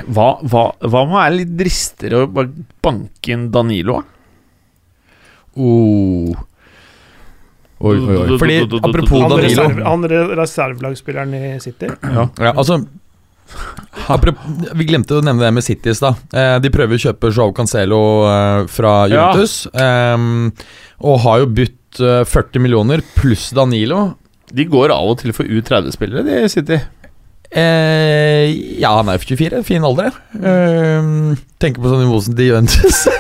Hva, 0.07 0.27
hva, 0.43 0.65
hva 0.83 1.03
med 1.07 1.15
å 1.15 1.21
være 1.21 1.37
litt 1.37 1.55
dristigere 1.59 2.25
og 2.25 2.35
bare 2.35 2.67
banke 2.83 3.33
inn 3.35 3.47
Danilo? 3.55 4.01
da? 4.01 4.13
Oh. 5.63 6.35
Oi, 7.87 7.95
oi, 7.97 8.17
oi. 8.25 8.39
Fordi 8.41 8.59
apropos 8.81 9.25
Danilo 9.31 9.69
han 9.85 10.05
re- 10.11 10.37
reservelagsspilleren 10.41 11.35
i 11.37 11.43
City. 11.63 11.91
ja, 11.93 12.27
altså 12.53 12.81
apropos, 12.81 12.87
Vi 14.77 14.85
glemte 14.89 15.17
å 15.19 15.23
nevne 15.25 15.45
det 15.47 15.53
med 15.57 15.65
City 15.67 15.91
i 15.93 15.95
stad. 15.97 16.15
Eh, 16.35 16.57
de 16.63 16.71
prøver 16.75 16.99
å 16.99 17.03
kjøpe 17.09 17.31
Joao 17.33 17.53
Cancelo 17.57 18.01
eh, 18.29 18.67
fra 18.71 18.95
Ja. 19.11 19.31
Juventus. 19.33 19.67
ehm, 19.75 20.53
og 21.03 21.21
har 21.25 21.39
jo 21.45 21.47
bytt 21.61 22.01
eh, 22.01 22.23
40 22.29 22.63
millioner 22.63 23.03
pluss 23.17 23.51
Danilo. 23.57 24.15
De 24.53 24.65
går 24.71 24.93
av 24.95 25.11
og 25.15 25.19
til 25.23 25.33
for 25.35 25.45
U30-spillere, 25.49 26.23
de 26.27 26.49
City. 26.53 26.79
Eh, 27.57 28.51
ja, 28.83 28.91
han 28.99 29.09
er 29.09 29.19
24. 29.23 29.63
Fin 29.67 29.85
alder. 29.87 30.11
Eh, 30.35 31.37
tenker 31.63 31.83
på 31.83 31.91
sånn 31.91 32.03
nivå 32.07 32.21
som 32.23 32.35
til 32.39 32.51
Juventus. 32.53 33.07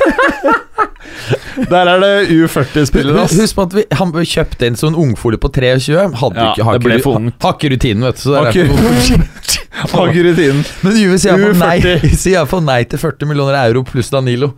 Der 1.71 1.89
er 1.89 1.99
det 2.03 2.11
U40-spillere, 2.37 3.23
ass. 3.25 3.33
Husk 3.41 3.57
på 3.57 3.65
at 3.65 3.75
vi, 3.79 3.85
han 3.97 4.11
ble 4.13 4.23
kjøpt 4.29 4.61
inn 4.67 4.77
som 4.79 4.93
en 4.93 4.99
ungfolie 5.07 5.41
på 5.41 5.49
23. 5.55 5.97
Hadde 6.21 6.37
Ja, 6.37 6.51
ikke, 6.53 6.67
har, 6.69 6.77
ikke, 6.77 7.71
rutinen, 7.73 8.05
vet 8.05 8.19
du. 8.21 8.23
Så 8.27 8.35
det 8.35 8.43
er 8.43 8.51
ikke- 8.53 9.63
rutinen. 9.85 10.65
Men 10.83 10.97
Juve 10.97 11.19
sier 11.21 11.37
iallfall 11.37 11.61
nei, 11.61 12.09
sier 12.23 12.61
nei 12.65 12.81
til 12.89 13.03
40 13.03 13.29
millioner 13.31 13.59
euro 13.67 13.85
pluss 13.87 14.11
Danilo. 14.11 14.53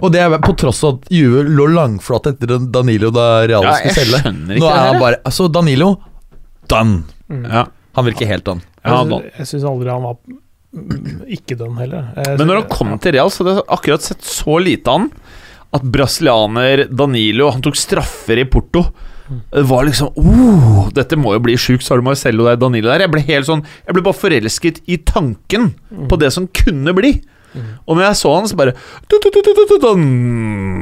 Og 0.00 0.08
det 0.14 0.22
er 0.24 0.38
på 0.40 0.54
tross 0.56 0.80
av 0.88 0.94
at 1.02 1.10
Juve 1.12 1.42
lå 1.44 1.66
langflat 1.74 2.30
etter 2.32 2.54
Danilo 2.72 3.10
da 3.12 3.42
Real 3.44 3.66
Ja, 3.66 3.74
skulle 3.76 3.98
selge. 3.98 4.32
Nå 4.56 4.68
er 4.70 4.78
han 4.88 5.00
bare 5.02 5.18
Altså, 5.28 5.48
Danilo 5.52 5.90
done. 6.70 7.02
Mm. 7.28 7.44
Ja. 7.44 7.66
Han 7.98 8.08
virker 8.08 8.30
helt 8.30 8.46
done. 8.48 8.64
Ja, 8.82 9.02
jeg 9.02 9.10
da. 9.10 9.18
syns- 9.18 9.38
jeg 9.42 9.50
syns 9.50 9.68
aldri 9.68 9.92
han 9.92 10.06
var 10.06 10.16
mm, 10.72 11.22
ikke 11.36 11.58
done 11.60 11.78
heller. 11.82 12.08
Jeg 12.16 12.38
Men 12.40 12.48
når 12.48 12.62
han 12.62 12.70
kom 12.72 12.94
til 13.04 13.12
Real, 13.18 13.30
så 13.30 13.44
hadde 13.44 13.58
jeg 13.60 13.68
akkurat 13.76 14.08
sett 14.08 14.24
så 14.24 14.56
lite 14.62 14.88
av 14.88 15.00
han 15.02 15.10
at 15.72 15.84
brasilianer 15.88 16.86
Danilo 16.92 17.50
Han 17.52 17.62
tok 17.64 17.78
straffer 17.80 18.40
i 18.42 18.44
Porto. 18.48 18.82
Det 19.52 19.64
var 19.68 19.86
liksom 19.88 20.16
oh, 20.18 20.88
Dette 20.94 21.18
må 21.20 21.34
jo 21.36 21.42
bli 21.44 21.56
sjukt, 21.60 21.84
så 21.84 21.94
har 21.94 22.02
du 22.02 22.06
Marcello 22.08 22.46
der, 22.48 22.58
Danilo 22.60 22.90
der. 22.90 23.04
Jeg 23.06 23.12
ble 23.12 23.24
helt 23.26 23.48
sånn 23.48 23.64
Jeg 23.86 23.96
ble 23.96 24.04
bare 24.06 24.18
forelsket 24.18 24.82
i 24.90 24.98
tanken 25.08 25.72
på 26.10 26.18
det 26.20 26.32
som 26.34 26.48
kunne 26.62 26.94
bli. 26.96 27.16
Og 27.86 27.96
når 27.96 28.06
jeg 28.06 28.20
så 28.22 28.32
han, 28.34 28.48
så 28.48 28.58
bare 28.58 28.74
du, 29.10 29.18
du, 29.18 29.28
du, 29.28 29.40
du, 29.44 29.52
du, 29.52 29.64
du, 29.68 29.76
dun. 29.82 30.78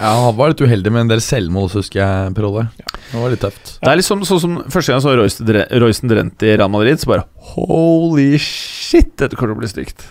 Ja, 0.00 0.14
han 0.16 0.36
var 0.38 0.54
litt 0.54 0.62
uheldig 0.64 0.92
med 0.94 1.04
en 1.04 1.10
del 1.12 1.20
selvmål, 1.20 1.68
så 1.68 1.82
husker 1.82 2.00
jeg, 2.00 2.32
Per 2.36 2.46
Ja, 2.48 2.64
Det 3.10 3.20
var 3.20 3.34
litt 3.34 3.42
tøft. 3.44 3.74
Det 3.82 3.90
er 3.90 4.00
liksom 4.00 4.24
sånn 4.24 4.40
som 4.40 4.54
første 4.72 4.88
gang 4.88 5.02
jeg 5.02 5.04
så 5.04 5.16
Royce 5.18 5.66
Royce 5.82 6.08
Drent 6.08 6.46
i 6.46 6.54
Real 6.54 6.72
Madrid, 6.72 7.02
så 7.02 7.10
bare 7.12 7.26
Holy 7.52 8.38
shit, 8.40 9.12
dette 9.20 9.36
kommer 9.36 9.52
til 9.52 9.58
å 9.58 9.60
bli 9.60 9.72
stygt. 9.74 10.06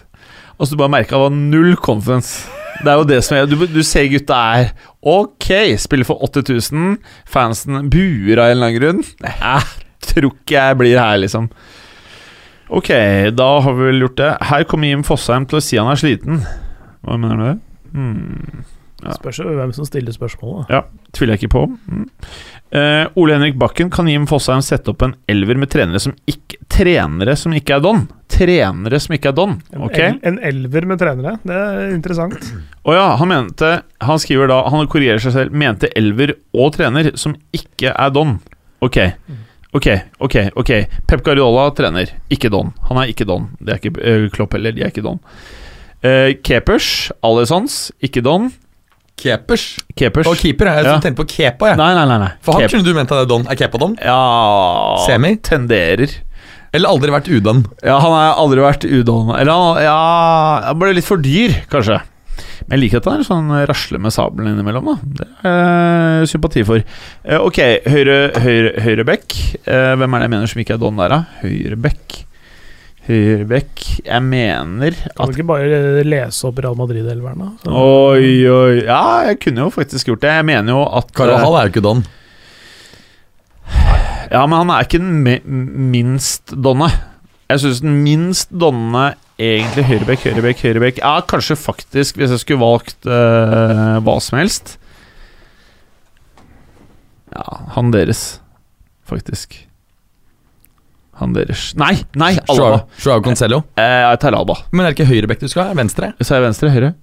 Altså 0.60 0.76
Du 0.76 0.82
bare 0.84 0.94
merka 0.94 1.16
det 1.18 1.24
var 1.24 1.34
null 1.34 1.74
confidence. 1.82 2.46
Det 2.84 2.92
er 2.92 3.00
jo 3.02 3.08
det 3.10 3.20
som 3.26 3.36
er 3.36 3.50
Du, 3.50 3.58
du 3.66 3.82
ser 3.84 4.06
gutta 4.12 4.38
er 4.60 4.70
Ok, 5.00 5.52
spiller 5.80 6.08
for 6.08 6.24
80 6.28 6.72
000. 6.74 6.98
Fansen 7.30 7.90
buer 7.92 8.42
av 8.42 8.50
en 8.50 8.58
eller 8.58 8.68
annen 8.68 8.80
grunn. 8.80 9.04
Jeg 9.24 10.16
tror 10.16 10.34
ikke 10.34 10.58
jeg 10.58 10.80
blir 10.80 11.00
her, 11.00 11.20
liksom. 11.22 11.48
Ok, 12.70 12.90
da 13.34 13.48
har 13.64 13.78
vi 13.78 13.88
vel 13.88 14.04
gjort 14.04 14.20
det. 14.20 14.34
Her 14.52 14.66
kommer 14.70 14.92
Jim 14.92 15.06
Fosheim 15.08 15.48
til 15.50 15.60
å 15.60 15.64
si 15.64 15.80
han 15.80 15.90
er 15.90 16.00
sliten. 16.00 16.44
Hva 17.06 17.16
mener 17.22 17.40
du? 17.40 17.64
Hmm. 17.96 18.66
Ja. 19.04 19.14
Spørs 19.16 19.40
hvem 19.46 19.74
som 19.74 19.86
stiller 19.88 20.12
spørsmålet. 20.16 20.68
da. 20.68 20.82
Tviler 21.16 21.36
jeg 21.38 21.44
ikke 21.44 21.54
på. 21.56 21.62
Mm. 21.88 22.08
Uh, 22.70 23.06
Ole 23.18 23.34
Henrik 23.38 23.56
Bakken 23.58 23.90
kan 23.90 24.08
Jim 24.12 24.28
Fosheim 24.30 24.62
sette 24.62 24.92
opp 24.92 25.02
en 25.02 25.16
elver 25.32 25.58
med 25.58 25.72
trenere 25.74 26.02
som 26.04 26.14
ikke 26.30 26.58
Trenere 26.70 27.34
som 27.36 27.52
ikke 27.58 27.74
er 27.76 27.82
Don. 27.84 28.04
Trenere 28.30 29.00
som 29.02 29.16
ikke 29.16 29.32
er 29.32 29.36
Don. 29.36 29.56
En, 29.74 29.82
Ok? 29.88 29.98
el, 29.98 30.20
en 30.30 30.38
elver 30.46 30.86
med 30.88 31.00
trenere, 31.02 31.34
det 31.44 31.56
er 31.58 31.90
interessant. 31.96 32.38
Å 32.86 32.94
ja, 32.96 33.08
han 33.20 33.28
mente 33.28 33.72
Han 34.06 34.22
skriver 34.22 34.48
da 34.52 34.62
Han 34.70 34.88
korrigerer 34.88 35.20
seg 35.20 35.34
selv. 35.36 35.52
Mente 35.58 35.90
elver 35.98 36.36
og 36.54 36.72
trener 36.78 37.10
som 37.20 37.34
ikke 37.52 37.92
er 37.92 38.14
Don. 38.16 38.38
Ok. 38.86 39.00
Ok, 39.76 39.88
ok, 40.24 40.36
ok. 40.58 40.72
Pep 41.10 41.22
Guardiola 41.26 41.68
trener, 41.78 42.14
ikke 42.32 42.50
Don. 42.54 42.72
Han 42.88 43.02
er 43.02 43.12
ikke 43.12 43.28
Don. 43.28 43.50
Det 43.60 43.74
er 43.76 43.82
ikke 43.82 43.92
uh, 44.02 44.30
Klopp 44.34 44.56
heller. 44.56 44.72
De 44.74 44.86
er 44.86 44.94
ikke 44.94 45.04
Don. 45.06 45.20
Uh, 46.06 46.32
Keepers, 46.46 47.12
Alessons, 47.26 47.92
ikke 48.02 48.24
Don. 48.26 48.52
Keepers. 49.20 49.66
Keepers 50.00 50.28
Og 50.32 50.38
keeper. 50.40 50.70
Jeg 50.72 50.86
Ja. 50.86 50.96
tenkte 51.04 51.20
på 51.20 51.28
Kepa, 51.28 51.68
jeg. 51.74 51.78
Nei, 51.78 51.94
nei, 51.98 52.06
nei. 52.08 52.18
nei. 52.24 52.32
For 52.41 52.54
han 52.56 52.62
Kep- 52.64 52.72
kunne 52.72 52.84
du 52.88 52.94
ment 52.96 53.12
at 53.12 53.18
det 53.18 53.26
er 53.26 53.32
Don. 53.34 53.46
Er 53.52 53.56
Kepa 53.60 53.78
Don? 53.82 53.98
Ja 54.02 54.98
Semi? 55.06 55.36
Tenderer. 55.44 56.10
Eller 56.74 56.88
aldri 56.90 57.10
vært 57.10 57.28
udon? 57.34 57.64
Ja, 57.84 57.98
han 58.00 58.12
har 58.14 58.36
aldri 58.38 58.62
vært 58.62 58.86
udon 58.86 59.32
Eller 59.40 59.52
han 59.52 59.82
ja, 59.82 60.62
han 60.68 60.78
ble 60.80 60.94
litt 60.94 61.08
for 61.08 61.18
dyr, 61.18 61.56
kanskje. 61.72 62.00
Men 62.70 62.78
jeg 62.78 62.84
liker 62.91 62.98
at 63.02 63.06
han 63.10 63.24
sånn 63.26 63.50
rasler 63.68 64.00
med 64.00 64.12
sabelen 64.14 64.54
innimellom. 64.54 64.86
da 64.86 64.96
Det 65.02 65.28
er 65.44 66.20
jeg 66.22 66.30
sympati 66.30 66.64
for. 66.68 66.84
Eh, 67.26 67.38
ok, 67.41 67.58
høyre, 67.90 68.32
høyre, 68.38 68.74
høyre 68.86 69.06
back. 69.06 69.34
hvem 69.66 70.14
er 70.14 70.20
det 70.20 70.28
jeg 70.28 70.30
mener 70.30 70.48
som 70.48 70.62
ikke 70.62 70.76
er 70.76 70.78
Don 70.78 70.96
der, 71.02 71.10
da? 71.10 71.26
Høyrebekk. 71.41 72.26
Høyrebekk 73.10 73.84
Jeg 74.06 74.22
mener 74.22 74.94
Kan 74.94 75.23
at 75.26 75.31
du 75.31 75.40
ikke 75.40 75.48
bare 75.49 76.03
lese 76.06 76.45
opp 76.45 76.60
Real 76.61 76.76
Madrid-elveren, 76.77 77.40
da? 77.41 77.48
Så- 77.64 77.73
Oi, 77.73 78.34
oi 78.53 78.76
Ja, 78.86 79.02
jeg 79.30 79.40
kunne 79.41 79.65
jo 79.65 79.72
faktisk 79.73 80.11
gjort 80.11 80.22
det. 80.22 80.30
Jeg 80.40 80.45
mener 80.45 80.76
jo 80.77 80.84
at 80.99 81.10
Carvajal 81.18 81.57
er 81.57 81.68
jo 81.68 81.73
ikke 81.73 81.86
Don. 81.88 82.03
Ja, 84.30 84.44
men 84.45 84.60
han 84.61 84.69
er 84.76 84.86
ikke 84.86 84.99
den 85.02 85.23
minst 85.90 86.53
donne. 86.53 86.91
Jeg 87.49 87.64
syns 87.64 87.80
den 87.81 87.95
minst 88.06 88.52
donne 88.53 89.15
egentlig 89.41 89.88
høyrebekk, 89.88 90.27
høyrebekk, 90.27 90.60
høyrebekk 90.68 90.99
Ja, 91.02 91.15
kanskje 91.26 91.57
faktisk, 91.57 92.19
hvis 92.19 92.30
jeg 92.36 92.44
skulle 92.44 92.61
valgt 92.61 93.07
uh, 93.10 93.98
hva 94.06 94.18
som 94.22 94.38
helst 94.38 94.76
Ja, 97.34 97.45
han 97.73 97.90
deres, 97.94 98.40
faktisk. 99.10 99.64
Han 101.20 101.34
deres 101.36 101.74
Nei, 101.80 101.94
nei, 102.20 102.32
Alba. 102.48 102.56
Joao 102.56 102.80
Joao 103.04 103.22
Eh, 103.80 104.02
jeg 104.06 104.20
tar 104.24 104.38
Alba. 104.38 104.56
Men 104.72 104.86
er 104.86 104.94
det 104.94 105.00
ikke 105.00 105.10
høyrebekk 105.12 105.44
du 105.44 105.50
skal 105.52 105.70
ha? 105.70 105.76
Venstre? 105.78 106.14
Så 106.22 106.34
er 106.36 106.40
jeg 106.41 106.48
venstre? 106.48 106.72
Høyre? 106.74 106.94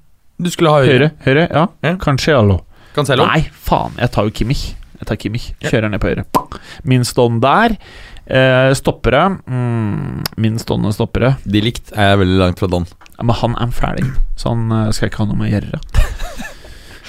Du 0.41 0.51
skulle 0.53 0.73
ha 0.73 0.81
høyre. 0.85 0.91
Høyre? 0.97 1.11
høyre 1.27 1.47
ja. 1.53 1.67
Ja. 1.85 1.95
Kanskje 2.01 2.37
Allo. 2.37 2.61
Cancello? 2.97 3.27
Nei, 3.29 3.43
faen. 3.69 3.97
Jeg 4.01 4.13
tar 4.15 4.29
jo 4.29 4.33
Kimmich. 4.33 4.67
Jeg 4.97 5.09
tar 5.09 5.19
Kimmich. 5.21 5.51
Ja. 5.61 5.71
Kjører 5.73 5.93
ned 5.93 6.01
på 6.01 6.09
høyre. 6.13 6.25
Min 6.89 7.05
stånd 7.05 7.43
der. 7.45 7.77
Eh, 8.27 8.73
stoppere. 8.75 9.39
Mm, 9.47 10.25
Min 10.41 10.59
stående 10.59 10.93
stoppere. 10.97 11.37
De 11.45 11.61
likt 11.63 11.93
er 11.95 12.17
veldig 12.21 12.41
langt 12.41 12.59
fra 12.63 12.69
Don. 12.73 12.89
Ja, 13.17 13.25
men 13.25 13.37
han 13.39 13.55
er 13.61 13.73
ferdig, 13.73 14.09
så 14.37 14.53
han 14.53 14.73
eh, 14.73 14.91
skal 14.97 15.09
ikke 15.11 15.23
ha 15.23 15.29
noe 15.31 15.39
med 15.41 15.49
å 15.49 15.55
gjøre. 15.57 15.81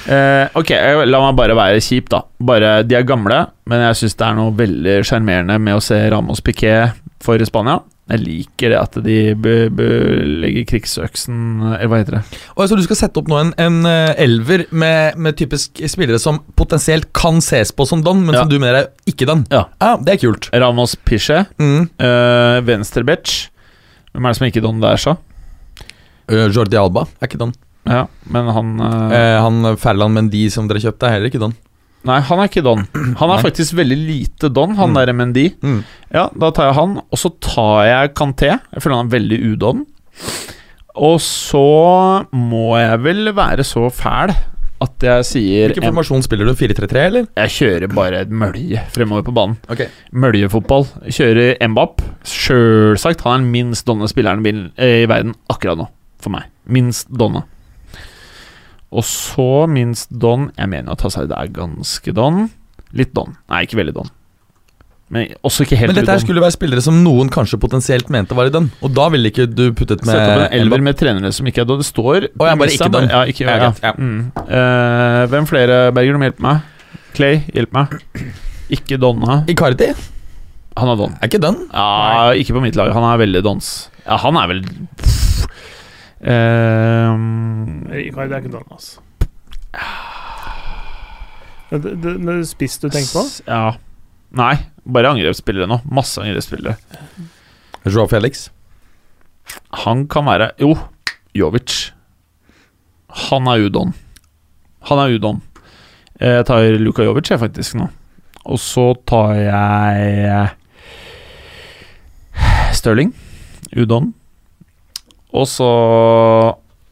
Eh, 0.07 0.47
ok, 0.55 0.71
eh, 0.71 1.01
la 1.05 1.19
meg 1.25 1.35
bare 1.35 1.55
være 1.57 1.81
kjip, 1.83 2.07
da. 2.13 2.21
Bare, 2.39 2.83
De 2.87 2.95
er 2.95 3.03
gamle, 3.03 3.41
men 3.67 3.81
jeg 3.89 3.95
syns 4.01 4.15
det 4.15 4.25
er 4.29 4.35
noe 4.39 4.53
veldig 4.55 4.97
sjarmerende 5.07 5.59
med 5.59 5.75
å 5.75 5.83
se 5.83 5.97
Ramos 6.13 6.39
Piquet 6.41 6.93
for 7.23 7.37
Spania. 7.45 7.81
Jeg 8.07 8.21
liker 8.23 8.71
det 8.71 8.77
at 8.79 8.93
de 9.03 9.15
legger 9.35 10.63
krigsøksen 10.69 11.59
Eller 11.73 11.89
hva 11.91 11.97
heter 11.99 12.15
det? 12.15 12.37
Og 12.55 12.69
Så 12.69 12.77
du 12.79 12.83
skal 12.85 12.95
sette 13.01 13.19
opp 13.19 13.27
nå 13.27 13.35
en, 13.41 13.49
en 13.59 13.81
eh, 13.89 14.13
elver 14.23 14.63
med, 14.71 15.17
med 15.19 15.35
typisk 15.35 15.81
spillere 15.91 16.15
som 16.23 16.39
potensielt 16.55 17.09
kan 17.11 17.41
ses 17.43 17.73
på 17.75 17.83
som 17.89 17.99
Don, 18.05 18.21
men 18.23 18.37
Ja. 18.37 18.45
som 18.45 18.49
du 18.53 18.55
mener 18.63 18.79
er 18.79 18.87
ikke 19.11 19.27
Don? 19.27 19.43
Ja. 19.51 19.65
Det 19.99 20.13
er 20.15 20.21
kult. 20.23 20.47
Ramos 20.55 20.95
Piche, 20.95 21.45
Mm. 21.59 21.89
uh. 21.99 22.63
Hvem 22.63 22.79
er 24.25 24.31
det 24.31 24.37
som 24.39 24.45
er 24.47 24.51
ikke 24.53 24.63
Don 24.63 24.79
der, 24.79 24.95
så? 24.95 25.17
Uh, 26.31 26.47
Jordi 26.47 26.79
Alba 26.79 27.03
er 27.21 27.27
ikke 27.27 27.37
Don. 27.43 27.51
Ja, 27.89 28.03
men 28.33 28.51
han 28.55 28.73
eh, 28.79 29.15
Eh, 29.17 29.37
han 29.43 29.77
Ferland 29.81 30.13
Mendy 30.17 30.47
som 30.53 30.67
dere 30.69 30.81
kjøpte, 30.83 31.07
er 31.07 31.17
heller 31.17 31.31
ikke 31.31 31.39
Don. 31.43 31.55
Nei, 32.07 32.19
han 32.23 32.39
er 32.39 32.47
ikke 32.47 32.63
Don. 32.63 32.85
Han 32.93 33.29
er 33.29 33.35
Nei. 33.35 33.43
faktisk 33.43 33.73
veldig 33.75 33.97
lite 33.99 34.49
Don, 34.53 34.75
han 34.77 34.91
Mm. 34.93 34.99
der 34.99 35.13
Mendy. 35.17 35.47
Mm. 35.61 35.79
Ja, 36.13 36.27
da 36.37 36.51
tar 36.51 36.69
jeg 36.69 36.75
han, 36.77 36.97
og 37.11 37.17
så 37.19 37.31
tar 37.43 37.85
jeg 37.89 38.13
Kanté. 38.15 38.51
Jeg 38.73 38.83
føler 38.83 38.95
han 39.01 39.07
er 39.09 39.15
veldig 39.19 39.39
udon. 39.53 39.85
Og 40.97 41.19
så 41.21 42.25
må 42.33 42.77
jeg 42.79 43.01
vel 43.03 43.33
være 43.37 43.63
så 43.67 43.89
fæl 43.93 44.31
at 44.79 45.01
jeg 45.01 45.25
sier 45.25 45.71
Hvilken 45.73 45.87
formasjon 45.89 46.23
spiller 46.25 46.45
du? 46.45 46.53
4-3-3, 46.53 47.03
eller? 47.09 47.27
Jeg 47.35 47.49
kjører 47.49 47.93
bare 47.93 48.19
et 48.21 48.29
mølje 48.29 48.83
fremover 48.93 49.23
på 49.25 49.33
banen. 49.33 49.57
Okay. 49.73 49.87
Møljefotball. 50.13 50.85
Kjører 51.09 51.57
Mbap. 51.67 52.01
Sjølsagt. 52.23 53.21
Han 53.25 53.33
er 53.33 53.43
den 53.43 53.51
minst 53.55 53.85
donne 53.89 54.07
spilleren 54.09 54.45
i 54.45 54.53
eh, 54.77 55.07
verden 55.09 55.33
akkurat 55.49 55.77
nå, 55.81 55.87
for 56.21 56.33
meg. 56.33 56.45
Minst 56.69 57.09
donne. 57.09 57.43
Og 58.95 59.03
så 59.03 59.67
minst 59.67 60.13
don 60.15 60.47
Jeg 60.55 60.69
mener 60.71 60.93
at 60.93 61.01
Hazard 61.03 61.33
er 61.35 61.49
ganske 61.51 62.13
don. 62.15 62.47
Litt 62.95 63.11
don. 63.17 63.35
Nei, 63.51 63.65
ikke 63.67 63.79
veldig 63.81 63.95
don. 63.97 64.13
Men 65.11 65.29
også 65.47 65.63
ikke 65.63 65.77
helt 65.79 65.93
Men 65.93 66.01
dette 66.01 66.11
her 66.11 66.19
skulle 66.19 66.41
være 66.43 66.55
spillere 66.55 66.83
som 66.83 66.97
noen 66.99 67.29
kanskje 67.31 67.59
potensielt 67.63 68.09
mente 68.11 68.35
var 68.35 68.49
i 68.49 68.51
den. 68.51 68.67
Og 68.83 68.91
da 68.95 69.05
ville 69.13 69.31
ikke 69.31 69.45
du 69.47 69.69
puttet 69.71 70.03
med 70.03 70.11
Sett 70.11 70.23
opp 70.33 70.41
en 70.49 70.57
elver 70.57 70.83
med 70.83 70.99
trenere 70.99 71.31
som 71.35 71.47
ikke 71.47 71.63
er 71.63 71.69
don. 71.69 71.79
Det 71.79 71.87
står 71.87 72.27
Og 72.33 72.43
jeg 72.49 72.59
bare 72.63 72.75
ikke 72.75 72.89
don. 72.91 73.07
Ja, 73.11 73.21
ikke, 73.31 73.45
Ja, 73.47 73.55
ja. 73.61 73.71
ja. 73.83 73.93
Mm. 73.95 74.19
Uh, 74.35 75.21
hvem 75.31 75.47
flere, 75.47 75.79
Berger, 75.95 76.17
du 76.17 76.19
må 76.19 76.27
hjelpe 76.27 76.43
meg? 76.43 76.65
Clay, 77.15 77.39
hjelp 77.55 77.71
meg. 77.75 77.95
Ikke 78.77 78.99
donna. 78.99 79.41
Icardi 79.47 79.93
Han 80.77 80.91
er 80.91 80.99
don. 80.99 81.15
er 81.15 81.31
ikke 81.31 81.39
Don? 81.41 81.63
Ja, 81.71 82.33
ikke 82.35 82.57
på 82.57 82.61
mitt 82.61 82.75
lag. 82.75 82.91
Han 82.93 83.07
er 83.07 83.23
veldig 83.23 83.43
dons. 83.47 83.89
Ja, 84.03 84.19
han 84.21 84.35
er 84.37 84.51
vel 84.51 84.61
pff. 84.99 85.26
Ehm, 86.21 87.83
Icardi 87.93 88.33
er 88.33 88.41
ikke 88.41 88.51
don, 88.55 88.63
altså. 88.71 88.99
Det, 91.69 91.81
det, 92.03 92.13
men 92.23 92.45
spiss 92.47 92.77
du 92.79 92.87
tenker 92.89 93.11
på? 93.19 93.23
s- 93.27 93.41
Ja. 93.47 93.75
Nei, 94.37 94.53
bare 94.83 95.11
angrepsspillere 95.13 95.67
nå. 95.71 95.77
Masse 95.91 96.21
angrepsspillere. 96.23 96.75
Joao 97.87 98.07
Felix. 98.11 98.49
Han 99.85 100.07
kan 100.11 100.25
være 100.27 100.51
Jo, 100.59 100.73
Jovic. 101.35 101.91
Han 103.27 103.47
er 103.47 103.65
udon. 103.67 103.93
Han 104.89 104.97
er 104.99 105.15
udon. 105.15 105.41
Jeg 106.19 106.45
tar 106.45 106.65
Luka 106.79 107.03
Jovic, 107.03 107.29
jeg, 107.31 107.39
faktisk, 107.39 107.75
nå. 107.75 107.87
Og 108.45 108.59
så 108.59 108.93
tar 109.07 109.33
jeg 109.35 110.49
Stirling. 112.73 113.13
Udon. 113.77 114.13
Og 115.35 115.47
så 115.51 115.69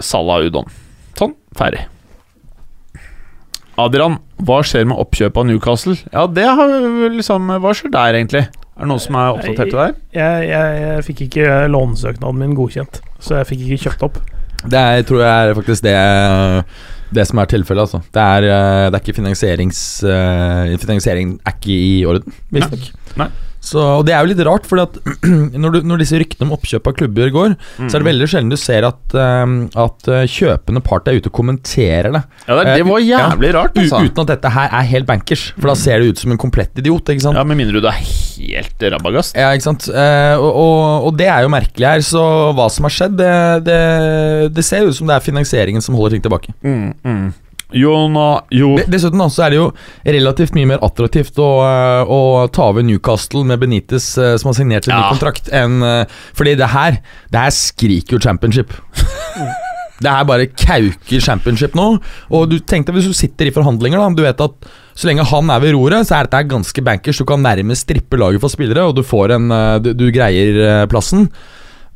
Salah 0.03 0.43
Udon. 0.43 0.67
Sånn, 1.15 1.35
ferdig. 1.55 1.85
Adrian, 3.79 4.19
hva 4.47 4.61
skjer 4.63 4.85
med 4.87 4.99
oppkjøpet 5.03 5.41
av 5.41 5.47
Newcastle? 5.49 5.95
Ja, 6.13 6.25
det 6.31 6.45
har 6.47 6.71
liksom 7.11 7.49
Hva 7.59 7.73
skjer 7.75 7.91
der, 7.91 8.17
egentlig? 8.21 8.45
Er 8.75 8.83
det 8.83 8.89
noen 8.91 9.03
som 9.03 9.15
er 9.19 9.35
oppdatert 9.35 9.71
der? 9.71 9.93
Jeg, 10.15 10.47
jeg, 10.49 10.79
jeg 10.83 11.03
fikk 11.07 11.21
ikke 11.29 11.51
lånesøknaden 11.71 12.39
min 12.41 12.55
godkjent, 12.57 12.99
så 13.23 13.39
jeg 13.39 13.49
fikk 13.51 13.65
ikke 13.65 13.85
kjøpt 13.85 14.05
opp. 14.07 14.19
Det 14.65 14.79
er, 14.79 15.03
tror 15.07 15.21
jeg 15.21 15.49
er 15.49 15.57
faktisk 15.59 15.83
det 15.85 15.95
Det 17.13 17.25
som 17.29 17.39
er 17.39 17.49
tilfellet, 17.51 17.85
altså. 17.85 17.99
Det 18.15 18.21
er, 18.23 18.47
eh, 18.49 18.85
det 18.89 18.97
er 18.97 19.03
ikke 19.03 19.17
finansierings 19.19 19.81
eh, 20.09 20.71
Finansiering 20.81 21.35
er 21.45 21.53
ikke 21.55 21.75
i 21.75 21.99
orden, 22.09 22.33
visstnok. 22.55 22.87
Så, 23.65 23.81
og 23.81 24.03
det 24.05 24.13
er 24.13 24.21
jo 24.23 24.31
litt 24.31 24.43
rart, 24.45 24.67
for 24.69 24.81
når, 25.63 25.79
når 25.87 26.03
disse 26.03 26.19
ryktene 26.21 26.47
om 26.47 26.55
oppkjøp 26.57 26.89
av 26.91 26.97
klubber 26.99 27.31
går, 27.33 27.55
så 27.79 27.89
er 27.89 28.03
det 28.03 28.09
veldig 28.09 28.29
sjelden 28.29 28.53
du 28.53 28.57
ser 28.59 28.85
at, 28.87 29.15
eh, 29.17 29.55
at 29.85 30.09
eh, 30.11 30.25
kjøpende 30.29 30.83
part 30.85 31.09
er 31.09 31.19
ute 31.19 31.31
og 31.31 31.37
kommenterer 31.39 32.11
det. 32.13 32.23
Ja, 32.45 32.59
det, 32.59 32.77
det 32.79 32.87
var 32.87 33.01
jævlig 33.03 33.53
rart, 33.57 33.79
altså. 33.81 34.03
uten 34.05 34.25
at 34.25 34.33
dette 34.35 34.53
her 34.57 34.75
er 34.81 34.89
helt 34.91 35.09
bankers, 35.09 35.47
for 35.57 35.71
da 35.71 35.77
ser 35.79 36.01
det 36.01 36.13
ut 36.13 36.21
som 36.21 36.35
en 36.35 36.41
komplett 36.41 36.77
idiot. 36.81 37.09
Ikke 37.13 37.25
sant? 37.27 37.39
Ja, 37.39 37.45
Med 37.47 37.59
mindre 37.59 37.81
du 37.81 37.89
er 37.89 37.97
helt 37.99 38.85
rabagast. 38.95 39.37
Ja, 39.39 39.49
ikke 39.55 39.69
sant. 39.69 39.89
Eh, 39.89 40.35
og, 40.37 40.51
og, 40.51 41.09
og 41.09 41.17
det 41.19 41.29
er 41.31 41.45
jo 41.45 41.53
merkelig 41.53 41.89
her, 41.89 42.05
så 42.05 42.25
hva 42.55 42.69
som 42.73 42.87
har 42.87 42.93
skjedd, 42.93 43.17
det, 43.19 43.33
det, 43.65 43.81
det 44.55 44.65
ser 44.67 44.85
ut 44.85 44.97
som 44.97 45.09
det 45.09 45.17
er 45.17 45.25
finansieringen 45.25 45.83
som 45.83 45.97
holder 45.97 46.17
ting 46.17 46.25
tilbake. 46.27 46.53
Mm, 46.61 46.93
mm. 47.01 47.25
Jona 47.75 48.25
Jo 48.55 48.75
Dessuten 48.87 49.19
da, 49.19 49.27
så 49.31 49.45
er 49.45 49.53
det 49.53 49.59
jo 49.59 49.65
relativt 50.07 50.55
mye 50.55 50.69
mer 50.69 50.83
attraktivt 50.85 51.35
å, 51.43 51.49
eh, 51.65 52.07
å 52.07 52.19
ta 52.55 52.69
over 52.71 52.85
Newcastle 52.87 53.43
med 53.47 53.59
Benitez 53.61 54.07
eh, 54.17 54.35
som 54.39 54.49
har 54.51 54.57
signert 54.59 54.87
sin 54.87 54.93
Ja. 54.95 55.01
ny 55.03 55.17
kontrakt, 55.17 55.51
enn 55.51 55.81
eh, 55.83 56.05
Fordi 56.37 56.55
det 56.59 56.69
her 56.71 56.99
Det 57.31 57.41
her 57.43 57.53
skriker 57.55 58.15
jo 58.17 58.23
championship. 58.23 58.71
Det 60.03 60.11
her 60.11 60.25
bare 60.27 60.49
kauker 60.51 61.21
championship 61.23 61.71
nå. 61.79 61.85
Og 62.35 62.49
du 62.51 62.57
tenkte 62.59 62.91
hvis 62.91 63.05
du 63.07 63.13
sitter 63.15 63.47
i 63.47 63.53
forhandlinger, 63.55 64.01
da 64.01 64.09
Du 64.11 64.23
vet 64.25 64.41
at 64.43 64.65
så 64.95 65.07
lenge 65.07 65.23
han 65.27 65.49
er 65.51 65.61
ved 65.63 65.71
roret, 65.75 66.03
så 66.07 66.17
er 66.17 66.27
dette 66.27 66.49
ganske 66.51 66.83
bankers. 66.83 67.17
Du 67.19 67.23
kan 67.27 67.39
nærmest 67.43 67.83
strippe 67.87 68.19
laget 68.19 68.43
for 68.43 68.51
spillere, 68.51 68.83
og 68.89 68.95
du 68.95 69.03
får 69.07 69.31
en 69.37 69.47
Du, 69.83 69.93
du 69.95 70.11
greier 70.11 70.83
plassen. 70.91 71.29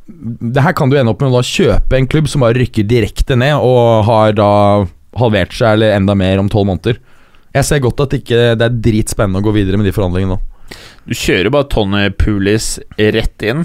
Det 0.08 0.64
her 0.64 0.72
kan 0.72 0.88
du 0.90 0.96
ende 0.96 1.12
opp 1.12 1.20
med 1.20 1.36
å 1.36 1.44
kjøpe 1.44 1.96
en 2.00 2.08
klubb 2.08 2.26
som 2.28 2.40
bare 2.44 2.56
rykker 2.56 2.88
direkte 2.88 3.36
ned, 3.36 3.60
og 3.60 4.04
har 4.08 4.32
da 4.32 4.50
halvert 5.18 5.54
seg 5.56 5.78
eller 5.78 5.96
enda 5.96 6.14
mer 6.18 6.42
om 6.42 6.50
tolv 6.52 6.68
måneder. 6.70 7.00
Jeg 7.54 7.66
ser 7.66 7.82
godt 7.82 8.04
at 8.04 8.14
ikke 8.20 8.54
det 8.58 8.66
er 8.66 8.78
dritspennende 8.84 9.42
å 9.42 9.46
gå 9.48 9.54
videre 9.56 9.80
med 9.80 9.88
de 9.88 9.94
forhandlingene 9.94 10.36
nå. 10.36 10.40
Du 11.08 11.16
kjører 11.18 11.50
bare 11.50 11.66
Tony 11.72 12.04
Pulis 12.14 12.76
rett 12.94 13.42
inn. 13.42 13.64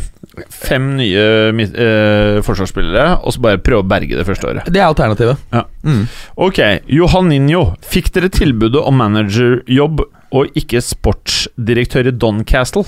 Fem 0.50 0.88
nye 0.98 1.26
eh, 1.54 2.40
forsvarsspillere, 2.44 3.20
og 3.22 3.36
så 3.36 3.44
bare 3.44 3.62
prøve 3.62 3.84
å 3.84 3.88
berge 3.88 4.18
det 4.18 4.26
første 4.28 4.50
året. 4.50 4.72
Det 4.74 4.82
er 4.82 4.88
alternativet. 4.88 5.44
Ja. 5.54 5.62
Mm. 5.86 6.02
Ok, 6.48 6.60
Johaninho. 6.92 7.62
Fikk 7.86 8.10
dere 8.16 8.32
tilbudet 8.34 8.82
om 8.82 8.98
managerjobb 9.00 10.02
og 10.36 10.58
ikke 10.58 10.82
sportsdirektør 10.84 12.10
i 12.10 12.16
Doncastle? 12.16 12.88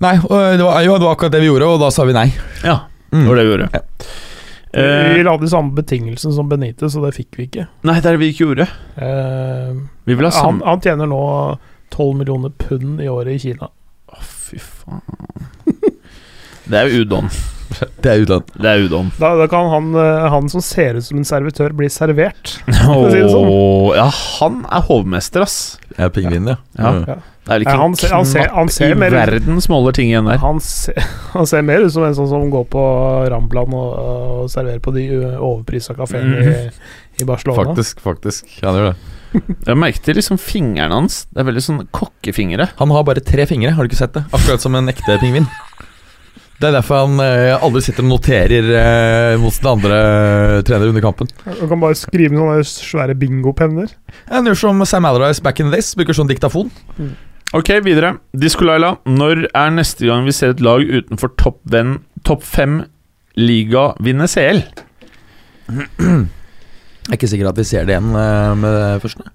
Nei, 0.00 0.16
det 0.16 0.64
var, 0.64 0.80
jo, 0.80 0.96
det 0.96 1.04
var 1.04 1.12
akkurat 1.12 1.36
det 1.36 1.42
vi 1.44 1.50
gjorde, 1.50 1.68
og 1.74 1.82
da 1.82 1.92
sa 1.92 2.08
vi 2.08 2.16
nei. 2.16 2.30
Ja, 2.64 2.78
det 3.12 3.26
var 3.28 3.36
det 3.36 3.44
vi 3.44 3.52
gjorde. 3.52 3.70
Ja. 3.76 3.84
Eh, 4.72 5.14
Vi 5.16 5.24
hadde 5.26 5.48
samme 5.50 5.74
betingelsene 5.74 6.34
som 6.34 6.48
Benitez, 6.48 6.94
og 6.96 7.06
det 7.06 7.16
fikk 7.16 7.38
vi 7.38 7.48
ikke. 7.48 7.66
nei, 7.82 7.96
det 7.98 8.06
er 8.06 8.16
det 8.16 8.22
vi 8.22 8.30
ikke 8.30 8.46
gjorde. 8.46 8.68
Uh, 8.96 9.80
Vi 10.06 10.14
han, 10.14 10.60
han 10.62 10.80
tjener 10.80 11.10
nå 11.10 11.22
12 11.90 12.18
millioner 12.18 12.50
pund 12.54 13.00
i 13.02 13.08
året 13.10 13.34
i 13.34 13.38
Kina. 13.48 13.70
Å, 14.10 14.20
fy 14.22 14.58
faen. 14.62 15.02
Det 16.70 16.78
er 16.78 16.86
jo 16.86 17.02
udon. 17.02 17.32
Det 18.02 18.10
er 18.10 18.22
utland. 18.24 18.50
Det 18.56 18.66
er 18.70 18.84
udon. 18.86 19.10
Da, 19.20 19.32
da 19.38 19.46
kan 19.52 19.68
han, 19.70 19.90
eh, 19.94 20.28
han 20.32 20.48
som 20.52 20.60
ser 20.64 20.98
ut 20.98 21.04
som 21.06 21.18
en 21.20 21.26
servitør, 21.28 21.72
bli 21.76 21.88
servert. 21.92 22.56
Oh, 22.88 23.06
si 23.12 23.20
sånn. 23.30 23.50
ja, 23.96 24.06
han 24.40 24.62
er 24.70 24.86
hovmester, 24.88 25.44
ass. 25.46 25.58
Jeg 25.96 26.06
er 26.08 26.14
pingvin, 26.14 26.48
ja. 26.50 26.56
Ja. 26.78 26.90
Mm. 26.96 27.04
Ja. 27.08 27.18
Det 27.40 27.54
er 27.54 27.58
vel 27.58 27.64
Ja, 27.64 27.70
ikke 27.72 27.80
han 27.80 27.94
ser- 27.96 28.12
han 28.14 28.26
ser- 28.28 28.50
han 28.54 28.68
ser 28.68 28.90
i 28.92 28.94
mer 29.00 29.10
ut- 29.14 29.16
verden 29.16 29.60
som 29.64 29.74
holder 29.74 29.92
ting 29.96 30.10
igjen 30.10 30.26
der. 30.28 30.38
Han 30.42 30.60
ser, 30.60 30.94
han 31.32 31.46
ser 31.50 31.62
mer 31.66 31.80
ut 31.86 31.92
som 31.94 32.04
en 32.04 32.14
sånn 32.14 32.28
som 32.28 32.50
går 32.52 32.66
på 32.70 32.82
Rampland 33.32 33.74
og, 33.74 33.94
og 34.44 34.50
serverer 34.52 34.78
på 34.84 34.92
de 34.94 35.06
overprisa 35.38 35.94
kafeene 35.96 36.42
i, 36.44 36.68
i 37.22 37.24
Barcelona. 37.26 37.70
Faktisk, 37.72 38.00
faktisk. 38.04 38.44
Han 38.62 38.76
gjør 38.78 38.90
det. 38.92 38.96
Jeg 39.70 39.78
merket 39.78 40.16
liksom 40.18 40.38
fingrene 40.42 40.92
hans. 40.94 41.24
Det 41.30 41.40
er 41.42 41.48
veldig 41.48 41.62
sånn 41.64 41.82
kokkefingre. 41.94 42.68
Han 42.78 42.90
har 42.94 43.04
bare 43.08 43.22
tre 43.24 43.46
fingre, 43.46 43.72
har 43.76 43.86
du 43.86 43.90
ikke 43.90 44.02
sett 44.04 44.14
det? 44.18 44.24
Akkurat 44.36 44.60
som 44.62 44.74
en 44.78 44.90
ekte 44.92 45.18
pingvin. 45.22 45.46
Det 46.60 46.68
er 46.68 46.74
derfor 46.76 47.06
han 47.06 47.20
eh, 47.24 47.54
aldri 47.56 47.80
sitter 47.80 48.04
og 48.04 48.10
noterer 48.10 48.66
eh, 48.76 49.34
mot 49.40 49.54
den 49.56 49.68
andre 49.70 49.96
treneren 49.96 50.66
trener 50.68 50.90
under 50.92 51.04
kampen. 51.06 51.30
Han 51.46 51.70
kan 51.70 51.80
bare 51.80 51.96
skrive 51.96 52.36
noen 52.36 52.60
svære 52.68 53.16
bingopenner. 53.16 53.88
Han 54.28 54.50
gjør 54.50 54.58
som 54.66 54.84
Sam 54.84 55.08
Alarise 55.08 55.40
back 55.40 55.62
in 55.62 55.70
the 55.70 55.78
days, 55.78 55.94
bruker 55.96 56.16
sånn 56.18 56.28
diktafon. 56.28 56.68
Ok, 57.56 57.72
videre. 57.86 58.12
Disko 58.36 58.68
Laila. 58.68 58.92
Når 59.08 59.46
er 59.48 59.72
neste 59.72 60.04
gang 60.06 60.28
vi 60.28 60.36
ser 60.36 60.52
et 60.52 60.60
lag 60.62 60.84
utenfor 60.84 61.32
topp 61.40 61.64
top 62.28 62.44
fem 62.44 62.82
liga 63.40 63.94
vinne 64.04 64.28
CL? 64.28 64.60
Jeg 67.10 67.16
er 67.16 67.16
ikke 67.16 67.30
sikker 67.32 67.48
at 67.48 67.58
vi 67.58 67.64
ser 67.66 67.88
det 67.88 67.96
igjen 67.96 68.12
eh, 68.12 68.52
med 68.60 68.76
det 68.76 69.00
første. 69.02 69.32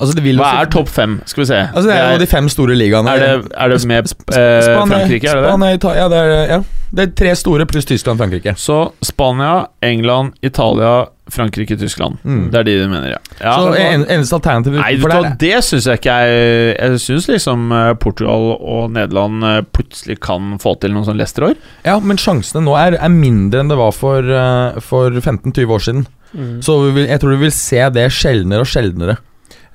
Altså, 0.00 0.16
Hva 0.40 0.50
er 0.62 0.68
topp 0.72 0.88
fem? 0.88 1.20
Skal 1.28 1.42
vi 1.44 1.46
se. 1.52 1.60
Altså, 1.68 1.86
det 1.90 1.96
er 2.00 2.12
jo 2.14 2.18
de 2.24 2.26
fem 2.30 2.48
store 2.48 2.74
ligaene. 2.78 3.12
er, 3.12 3.20
det, 3.20 3.52
er 3.52 3.68
det 3.74 3.80
med 3.86 4.08
Sp- 4.08 4.32
eh, 4.32 4.60
Spania- 4.64 4.96
Frankrike? 4.96 5.28
Er 5.28 5.34
det 5.36 5.42
det? 5.44 5.50
Spania, 5.52 5.74
Italia, 5.76 6.08
det 6.08 6.20
er, 6.24 6.44
ja, 6.54 6.60
det 6.96 7.04
er 7.04 7.10
tre 7.20 7.34
store 7.36 7.66
pluss 7.70 7.84
Tyskland 7.86 8.16
og 8.16 8.24
Frankrike. 8.24 8.54
Så 8.58 8.78
Spania, 9.04 9.66
England, 9.84 10.32
Italia, 10.42 11.06
Frankrike, 11.30 11.76
Tyskland. 11.78 12.16
Mm. 12.24 12.50
Det 12.50 12.58
er 12.58 12.64
de 12.66 12.72
du 12.80 12.88
mener, 12.90 13.12
ja. 13.12 13.18
ja 13.38 13.52
så 13.60 13.74
en, 13.78 14.06
eneste 14.10 14.34
alternativ 14.40 14.72
Nei, 14.80 14.96
du 14.96 15.04
det 15.04 15.12
hva, 15.12 15.20
er- 15.28 15.36
det 15.38 15.60
syns 15.62 15.86
jeg 15.86 16.00
ikke 16.00 16.16
er 16.24 16.32
Jeg 16.74 16.98
syns 17.04 17.28
liksom 17.30 17.68
eh, 17.76 17.92
Portugal 18.02 18.48
og 18.58 18.90
Nederland 18.96 19.44
eh, 19.46 19.60
plutselig 19.76 20.16
kan 20.24 20.56
få 20.58 20.74
til 20.82 20.90
noen 20.96 21.06
sånn 21.06 21.20
Leicester-år. 21.20 21.54
Ja, 21.86 22.00
men 22.02 22.18
sjansene 22.18 22.64
nå 22.66 22.74
er, 22.80 22.96
er 22.98 23.12
mindre 23.14 23.62
enn 23.62 23.70
det 23.70 23.78
var 23.78 23.92
for, 23.94 24.24
eh, 24.24 24.80
for 24.82 25.12
15-20 25.20 25.76
år 25.76 25.86
siden. 25.86 26.06
Mm. 26.34 26.60
Så 26.62 26.76
vi 26.94 27.06
jeg 27.06 27.18
tror 27.22 27.36
vi 27.36 27.44
vil 27.44 27.54
se 27.54 27.84
det 27.94 28.08
sjeldnere 28.14 28.64
og 28.66 28.70
sjeldnere. 28.70 29.16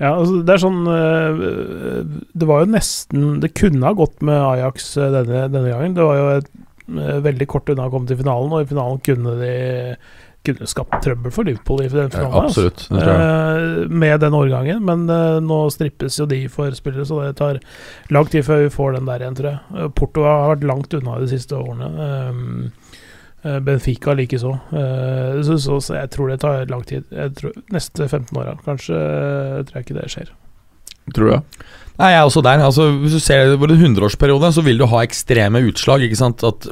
Ja, 0.01 0.11
altså, 0.11 0.41
det 0.43 0.51
er 0.51 0.59
sånn 0.59 0.81
øh, 0.91 1.37
Det 2.35 2.47
var 2.49 2.65
jo 2.65 2.71
nesten 2.73 3.37
Det 3.39 3.53
kunne 3.55 3.87
ha 3.87 3.95
gått 3.95 4.19
med 4.27 4.35
Ajax 4.35 4.89
øh, 4.99 5.07
denne, 5.13 5.45
denne 5.53 5.71
gangen. 5.71 5.95
Det 5.95 6.03
var 6.03 6.19
jo 6.19 6.25
et, 6.33 6.49
øh, 6.91 7.17
veldig 7.29 7.47
kort 7.51 7.71
unna 7.71 7.87
å 7.87 7.93
komme 7.93 8.09
til 8.09 8.19
finalen, 8.19 8.51
og 8.51 8.65
i 8.65 8.69
finalen 8.73 9.03
kunne 9.05 9.37
de 9.39 9.55
kunne 10.45 10.69
skapt 10.69 10.97
trøbbel 11.03 11.33
for 11.33 11.47
Liverpool 11.47 11.83
i 11.83 11.89
den 11.89 12.11
finalen. 12.13 12.35
Ja, 12.35 12.43
absolutt. 12.45 12.85
Tror 12.87 13.01
jeg. 13.01 13.25
Eh, 13.25 13.91
med 14.03 14.21
den 14.23 14.37
årgangen, 14.37 14.81
men 14.85 15.05
eh, 15.11 15.39
nå 15.43 15.59
strippes 15.73 16.19
jo 16.19 16.27
de 16.29 16.43
for 16.51 16.75
spillere, 16.77 17.07
så 17.07 17.21
det 17.23 17.35
tar 17.39 17.61
lang 18.13 18.29
tid 18.31 18.45
før 18.47 18.65
vi 18.65 18.73
får 18.73 18.97
den 18.97 19.09
der 19.09 19.25
igjen, 19.25 19.37
tror 19.39 19.51
jeg. 19.51 19.61
Eh, 19.75 19.91
Porto 19.97 20.25
har 20.27 20.55
vært 20.55 20.67
langt 20.69 20.97
unna 20.97 21.19
de 21.23 21.29
siste 21.31 21.57
årene. 21.57 21.91
Um, 21.95 22.41
eh, 22.67 22.84
Benfica 23.65 24.15
likeså. 24.17 24.55
Uh, 24.71 25.41
så, 25.45 25.59
så, 25.61 25.79
så 25.83 25.99
jeg 25.99 26.11
tror 26.15 26.31
det 26.31 26.39
tar 26.41 26.65
lang 26.71 26.81
tid. 26.87 27.05
Jeg 27.13 27.35
tror, 27.37 27.53
neste 27.75 28.07
15 28.09 28.41
åra, 28.41 28.55
kanskje, 28.65 28.97
jeg 28.97 29.67
tror 29.69 29.79
jeg 29.79 29.87
ikke 29.87 29.99
det 29.99 30.11
skjer. 30.13 30.33
Tror 31.13 31.29
du? 31.29 31.65
Nei, 31.95 32.09
jeg 32.11 32.19
er 32.19 32.27
også 32.27 32.43
der. 32.43 32.63
Altså, 32.65 32.89
hvis 32.99 33.15
du 33.15 33.21
ser 33.23 33.45
det 33.45 33.55
over 33.55 33.71
en 33.71 33.79
hundreårsperiode, 33.79 34.51
så 34.51 34.63
vil 34.65 34.81
du 34.81 34.87
ha 34.91 35.03
ekstreme 35.05 35.61
utslag. 35.69 36.03
Ikke 36.03 36.19
sant? 36.19 36.43
At 36.43 36.67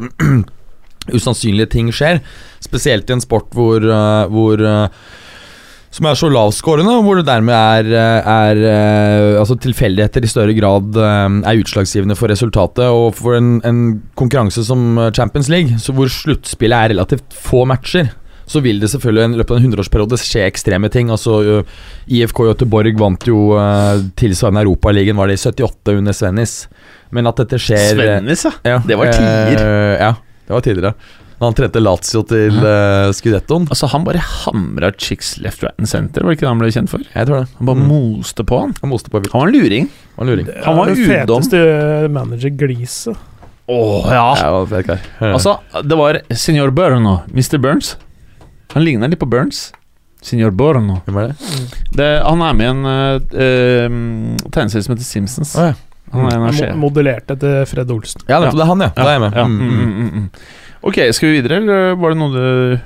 usannsynlige 1.18 1.72
ting 1.76 1.92
skjer. 1.96 2.20
Spesielt 2.64 3.10
i 3.10 3.16
en 3.18 3.24
sport 3.24 3.54
hvor, 3.56 3.84
eh, 3.84 4.24
hvor 4.34 4.64
eh, 4.64 5.04
som 5.94 6.08
er 6.10 6.18
så 6.18 6.30
lavskårende, 6.34 6.96
hvor 7.06 7.20
det 7.20 7.28
dermed 7.28 7.54
er, 7.54 7.92
er 8.26 8.62
eh, 8.66 9.38
Altså 9.38 9.58
tilfeldigheter 9.62 10.26
i 10.26 10.32
større 10.32 10.56
grad 10.58 10.98
eh, 10.98 11.38
er 11.46 11.62
utslagsgivende 11.62 12.18
for 12.18 12.34
resultatet. 12.34 12.88
Og 12.90 13.14
for 13.20 13.38
en, 13.38 13.60
en 13.68 13.84
konkurranse 14.18 14.66
som 14.66 14.98
eh, 14.98 15.12
Champions 15.14 15.52
League, 15.54 15.78
så 15.82 15.94
hvor 15.94 16.10
sluttspillet 16.10 16.78
er 16.80 16.94
relativt 16.96 17.38
få 17.38 17.64
matcher, 17.70 18.10
så 18.50 18.60
vil 18.60 18.82
det 18.82 18.90
selvfølgelig 18.92 19.38
i 19.38 19.40
løpet 19.40 19.54
av 19.54 19.60
en 19.60 19.68
hundreårsperiode 19.68 20.20
skje 20.20 20.48
ekstreme 20.48 20.90
ting. 20.92 21.14
Altså 21.14 21.62
IFK 22.12 22.42
Göteborg 22.50 22.98
vant 23.00 23.30
jo 23.30 23.54
uh, 23.56 24.02
tilsvarende 24.20 24.66
Europaligaen, 24.66 25.16
var 25.16 25.32
det 25.32 25.38
i 25.38 25.44
78 25.46 25.96
under 25.96 26.18
Svennis. 26.18 26.58
Men 27.16 27.30
at 27.30 27.40
dette 27.40 27.62
skjer 27.62 27.94
Svennis, 27.96 28.44
ja. 28.50 28.52
ja, 28.68 28.82
det 28.84 29.00
var 29.00 29.14
tider. 29.16 29.64
ja, 29.96 30.12
det 30.44 30.58
var 30.58 30.66
tidligere. 30.68 30.94
Han 31.44 31.56
trente 31.58 31.82
Lazio 31.84 32.22
til 32.30 32.56
uh, 32.64 33.12
Scudettoen. 33.16 33.68
Altså, 33.70 33.88
han 33.92 34.04
bare 34.08 34.22
hamra 34.24 34.92
chicks 34.98 35.36
left, 35.44 35.64
right 35.64 35.76
and 35.80 35.88
center, 35.92 36.24
var 36.24 36.32
det 36.34 36.38
ikke 36.38 36.46
det 36.48 36.52
han 36.54 36.62
ble 36.64 36.72
kjent 36.76 36.90
for? 36.92 37.04
Jeg 37.14 37.28
tror 37.30 37.44
det. 37.44 37.50
Han 37.60 37.70
bare 37.70 37.82
Mm. 37.84 37.88
moste 37.92 38.44
på 38.48 38.60
han. 38.62 38.74
Han 38.82 38.90
moste 38.94 39.10
på 39.14 39.20
vilt. 39.22 39.32
Han 39.34 39.42
var 39.44 39.52
en 39.52 39.58
luring. 39.60 39.90
Han 40.18 40.28
luring. 40.32 40.48
Han 40.66 40.78
var 40.78 40.86
den 40.92 40.98
udom. 41.04 41.44
feteste 41.44 42.10
manager-gliset. 42.18 43.18
Å 43.68 43.78
ja. 44.12 44.26
Ja, 44.36 44.50
det 44.50 44.52
var 44.52 44.84
fet. 44.84 45.06
Altså, 45.34 45.58
det 45.88 45.96
var 46.00 46.20
Senor 46.36 46.72
Burno, 46.76 47.22
Mr. 47.32 47.58
Burns. 47.64 47.96
Han 48.74 48.84
ligner 48.84 49.08
litt 49.12 49.20
på 49.22 49.30
Burns. 49.30 49.72
Signor 50.24 50.52
Borno. 50.56 51.02
Hvem 51.06 51.18
er 51.20 51.32
det? 51.34 51.36
Det, 52.00 52.06
han 52.24 52.42
er 52.42 52.54
med 52.56 52.64
i 52.64 52.70
en 52.72 52.86
uh, 52.88 54.48
tegneserie 54.56 54.84
som 54.86 54.94
heter 54.96 55.04
Simpsons. 55.08 55.56
Oh, 55.60 55.66
ja. 55.72 55.74
Han 56.14 56.28
er 56.30 56.36
en 56.38 56.44
av 56.48 56.54
Mo- 56.54 56.76
Modellert 56.86 57.32
etter 57.34 57.66
Fred 57.68 57.90
Olsen. 57.92 58.22
Ja, 58.30 58.38
nettopp. 58.40 58.56
Det 58.60 58.64
er 58.64 58.70
han, 58.70 58.84
ja. 58.86 58.90
Da 58.96 59.04
er 59.08 59.16
jeg 59.18 59.24
med. 59.24 59.38
Ja. 59.40 59.46
Mm, 59.50 59.60
Mm, 59.74 60.10
mm. 60.14 60.30
Ok, 60.84 60.98
skal 61.16 61.30
vi 61.32 61.38
videre, 61.42 61.62
eller 61.64 61.96
var 61.96 62.12
det 62.14 62.20
noe 62.20 62.34
du 62.34 62.80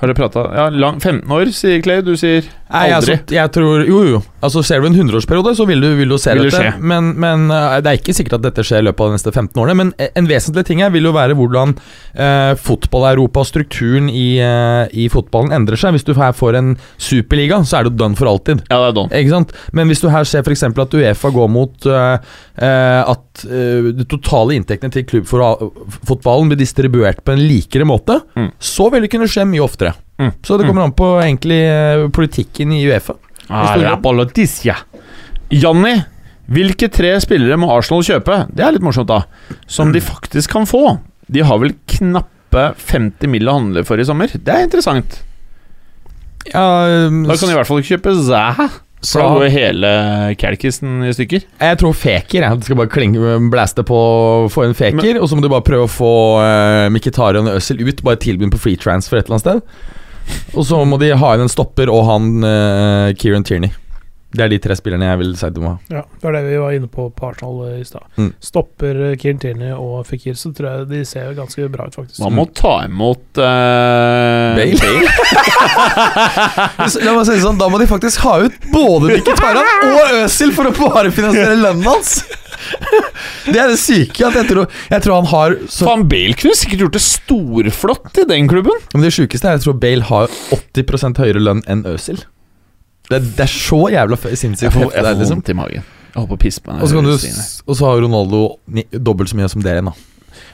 Har 0.00 0.08
dere 0.10 0.16
prata 0.18 0.42
Ja, 0.56 0.66
lang, 0.72 0.98
15 1.00 1.24
år, 1.32 1.50
sier 1.56 1.80
Clay. 1.84 2.02
Du 2.04 2.12
sier 2.20 2.44
Nei, 2.70 2.86
Aldri. 2.92 3.16
altså, 3.16 3.34
jeg 3.36 3.52
tror 3.56 3.84
Jo, 3.88 4.02
jo. 4.14 4.20
Altså, 4.42 4.62
ser 4.64 4.80
du 4.80 4.86
en 4.88 4.94
hundreårsperiode, 4.96 5.52
så 5.58 5.66
vil 5.68 5.80
du, 5.84 5.88
vil 5.98 6.08
du 6.08 6.16
se 6.18 6.32
Vil 6.34 6.46
dette. 6.48 6.56
skje. 6.56 6.80
Men, 6.80 7.12
men 7.20 7.46
eh, 7.52 7.76
det 7.84 7.90
er 7.92 7.98
ikke 8.00 8.14
sikkert 8.16 8.38
at 8.38 8.44
dette 8.48 8.64
skjer 8.64 8.80
i 8.82 8.86
løpet 8.88 9.04
av 9.04 9.10
de 9.12 9.18
neste 9.18 9.32
15 9.34 9.60
årene. 9.60 9.76
Men 9.76 9.92
en 10.16 10.28
vesentlig 10.30 10.64
ting 10.70 10.80
her 10.84 10.90
vil 10.94 11.08
jo 11.10 11.12
være 11.16 11.36
hvordan 11.38 11.74
eh, 12.14 12.54
fotball-Europa 12.60 13.42
og 13.44 13.48
strukturen 13.50 14.08
i, 14.08 14.38
eh, 14.40 14.86
i 14.96 15.08
fotballen 15.12 15.52
endrer 15.56 15.76
seg. 15.80 15.92
Hvis 15.96 16.06
du 16.08 16.14
her 16.16 16.32
får 16.36 16.56
en 16.60 16.72
superliga, 17.00 17.60
så 17.68 17.80
er 17.80 17.88
det 17.90 17.96
done 18.00 18.16
for 18.18 18.30
alltid. 18.32 18.64
Ja, 18.70 18.80
det 18.84 18.90
er 18.92 18.96
done. 19.02 19.12
Ikke 19.20 19.34
sant? 19.36 19.52
Men 19.76 19.92
hvis 19.92 20.00
du 20.04 20.08
her 20.12 20.24
ser 20.28 20.44
f.eks. 20.46 20.64
at 20.70 20.96
Uefa 20.96 21.32
går 21.36 21.50
mot 21.52 21.86
eh, 21.90 22.16
eh, 22.60 23.00
at 23.14 23.44
eh, 23.44 23.90
de 24.00 24.06
totale 24.08 24.56
inntektene 24.56 24.92
til 24.94 25.04
klubbfotballen 25.10 26.50
blir 26.50 26.60
distribuert 26.60 27.22
på 27.24 27.34
en 27.36 27.44
likere 27.46 27.86
måte, 27.88 28.20
Mm. 28.36 28.50
så 28.62 28.90
vil 28.92 29.02
det 29.04 29.10
kunne 29.12 29.26
skje 29.28 29.44
mye 29.48 29.62
oftere. 29.64 29.92
Mm. 30.20 30.30
Så 30.44 30.56
det 30.58 30.66
kommer 30.68 30.84
an 30.84 30.92
på 30.96 31.06
egentlig 31.22 31.58
eh, 31.66 32.06
politikken 32.14 32.72
i 32.76 32.82
Uefa. 32.88 33.14
Ah. 33.50 33.74
Janni, 35.50 35.96
hvilke 36.50 36.88
tre 36.90 37.16
spillere 37.22 37.58
må 37.58 37.70
Arsenal 37.74 38.04
kjøpe? 38.06 38.44
Det 38.54 38.64
er 38.64 38.76
litt 38.76 38.84
morsomt, 38.86 39.10
da. 39.10 39.24
Som 39.70 39.92
de 39.94 40.02
faktisk 40.02 40.52
kan 40.54 40.68
få. 40.70 40.98
De 41.30 41.42
har 41.46 41.58
vel 41.62 41.74
knappe 41.90 42.68
50 42.78 43.30
mill. 43.30 43.48
å 43.50 43.58
handle 43.58 43.84
for 43.86 43.98
i 43.98 44.06
sommer. 44.06 44.30
Det 44.34 44.54
er 44.54 44.66
interessant. 44.66 45.20
Ja, 46.50 46.62
Da 47.10 47.36
kan 47.36 47.48
de 47.48 47.52
i 47.52 47.58
hvert 47.58 47.68
fall 47.68 47.82
ikke 47.82 47.98
kjøpe 47.98 48.14
Zaha. 48.26 48.68
Så 49.00 49.16
da 49.16 49.28
går 49.32 49.48
hele 49.48 49.90
Calkisen 50.36 51.06
i 51.08 51.12
stykker. 51.16 51.46
Jeg 51.60 51.78
tror 51.80 51.94
Feker. 51.96 52.44
Jeg. 52.44 52.58
Du 52.60 52.66
skal 52.68 52.76
bare 52.76 52.92
klinge, 52.92 53.36
blæste 53.52 53.84
på 53.86 54.00
få 54.52 54.66
en 54.66 54.76
Feker, 54.76 55.16
og 55.20 55.28
så 55.28 55.38
må 55.38 55.44
du 55.44 55.48
bare 55.48 55.64
prøve 55.64 55.86
å 55.86 55.90
få 55.90 56.12
uh, 56.42 56.90
Mkhitarian 56.92 57.48
og 57.48 57.56
Øzil 57.62 57.80
ut. 57.86 58.02
Bare 58.04 58.20
tilby 58.20 58.50
på 58.52 58.60
free 58.60 58.76
transfer 58.80 59.16
et 59.20 59.30
eller 59.30 59.38
annet 59.38 59.46
sted. 59.46 59.96
Og 60.54 60.66
så 60.66 60.80
må 60.88 60.98
de 61.00 61.12
ha 61.16 61.34
inn 61.36 61.46
en 61.46 61.52
stopper 61.52 61.92
og 61.92 62.04
han 62.08 62.32
uh, 62.44 63.12
Kieran 63.18 63.46
Tierney. 63.46 63.72
Det 64.30 64.44
er 64.44 64.52
de 64.52 64.60
tre 64.62 64.76
spillerne 64.78 65.08
jeg 65.08 65.18
vil 65.18 65.32
si 65.34 65.48
du 65.50 65.58
må 65.58 65.72
ha. 65.72 65.78
Ja, 65.90 66.02
det 66.06 66.22
var 66.22 66.36
det 66.36 66.42
vi 66.44 66.58
var 66.62 66.74
inne 66.76 66.86
på 66.90 67.08
på 67.10 67.30
Arsenal 67.32 67.80
i 67.80 67.84
stad. 67.86 68.04
Mm. 68.14 68.28
Stopper 68.46 69.00
eh, 69.08 69.16
Kieran 69.18 69.40
Tierney 69.42 69.72
og 69.74 70.04
Fikir, 70.06 70.36
så 70.38 70.52
tror 70.54 70.68
jeg 70.68 70.86
de 70.92 71.00
ser 71.08 71.32
ganske 71.34 71.66
bra 71.72 71.88
ut, 71.90 71.96
faktisk. 71.98 72.20
Man 72.22 72.36
må 72.38 72.44
ta 72.54 72.76
imot 72.86 73.40
uh, 73.42 74.54
Bale? 74.54 74.92
La 77.06 77.16
meg 77.16 77.26
si 77.26 77.34
det 77.34 77.42
sånn, 77.42 77.58
Da 77.58 77.66
må 77.72 77.80
de 77.82 77.90
faktisk 77.90 78.22
ha 78.22 78.36
ut 78.44 78.70
både 78.70 79.18
Mkhitarian 79.18 79.98
og 79.98 80.14
Øsil 80.22 80.54
for 80.54 80.70
å 80.70 80.76
bare 80.78 81.10
finansiere 81.14 81.58
lønnen 81.58 81.90
hans! 81.90 82.20
Det 83.46 83.56
er 83.56 83.70
det 83.72 83.78
syke. 83.80 84.26
At 84.26 84.36
jeg, 84.36 84.48
tror, 84.50 84.66
jeg 84.92 85.04
tror 85.04 85.16
han 85.16 85.30
har 85.30 85.54
så 85.72 85.86
Faen, 85.88 86.04
Bale 86.10 86.36
kunne 86.38 86.58
sikkert 86.58 86.84
gjort 86.84 86.98
det 86.98 87.02
storflott 87.04 88.20
i 88.22 88.26
den 88.28 88.50
klubben. 88.50 88.84
Men 88.94 89.06
det 89.06 89.14
sjukeste 89.16 89.48
er 89.48 89.56
jeg 89.58 89.64
tror 89.64 89.78
Bale 89.80 90.06
har 90.10 90.34
80 90.54 91.18
høyere 91.22 91.42
lønn 91.42 91.64
enn 91.70 91.86
Øzil. 91.88 92.20
Det, 93.10 93.22
det 93.36 93.46
er 93.46 93.50
så 93.50 93.80
jævla 93.90 94.18
sinnssykt. 94.20 94.68
Jeg 94.68 94.74
får, 94.76 94.92
jeg 94.94 95.02
det 95.02 95.08
får 95.08 95.18
liksom. 95.18 95.40
vondt 95.40 95.50
i 95.50 95.58
magen. 95.58 95.88
Jeg 96.10 96.18
håper 96.18 96.30
på 96.30 96.38
å 96.38 96.42
pisse 96.44 96.62
på 96.62 96.72
den. 96.72 96.82
Og 96.82 97.74
så 97.76 97.82
Og 97.82 97.82
har 97.88 98.04
Ronaldo 98.04 98.44
ni, 98.66 98.86
dobbelt 98.92 99.30
så 99.30 99.38
mye 99.38 99.50
som 99.50 99.64
dere 99.64 99.80
igjen, 99.80 99.90
da. 99.90 100.06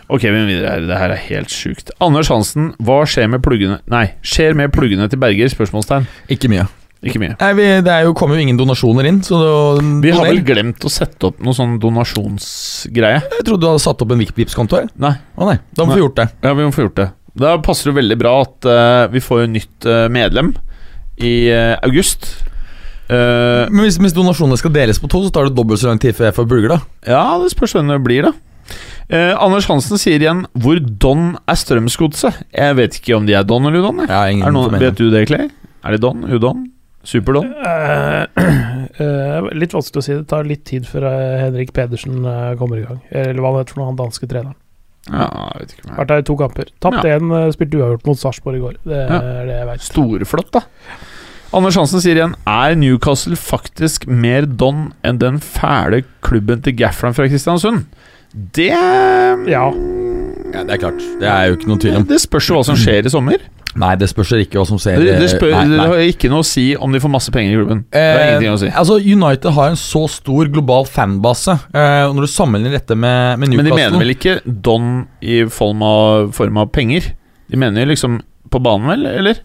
Ok, 0.06 0.22
vi 0.22 0.32
må 0.38 0.46
videre 0.46 0.70
her. 0.70 0.86
Det 0.86 0.98
her 1.00 1.12
er 1.12 1.22
helt 1.26 1.52
sjukt. 1.52 1.90
Anders 2.00 2.30
Hansen, 2.32 2.70
hva 2.78 3.00
skjer 3.10 3.28
med 3.32 3.42
pluggene 3.44 3.80
Nei, 3.90 4.06
skjer 4.24 4.54
med 4.58 4.72
pluggene 4.74 5.08
til 5.10 5.20
Berger? 5.20 5.50
Spørsmålstegn. 5.52 6.06
Ikke 6.32 6.50
mye. 6.52 6.68
Ikke 7.06 7.22
mye. 7.22 7.34
Nei, 7.40 7.50
vi, 7.58 7.66
Det 7.86 7.92
er 7.92 8.06
jo, 8.06 8.14
kommer 8.18 8.38
jo 8.38 8.46
ingen 8.46 8.58
donasjoner 8.58 9.08
inn, 9.10 9.20
så 9.26 9.38
det, 9.78 9.84
Vi 10.04 10.14
har 10.14 10.26
vel 10.28 10.42
glemt 10.46 10.86
å 10.86 10.92
sette 10.92 11.30
opp 11.30 11.42
noe 11.44 11.56
sånn 11.56 11.76
donasjonsgreie. 11.82 13.20
Jeg 13.38 13.46
trodde 13.46 13.62
du 13.64 13.68
hadde 13.70 13.84
satt 13.84 14.02
opp 14.02 14.14
en 14.14 14.24
Vipps-konto. 14.24 14.82
Nei. 15.02 15.14
Å 15.36 15.48
nei, 15.50 15.60
da 15.72 15.86
må 15.86 15.94
vi 15.94 16.00
få 16.00 16.04
gjort 16.06 16.18
det. 16.22 16.28
Ja, 16.42 16.56
vi 16.56 16.66
må 16.66 16.74
få 16.74 16.86
gjort 16.88 16.98
det. 17.00 17.08
Da 17.36 17.54
passer 17.64 17.90
det 17.90 17.98
veldig 17.98 18.18
bra 18.20 18.34
at 18.46 18.68
uh, 18.68 19.06
vi 19.12 19.20
får 19.20 19.44
jo 19.44 19.48
nytt 19.52 19.88
uh, 19.88 20.06
medlem 20.12 20.54
i 21.20 21.36
uh, 21.52 21.76
august. 21.86 22.30
Men 23.06 23.84
hvis, 23.84 24.00
hvis 24.02 24.14
donasjonene 24.16 24.58
skal 24.58 24.72
deles 24.74 24.98
på 24.98 25.06
to, 25.06 25.20
så 25.22 25.30
tar 25.30 25.46
det 25.46 25.54
dobbelt 25.54 25.78
så 25.78 25.92
lang 25.92 26.00
tid 26.02 26.16
før 26.18 26.26
jeg 26.26 26.34
får 26.40 26.46
burger, 26.50 26.72
da. 26.72 26.78
ja, 27.06 27.20
det 27.38 27.52
spørs 27.52 27.76
hvem 27.76 27.92
det 27.92 28.00
blir, 28.02 28.26
da. 28.26 28.32
Eh, 29.06 29.32
Anders 29.38 29.68
Hansen 29.70 30.00
sier 30.02 30.22
igjen 30.22 30.44
hvor 30.58 30.80
Don 30.82 31.36
er 31.46 31.58
Strømsgodset. 31.58 32.40
Jeg 32.50 32.78
vet 32.78 32.98
ikke 32.98 33.14
om 33.18 33.28
de 33.28 33.36
er 33.38 33.46
Don 33.46 33.68
eller 33.68 33.84
Udon. 33.84 34.02
formening. 34.66 34.82
vet 34.82 34.98
du 34.98 35.10
det, 35.14 35.26
Clay? 35.30 35.50
Er 35.86 35.94
det 35.94 36.02
Don? 36.02 36.24
Udon? 36.26 36.64
Superdon? 37.06 37.52
Uh, 37.62 38.26
uh, 39.00 39.48
litt 39.54 39.74
vanskelig 39.76 40.02
å 40.02 40.04
si. 40.06 40.14
Det 40.18 40.26
tar 40.32 40.46
litt 40.48 40.64
tid 40.66 40.86
før 40.88 41.06
eh, 41.08 41.40
Henrik 41.44 41.70
Pedersen 41.76 42.24
eh, 42.26 42.54
kommer 42.58 42.80
i 42.80 42.86
gang. 42.86 42.98
Eller 43.14 43.38
hva 43.42 43.52
han 43.52 43.60
heter 43.62 43.76
for 43.76 43.82
noe, 43.84 43.90
han 43.92 43.98
danske 44.00 44.26
treneren. 44.30 44.56
Ja, 45.06 45.26
jeg 45.54 45.60
vet 45.68 45.74
ikke. 45.76 45.92
Vært 46.00 46.10
der 46.10 46.22
i 46.22 46.26
to 46.26 46.36
kamper. 46.40 46.72
Tapt 46.82 47.06
én, 47.06 47.30
eh, 47.38 47.50
spilte 47.54 47.78
uavgjort 47.78 48.08
mot 48.10 48.18
Sarpsborg 48.18 48.58
i 48.58 48.64
går. 48.64 48.78
Det 48.82 48.98
Ja. 49.04 49.20
er 49.22 49.46
det 49.46 49.58
jeg 49.60 49.68
veit. 49.70 49.84
Storflott, 49.86 50.50
da. 50.56 50.64
Anders 51.54 51.76
Hansen 51.78 52.02
sier 52.02 52.18
igjen 52.18 52.34
Er 52.50 52.74
Newcastle 52.74 53.36
faktisk 53.38 54.08
mer 54.10 54.42
Don 54.50 54.88
enn 55.06 55.20
den 55.22 55.38
fæle 55.38 56.02
klubben 56.26 56.60
til 56.66 56.74
Gaffran 56.76 57.14
fra 57.14 57.28
Kristiansund? 57.30 57.84
Det 58.34 58.72
Ja. 59.46 59.70
Ja, 60.52 60.64
det 60.64 60.74
er 60.74 60.78
klart. 60.82 60.98
Det 61.20 61.28
er 61.30 61.46
jo 61.48 61.56
ikke 61.56 61.68
noen 61.70 61.80
tvil 61.80 61.96
om. 62.00 62.04
Det 62.10 62.18
spørs 62.20 62.48
jo 62.50 62.56
hva 62.58 62.64
som 62.66 62.76
skjer 62.76 63.06
i 63.06 63.12
sommer. 63.14 63.38
Nei, 63.80 63.92
det 64.00 64.08
spørs 64.10 64.32
ikke 64.38 64.60
hva 64.60 64.66
som 64.68 64.80
skjer. 64.80 65.00
Det, 65.02 65.16
det, 65.20 65.30
spør, 65.34 65.52
Nei, 65.54 65.64
det 65.72 65.80
har 65.82 66.04
ikke 66.10 66.30
noe 66.32 66.44
å 66.44 66.48
si 66.48 66.66
om 66.80 66.94
de 66.94 67.00
får 67.02 67.12
masse 67.12 67.32
penger 67.34 67.54
i 67.54 67.58
klubben. 67.60 67.82
Det 67.92 68.04
har 68.04 68.20
Eh, 68.22 68.28
ingenting 68.30 68.54
å 68.54 68.60
si. 68.62 68.70
Altså, 68.72 68.98
United 69.00 69.56
har 69.56 69.72
en 69.72 69.80
så 69.80 70.06
stor 70.10 70.52
global 70.52 70.88
fanbase. 70.88 71.58
Eh, 71.72 72.04
og 72.06 72.16
når 72.16 72.28
du 72.28 72.32
sammenligner 72.32 72.78
dette 72.78 72.96
med, 72.96 73.42
med 73.42 73.52
Men 73.52 73.68
de 73.68 73.76
mener 73.76 74.00
vel 74.00 74.14
ikke 74.16 74.38
Don 74.46 75.04
i 75.20 75.42
form 75.52 75.84
av, 75.86 76.32
form 76.36 76.62
av 76.64 76.72
penger? 76.74 77.12
De 77.50 77.60
mener 77.60 77.84
jo 77.84 77.92
liksom 77.92 78.20
på 78.50 78.62
banen, 78.62 78.88
vel? 78.94 79.06
Eller? 79.10 79.42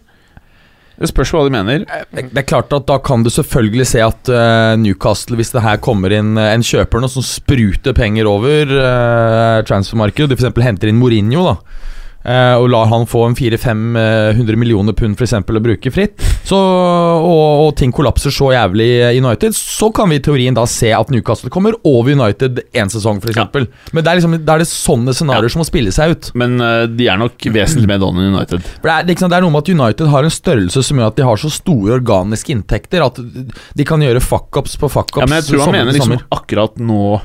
Det 1.02 1.08
spørs 1.10 1.32
hva 1.34 1.44
de 1.46 1.52
mener. 1.54 1.84
det, 2.14 2.26
det 2.30 2.42
er 2.42 2.46
klart 2.46 2.72
at 2.76 2.86
Da 2.86 2.98
kan 3.02 3.24
du 3.24 3.30
selvfølgelig 3.32 3.86
se 3.90 4.02
at 4.04 4.28
eh, 4.30 4.74
Newcastle, 4.78 5.38
hvis 5.40 5.52
det 5.54 5.64
her 5.64 5.80
kommer 5.82 6.12
inn 6.14 6.36
eh, 6.38 6.52
en 6.54 6.64
kjøper 6.66 7.02
nå 7.02 7.10
som 7.10 7.24
spruter 7.26 7.96
penger 7.96 8.28
over 8.30 8.70
uh, 8.70 9.62
transfermarkedet, 9.66 10.30
de 10.30 10.38
f.eks. 10.38 10.62
henter 10.62 10.92
inn 10.92 11.00
Mourinho 11.00 11.46
da 11.48 11.56
eh, 11.56 11.88
og 12.22 12.68
lar 12.70 12.86
han 12.90 13.06
få 13.10 13.24
en 13.26 13.34
400-500 13.38 14.58
millioner 14.58 14.94
pund 14.94 15.18
for 15.18 15.26
eksempel 15.26 15.58
å 15.58 15.62
bruke 15.64 15.90
fritt, 15.94 16.22
så, 16.46 16.58
og, 16.58 17.62
og 17.66 17.70
ting 17.78 17.92
kollapser 17.94 18.34
så 18.34 18.52
jævlig 18.54 18.88
i 19.10 19.18
United, 19.18 19.56
så 19.56 19.90
kan 19.94 20.10
vi 20.10 20.20
i 20.20 20.22
teorien 20.24 20.56
da 20.56 20.64
se 20.70 20.92
at 20.94 21.10
Newcastle 21.12 21.50
kommer 21.52 21.76
over 21.88 22.14
United 22.14 22.62
én 22.72 22.92
sesong, 22.92 23.18
f.eks. 23.22 23.34
eksempel 23.34 23.68
Men 23.92 24.04
det 24.04 24.12
er 24.12 24.20
liksom, 24.20 24.36
det 24.38 24.54
er 24.54 24.62
det 24.62 24.68
sånne 24.70 25.14
scenarioer 25.16 25.52
som 25.52 25.62
må 25.62 25.68
spille 25.68 25.92
seg 25.94 26.14
ut. 26.14 26.30
Men 26.38 26.56
uh, 26.62 26.84
de 26.90 27.08
er 27.10 27.20
nok 27.20 27.48
vesentlig 27.54 27.90
mer 27.90 28.00
Don 28.02 28.18
enn 28.18 28.32
United. 28.34 28.64
For 28.78 28.90
det, 28.90 28.94
er, 28.94 29.08
det, 29.08 29.18
er 29.18 29.32
det 29.32 29.38
er 29.38 29.46
noe 29.46 29.54
med 29.54 29.64
at 29.64 29.72
United 29.74 30.12
har 30.14 30.28
en 30.28 30.34
størrelse 30.34 30.84
som 30.86 31.00
gjør 31.00 31.12
at 31.12 31.20
de 31.20 31.26
har 31.28 31.42
så 31.42 31.52
store 31.52 31.96
organiske 31.98 32.54
inntekter 32.54 33.04
at 33.04 33.20
de 33.20 33.88
kan 33.88 34.02
gjøre 34.02 34.22
fuck-ups 34.24 34.78
på 34.80 34.90
fuck-ups. 34.92 35.22
Ja, 35.22 35.28
men 35.28 35.40
jeg 35.40 35.50
tror 35.50 35.66
han 35.66 35.76
mener 35.78 35.96
liksom 35.96 36.18
akkurat 36.32 36.80
nå 36.82 37.02
ja, 37.12 37.20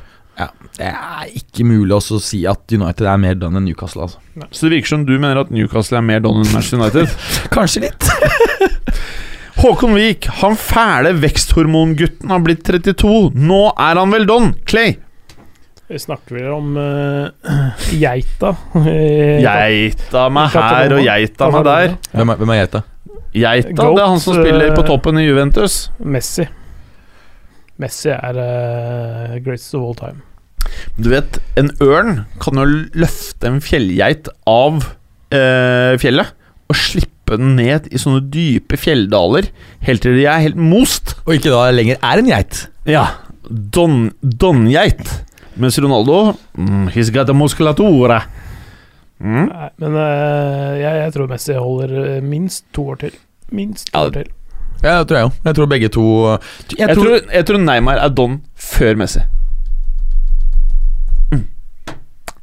Det 0.77 0.89
er 0.93 1.29
ikke 1.39 1.65
mulig 1.65 1.95
også 1.95 2.19
å 2.19 2.21
si 2.21 2.43
at 2.49 2.69
United 2.69 3.07
er 3.09 3.17
mer 3.21 3.37
done 3.39 3.57
enn 3.57 3.65
Newcastle. 3.65 4.05
Altså. 4.05 4.49
Så 4.51 4.67
det 4.67 4.77
virker 4.77 4.93
som 4.93 5.07
du 5.07 5.15
mener 5.15 5.41
at 5.41 5.49
Newcastle 5.53 5.97
er 5.97 6.05
mer 6.05 6.21
Don 6.21 6.37
enn 6.43 6.51
Manchester 6.53 6.77
United. 6.77 7.15
Kanskje 7.55 7.87
litt. 7.87 8.09
Håkon 9.61 9.95
Wiik, 9.97 10.27
han 10.43 10.53
fæle 10.53 11.15
veksthormongutten 11.17 12.29
har 12.29 12.43
blitt 12.45 12.61
32. 12.67 13.31
Nå 13.33 13.63
er 13.73 13.97
han 13.97 14.13
vel 14.13 14.29
Don? 14.29 14.51
Clay? 14.69 14.99
Vi 15.87 15.97
snakker 16.03 16.35
vel 16.37 16.51
om 16.51 16.77
uh, 16.77 17.57
geita. 18.03 18.53
Geita 18.75 20.27
meg 20.35 20.53
her 20.53 20.97
og 20.99 21.03
geita 21.07 21.49
meg 21.55 21.67
der. 21.71 21.97
Hvem 22.13 22.35
er, 22.35 22.41
hvem 22.43 22.53
er 22.53 22.61
geita? 22.61 22.85
Geita, 23.37 23.73
Goat, 23.73 23.97
det 23.97 24.05
er 24.05 24.13
han 24.13 24.21
som 24.21 24.37
spiller 24.37 24.77
på 24.77 24.85
toppen 24.85 25.17
i 25.17 25.25
Juventus. 25.25 25.87
Messi. 25.97 26.45
Messi 27.81 28.13
er 28.13 28.41
uh, 28.41 29.37
greatest 29.41 29.73
of 29.79 29.89
all 29.89 29.97
time. 29.97 30.21
Du 30.97 31.09
vet, 31.13 31.39
en 31.59 31.71
ørn 31.83 32.23
kan 32.43 32.59
jo 32.59 32.65
løfte 32.97 33.49
en 33.49 33.61
fjellgeit 33.63 34.29
av 34.49 34.81
eh, 35.33 35.93
fjellet 36.01 36.33
og 36.67 36.75
slippe 36.79 37.37
den 37.39 37.55
ned 37.59 37.87
i 37.91 37.99
sånne 37.99 38.23
dype 38.31 38.77
fjelldaler 38.79 39.49
helt 39.87 40.03
til 40.03 40.15
de 40.17 40.25
er 40.27 40.43
helt 40.45 40.59
most. 40.59 41.15
Og 41.25 41.37
ikke 41.37 41.51
da 41.53 41.67
lenger 41.75 41.99
er 42.01 42.21
en 42.21 42.29
geit. 42.31 42.65
Ja, 42.87 43.05
don, 43.47 44.09
dongeit. 44.21 45.03
Mens 45.57 45.79
Ronaldo 45.81 46.35
mm, 46.53 46.89
He's 46.93 47.09
got 47.13 47.31
a 47.31 47.35
musculatura. 47.35 48.21
Mm. 49.17 49.47
Nei, 49.49 49.69
men 49.81 49.95
uh, 49.97 50.75
jeg, 50.77 50.91
jeg 51.01 51.13
tror 51.15 51.29
Messi 51.31 51.55
holder 51.57 51.93
eh, 52.03 52.17
minst 52.21 52.67
to 52.75 52.83
år 52.93 52.99
til. 53.07 53.15
Minst 53.55 53.89
to 53.89 53.97
Ja, 53.97 54.03
år 54.05 54.13
til. 54.19 54.33
Ja, 54.83 54.99
det 54.99 55.07
tror 55.09 55.17
jeg 55.17 55.25
jo. 55.25 55.31
Jeg 55.47 55.57
tror 55.57 55.69
begge 55.71 55.87
to 55.89 56.03
Jeg, 56.29 56.39
Jeg, 56.77 56.95
tror, 56.95 57.03
tror, 57.07 57.31
jeg 57.33 57.45
tror 57.49 57.63
Neymar 57.63 57.97
er 58.03 58.11
don 58.13 58.35
før 58.53 58.99
Messi. 59.01 59.23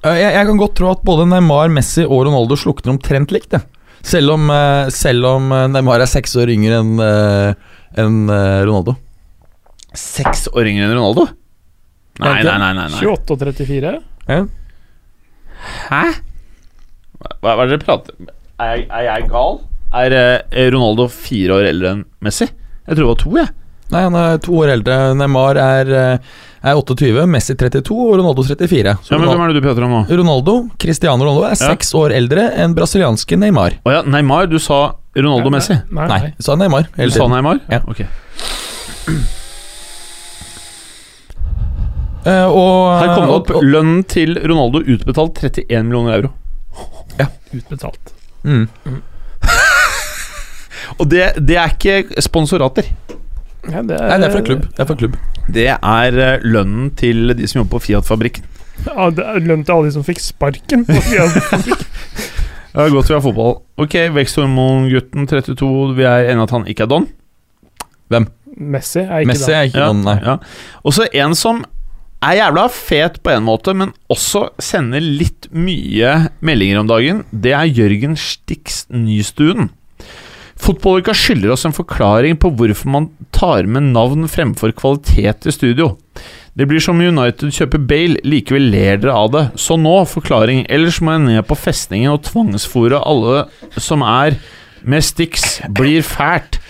Jeg, 0.05 0.33
jeg 0.37 0.49
kan 0.51 0.61
godt 0.61 0.75
tro 0.79 0.91
at 0.93 1.05
både 1.07 1.25
Neymar, 1.31 1.71
Messi 1.73 2.05
og 2.05 2.27
Ronaldo 2.29 2.59
slukner 2.61 2.93
omtrent 2.93 3.33
likt. 3.35 3.57
jeg. 3.57 3.65
Selv 4.05 4.35
om, 4.35 4.51
eh, 4.53 4.91
selv 4.93 5.31
om 5.31 5.53
eh, 5.55 5.69
Neymar 5.73 6.05
er 6.05 6.11
seks 6.11 6.37
år 6.37 6.53
yngre 6.53 6.83
enn 6.83 7.01
en 7.01 8.19
eh, 8.29 8.61
Ronaldo. 8.67 8.97
Seks 9.95 10.49
år 10.53 10.69
yngre 10.69 10.89
enn 10.89 10.97
Ronaldo? 10.99 11.29
Nei, 12.21 12.37
nei, 12.45 12.59
nei. 12.61 12.73
nei, 12.77 12.89
nei. 12.93 13.01
28 13.01 13.35
og 13.35 13.41
34. 13.41 13.95
Hæ? 15.89 16.01
Hva, 17.25 17.55
hva 17.55 17.63
er 17.65 17.71
det 17.71 17.79
dere 17.79 17.87
prater 17.87 18.17
Er 18.61 18.71
jeg, 18.75 18.83
er 18.93 19.05
jeg 19.07 19.29
gal? 19.31 19.59
Er 19.95 20.15
eh, 20.19 20.67
Ronaldo 20.75 21.07
fire 21.13 21.57
år 21.57 21.69
eldre 21.71 21.93
enn 21.95 22.03
Messi? 22.25 22.49
Jeg 22.51 22.99
tror 22.99 23.01
det 23.01 23.11
var 23.13 23.21
to, 23.23 23.33
jeg. 23.41 23.53
Nei, 23.93 24.01
han 24.03 24.15
er 24.17 24.39
to 24.43 24.53
år 24.57 24.71
eldre. 24.79 24.95
Neymar 25.15 25.59
er, 25.61 25.91
eh, 25.95 26.19
er 26.65 26.75
28, 26.81 27.27
Messi 27.29 27.55
32 27.55 27.93
og 27.93 28.15
Ronaldo 28.19 28.43
34. 28.43 28.95
Så 29.05 29.13
Ja, 29.13 29.19
men 29.19 29.29
Ronaldo, 29.29 29.35
Hvem 29.37 29.43
er 29.45 29.53
det 29.53 29.61
du 29.63 29.67
prater 29.69 29.85
om 29.85 29.91
nå? 29.91 30.01
Ronaldo, 30.09 30.55
Cristiano 30.81 31.23
Ronaldo 31.25 31.45
er 31.51 31.55
Ja. 31.61 31.75
år 32.01 32.11
eldre 32.17 32.47
enn 32.57 32.75
brasilianske 32.75 33.37
Neymar. 33.39 33.77
Å 33.85 33.93
ja, 33.93 34.03
Neymar. 34.03 34.49
Du 34.49 34.59
sa 34.59 34.95
Ronaldo 35.15 35.51
Messi. 35.51 35.75
Nei, 35.93 36.09
Nei, 36.09 36.19
nei. 36.21 36.33
sa 36.41 36.55
Neymar. 36.57 36.89
Du 36.97 36.97
tiden. 36.97 37.13
sa. 37.13 37.29
Neymar? 37.29 37.61
Ja. 37.71 37.81
Ok. 37.87 38.01
Uh, 42.27 42.49
og, 42.49 43.01
Her 43.03 43.15
kom 43.15 43.27
det 43.29 43.35
opp 43.35 43.51
og- 43.51 43.57
og- 43.57 43.65
lønnen 43.65 44.05
til 44.09 44.35
Ronaldo 44.41 44.81
utbetalt 44.81 45.35
31 45.45 45.85
millioner 45.85 46.15
euro. 46.23 46.33
Ja. 47.21 47.27
Utbetalt. 47.55 48.15
mm. 48.45 48.69
Og 51.01 51.09
det, 51.09 51.33
det 51.47 51.57
er 51.57 51.69
ikke 51.73 52.21
sponsorater. 52.23 52.85
Ja, 53.73 53.81
det 53.83 53.97
Nei, 54.01 54.19
det 54.21 54.27
er 54.29 54.35
fra 54.35 54.43
klubb. 54.45 54.67
Det 54.75 54.83
er 54.85 54.89
fra 54.91 54.97
klubb. 55.01 55.15
Det 55.55 55.67
er 55.73 56.19
eh, 56.27 56.45
lønnen 56.45 56.91
til 56.99 57.35
de 57.37 57.47
som 57.49 57.61
jobber 57.63 57.79
på 57.79 57.85
Fiat-fabrikken. 57.87 58.45
Ja, 58.89 59.09
det 59.15 59.25
er 59.25 59.45
lønn 59.47 59.63
til 59.65 59.73
alle 59.77 59.89
de 59.89 59.95
som 59.95 60.05
fikk 60.07 60.21
sparken. 60.21 60.83
på 60.89 60.97
Fiat. 61.07 61.37
Det 61.65 62.83
er 62.85 62.91
godt 62.97 63.09
vi 63.11 63.15
har 63.17 63.23
fotball. 63.25 63.61
Ok, 63.81 63.95
veksthormongutten 64.17 65.29
32, 65.31 65.95
vi 65.97 66.07
er 66.09 66.31
enige 66.33 66.49
at 66.49 66.55
han 66.57 66.67
ikke 66.71 66.87
er 66.89 66.91
Don? 66.95 67.07
Messi 68.55 69.01
er 69.03 69.23
ikke 69.25 69.33
Messi 69.33 69.51
er 69.55 69.65
ikke 69.69 69.81
Ja, 69.83 69.87
noen, 69.91 70.05
nei. 70.07 70.19
ja. 70.23 70.37
Og 70.87 70.95
så 70.95 71.07
en 71.11 71.33
som 71.39 71.65
er 72.25 72.37
jævla 72.39 72.69
fet 72.73 73.17
på 73.25 73.33
en 73.35 73.45
måte, 73.45 73.75
men 73.77 73.91
også 74.13 74.47
sender 74.63 75.03
litt 75.03 75.49
mye 75.53 76.13
meldinger 76.45 76.81
om 76.81 76.89
dagen. 76.89 77.25
Det 77.35 77.53
er 77.57 77.67
Jørgen 77.69 78.15
Stix 78.21 78.85
Nystuen. 78.95 79.71
Fotballuka 80.65 81.13
skylder 81.13 81.51
oss 81.53 81.67
en 81.69 81.75
forklaring 81.77 82.39
på 82.41 82.49
hvorfor 82.57 82.89
man 82.89 83.11
tar 83.37 83.67
med 83.69 83.91
navn 83.93 84.25
fremfor 84.33 84.73
kvalitet 84.73 85.45
i 85.45 85.53
studio. 85.53 85.91
Det 86.57 86.65
blir 86.71 86.81
som 86.81 87.03
United 87.03 87.53
kjøper 87.53 87.83
Bale, 87.85 88.23
likevel 88.25 88.71
ler 88.73 89.03
dere 89.03 89.13
av 89.13 89.33
det. 89.35 89.43
Så 89.61 89.77
nå, 89.77 89.93
forklaring. 90.09 90.63
Ellers 90.73 91.03
må 91.05 91.19
jeg 91.19 91.25
ned 91.27 91.45
på 91.51 91.59
festningen 91.59 92.15
og 92.15 92.23
tvangsfòre 92.31 93.03
alle 93.05 93.45
som 93.77 94.07
er 94.09 94.39
med 94.89 95.05
Stix. 95.05 95.59
Blir 95.69 96.01
fælt. 96.07 96.63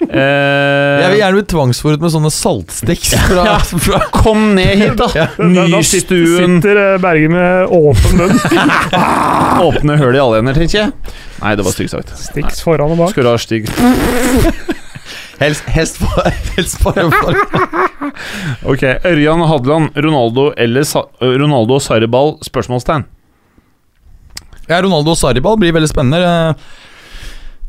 Eh, 0.00 1.00
Jeg 1.02 1.10
vil 1.12 1.18
gjerne 1.20 1.36
bli 1.36 1.42
tvangsfòret 1.52 2.00
med 2.00 2.12
sånne 2.14 2.30
saltstiks 2.32 3.10
fra, 3.26 3.58
fra 3.60 3.98
Kom 4.14 4.46
ned 4.56 4.78
hit, 4.80 4.94
da! 4.96 5.08
Da, 5.36 5.66
da 5.74 5.80
sitter, 5.84 6.22
Nystuen. 6.24 6.54
eh, 6.64 6.94
Berge 7.02 7.28
med 7.28 7.74
åpen 7.76 8.16
munn. 8.16 8.40
Åpne 9.68 9.98
høl 10.00 10.16
i 10.16 10.22
alle 10.22 10.40
ender, 10.40 10.56
tenker 10.56 10.78
jeg. 10.86 10.94
Nei, 11.42 11.52
det 11.58 11.66
var 11.66 11.76
stygt 11.76 11.92
sagt. 11.92 12.14
Stiks 12.20 12.62
foran 12.64 12.94
og 12.94 13.02
bak. 13.02 13.12
Skulle 13.12 13.34
ha 13.34 13.40
stygg 13.40 13.68
Helst, 15.40 15.64
helst, 15.72 15.96
bare- 16.04 16.34
helst 16.56 16.82
bare 16.84 17.06
for 17.14 17.32
Ok, 18.74 18.82
Ørjan 19.08 19.40
Hadeland, 19.48 19.94
Ronaldo 19.96 20.50
eller 20.60 20.84
Sa 20.84 21.06
Ronaldo 21.20 21.78
og 21.78 21.84
Sarriball? 21.84 22.34
Spørsmålstegn. 22.44 23.06
Ja, 24.68 24.82
Ronaldo 24.84 25.14
og 25.14 25.18
Sarriball 25.18 25.56
blir 25.60 25.72
veldig 25.74 25.88
spennende. 25.90 26.52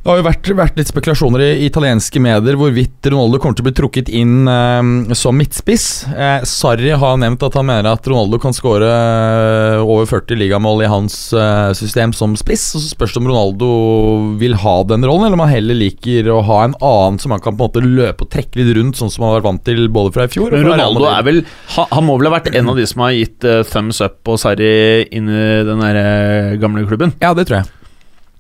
Det 0.02 0.10
har 0.10 0.18
jo 0.18 0.24
vært, 0.26 0.48
vært 0.58 0.80
litt 0.80 0.90
spekulasjoner 0.90 1.42
i 1.46 1.68
italienske 1.68 2.18
medier 2.26 2.56
hvorvidt 2.58 3.06
Ronaldo 3.12 3.38
kommer 3.38 3.54
til 3.54 3.62
å 3.62 3.68
bli 3.68 3.74
trukket 3.78 4.08
inn 4.10 4.48
eh, 4.50 5.12
som 5.14 5.36
midtspiss. 5.38 5.84
Eh, 6.10 6.46
Sarri 6.50 6.90
har 6.98 7.20
nevnt 7.22 7.44
at 7.46 7.54
han 7.60 7.68
mener 7.70 7.92
at 7.92 8.08
Ronaldo 8.10 8.40
kan 8.42 8.56
skåre 8.58 8.88
eh, 8.90 9.84
over 9.86 10.08
40 10.10 10.40
ligamål 10.42 10.82
i 10.82 10.90
hans 10.90 11.18
eh, 11.38 11.70
system 11.78 12.16
som 12.18 12.34
spiss. 12.34 12.64
Og 12.74 12.82
så 12.82 12.96
spørs 12.96 13.14
det 13.14 13.22
om 13.22 13.30
Ronaldo 13.30 13.68
vil 14.42 14.58
ha 14.64 14.74
den 14.90 15.06
rollen, 15.06 15.28
eller 15.28 15.38
om 15.38 15.44
han 15.46 15.54
heller 15.54 15.78
liker 15.78 16.32
å 16.34 16.40
ha 16.50 16.64
en 16.66 16.74
annen 16.80 17.20
som 17.22 17.36
han 17.36 17.44
kan 17.44 17.54
på 17.60 17.62
en 17.62 17.70
måte 17.70 17.84
løpe 17.86 18.26
og 18.26 18.32
trekke 18.34 18.58
litt 18.58 18.72
rundt, 18.80 18.98
sånn 18.98 19.14
som 19.14 19.28
han 19.28 19.36
var 19.36 19.46
vant 19.52 19.62
til 19.70 19.84
både 19.86 20.16
fra 20.18 20.26
i 20.26 20.32
fjor. 20.34 20.56
Men 20.56 20.66
Ronaldo 20.66 21.12
er 21.12 21.28
vel 21.30 21.44
han, 21.76 21.92
han 21.94 22.08
må 22.10 22.16
vel 22.18 22.32
ha 22.32 22.40
vært 22.40 22.50
en 22.58 22.74
av 22.74 22.82
de 22.82 22.88
som 22.90 23.06
har 23.06 23.14
gitt 23.20 23.46
eh, 23.46 23.62
thumbs 23.70 24.02
up 24.02 24.18
på 24.26 24.40
Sarri 24.42 24.74
inn 25.14 25.30
i 25.30 25.46
den 25.70 25.86
der 25.86 26.02
eh, 26.02 26.58
gamle 26.64 26.88
klubben. 26.90 27.14
Ja, 27.22 27.36
det 27.38 27.46
tror 27.52 27.62
jeg. 27.62 27.70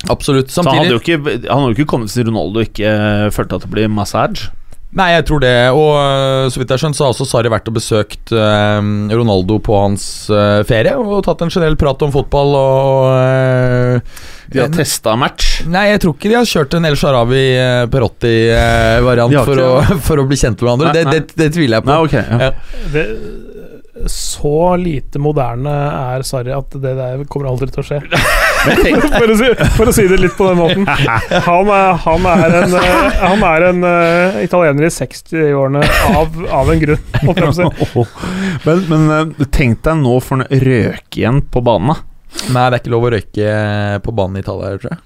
Absolutt. 0.10 0.50
Så 0.50 0.64
Samtidig 0.64 0.98
ikke, 0.98 1.20
han 1.22 1.62
hadde 1.62 1.74
jo 1.74 1.78
ikke 1.78 1.92
kommet 1.94 2.10
til 2.14 2.26
Ronaldo 2.30 2.64
ikke 2.66 2.90
uh, 2.90 3.28
følte 3.36 3.60
at 3.60 3.68
det 3.68 3.74
blir 3.76 3.92
massage. 3.92 4.50
Nei, 4.92 5.08
jeg 5.14 5.24
tror 5.30 5.40
det. 5.40 5.54
Og 5.72 5.94
øh, 5.96 6.50
så 6.52 6.60
vidt 6.60 6.68
jeg 6.68 6.76
har 6.76 6.82
skjønt, 6.84 6.98
så 6.98 7.06
har 7.06 7.14
også 7.14 7.28
Sarri 7.30 7.52
vært 7.52 7.70
og 7.72 7.78
besøkt 7.78 8.34
eh, 8.36 8.90
Ronaldo 9.16 9.56
på 9.64 9.78
hans 9.80 10.04
eh, 10.28 10.64
ferie 10.68 10.98
og 11.00 11.22
tatt 11.24 11.46
en 11.46 11.54
generell 11.54 11.78
prat 11.80 12.04
om 12.04 12.12
fotball 12.12 12.58
og 12.60 13.06
eh, 13.14 14.18
De 14.52 14.60
har 14.60 14.74
testa 14.76 15.16
match. 15.20 15.62
Nei, 15.72 15.86
jeg 15.94 16.04
tror 16.04 16.18
ikke 16.18 16.34
de 16.34 16.36
har 16.42 16.50
kjørt 16.50 16.76
en 16.76 16.90
El 16.90 17.00
Sharawi 17.00 17.46
uh, 17.56 17.86
Perotti-variant 17.94 19.38
for, 19.48 19.64
for 20.10 20.20
å 20.20 20.28
bli 20.28 20.40
kjent 20.42 20.60
med 20.60 20.68
hverandre. 20.68 20.92
Nei, 20.92 20.98
Det, 21.00 21.06
nei. 21.08 21.16
det, 21.16 21.40
det 21.40 21.50
tviler 21.56 21.80
jeg 21.80 21.88
på. 21.88 21.94
Nei, 21.94 22.02
okay, 22.10 22.28
ja. 22.28 22.50
Ja. 22.50 22.92
Det, 22.92 23.08
så 24.12 24.76
lite 24.82 25.22
moderne 25.24 25.72
er 26.12 26.28
Sarri 26.28 26.52
at 26.56 26.76
det 26.84 26.98
der 26.98 27.24
kommer 27.32 27.54
aldri 27.54 27.72
til 27.72 27.84
å 27.84 27.88
skje. 27.94 28.04
For 29.22 29.32
å, 29.32 29.36
si, 29.38 29.50
for 29.76 29.90
å 29.90 29.94
si 29.96 30.06
det 30.10 30.18
litt 30.22 30.36
på 30.38 30.48
den 30.50 30.60
måten. 30.60 30.86
Han 30.88 31.70
er, 31.74 31.98
han 32.04 32.28
er 32.30 32.56
en, 32.62 32.76
eh, 32.78 33.20
han 33.22 33.46
er 33.48 33.66
en 33.70 33.86
uh, 33.86 34.40
italiener 34.44 34.88
i 34.88 34.92
60-årene 34.94 35.82
av, 36.18 36.38
av 36.62 36.72
en 36.74 36.82
grunn. 36.82 37.04
men, 38.66 38.84
men 38.92 39.08
eh, 39.18 39.46
tenk 39.54 39.82
deg 39.86 40.02
nå 40.02 40.18
for 40.24 40.42
en 40.42 40.66
røk 40.66 41.20
igjen 41.20 41.42
på 41.52 41.64
banen. 41.66 41.94
da. 41.94 41.98
Nei, 42.54 42.66
det 42.66 42.78
er 42.78 42.82
ikke 42.84 42.94
lov 42.94 43.08
å 43.08 43.14
røyke 43.16 43.56
på 44.06 44.16
banen 44.18 44.40
i 44.40 44.44
Italia, 44.46 44.76
tror 44.82 44.94
jeg. 44.94 45.02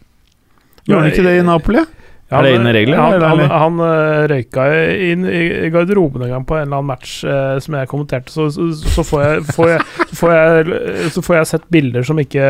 Gjør 0.85 1.01
han 1.01 1.13
ikke 1.13 1.25
det 1.25 1.37
i 1.39 1.45
Napoli? 1.45 1.81
Ja, 1.81 2.04
Er 2.33 2.41
det 2.41 2.55
inne 2.57 2.71
regler, 2.73 2.97
Han, 2.97 3.13
eller? 3.13 3.27
han, 3.29 3.51
han 3.53 3.81
eh, 3.85 4.23
røyka 4.31 4.63
inn 5.11 5.27
i 5.29 5.41
i 5.65 5.69
garderoben 5.69 6.23
en 6.25 6.31
gang 6.31 6.45
på 6.47 6.55
en 6.57 6.63
eller 6.65 6.79
annen 6.79 6.89
match 6.89 7.19
eh, 7.27 7.57
som 7.61 7.77
jeg 7.77 7.89
kommenterte, 7.91 8.33
så, 8.33 8.47
så, 8.53 8.69
så, 8.73 9.03
får 9.05 9.21
jeg, 9.21 9.43
får 9.53 9.69
jeg, 9.69 9.83
får 10.17 10.33
jeg, 10.33 10.79
så 11.13 11.23
får 11.25 11.37
jeg 11.37 11.49
sett 11.51 11.67
bilder 11.73 12.07
som 12.07 12.21
ikke 12.21 12.47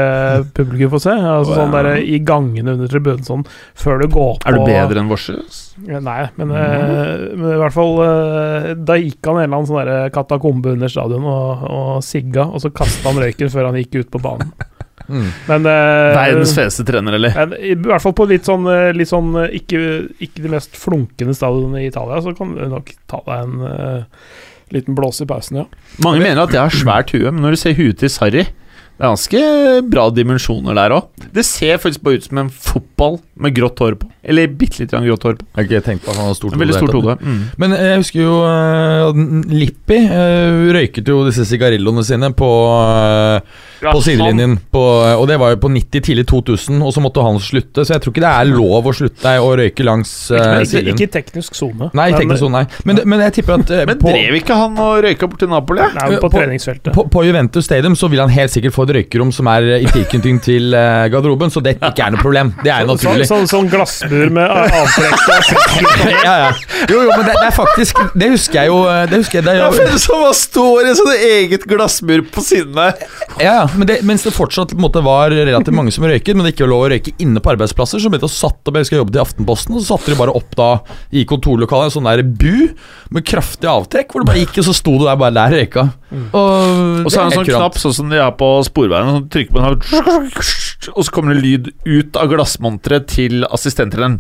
publikum 0.56 0.94
får 0.96 1.04
se. 1.08 1.16
Altså 1.36 1.58
sånn 1.60 1.76
der 1.76 1.92
I 2.00 2.22
gangene 2.24 2.78
under 2.78 2.92
tribunen 2.92 3.26
sånn 3.28 3.44
før 3.76 4.00
du 4.04 4.08
går 4.08 4.40
på 4.40 4.50
Er 4.50 4.56
du 4.56 4.64
bedre 4.64 5.04
enn 5.04 5.12
Vorsøs? 5.12 5.62
Ja, 5.84 6.00
Nei, 6.04 6.22
men, 6.40 6.54
eh, 6.56 7.26
men 7.36 7.50
i 7.52 7.60
hvert 7.60 7.76
fall 7.76 8.00
eh, 8.06 8.70
Da 8.80 8.96
gikk 9.02 9.20
han 9.28 9.42
en 9.42 9.48
eller 9.50 9.60
annen 9.60 9.70
sånn 9.74 10.14
katakombe 10.16 10.76
under 10.78 10.92
stadion 10.92 11.28
og, 11.28 11.68
og 11.68 11.92
sigga, 12.06 12.48
og 12.48 12.64
så 12.64 12.72
kasta 12.76 13.12
han 13.12 13.20
røyken 13.22 13.52
før 13.52 13.70
han 13.70 13.82
gikk 13.82 14.00
ut 14.06 14.16
på 14.16 14.24
banen. 14.24 14.56
Mm. 15.08 15.28
Men 15.48 15.70
uh, 15.70 16.16
Verdens 16.16 16.56
feteste 16.58 16.86
trener, 16.88 17.18
eller? 17.18 17.38
men 17.38 17.56
I 17.60 17.76
hvert 17.78 18.04
fall 18.04 18.16
på 18.18 18.28
litt 18.30 18.48
sånn, 18.48 18.68
eh, 18.72 18.90
litt 18.96 19.12
sånn 19.12 19.32
eh, 19.44 19.56
ikke, 19.60 19.80
ikke 20.24 20.44
de 20.44 20.52
mest 20.56 20.78
flunkende 20.80 21.36
stadionene 21.38 21.84
i 21.84 21.90
Italia, 21.92 22.22
så 22.24 22.36
kan 22.38 22.56
du 22.58 22.66
nok 22.72 22.92
ta 23.12 23.22
deg 23.28 23.46
en 23.46 23.66
uh, 23.66 24.36
liten 24.74 24.98
blås 24.98 25.22
i 25.22 25.30
pausen, 25.30 25.64
ja. 25.64 25.66
Mange 26.04 26.24
mener 26.24 26.46
at 26.46 26.56
jeg 26.56 26.64
har 26.64 26.74
svært 26.84 27.14
hue, 27.16 27.30
men 27.30 27.46
når 27.46 27.56
du 27.56 27.62
ser 27.62 27.78
huet 27.78 28.02
til 28.02 28.12
Sarri 28.12 28.46
Det 28.96 29.04
er 29.04 29.12
ganske 29.12 29.40
bra 29.92 30.06
dimensjoner 30.16 30.78
der 30.78 30.94
òg. 30.96 31.10
Det 31.36 31.44
ser 31.44 31.80
faktisk 31.84 32.04
bare 32.06 32.22
ut 32.22 32.28
som 32.30 32.38
en 32.46 32.50
fotball 32.50 33.18
med 33.36 33.52
grått 33.58 33.82
hår 33.84 33.98
på. 34.00 34.08
Eller 34.24 34.48
bitte 34.48 34.80
litt 34.80 34.94
grått 34.96 35.26
hår 35.28 35.34
på. 35.36 35.46
Jeg 35.52 35.58
har 35.60 35.66
ikke 35.68 35.82
tenkt 35.84 36.06
på 36.06 36.14
at 36.14 36.20
han 36.22 36.30
har 36.30 36.38
stort 36.38 36.56
veldig 36.58 36.78
stort 36.78 36.96
hode. 36.96 37.16
Mm. 37.20 37.42
Men 37.62 37.76
jeg 37.76 37.98
husker 38.00 38.22
jo 38.22 38.36
uh, 38.40 39.20
Lippi 39.52 39.98
uh, 40.08 40.72
røyket 40.78 41.12
jo 41.12 41.18
disse 41.28 41.44
sigarilloene 41.50 42.06
sine 42.08 42.30
på, 42.40 42.50
uh, 42.72 43.84
på 43.84 44.00
sidelinjen. 44.06 44.56
På, 44.72 44.86
og 45.12 45.28
det 45.28 45.38
var 45.44 45.52
jo 45.54 45.60
på 45.66 45.74
90, 45.76 46.06
tidlig 46.08 46.26
2000, 46.32 46.80
og 46.80 46.96
så 46.96 47.04
måtte 47.04 47.26
han 47.28 47.42
slutte. 47.44 47.84
Så 47.84 47.98
jeg 47.98 48.06
tror 48.06 48.16
ikke 48.16 48.24
det 48.24 48.32
er 48.32 48.50
lov 48.54 48.88
å 48.88 48.96
slutte 48.96 49.36
å 49.44 49.52
røyke 49.60 49.86
langs 49.86 50.16
uh, 50.32 50.40
sidelinjen. 50.64 50.96
ikke 50.96 51.10
i 51.10 51.14
teknisk 51.20 51.60
sone. 51.60 51.92
Nei, 51.92 52.08
men- 52.14 52.20
teknisk 52.24 52.46
zone, 52.46 52.64
nei. 52.64 52.82
Men, 52.88 53.04
ja. 53.04 53.10
men 53.12 53.26
jeg 53.28 53.38
tipper 53.42 53.60
at 53.60 53.76
uh, 53.76 53.84
Men 53.92 54.00
drev 54.08 54.40
ikke 54.40 54.62
han 54.64 54.80
og 54.88 55.04
røyka 55.04 55.30
borti 55.36 55.52
Napoli? 55.52 55.84
Nei, 56.00 56.08
på, 56.16 56.30
på- 56.30 56.34
treningsfeltet. 56.40 56.94
på, 56.96 57.08
på 57.12 57.28
Juventus 57.28 57.68
Stadium 57.68 58.00
så 58.00 58.08
vil 58.08 58.24
han 58.24 58.32
helt 58.32 58.56
sikkert 58.56 58.80
få 58.80 58.85
et 58.86 58.96
røykerom 59.00 59.32
som 59.36 59.50
er 59.52 59.68
i 59.82 59.90
tilknytning 59.90 60.40
til 60.46 60.76
uh, 60.76 61.06
garderoben, 61.12 61.54
så 61.54 61.64
det 61.66 61.78
ikke 61.80 62.06
er 62.06 62.16
noe 62.16 62.22
problem. 62.24 62.54
Det 62.64 62.72
er 62.74 62.86
jo 62.86 62.94
naturlig. 62.94 63.28
Sånn, 63.30 63.48
sånn 63.50 63.70
glassbur 63.72 64.32
med 64.36 64.46
avtrekk 64.46 65.26
ja, 66.26 66.34
ja. 66.46 66.50
Jo, 66.90 67.02
jo, 67.02 67.10
men 67.12 67.26
det, 67.26 67.34
det 67.34 67.48
er 67.48 67.54
faktisk 67.56 68.00
Det 68.18 68.28
husker 68.34 68.60
jeg 68.60 68.70
jo 68.70 68.78
eh, 68.90 69.04
Det 69.10 69.20
husker 69.22 69.40
jeg, 69.40 69.46
det 69.48 69.54
er 69.56 69.62
jo 69.64 70.00
som 70.02 70.22
bare 70.22 70.36
står 70.38 70.90
i 70.90 70.94
sånn 70.98 71.12
eget 71.16 71.66
glassmur 71.70 72.24
på 72.34 72.44
siden 72.46 72.76
der. 72.76 73.00
Ja, 73.42 73.54
ja, 73.62 73.64
men 73.76 73.88
det, 73.90 74.00
mens 74.08 74.26
det 74.26 74.34
fortsatt 74.36 74.74
på 74.74 74.78
en 74.78 74.86
måte 74.86 75.02
var 75.06 75.34
relativt 75.34 75.76
mange 75.76 75.94
som 75.96 76.06
røyket, 76.08 76.36
men 76.36 76.46
det 76.46 76.54
ikke 76.54 76.66
var 76.66 76.72
lov 76.74 76.86
å 76.86 76.90
røyke 76.94 77.14
inne 77.24 77.42
på 77.44 77.54
arbeidsplasser, 77.54 78.02
så 78.02 78.12
ble 78.12 78.20
det 78.22 78.30
satt 78.32 78.60
opp 78.60 78.78
Jeg 78.78 78.86
husker 78.86 78.98
jeg 78.98 79.04
jobbet 79.04 79.20
i 79.20 79.24
Aftenposten, 79.24 79.76
og 79.76 79.84
så 79.84 79.96
satte 79.96 80.12
de 80.14 80.20
bare 80.20 80.36
opp 80.36 80.56
da 80.58 80.70
i 81.16 81.26
kontorlokalet 81.30 81.90
en 81.90 81.96
sånn 81.98 82.10
der 82.10 82.24
bu 82.26 82.68
med 83.16 83.26
kraftig 83.28 83.70
avtrekk, 83.72 84.12
hvor 84.12 84.24
det 84.24 84.32
bare 84.32 84.44
gikk, 84.44 84.60
og 84.62 84.68
så 84.70 84.76
sto 84.78 84.98
du 85.00 85.06
der 85.08 85.20
bare 85.20 85.36
der 85.36 85.56
og 85.56 85.64
røyka. 85.64 85.88
Og, 86.16 87.06
Og 87.06 87.12
så 87.12 87.22
er 87.22 87.26
det 87.26 87.26
en 87.26 87.38
sånn 87.40 87.50
knapp 87.50 87.80
sånn 87.82 87.96
som 87.98 88.12
de 88.12 88.22
har 88.22 88.36
på 88.40 88.50
sporveien. 88.76 89.14
og 89.16 89.30
trykker 89.32 89.56
på 89.56 89.64
den, 89.64 89.80
og 90.96 91.06
så 91.08 91.12
kommer 91.16 91.34
det 91.34 91.44
lyd 91.46 91.72
ut 91.88 92.20
av 92.20 92.28
glassmonteret 92.34 93.08
til 93.16 93.46
assistenttreneren. 93.48 94.20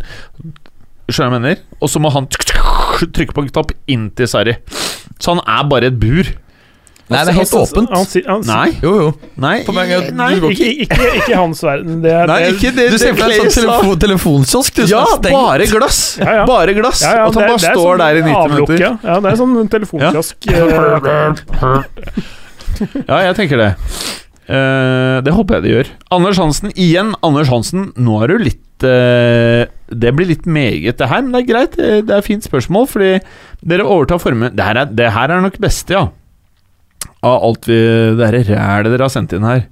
Skjønner 1.11 1.35
jeg 1.35 1.41
mener? 1.43 1.59
Og 1.83 1.91
så 1.91 1.99
må 2.01 2.09
han 2.15 2.25
trykke 2.31 3.35
på 3.35 3.43
en 3.43 3.51
knapp 3.51 3.75
inn 3.91 4.07
til 4.17 4.27
Sarri. 4.31 4.55
Så 5.19 5.35
han 5.35 5.43
er 5.45 5.67
bare 5.69 5.91
et 5.91 5.99
bur. 6.01 6.31
Nei, 7.05 7.19
det 7.21 7.35
er 7.35 7.37
helt 7.37 7.51
åpent. 7.53 7.91
Han, 7.93 8.05
sier- 8.09 8.25
han, 8.25 8.41
sier- 8.41 8.49
Nei. 8.49 8.71
Jo, 8.81 8.93
jo. 8.97 9.09
Nei, 9.37 9.59
meg, 9.77 9.91
du 9.93 10.15
nei, 10.17 10.29
Ikke, 10.49 10.69
ikke, 10.87 11.09
ikke 11.19 11.35
hans 11.37 11.61
verden. 11.61 11.99
Det 12.01 12.09
er, 12.09 12.25
nei 12.31 12.39
ikke 12.49 12.71
det. 12.73 12.87
Du 12.89 12.97
ser 12.97 13.13
for 13.13 13.29
deg 13.29 13.43
en 13.43 13.51
sånn 13.53 13.99
telefonkiosk, 14.01 14.81
Ja, 14.89 15.03
bare 15.21 15.67
glass. 15.69 15.99
Ja, 16.17 16.31
ja. 16.39 16.45
Bare 16.49 16.73
glass. 16.73 17.03
Ja, 17.05 17.11
ja, 17.19 17.27
At 17.29 17.37
han 17.37 17.45
bare 17.51 17.61
står 17.61 17.77
sånn 17.83 18.01
der 18.01 18.17
i 18.17 18.25
90 18.25 18.39
avlukke, 18.41 18.57
minutter. 18.57 18.81
Ja. 18.87 18.97
ja, 19.11 19.19
det 19.21 19.29
er 19.29 19.37
sånn 19.43 19.69
telefonkiosk. 19.75 20.49
eh, 20.49 20.65
Ja, 23.11 23.21
jeg 23.29 23.35
tenker 23.37 23.61
det. 23.61 23.69
Eh, 24.45 25.21
det 25.25 25.33
håper 25.33 25.55
jeg 25.57 25.63
det 25.65 25.71
gjør. 25.73 25.87
Anders 26.13 26.37
Hansen, 26.41 26.71
igjen. 26.77 27.13
Anders 27.25 27.49
Hansen, 27.49 27.87
nå 27.97 28.19
er 28.23 28.27
du 28.33 28.43
litt 28.45 28.61
uh, 28.85 29.63
Det 29.89 30.11
blir 30.13 30.27
litt 30.29 30.45
meget, 30.45 30.97
det 30.99 31.07
her, 31.09 31.23
men 31.25 31.31
det 31.33 31.41
er 31.43 31.49
greit. 31.53 31.77
Det, 31.79 31.89
det 32.09 32.15
er 32.19 32.25
fint 32.25 32.45
spørsmål, 32.45 32.85
fordi 32.91 33.13
dere 33.65 33.87
overtar 33.87 34.19
formuen 34.21 34.53
det, 34.55 34.65
her 34.67 34.77
er- 34.83 34.91
det 34.93 35.09
her 35.15 35.31
er 35.33 35.41
nok 35.41 35.57
beste, 35.63 35.95
ja. 35.97 36.05
Av 37.25 37.41
alt 37.47 37.65
vi 37.65 37.77
Det 38.19 38.27
her 38.27 38.37
rælet 38.51 38.91
dere 38.93 39.07
har 39.07 39.13
sendt 39.13 39.33
inn 39.33 39.47
her. 39.47 39.65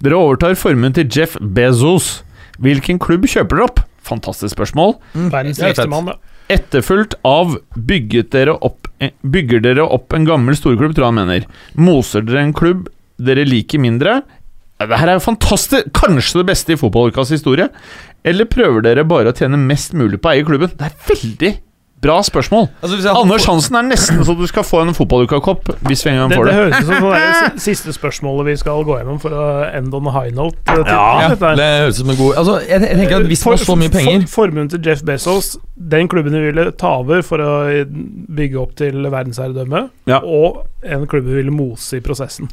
Dere 0.00 0.16
overtar 0.16 0.56
formuen 0.56 0.94
til 0.96 1.08
Jeff 1.12 1.36
Bezos. 1.40 2.22
Hvilken 2.62 2.98
klubb 3.02 3.26
kjøper 3.28 3.58
dere 3.58 3.68
opp? 3.68 3.82
Fantastisk 4.06 4.54
spørsmål. 4.54 4.94
Verdens 5.12 5.58
Det 5.58 5.64
er 5.66 5.72
rikeste 5.74 5.90
mann, 5.92 6.08
da. 6.08 6.16
Etterfulgt 6.48 7.16
av 7.26 7.56
dere 8.30 8.54
opp, 8.62 8.86
eh, 9.00 9.10
Bygger 9.26 9.60
dere 9.60 9.82
opp 9.84 10.14
en 10.14 10.24
gammel 10.24 10.54
storklubb, 10.56 10.94
tror 10.94 11.04
jeg 11.04 11.12
han 11.12 11.26
mener. 11.26 11.46
Moser 11.74 12.22
dere 12.22 12.44
en 12.46 12.52
klubb 12.54 12.86
dere 13.18 13.46
liker 13.48 13.82
mindre, 13.82 14.22
Det 14.76 14.92
her 15.00 15.08
er 15.08 15.16
jo 15.16 15.24
fantastisk! 15.24 15.86
Kanskje 15.96 16.42
det 16.42 16.48
beste 16.50 16.74
i 16.74 16.76
fotballukas 16.76 17.30
historie? 17.32 17.70
Eller 18.26 18.44
prøver 18.44 18.82
dere 18.84 19.06
bare 19.08 19.32
å 19.32 19.36
tjene 19.36 19.56
mest 19.56 19.94
mulig 19.96 20.20
på 20.20 20.28
å 20.28 20.34
eie 20.34 20.44
klubben? 20.44 20.68
Det 20.76 20.84
er 20.84 20.98
veldig 21.08 21.52
bra 22.06 22.16
spørsmål. 22.24 22.68
Altså, 22.80 22.94
hvis 22.96 23.04
jeg 23.10 23.18
Anders 23.20 23.44
Hansen 23.50 23.76
er 23.76 23.86
nesten 23.90 24.22
så 24.24 24.36
du 24.38 24.46
skal 24.48 24.64
få 24.66 24.80
en 24.86 24.94
fotballukakopp. 24.96 25.72
hvis 25.90 26.04
vi 26.06 26.12
en 26.14 26.22
gang 26.24 26.34
får 26.38 26.48
det 26.48 26.54
det. 26.54 26.58
høres 26.62 26.78
ut 26.80 26.86
som 26.86 27.10
det 27.10 27.20
er 27.20 27.58
siste 27.68 27.92
spørsmålet 27.96 28.46
vi 28.52 28.56
skal 28.62 28.84
gå 28.86 28.96
gjennom 29.00 29.18
for 29.22 29.34
å 29.36 29.46
end 29.74 29.94
on 29.94 30.06
a 30.08 30.14
high 30.16 30.32
note. 30.34 30.56
eh, 30.70 30.82
Ja, 30.86 31.28
det 31.34 31.68
høres 31.82 31.98
ut 31.98 32.02
som 32.04 32.14
en 32.14 32.20
god 32.22 32.38
Altså, 32.42 32.56
jeg, 32.66 32.80
jeg 32.86 33.00
tenker 33.02 33.16
at 33.20 33.26
Hvis 33.30 33.44
man 33.46 33.56
har 33.58 33.64
så 33.66 33.76
mye 33.82 33.92
penger 33.94 34.26
for, 34.26 34.34
Formuen 34.46 34.68
til 34.72 34.80
Jeff 34.86 35.02
Bezos, 35.06 35.52
den 35.76 36.08
klubben 36.12 36.32
vi 36.36 36.44
ville 36.50 36.68
ta 36.78 36.94
over 37.02 37.22
for 37.26 37.42
å 37.42 37.52
bygge 37.86 38.60
opp 38.62 38.76
til 38.78 39.02
verdensherredømme, 39.10 39.88
Ja. 40.08 40.20
og 40.22 40.64
en 40.86 41.06
klubb 41.10 41.26
vi 41.26 41.40
ville 41.40 41.50
mose 41.52 41.98
i 41.98 42.02
prosessen. 42.04 42.46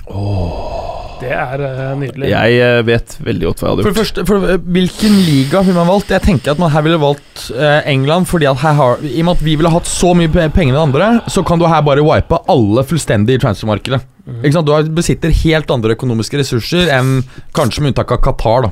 Det 1.21 1.29
er 1.31 1.61
eh, 1.63 1.91
nydelig. 1.99 2.27
Jeg 2.33 2.55
eh, 2.59 2.79
vet 2.87 3.13
veldig 3.23 3.45
godt 3.51 3.61
hva 3.61 3.67
jeg 3.69 3.75
hadde 3.77 3.83
For 3.85 3.93
det 3.93 3.99
første, 4.01 4.23
for, 4.27 4.47
eh, 4.49 4.63
Hvilken 4.75 5.13
liga 5.23 5.61
ville 5.63 5.77
man 5.77 5.87
valgt? 5.87 6.09
Jeg 6.11 6.23
tenker 6.25 6.51
at 6.55 6.59
man 6.59 6.73
her 6.73 6.83
ville 6.83 6.99
valgt 6.99 7.45
eh, 7.53 7.79
England. 7.93 8.27
Fordi 8.27 8.49
at 8.49 8.59
her 8.63 8.75
har 8.79 9.03
I 9.05 9.13
og 9.21 9.27
med 9.29 9.37
at 9.37 9.42
vi 9.43 9.55
ville 9.59 9.71
hatt 9.73 9.87
så 9.89 10.13
mye 10.17 10.31
penger 10.31 10.73
enn 10.73 10.81
andre, 10.87 11.07
så 11.31 11.43
kan 11.45 11.59
du 11.61 11.67
her 11.69 11.83
bare 11.85 12.03
wipe 12.05 12.39
alle 12.51 12.83
fullstendig 12.87 13.37
i 13.37 13.41
transfermarkedet. 13.43 14.01
Ikke 14.39 14.53
sant? 14.55 14.69
Du 14.87 14.93
besitter 14.95 15.33
helt 15.43 15.71
andre 15.73 15.97
økonomiske 15.97 16.39
ressurser 16.39 16.91
enn 16.95 17.17
kanskje 17.55 17.83
med 17.83 17.93
unntak 17.93 18.13
av 18.15 18.21
Qatar. 18.23 18.69
da 18.69 18.71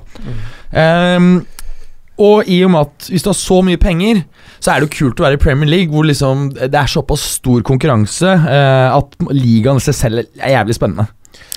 Ehm, 0.72 1.46
Og 2.22 2.46
i 2.48 2.60
og 2.64 2.70
med 2.70 2.82
at 2.86 3.08
hvis 3.10 3.24
du 3.24 3.30
har 3.32 3.38
så 3.40 3.62
mye 3.66 3.80
penger, 3.82 4.20
så 4.62 4.72
er 4.72 4.80
det 4.80 4.90
jo 4.90 4.98
kult 5.08 5.20
å 5.20 5.24
være 5.26 5.40
i 5.40 5.42
Premier 5.42 5.70
League, 5.70 5.90
hvor 5.90 6.06
liksom 6.06 6.52
det 6.54 6.78
er 6.78 6.92
såpass 6.92 7.24
stor 7.40 7.64
konkurranse 7.66 8.30
uh, 8.46 8.94
at 8.94 9.16
ligaen 9.34 9.80
i 9.80 9.86
seg 9.88 9.98
selv 9.98 10.22
er 10.38 10.54
jævlig 10.54 10.76
spennende. 10.78 11.08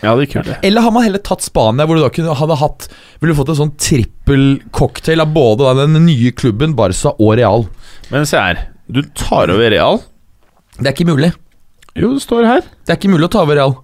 Ja, 0.01 0.15
det 0.17 0.25
er 0.25 0.31
kult. 0.33 0.49
Eller 0.65 0.81
har 0.87 0.95
man 0.95 1.05
heller 1.05 1.21
tatt 1.21 1.45
Spania, 1.45 1.85
hvor 1.85 1.99
du 1.99 2.05
da 2.05 2.09
kunne 2.13 2.37
hadde 2.39 2.57
hatt 2.61 2.87
Ville 3.21 3.35
du 3.35 3.39
fått 3.39 3.51
en 3.53 3.59
sånn 3.59 3.75
trippel 3.77 4.45
cocktail 4.73 5.21
av 5.21 5.35
både 5.35 5.75
den 5.83 5.99
nye 6.07 6.33
klubben, 6.33 6.73
Barca 6.79 7.13
og 7.19 7.37
Real? 7.37 7.67
Men 8.13 8.25
se 8.29 8.41
her. 8.41 8.65
Du 8.91 9.03
tar 9.17 9.51
over 9.51 9.71
Real. 9.73 10.03
Det 10.79 10.87
er 10.91 10.93
ikke 10.97 11.07
mulig. 11.09 11.33
Jo, 11.95 12.13
det 12.17 12.23
står 12.25 12.45
her. 12.49 12.61
Det 12.85 12.93
er 12.95 12.99
ikke 12.99 13.13
mulig 13.15 13.29
å 13.29 13.33
ta 13.33 13.43
over 13.47 13.57
Real. 13.61 13.75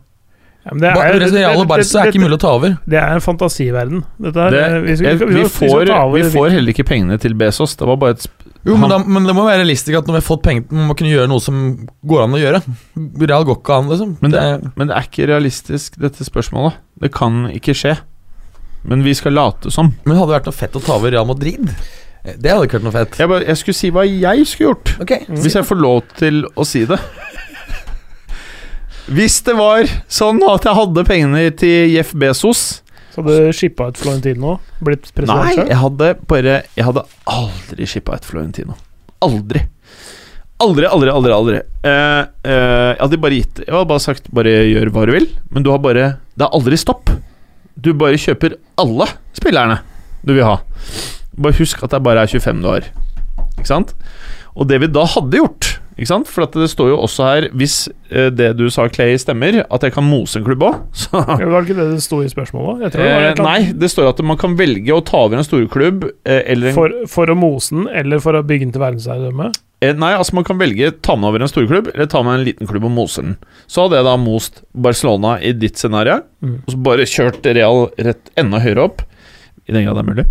Ja, 0.61 0.75
men 0.75 0.81
det 0.83 0.89
er- 0.91 0.97
Real 1.33 1.57
og 1.57 1.63
det- 1.63 1.69
Barca 1.69 2.01
er 2.03 2.11
ikke 2.11 2.21
mulig 2.21 2.37
å 2.37 2.41
ta 2.43 2.51
over. 2.53 2.75
Det 2.87 2.99
er 3.01 3.15
en 3.15 3.21
fantasiverden, 3.25 4.05
dette 4.21 4.35
her. 4.37 4.51
Det, 4.51 4.61
Eh, 4.61 4.81
vi, 4.85 4.97
skal, 4.97 5.17
vi, 5.17 5.25
vi, 5.41 5.45
får, 5.49 5.89
over 5.91 6.19
vi 6.19 6.31
får 6.31 6.51
heller 6.51 6.73
ikke 6.75 6.85
pengene 6.85 7.19
til 7.19 7.33
Bezos. 7.35 7.77
Det 7.77 7.87
var 7.89 7.97
bare 7.97 8.11
et 8.19 8.27
Jo, 8.67 8.77
men, 8.77 8.91
da, 8.91 8.99
men 8.99 9.25
det 9.25 9.35
må 9.35 9.47
være 9.47 9.65
realistisk 9.65 9.97
at 9.97 10.05
når 10.05 10.19
vi 10.19 10.21
har 10.21 10.37
fått 10.37 10.43
penger, 10.43 10.65
må 10.71 10.95
kunne 10.95 11.09
gjøre 11.17 11.29
noe 11.29 11.41
som 11.41 11.89
går 12.05 12.25
an 12.25 12.33
å 12.37 12.43
gjøre. 12.43 12.61
Real 13.27 13.45
går 13.45 13.57
ikke 13.57 13.79
an, 13.79 13.89
liksom. 13.89 14.17
men, 14.21 14.31
det, 14.31 14.41
det, 14.43 14.73
men 14.77 14.87
det 14.89 14.97
er 14.99 15.03
ikke 15.09 15.29
realistisk, 15.31 15.97
dette 15.99 16.21
spørsmålet. 16.29 16.75
Det 17.01 17.11
kan 17.11 17.47
ikke 17.49 17.73
skje. 17.73 17.97
Men 18.85 19.03
vi 19.03 19.15
skal 19.15 19.33
late 19.33 19.71
som. 19.73 19.95
men 20.05 20.17
hadde 20.17 20.29
det 20.29 20.43
vært 20.43 20.47
noe 20.51 20.53
fett 20.61 20.73
å 20.77 20.85
ta 20.85 20.93
over 20.99 21.11
Real 21.11 21.25
Madrid? 21.25 21.71
Eh, 22.25 22.35
Det 22.37 22.51
hadde 22.53 22.67
ikke 22.69 22.79
vært 22.81 22.87
noe 22.89 22.97
fett. 22.97 23.19
Jeg, 23.21 23.29
bare, 23.33 23.47
jeg 23.49 23.57
skulle 23.63 23.79
si 23.81 23.91
hva 23.95 24.05
jeg 24.09 24.47
skulle 24.47 24.73
gjort. 24.75 24.95
Ok, 25.05 25.13
Hvis 25.41 25.57
jeg 25.57 25.65
får 25.71 25.81
lov 25.81 26.03
til 26.21 26.43
å 26.55 26.67
si 26.69 26.85
det. 26.89 26.99
Hvis 29.11 29.41
det 29.47 29.57
var 29.59 29.89
sånn 30.13 30.39
at 30.47 30.67
jeg 30.69 30.77
hadde 30.77 31.03
pengene 31.09 31.41
til 31.59 31.91
Jeff 31.91 32.13
Bezos 32.15 32.61
Så 33.11 33.23
hadde 33.25 33.39
du 33.49 33.57
shippa 33.57 33.89
ut 33.91 33.99
Florentino, 33.99 34.59
blitt 34.85 35.09
president 35.17 35.49
Nei, 35.49 35.65
jeg 35.73 35.79
hadde 35.81 36.11
bare 36.31 36.61
Jeg 36.77 36.87
hadde 36.87 37.03
aldri 37.27 37.89
shippa 37.91 38.15
et 38.21 38.29
Florentino. 38.29 38.77
Aldri. 39.25 39.65
Aldri, 40.63 40.87
aldri, 40.87 41.11
aldri. 41.11 41.33
aldri 41.35 41.57
Eh, 41.83 42.23
eh, 42.45 42.91
Jeg 42.93 43.01
hadde 43.01 43.19
bare 43.25 43.39
gitt 43.41 43.63
Jeg 43.65 43.73
hadde 43.75 43.89
bare 43.91 44.05
sagt 44.05 44.31
Bare 44.37 44.53
gjør 44.69 44.93
hva 44.95 45.07
du 45.09 45.15
vil, 45.17 45.27
men 45.51 45.65
du 45.67 45.73
har 45.73 45.81
bare 45.83 46.07
Det 46.37 46.45
er 46.47 46.55
aldri 46.61 46.79
stopp. 46.79 47.11
Du 47.81 47.91
bare 47.97 48.21
kjøper 48.21 48.59
alle 48.79 49.09
spillerne 49.35 49.81
du 50.21 50.35
vil 50.37 50.45
ha. 50.45 50.59
Bare 51.41 51.57
husk 51.59 51.83
at 51.87 51.91
det 51.97 52.03
bare 52.07 52.23
er 52.27 52.31
25 52.31 52.63
du 52.65 52.69
har. 52.71 52.89
Ikke 53.59 53.71
sant? 53.71 53.95
Og 54.57 54.67
det 54.69 54.81
vi 54.83 54.89
da 54.93 55.05
hadde 55.09 55.39
gjort 55.41 55.77
ikke 56.01 56.09
sant? 56.09 56.29
For 56.33 56.47
at 56.47 56.55
det 56.57 56.67
står 56.73 56.89
jo 56.95 56.97
også 57.05 57.25
her 57.27 57.45
Hvis 57.61 57.75
eh, 58.09 58.31
det 58.33 58.47
du 58.57 58.63
sa, 58.73 58.87
Clay, 58.89 59.19
stemmer, 59.21 59.59
at 59.67 59.83
jeg 59.85 59.93
kan 59.93 60.07
mose 60.07 60.39
en 60.41 60.47
klubb 60.47 60.63
òg, 60.65 60.79
så 60.97 61.21
Ja, 61.21 61.37
Var 61.53 61.67
ikke 61.67 61.77
det 61.77 61.87
det 61.93 62.01
sto 62.05 62.23
i 62.25 62.31
spørsmålet? 62.31 62.87
Jeg 62.87 62.95
tror 62.95 63.05
det 63.05 63.11
var 63.13 63.27
Eh, 63.29 63.43
nei, 63.45 63.73
det 63.83 63.91
står 63.93 64.09
at 64.09 64.23
man 64.25 64.39
kan 64.41 64.55
velge 64.57 64.95
å 64.97 65.03
ta 65.05 65.21
over 65.27 65.37
en 65.37 65.45
storklubb 65.45 66.07
eh, 66.25 66.41
eller 66.55 66.71
en 66.73 66.79
For, 66.79 66.95
for 67.11 67.29
å 67.35 67.37
mose 67.37 67.75
den, 67.77 67.85
eller 68.01 68.23
for 68.25 68.39
å 68.39 68.43
bygge 68.47 68.65
den 68.71 68.73
til 68.79 68.85
verdensherredømme? 68.87 69.51
Nei, 70.01 70.11
altså 70.13 70.35
man 70.37 70.45
kan 70.45 70.59
velge 70.61 70.91
ta 71.05 71.15
med 71.17 71.31
over 71.31 71.45
en 71.45 71.49
storklubb 71.53 71.93
eller 71.95 72.09
ta 72.13 72.21
med 72.25 72.39
en 72.39 72.45
liten 72.49 72.69
klubb 72.69 72.85
og 72.89 72.93
mose 72.97 73.23
den. 73.25 73.37
Så 73.71 73.85
hadde 73.87 73.97
jeg 74.01 74.09
da 74.09 74.17
most 74.21 74.61
Barcelona 74.77 75.37
i 75.41 75.53
ditt 75.57 75.81
scenario, 75.81 76.21
Mm. 76.41 76.59
og 76.65 76.73
så 76.73 76.79
bare 76.81 77.05
kjørt 77.09 77.45
Real 77.53 77.87
rett 78.01 78.31
enda 78.41 78.61
høyere 78.65 78.85
opp. 78.89 79.03
I 79.69 79.73
den 79.77 79.85
grad 79.85 79.97
det 80.01 80.05
er 80.07 80.11
mulig. 80.15 80.27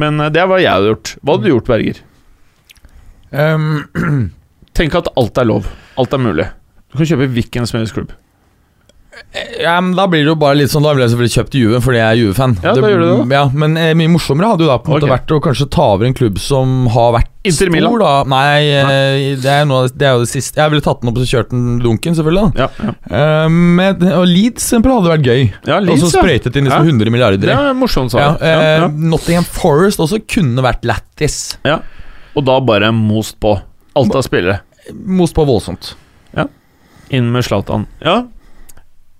Men 0.00 0.22
eh, 0.22 0.30
det 0.34 0.42
er 0.42 0.50
hva 0.50 0.60
jeg 0.62 0.72
hadde 0.72 0.92
gjort. 0.92 1.14
Hva 1.20 1.36
hadde 1.36 1.48
du 1.48 1.52
gjort, 1.52 1.70
Berger? 1.72 2.02
Um, 3.34 4.28
Tenk 4.78 4.94
at 4.94 5.10
alt 5.18 5.38
er 5.42 5.48
lov. 5.48 5.68
Alt 5.98 6.14
er 6.14 6.22
mulig. 6.22 6.46
Du 6.88 7.00
kan 7.00 7.08
kjøpe 7.10 7.28
hvilken 7.34 7.66
som 7.68 7.80
helst 7.80 7.96
klubb. 7.96 8.14
Ja, 9.60 9.80
men 9.80 9.96
Da 9.98 10.04
blir 10.06 10.20
det 10.22 10.30
jo 10.30 10.36
bare 10.38 10.54
litt 10.60 10.70
sånn 10.70 10.84
Da 10.86 10.92
ville 10.94 11.06
jeg 11.06 11.10
selvfølgelig 11.14 11.34
kjøpt 11.34 11.54
Juve 11.58 11.78
fordi 11.82 11.98
jeg 11.98 12.06
er 12.06 12.18
Juve-fan. 12.20 12.52
Ja, 12.62 12.74
da 12.76 12.90
gjør 12.92 13.00
du 13.02 13.06
det 13.08 13.34
Ja, 13.34 13.40
men 13.62 13.74
eh, 13.80 13.90
mye 13.98 14.10
morsommere 14.12 14.50
hadde 14.52 14.62
jo 14.66 14.68
da 14.70 14.76
på 14.78 14.92
en 14.92 14.94
måte 14.98 15.10
vært 15.10 15.32
å 15.34 15.38
kanskje 15.42 15.66
ta 15.74 15.86
over 15.96 16.06
en 16.06 16.14
klubb 16.14 16.38
som 16.42 16.86
har 16.94 17.10
vært 17.16 17.32
Inter 17.48 17.70
Milan? 17.72 17.90
stor, 17.90 18.04
da. 18.04 18.12
Nei, 18.30 18.62
eh, 18.78 19.36
Det, 19.42 19.50
er 19.56 19.66
noe, 19.68 19.88
det 19.90 20.06
er 20.06 20.14
jo 20.18 20.22
det 20.26 20.30
siste 20.30 20.60
Jeg 20.60 20.70
ville 20.74 20.84
tatt 20.84 21.02
den 21.02 21.10
opp 21.10 21.18
og 21.18 21.28
kjørt 21.32 21.50
den 21.54 21.66
dunken, 21.82 22.14
selvfølgelig. 22.18 22.46
da 22.54 22.66
Ja, 22.66 22.70
ja. 22.86 22.94
Eh, 23.18 23.48
med, 23.50 24.04
Og 24.12 24.26
Leeds 24.28 24.62
eksempel 24.68 24.94
hadde 24.94 25.12
vært 25.16 25.26
gøy. 25.26 25.42
ja 25.72 25.78
Leeds, 25.82 26.04
Og 26.04 26.12
så 26.12 26.22
sprøytet 26.22 26.56
inn 26.60 26.68
liksom 26.68 26.84
Ja. 26.86 26.92
100 26.92 27.14
milliarder. 27.14 27.54
Ja, 27.54 27.72
morsomt, 27.74 28.12
sa 28.14 28.18
Ja. 28.22 28.30
Ja, 28.40 28.56
ja. 28.84 28.88
Nottingham 28.88 29.44
Forest 29.48 29.98
også 30.04 30.20
kunne 30.28 30.62
vært 30.62 30.84
lættis. 30.86 31.56
Og 32.36 32.44
da 32.46 32.60
bare 32.60 32.92
most 32.94 33.40
på. 33.40 33.56
Alt 33.98 34.14
av 34.14 34.22
spillere. 34.22 34.60
Most 34.94 35.34
på 35.34 35.44
voldsomt. 35.48 35.94
Inn 37.10 37.30
med 37.32 37.40
Zlatan. 37.42 37.86
Ja, 38.04 38.26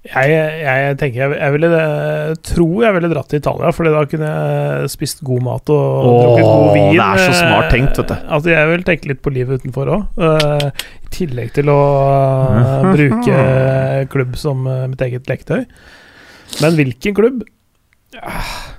Jeg, 0.09 0.36
jeg 0.62 0.94
tenker 1.01 1.20
jeg, 1.20 1.32
jeg 1.36 1.52
ville 1.52 1.68
eh, 1.76 2.30
tror 2.48 2.85
jeg 2.86 2.94
ville 2.97 3.10
dratt 3.12 3.28
til 3.28 3.43
Italia, 3.43 3.72
Fordi 3.76 3.90
da 3.93 4.05
kunne 4.09 4.30
jeg 4.30 4.93
spist 4.94 5.20
god 5.26 5.43
mat 5.44 5.72
og 5.74 5.82
Åh, 5.82 6.20
drukket 6.22 6.47
god 6.47 6.70
vin. 6.72 6.89
det 6.94 7.05
er 7.05 7.22
så 7.22 7.35
smart 7.36 7.68
tenkt, 7.74 8.01
vet 8.01 8.09
du. 8.09 8.14
Eh, 8.16 8.32
Altså 8.39 8.55
Jeg 8.55 8.70
vil 8.72 8.86
tenke 8.89 9.10
litt 9.12 9.20
på 9.24 9.35
livet 9.35 9.60
utenfor 9.60 9.93
òg. 9.93 10.24
I 11.09 11.12
tillegg 11.12 11.52
til 11.56 11.70
å 11.72 11.78
uh, 12.55 12.89
bruke 12.93 13.39
klubb 14.12 14.35
som 14.40 14.66
uh, 14.68 14.86
mitt 14.90 15.01
eget 15.06 15.28
leketøy. 15.28 15.62
Men 16.62 16.76
hvilken 16.78 17.16
klubb? 17.16 17.44
Ah, 18.20 18.77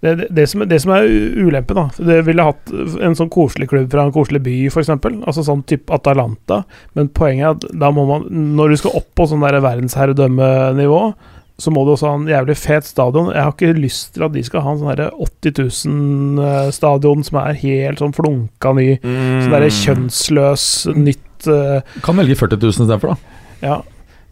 Det, 0.00 0.14
det, 0.14 0.26
det, 0.30 0.46
som, 0.46 0.62
det 0.68 0.78
som 0.82 0.92
er 0.94 1.08
ulempe 1.08 1.48
ulempen, 1.74 1.78
da 1.80 2.10
Det 2.10 2.18
ville 2.28 2.44
hatt 2.46 2.70
en 3.02 3.16
sånn 3.18 3.30
koselig 3.34 3.66
klubb 3.72 3.88
fra 3.90 4.04
en 4.06 4.14
koselig 4.14 4.42
by, 4.44 4.54
f.eks. 4.70 4.92
Altså 4.92 5.42
sånn 5.46 5.64
type 5.68 5.94
Atalanta. 5.94 6.62
Men 6.94 7.10
poenget 7.14 7.48
er 7.48 7.56
at 7.56 7.80
da 7.82 7.90
må 7.94 8.06
man 8.08 8.28
Når 8.58 8.70
du 8.70 8.80
skal 8.82 9.00
opp 9.00 9.10
på 9.18 9.26
sånn 9.30 9.42
der 9.42 9.58
verdensherredømmenivå, 9.64 11.02
så 11.58 11.72
må 11.74 11.82
du 11.82 11.92
også 11.92 12.06
ha 12.06 12.16
en 12.20 12.28
jævlig 12.30 12.54
fet 12.54 12.86
stadion. 12.86 13.32
Jeg 13.34 13.42
har 13.42 13.54
ikke 13.54 13.72
lyst 13.74 14.12
til 14.14 14.22
at 14.28 14.34
de 14.34 14.42
skal 14.46 14.62
ha 14.62 14.72
en 14.72 14.78
sånn 14.78 14.92
derre 14.92 15.08
80 15.26 15.56
000-stadion 15.58 17.24
som 17.26 17.40
er 17.42 17.58
helt 17.64 18.02
sånn 18.02 18.14
flunka 18.14 18.74
ny. 18.78 18.92
Sånn 19.02 19.54
derre 19.56 19.72
kjønnsløs, 19.74 20.68
nytt 20.94 21.48
uh, 21.50 21.80
Kan 22.06 22.20
velge 22.20 22.38
40 22.38 22.62
000 22.62 22.76
istedenfor, 22.76 23.16
da. 23.16 23.42
Ja. 23.64 23.80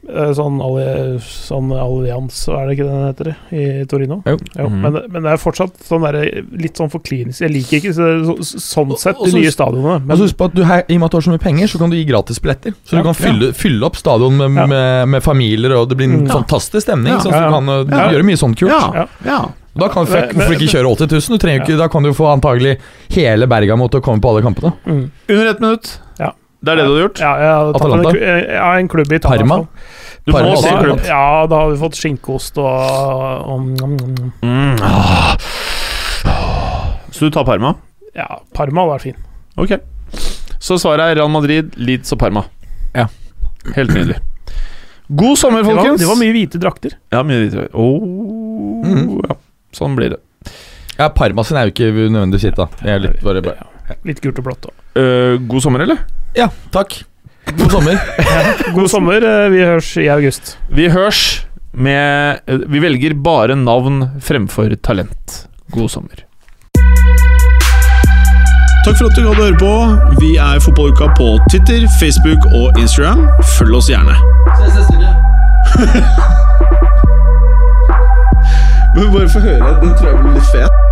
Eh, 0.08 0.32
Sånn, 0.36 0.60
alli, 0.62 1.18
sånn 1.22 1.72
allians, 1.72 2.38
hva 2.48 2.62
er 2.62 2.66
det 2.68 2.76
ikke 2.76 2.86
den 2.88 3.06
heter 3.06 3.30
i 3.52 3.84
Torino? 3.90 4.22
Jo. 4.26 4.36
Mhm. 4.36 4.80
men, 4.82 4.98
men 5.10 5.22
det 5.26 5.32
er 5.32 5.36
fortsatt 5.42 5.72
sånn 5.86 6.02
der, 6.06 6.42
litt 6.52 6.76
sånn 6.76 6.90
for 6.90 7.00
klinisk. 7.00 7.40
Jeg 7.40 7.50
liker 7.54 7.76
ikke 7.80 7.94
så, 7.96 8.36
så, 8.42 8.60
sånn 8.62 8.96
sett 8.98 9.16
de 9.24 9.32
nye 9.38 9.50
stadionene. 9.52 9.98
Men 10.00 10.06
Men 10.06 10.22
husk 10.24 10.36
på 10.36 10.44
at 10.50 10.54
du, 10.54 10.62
her, 10.64 10.84
I 10.88 10.94
og 10.94 11.00
med 11.00 11.06
at 11.06 11.10
du 11.10 11.16
har 11.16 11.26
så 11.28 11.34
mye 11.34 11.44
penger, 11.46 11.66
så 11.68 11.78
kan 11.82 11.90
du 11.90 11.96
gi 11.96 12.04
gratisbilletter. 12.08 12.72
Så 12.84 12.96
Ja, 12.96 13.02
du 13.02 13.04
kan 13.10 13.14
fylle, 13.18 13.52
fylle 13.52 13.82
opp 13.86 13.96
stadion 13.96 14.36
med, 14.36 14.54
Ja. 14.56 14.66
med, 14.66 15.08
med 15.08 15.22
familier, 15.22 15.74
og 15.76 15.88
det 15.88 15.96
blir 15.96 16.06
en 16.12 16.24
Mm. 16.26 16.28
fantastisk 16.30 16.82
stemning. 16.86 17.12
Ja. 17.14 17.18
Så 17.20 17.30
Ja, 17.30 17.40
ja. 17.40 17.46
du 17.48 17.52
kan 17.52 17.66
du 17.66 17.96
Ja. 17.96 18.10
gjøre 18.12 18.24
mye 18.24 18.36
sånt 18.36 18.56
kult. 18.58 18.70
Ja. 18.70 18.92
Ja. 18.94 19.06
ja. 19.24 19.44
Da 19.76 19.88
kan, 19.88 20.06
du 20.06 20.10
hvorfor 20.12 20.54
ikke 20.56 20.72
kjøre 20.72 20.88
80 20.88 21.10
000? 21.28 21.36
Du 21.36 21.38
trenger 21.38 21.58
jo 21.58 21.64
ikke, 21.74 21.78
Da 21.78 21.88
kan 21.88 22.02
du 22.02 22.10
få 22.16 22.24
antagelig 22.32 22.78
hele 23.10 23.46
Bergamo 23.46 23.88
til 23.90 24.00
å 24.00 24.02
komme 24.02 24.20
på 24.22 24.30
alle 24.32 24.42
kampene. 24.42 24.72
mm. 24.86 25.10
Under 25.28 25.46
ett 25.50 25.60
minutt. 25.60 25.98
Ja. 26.18 26.30
Det 26.66 26.72
er 26.72 26.80
det 26.80 26.86
du 26.88 26.94
har 26.97 27.02
gjort? 27.05 27.20
ja, 27.22 27.32
jeg 27.43 27.74
Atalanta? 27.78 28.10
en, 28.10 28.16
eh, 28.16 28.55
ja, 28.56 28.68
en 28.80 28.88
klubb 28.90 29.12
i 29.12 29.18
Italia. 29.20 29.47
Parma? 29.47 29.59
fall. 29.60 29.66
Du 30.26 30.32
Parma 30.34 30.55
også, 30.56 30.70
en 30.72 30.80
klubb. 30.82 31.05
ja, 31.06 31.26
da 31.47 31.60
har 31.62 31.70
vi 31.70 31.76
fått 31.78 31.98
skinkeost 32.01 32.59
og, 32.59 32.70
og 33.47 33.60
mm, 33.62 33.76
mm, 33.86 34.32
Mm. 34.43 34.76
Ah. 34.82 35.36
Så 37.14 37.28
du 37.28 37.30
tar 37.30 37.47
Parma? 37.47 37.76
Ja, 38.16 38.40
Parma 38.56 38.82
hadde 38.82 38.97
vært 38.97 39.06
fin. 39.06 39.20
Ok. 39.56 39.76
Så 40.59 40.80
svaret 40.82 41.12
er 41.12 41.20
Real 41.20 41.30
Madrid, 41.30 41.76
Leeds 41.78 42.10
og 42.16 42.18
Parma. 42.20 42.43
Ja. 42.97 43.06
Helt 43.76 43.94
nydelig. 43.94 44.18
God 45.06 45.38
sommer, 45.38 45.62
Det 45.62 45.70
var, 45.70 45.84
folkens! 45.84 46.01
det 46.02 46.09
var 46.10 46.18
mye 46.18 46.34
hvite 46.34 46.59
drakter. 46.59 46.97
Ja, 47.14 47.22
mye 47.22 47.44
hvite. 47.44 47.68
Oh, 47.78 48.02
mm. 48.82 49.20
ja. 49.28 49.38
Sånn 49.76 49.94
blir 49.98 50.16
det. 50.16 50.20
Ja, 50.97 51.10
Parma 51.14 51.44
sin 51.47 51.60
er 51.60 51.68
jo 51.68 51.76
ikke 51.76 51.93
nødvendigvis 51.94 52.48
hit, 52.48 52.59
da. 52.59 52.66
Er 52.82 53.05
litt 53.05 53.22
bare, 53.22 53.44
bare. 53.44 53.70
Litt 54.09 54.18
gult 54.24 54.43
og 54.43 54.48
blått 54.48 54.66
òg. 54.72 54.74
Eh, 54.97 55.36
god 55.48 55.62
sommer, 55.62 55.81
eller? 55.85 55.98
Ja, 56.36 56.48
takk. 56.73 57.02
God 57.56 57.70
sommer. 57.70 57.98
God 58.77 58.89
sommer. 58.90 59.23
eh, 59.23 59.48
Vi 59.52 59.60
hørs 59.64 59.90
i 60.02 60.09
august. 60.12 60.56
Vi 60.73 60.89
hørs. 60.90 61.24
med 61.77 62.40
Vi 62.73 62.81
velger 62.81 63.12
bare 63.20 63.52
navn 63.60 63.98
fremfor 64.24 64.73
talent. 64.82 65.43
God 65.70 65.90
sommer. 65.93 66.23
Takk 68.86 68.97
for 69.01 69.09
at 69.10 69.16
du 69.18 69.23
gadd 69.27 69.40
å 69.43 69.44
høre 69.44 69.59
på. 69.60 69.73
Vi 70.23 70.31
er 70.40 70.60
Fotballuka 70.62 71.09
på 71.18 71.27
Twitter, 71.51 71.85
Facebook 72.01 72.47
og 72.55 72.78
Instagram. 72.81 73.27
Følg 73.59 73.77
oss 73.81 73.90
gjerne. 73.90 74.14
Ses 74.56 74.78
neste 74.78 74.94
uke. 74.97 75.10
Men 78.97 79.10
bare 79.12 79.28
få 79.28 79.40
høre. 79.44 79.73
Den 79.82 79.93
tror 79.98 80.09
jeg 80.12 80.20
blir 80.23 80.36
litt 80.39 80.51
fet. 80.55 80.85